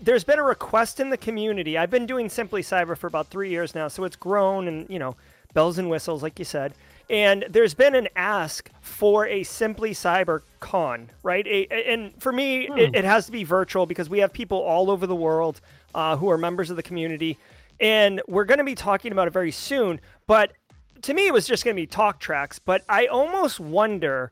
there's 0.00 0.24
been 0.24 0.38
a 0.38 0.44
request 0.44 1.00
in 1.00 1.10
the 1.10 1.16
community. 1.16 1.76
I've 1.76 1.90
been 1.90 2.06
doing 2.06 2.28
Simply 2.28 2.62
Cyber 2.62 2.96
for 2.96 3.06
about 3.06 3.28
three 3.28 3.50
years 3.50 3.74
now, 3.74 3.88
so 3.88 4.04
it's 4.04 4.16
grown 4.16 4.68
and 4.68 4.88
you 4.88 4.98
know 4.98 5.16
bells 5.54 5.78
and 5.78 5.88
whistles, 5.90 6.22
like 6.22 6.38
you 6.38 6.44
said. 6.44 6.74
And 7.10 7.46
there's 7.48 7.72
been 7.72 7.94
an 7.94 8.08
ask 8.16 8.70
for 8.80 9.26
a 9.26 9.42
Simply 9.42 9.92
Cyber 9.92 10.42
con, 10.60 11.10
right? 11.22 11.46
A, 11.46 11.66
and 11.90 12.12
for 12.20 12.32
me, 12.32 12.68
it, 12.68 12.94
it 12.94 13.04
has 13.04 13.26
to 13.26 13.32
be 13.32 13.44
virtual 13.44 13.86
because 13.86 14.10
we 14.10 14.18
have 14.18 14.32
people 14.32 14.58
all 14.58 14.90
over 14.90 15.06
the 15.06 15.16
world 15.16 15.60
uh, 15.94 16.16
who 16.16 16.30
are 16.30 16.36
members 16.36 16.68
of 16.68 16.76
the 16.76 16.82
community. 16.82 17.38
And 17.80 18.20
we're 18.28 18.44
going 18.44 18.58
to 18.58 18.64
be 18.64 18.74
talking 18.74 19.12
about 19.12 19.26
it 19.26 19.32
very 19.32 19.52
soon. 19.52 20.00
But 20.26 20.52
to 21.02 21.14
me, 21.14 21.26
it 21.26 21.32
was 21.32 21.46
just 21.46 21.64
going 21.64 21.74
to 21.74 21.80
be 21.80 21.86
talk 21.86 22.20
tracks. 22.20 22.58
But 22.58 22.84
I 22.88 23.06
almost 23.06 23.58
wonder 23.58 24.30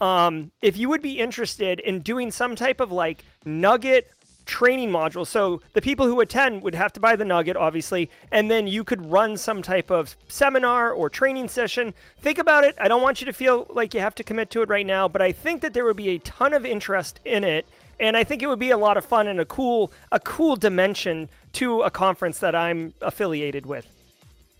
um, 0.00 0.50
if 0.60 0.76
you 0.76 0.88
would 0.88 1.02
be 1.02 1.18
interested 1.18 1.80
in 1.80 2.00
doing 2.00 2.30
some 2.30 2.56
type 2.56 2.80
of 2.80 2.92
like 2.92 3.24
nugget 3.44 4.10
training 4.50 4.90
module. 4.90 5.24
So 5.24 5.62
the 5.74 5.80
people 5.80 6.06
who 6.06 6.20
attend 6.20 6.62
would 6.62 6.74
have 6.74 6.92
to 6.94 7.00
buy 7.00 7.14
the 7.14 7.24
nugget, 7.24 7.56
obviously, 7.56 8.10
and 8.32 8.50
then 8.50 8.66
you 8.66 8.82
could 8.82 9.08
run 9.08 9.36
some 9.36 9.62
type 9.62 9.92
of 9.92 10.16
seminar 10.26 10.90
or 10.92 11.08
training 11.08 11.48
session. 11.48 11.94
Think 12.20 12.38
about 12.38 12.64
it. 12.64 12.74
I 12.76 12.88
don't 12.88 13.00
want 13.00 13.20
you 13.20 13.26
to 13.26 13.32
feel 13.32 13.68
like 13.70 13.94
you 13.94 14.00
have 14.00 14.16
to 14.16 14.24
commit 14.24 14.50
to 14.50 14.62
it 14.62 14.68
right 14.68 14.84
now, 14.84 15.06
but 15.06 15.22
I 15.22 15.30
think 15.30 15.62
that 15.62 15.72
there 15.72 15.84
would 15.84 15.96
be 15.96 16.08
a 16.10 16.18
ton 16.18 16.52
of 16.52 16.66
interest 16.66 17.20
in 17.24 17.44
it. 17.44 17.64
And 18.00 18.16
I 18.16 18.24
think 18.24 18.42
it 18.42 18.48
would 18.48 18.58
be 18.58 18.70
a 18.70 18.78
lot 18.78 18.96
of 18.96 19.04
fun 19.04 19.28
and 19.28 19.38
a 19.38 19.44
cool, 19.44 19.92
a 20.10 20.18
cool 20.18 20.56
dimension 20.56 21.28
to 21.52 21.82
a 21.82 21.90
conference 21.90 22.40
that 22.40 22.56
I'm 22.56 22.92
affiliated 23.02 23.66
with. 23.66 23.86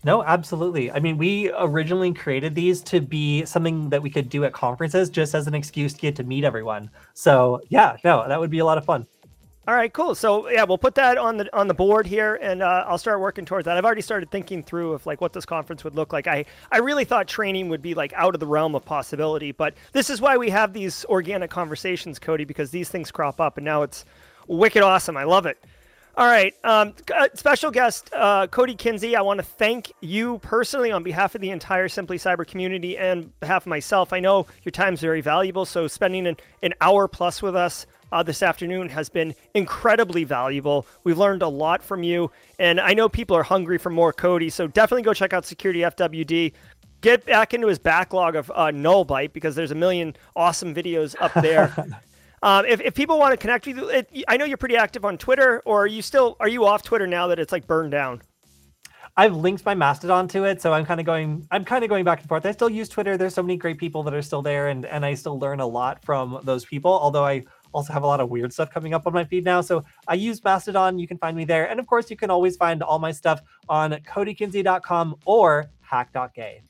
No, 0.03 0.23
absolutely. 0.23 0.89
I 0.89 0.99
mean, 0.99 1.17
we 1.17 1.51
originally 1.57 2.13
created 2.13 2.55
these 2.55 2.81
to 2.83 3.01
be 3.01 3.45
something 3.45 3.89
that 3.89 4.01
we 4.01 4.09
could 4.09 4.29
do 4.29 4.45
at 4.45 4.53
conferences 4.53 5.09
just 5.09 5.35
as 5.35 5.47
an 5.47 5.53
excuse 5.53 5.93
to 5.93 5.99
get 5.99 6.15
to 6.15 6.23
meet 6.23 6.43
everyone. 6.43 6.89
So, 7.13 7.61
yeah, 7.69 7.97
no, 8.03 8.27
that 8.27 8.39
would 8.39 8.49
be 8.49 8.59
a 8.59 8.65
lot 8.65 8.77
of 8.77 8.85
fun. 8.85 9.05
All 9.67 9.75
right, 9.75 9.93
cool. 9.93 10.15
So 10.15 10.49
yeah, 10.49 10.63
we'll 10.63 10.79
put 10.79 10.95
that 10.95 11.19
on 11.19 11.37
the 11.37 11.55
on 11.55 11.67
the 11.67 11.75
board 11.75 12.07
here, 12.07 12.39
and 12.41 12.63
uh, 12.63 12.85
I'll 12.87 12.97
start 12.97 13.19
working 13.19 13.45
towards 13.45 13.65
that. 13.65 13.77
I've 13.77 13.85
already 13.85 14.01
started 14.01 14.31
thinking 14.31 14.63
through 14.63 14.93
of 14.93 15.05
like 15.05 15.21
what 15.21 15.33
this 15.33 15.45
conference 15.45 15.83
would 15.83 15.93
look 15.93 16.11
like. 16.11 16.25
I 16.25 16.45
I 16.71 16.79
really 16.79 17.05
thought 17.05 17.27
training 17.27 17.69
would 17.69 17.81
be 17.81 17.93
like 17.93 18.11
out 18.13 18.33
of 18.33 18.39
the 18.39 18.47
realm 18.47 18.73
of 18.73 18.83
possibility, 18.83 19.51
but 19.51 19.75
this 19.91 20.09
is 20.09 20.19
why 20.19 20.35
we 20.35 20.49
have 20.49 20.73
these 20.73 21.05
organic 21.05 21.51
conversations, 21.51 22.17
Kody, 22.17 22.47
because 22.47 22.71
these 22.71 22.89
things 22.89 23.11
crop 23.11 23.39
up, 23.39 23.57
and 23.57 23.63
now 23.63 23.83
it's 23.83 24.03
wicked 24.47 24.81
awesome. 24.81 25.15
I 25.15 25.25
love 25.25 25.45
it. 25.45 25.63
All 26.17 26.25
right. 26.25 26.53
Um, 26.63 26.93
uh, 27.13 27.29
special 27.35 27.69
guest, 27.71 28.09
uh, 28.13 28.47
Kody 28.47 28.77
Kinzie. 28.77 29.15
I 29.15 29.21
want 29.21 29.37
to 29.37 29.45
thank 29.45 29.93
you 30.01 30.39
personally 30.39 30.91
on 30.91 31.03
behalf 31.03 31.35
of 31.35 31.41
the 31.41 31.51
entire 31.51 31.87
Simply 31.87 32.17
Cyber 32.17 32.45
community 32.45 32.97
and 32.97 33.39
behalf 33.39 33.63
of 33.63 33.67
myself. 33.67 34.11
I 34.11 34.19
know 34.19 34.47
your 34.63 34.71
time 34.71 34.95
is 34.95 35.01
very 35.01 35.21
valuable, 35.21 35.65
so 35.65 35.87
spending 35.87 36.27
an, 36.27 36.37
an 36.63 36.73
hour 36.81 37.07
plus 37.07 37.41
with 37.41 37.55
us 37.55 37.85
uh, 38.11 38.23
this 38.23 38.43
afternoon 38.43 38.89
has 38.89 39.09
been 39.09 39.35
incredibly 39.53 40.23
valuable. 40.23 40.85
We've 41.03 41.17
learned 41.17 41.41
a 41.41 41.47
lot 41.47 41.83
from 41.83 42.03
you, 42.03 42.31
and 42.59 42.79
I 42.79 42.93
know 42.93 43.09
people 43.09 43.35
are 43.35 43.43
hungry 43.43 43.77
for 43.77 43.89
more 43.89 44.13
Kody, 44.13 44.51
so 44.51 44.67
definitely 44.67 45.03
go 45.03 45.13
check 45.13 45.33
out 45.33 45.45
Security 45.45 45.81
FWD. 45.81 46.53
Get 47.01 47.25
back 47.25 47.53
into 47.53 47.67
his 47.67 47.79
backlog 47.79 48.35
of 48.35 48.51
uh, 48.51 48.67
Nullbyte 48.67 49.33
because 49.33 49.55
there's 49.55 49.71
a 49.71 49.75
million 49.75 50.15
awesome 50.35 50.73
videos 50.73 51.15
up 51.19 51.33
there. 51.35 51.73
Um, 52.43 52.65
if, 52.65 52.81
if 52.81 52.95
people 52.95 53.19
want 53.19 53.33
to 53.33 53.37
connect 53.37 53.67
with 53.67 53.77
you, 53.77 53.89
it, 53.89 54.09
I 54.27 54.35
know 54.35 54.45
you're 54.45 54.57
pretty 54.57 54.75
active 54.75 55.05
on 55.05 55.17
Twitter, 55.17 55.61
or 55.63 55.83
are 55.83 55.87
you 55.87 56.01
still 56.01 56.37
are 56.39 56.47
you 56.47 56.65
off 56.65 56.81
Twitter 56.81 57.05
now 57.05 57.27
that 57.27 57.37
it's 57.37 57.51
like 57.51 57.67
burned 57.67 57.91
down? 57.91 58.21
I've 59.17 59.35
linked 59.35 59.65
my 59.65 59.75
Mastodon 59.75 60.27
to 60.29 60.45
it, 60.45 60.61
so 60.61 60.73
I'm 60.73 60.85
kind 60.85 60.99
of 60.99 61.05
going. 61.05 61.45
I'm 61.51 61.65
kind 61.65 61.83
of 61.83 61.89
going 61.89 62.05
back 62.05 62.19
and 62.19 62.29
forth. 62.29 62.45
I 62.45 62.51
still 62.51 62.69
use 62.69 62.87
Twitter. 62.87 63.17
There's 63.17 63.35
so 63.35 63.43
many 63.43 63.57
great 63.57 63.77
people 63.77 64.03
that 64.03 64.13
are 64.13 64.21
still 64.21 64.41
there, 64.41 64.69
and 64.69 64.85
and 64.85 65.05
I 65.05 65.13
still 65.15 65.37
learn 65.37 65.59
a 65.59 65.67
lot 65.67 66.03
from 66.03 66.39
those 66.43 66.65
people. 66.65 66.91
Although 66.91 67.25
I 67.25 67.43
also 67.73 67.93
have 67.93 68.03
a 68.03 68.07
lot 68.07 68.19
of 68.19 68.29
weird 68.29 68.53
stuff 68.53 68.69
coming 68.69 68.93
up 68.93 69.07
on 69.07 69.13
my 69.13 69.23
feed 69.23 69.43
now. 69.43 69.61
So 69.61 69.83
I 70.07 70.15
use 70.15 70.43
Mastodon. 70.43 70.99
You 70.99 71.07
can 71.07 71.17
find 71.17 71.35
me 71.35 71.45
there, 71.45 71.69
and 71.69 71.79
of 71.79 71.87
course, 71.87 72.09
you 72.09 72.17
can 72.17 72.29
always 72.29 72.55
find 72.57 72.83
all 72.83 72.99
my 72.99 73.11
stuff 73.11 73.41
on 73.69 73.91
KodyKinzie.com 73.91 75.15
or 75.25 75.69
Hack.gay. 75.81 76.61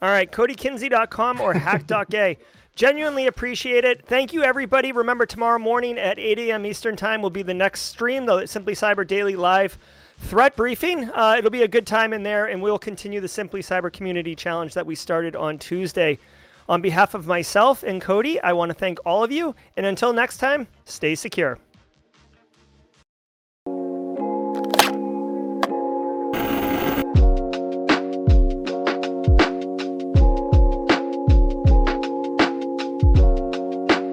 All 0.00 0.10
right, 0.10 0.30
KodyKinzie.com 0.30 1.40
or 1.40 1.54
Hack.gay. 1.54 2.38
Genuinely 2.74 3.26
appreciate 3.26 3.84
it. 3.84 4.06
Thank 4.06 4.32
you, 4.32 4.42
everybody. 4.42 4.92
Remember, 4.92 5.26
tomorrow 5.26 5.58
morning 5.58 5.98
at 5.98 6.18
8 6.18 6.38
a.m. 6.38 6.64
Eastern 6.64 6.96
Time 6.96 7.20
will 7.20 7.30
be 7.30 7.42
the 7.42 7.52
next 7.52 7.82
stream, 7.82 8.24
the 8.24 8.46
Simply 8.46 8.74
Cyber 8.74 9.06
Daily 9.06 9.36
Live 9.36 9.78
threat 10.22 10.56
briefing. 10.56 11.10
Uh, 11.10 11.36
it'll 11.38 11.50
be 11.50 11.62
a 11.62 11.68
good 11.68 11.86
time 11.86 12.12
in 12.12 12.22
there, 12.22 12.46
and 12.46 12.62
we'll 12.62 12.78
continue 12.78 13.20
the 13.20 13.28
Simply 13.28 13.60
Cyber 13.60 13.92
Community 13.92 14.34
Challenge 14.34 14.72
that 14.74 14.86
we 14.86 14.94
started 14.94 15.36
on 15.36 15.58
Tuesday. 15.58 16.18
On 16.72 16.80
behalf 16.80 17.12
of 17.12 17.26
myself 17.26 17.82
and 17.82 18.00
Kody, 18.00 18.40
I 18.42 18.54
want 18.54 18.70
to 18.70 18.74
thank 18.74 18.98
all 19.04 19.22
of 19.22 19.30
you. 19.30 19.54
And 19.76 19.84
until 19.84 20.14
next 20.14 20.38
time, 20.38 20.66
stay 20.86 21.14
secure. 21.14 21.58